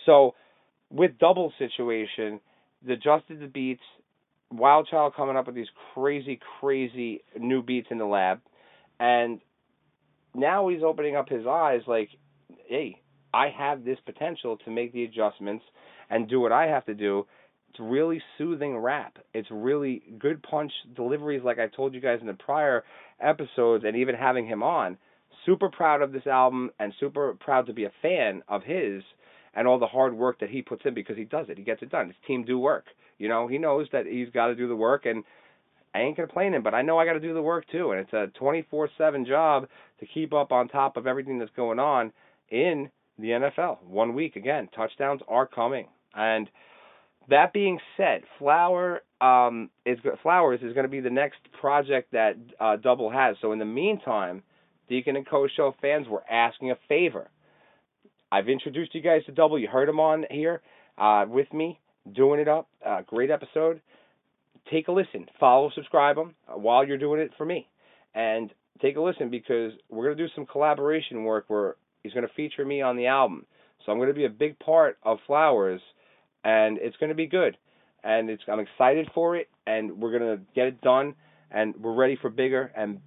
So 0.05 0.35
with 0.91 1.17
double 1.19 1.53
situation, 1.57 2.41
adjusted 2.89 3.39
the 3.39 3.47
beats. 3.47 3.81
Wild 4.51 4.87
Child 4.89 5.13
coming 5.15 5.35
up 5.35 5.47
with 5.47 5.55
these 5.55 5.67
crazy, 5.93 6.39
crazy 6.59 7.23
new 7.37 7.61
beats 7.61 7.87
in 7.91 7.97
the 7.97 8.05
lab, 8.05 8.39
and 8.99 9.41
now 10.33 10.69
he's 10.69 10.83
opening 10.83 11.15
up 11.15 11.27
his 11.27 11.45
eyes 11.45 11.81
like, 11.85 12.09
hey, 12.67 13.01
I 13.33 13.49
have 13.49 13.83
this 13.83 13.97
potential 14.05 14.57
to 14.63 14.71
make 14.71 14.93
the 14.93 15.03
adjustments 15.03 15.65
and 16.09 16.29
do 16.29 16.39
what 16.39 16.51
I 16.53 16.67
have 16.67 16.85
to 16.85 16.93
do. 16.93 17.25
It's 17.69 17.79
really 17.79 18.21
soothing 18.37 18.77
rap. 18.77 19.17
It's 19.33 19.49
really 19.51 20.01
good 20.17 20.41
punch 20.41 20.71
deliveries, 20.95 21.43
like 21.43 21.59
I 21.59 21.67
told 21.67 21.93
you 21.93 21.99
guys 21.99 22.19
in 22.21 22.27
the 22.27 22.33
prior 22.33 22.85
episodes, 23.19 23.83
and 23.85 23.97
even 23.97 24.15
having 24.15 24.47
him 24.47 24.63
on. 24.63 24.97
Super 25.45 25.69
proud 25.69 26.01
of 26.01 26.13
this 26.13 26.25
album 26.25 26.71
and 26.79 26.93
super 26.99 27.35
proud 27.39 27.67
to 27.67 27.73
be 27.73 27.83
a 27.83 27.91
fan 28.01 28.43
of 28.47 28.63
his 28.63 29.03
and 29.57 29.67
all 29.67 29.79
the 29.79 29.87
hard 29.87 30.13
work 30.13 30.39
that 30.39 30.51
he 30.51 30.61
puts 30.61 30.83
in 30.85 30.93
because 30.93 31.17
he 31.17 31.23
does 31.23 31.47
it. 31.49 31.57
He 31.57 31.63
gets 31.63 31.81
it 31.81 31.89
done. 31.89 32.07
His 32.07 32.15
team 32.27 32.45
do 32.45 32.59
work. 32.59 32.85
You 33.17 33.27
know, 33.27 33.47
he 33.47 33.57
knows 33.57 33.87
that 33.91 34.05
he's 34.05 34.29
got 34.29 34.47
to 34.47 34.55
do 34.55 34.67
the 34.67 34.75
work, 34.75 35.07
and 35.07 35.23
I 35.95 36.01
ain't 36.01 36.15
complaining, 36.15 36.61
but 36.61 36.75
I 36.75 36.83
know 36.83 36.99
I 36.99 37.05
got 37.05 37.13
to 37.13 37.19
do 37.19 37.33
the 37.33 37.41
work 37.41 37.65
too. 37.71 37.91
And 37.91 37.99
it's 37.99 38.13
a 38.13 38.27
24/7 38.39 39.25
job 39.25 39.67
to 39.99 40.05
keep 40.05 40.31
up 40.31 40.51
on 40.51 40.67
top 40.67 40.95
of 40.95 41.07
everything 41.07 41.39
that's 41.39 41.51
going 41.55 41.79
on 41.79 42.13
in 42.49 42.91
the 43.17 43.29
NFL. 43.29 43.83
One 43.83 44.13
week 44.13 44.35
again, 44.35 44.69
touchdowns 44.75 45.21
are 45.27 45.47
coming. 45.47 45.87
And 46.13 46.47
that 47.27 47.51
being 47.51 47.79
said, 47.97 48.21
Flower 48.37 49.01
um, 49.19 49.71
is 49.87 49.97
Flowers 50.21 50.59
is 50.61 50.73
going 50.73 50.85
to 50.85 50.91
be 50.91 50.99
the 50.99 51.09
next 51.09 51.39
project 51.59 52.11
that 52.11 52.35
uh, 52.59 52.75
Double 52.75 53.09
has. 53.09 53.37
So 53.41 53.53
in 53.53 53.59
the 53.59 53.65
meantime, 53.65 54.43
Deacon 54.87 55.15
and 55.15 55.27
Co 55.27 55.47
show 55.47 55.73
fans 55.81 56.07
were 56.07 56.23
asking 56.29 56.69
a 56.69 56.75
favor 56.87 57.31
I've 58.31 58.49
introduced 58.49 58.93
you 58.93 59.01
guys 59.01 59.23
to 59.25 59.31
Double. 59.31 59.57
You 59.57 59.67
heard 59.67 59.87
him 59.87 59.99
on 59.99 60.25
here 60.29 60.61
uh, 60.97 61.25
with 61.27 61.51
me, 61.53 61.79
doing 62.13 62.39
it 62.39 62.47
up. 62.47 62.67
Uh, 62.85 63.01
great 63.05 63.31
episode. 63.31 63.81
Take 64.71 64.89
a 64.89 64.91
listen. 64.91 65.27
Follow, 65.39 65.71
subscribe 65.73 66.17
him 66.17 66.35
uh, 66.47 66.57
while 66.57 66.85
you're 66.85 66.97
doing 66.97 67.21
it 67.21 67.31
for 67.37 67.45
me. 67.45 67.69
And 68.13 68.51
take 68.81 68.97
a 68.97 69.01
listen 69.01 69.29
because 69.29 69.71
we're 69.89 70.05
going 70.05 70.17
to 70.17 70.27
do 70.27 70.33
some 70.35 70.45
collaboration 70.45 71.23
work 71.23 71.45
where 71.47 71.75
he's 72.03 72.13
going 72.13 72.27
to 72.27 72.33
feature 72.33 72.65
me 72.65 72.81
on 72.81 72.97
the 72.97 73.07
album. 73.07 73.45
So 73.85 73.91
I'm 73.91 73.97
going 73.97 74.09
to 74.09 74.13
be 74.13 74.25
a 74.25 74.29
big 74.29 74.59
part 74.59 74.97
of 75.03 75.19
Flowers, 75.25 75.81
and 76.43 76.77
it's 76.79 76.97
going 76.97 77.09
to 77.09 77.15
be 77.15 77.27
good. 77.27 77.57
And 78.03 78.29
it's 78.29 78.43
I'm 78.51 78.59
excited 78.59 79.09
for 79.13 79.37
it, 79.37 79.47
and 79.65 80.01
we're 80.01 80.17
going 80.17 80.37
to 80.37 80.43
get 80.53 80.67
it 80.67 80.81
done, 80.81 81.15
and 81.49 81.75
we're 81.77 81.93
ready 81.93 82.17
for 82.21 82.29
bigger 82.29 82.71
and 82.75 82.99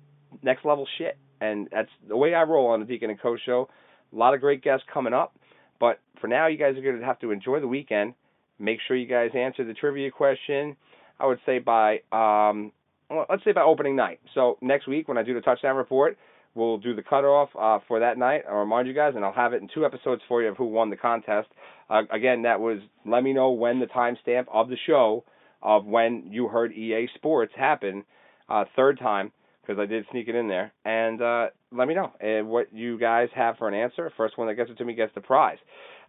next 0.42 0.64
level 0.64 0.86
shit. 0.96 1.18
And 1.42 1.68
that's 1.70 1.90
the 2.08 2.16
way 2.16 2.34
I 2.34 2.42
roll 2.42 2.68
on 2.68 2.80
the 2.80 2.86
Deacon 2.86 3.10
and 3.10 3.20
Co 3.20 3.36
show. 3.44 3.68
A 4.12 4.16
lot 4.16 4.34
of 4.34 4.40
great 4.40 4.62
guests 4.62 4.84
coming 4.92 5.12
up. 5.12 5.34
But 5.78 6.00
for 6.20 6.26
now, 6.26 6.46
you 6.46 6.58
guys 6.58 6.76
are 6.76 6.82
going 6.82 6.98
to 6.98 7.04
have 7.04 7.20
to 7.20 7.30
enjoy 7.30 7.60
the 7.60 7.68
weekend. 7.68 8.14
Make 8.58 8.78
sure 8.86 8.96
you 8.96 9.06
guys 9.06 9.30
answer 9.34 9.64
the 9.64 9.74
trivia 9.74 10.10
question. 10.10 10.76
I 11.18 11.26
would 11.26 11.38
say 11.46 11.58
by 11.58 12.00
um, 12.12 12.72
well, 13.10 13.26
let's 13.28 13.44
say 13.44 13.52
by 13.52 13.62
opening 13.62 13.96
night. 13.96 14.20
So 14.34 14.58
next 14.60 14.86
week 14.86 15.08
when 15.08 15.18
I 15.18 15.22
do 15.22 15.34
the 15.34 15.40
touchdown 15.40 15.76
report, 15.76 16.16
we'll 16.54 16.78
do 16.78 16.94
the 16.94 17.02
cutoff 17.02 17.48
uh, 17.58 17.78
for 17.88 18.00
that 18.00 18.18
night. 18.18 18.42
I'll 18.48 18.58
remind 18.58 18.88
you 18.88 18.94
guys, 18.94 19.14
and 19.16 19.24
I'll 19.24 19.32
have 19.32 19.52
it 19.52 19.62
in 19.62 19.68
two 19.72 19.84
episodes 19.84 20.22
for 20.28 20.42
you 20.42 20.48
of 20.48 20.56
who 20.56 20.66
won 20.66 20.90
the 20.90 20.96
contest. 20.96 21.48
Uh, 21.88 22.02
again, 22.10 22.42
that 22.42 22.60
was 22.60 22.78
let 23.04 23.22
me 23.22 23.32
know 23.32 23.50
when 23.50 23.80
the 23.80 23.86
timestamp 23.86 24.46
of 24.52 24.68
the 24.68 24.76
show 24.86 25.24
of 25.62 25.84
when 25.84 26.24
you 26.30 26.48
heard 26.48 26.72
EA 26.72 27.08
Sports 27.14 27.52
happen. 27.56 28.04
Uh, 28.48 28.64
third 28.74 28.98
time 28.98 29.32
because 29.62 29.80
I 29.80 29.86
did 29.86 30.04
sneak 30.10 30.28
it 30.28 30.34
in 30.34 30.48
there. 30.48 30.72
And 30.84 31.22
uh, 31.22 31.46
let 31.72 31.88
me 31.88 31.94
know 31.94 32.12
uh, 32.22 32.44
what 32.44 32.72
you 32.72 32.98
guys 32.98 33.28
have 33.34 33.56
for 33.56 33.68
an 33.68 33.74
answer. 33.74 34.12
First 34.16 34.36
one 34.38 34.48
that 34.48 34.54
gets 34.54 34.70
it 34.70 34.78
to 34.78 34.84
me 34.84 34.94
gets 34.94 35.14
the 35.14 35.20
prize. 35.20 35.58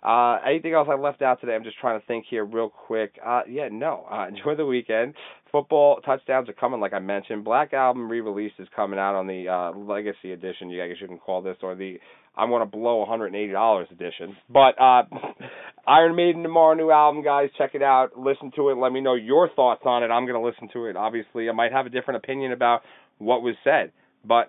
Uh, 0.04 0.40
anything 0.48 0.74
else 0.74 0.88
I 0.90 0.96
left 0.96 1.22
out 1.22 1.40
today? 1.40 1.54
I'm 1.54 1.64
just 1.64 1.78
trying 1.80 2.00
to 2.00 2.06
think 2.08 2.26
here 2.28 2.44
real 2.44 2.70
quick. 2.70 3.20
Uh, 3.24 3.42
yeah, 3.48 3.70
no. 3.72 4.06
Uh, 4.12 4.28
enjoy 4.30 4.56
the 4.56 4.66
weekend. 4.66 5.14
Football 5.52 6.00
touchdowns 6.02 6.50
are 6.50 6.54
coming, 6.54 6.80
like 6.80 6.94
I 6.94 7.00
mentioned. 7.00 7.44
Black 7.44 7.74
Album 7.74 8.10
re-release 8.10 8.54
is 8.58 8.68
coming 8.76 8.98
out 8.98 9.16
on 9.16 9.28
the 9.28 9.48
uh, 9.48 9.78
Legacy 9.78 10.32
Edition. 10.32 10.70
You 10.70 10.88
guess 10.88 10.98
you 11.02 11.08
can 11.08 11.20
call 11.20 11.42
this, 11.42 11.58
or 11.62 11.76
the 11.76 11.98
I 12.36 12.46
want 12.46 12.62
to 12.62 12.78
blow 12.78 13.06
$180 13.06 13.92
edition. 13.92 14.38
But 14.50 14.80
uh, 14.82 15.04
Iron 15.88 16.16
Maiden 16.16 16.44
tomorrow, 16.44 16.74
new 16.76 16.90
album, 16.90 17.24
guys. 17.24 17.50
Check 17.58 17.72
it 17.76 17.84
out. 17.84 18.18
Listen 18.18 18.52
to 18.56 18.70
it. 18.70 18.78
Let 18.78 18.94
me 18.94 19.02
know 19.02 19.16
your 19.16 19.50
thoughts 19.50 19.82
on 19.86 20.04
it. 20.04 20.08
I'm 20.08 20.26
going 20.26 20.42
to 20.42 20.48
listen 20.48 20.70
to 20.74 20.86
it. 20.86 20.96
Obviously, 20.96 21.50
I 21.50 21.52
might 21.52 21.74
have 21.74 21.86
a 21.86 21.90
different 21.90 22.24
opinion 22.24 22.54
about 22.54 22.82
what 23.18 23.42
was 23.42 23.56
said. 23.64 23.92
But 24.26 24.48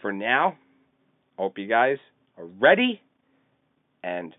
for 0.00 0.12
now, 0.12 0.56
hope 1.36 1.58
you 1.58 1.66
guys 1.66 1.98
are 2.36 2.46
ready. 2.46 3.00
And 4.02 4.34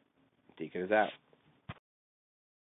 Deacon 0.57 0.81
is 0.81 0.91
out. 0.91 1.09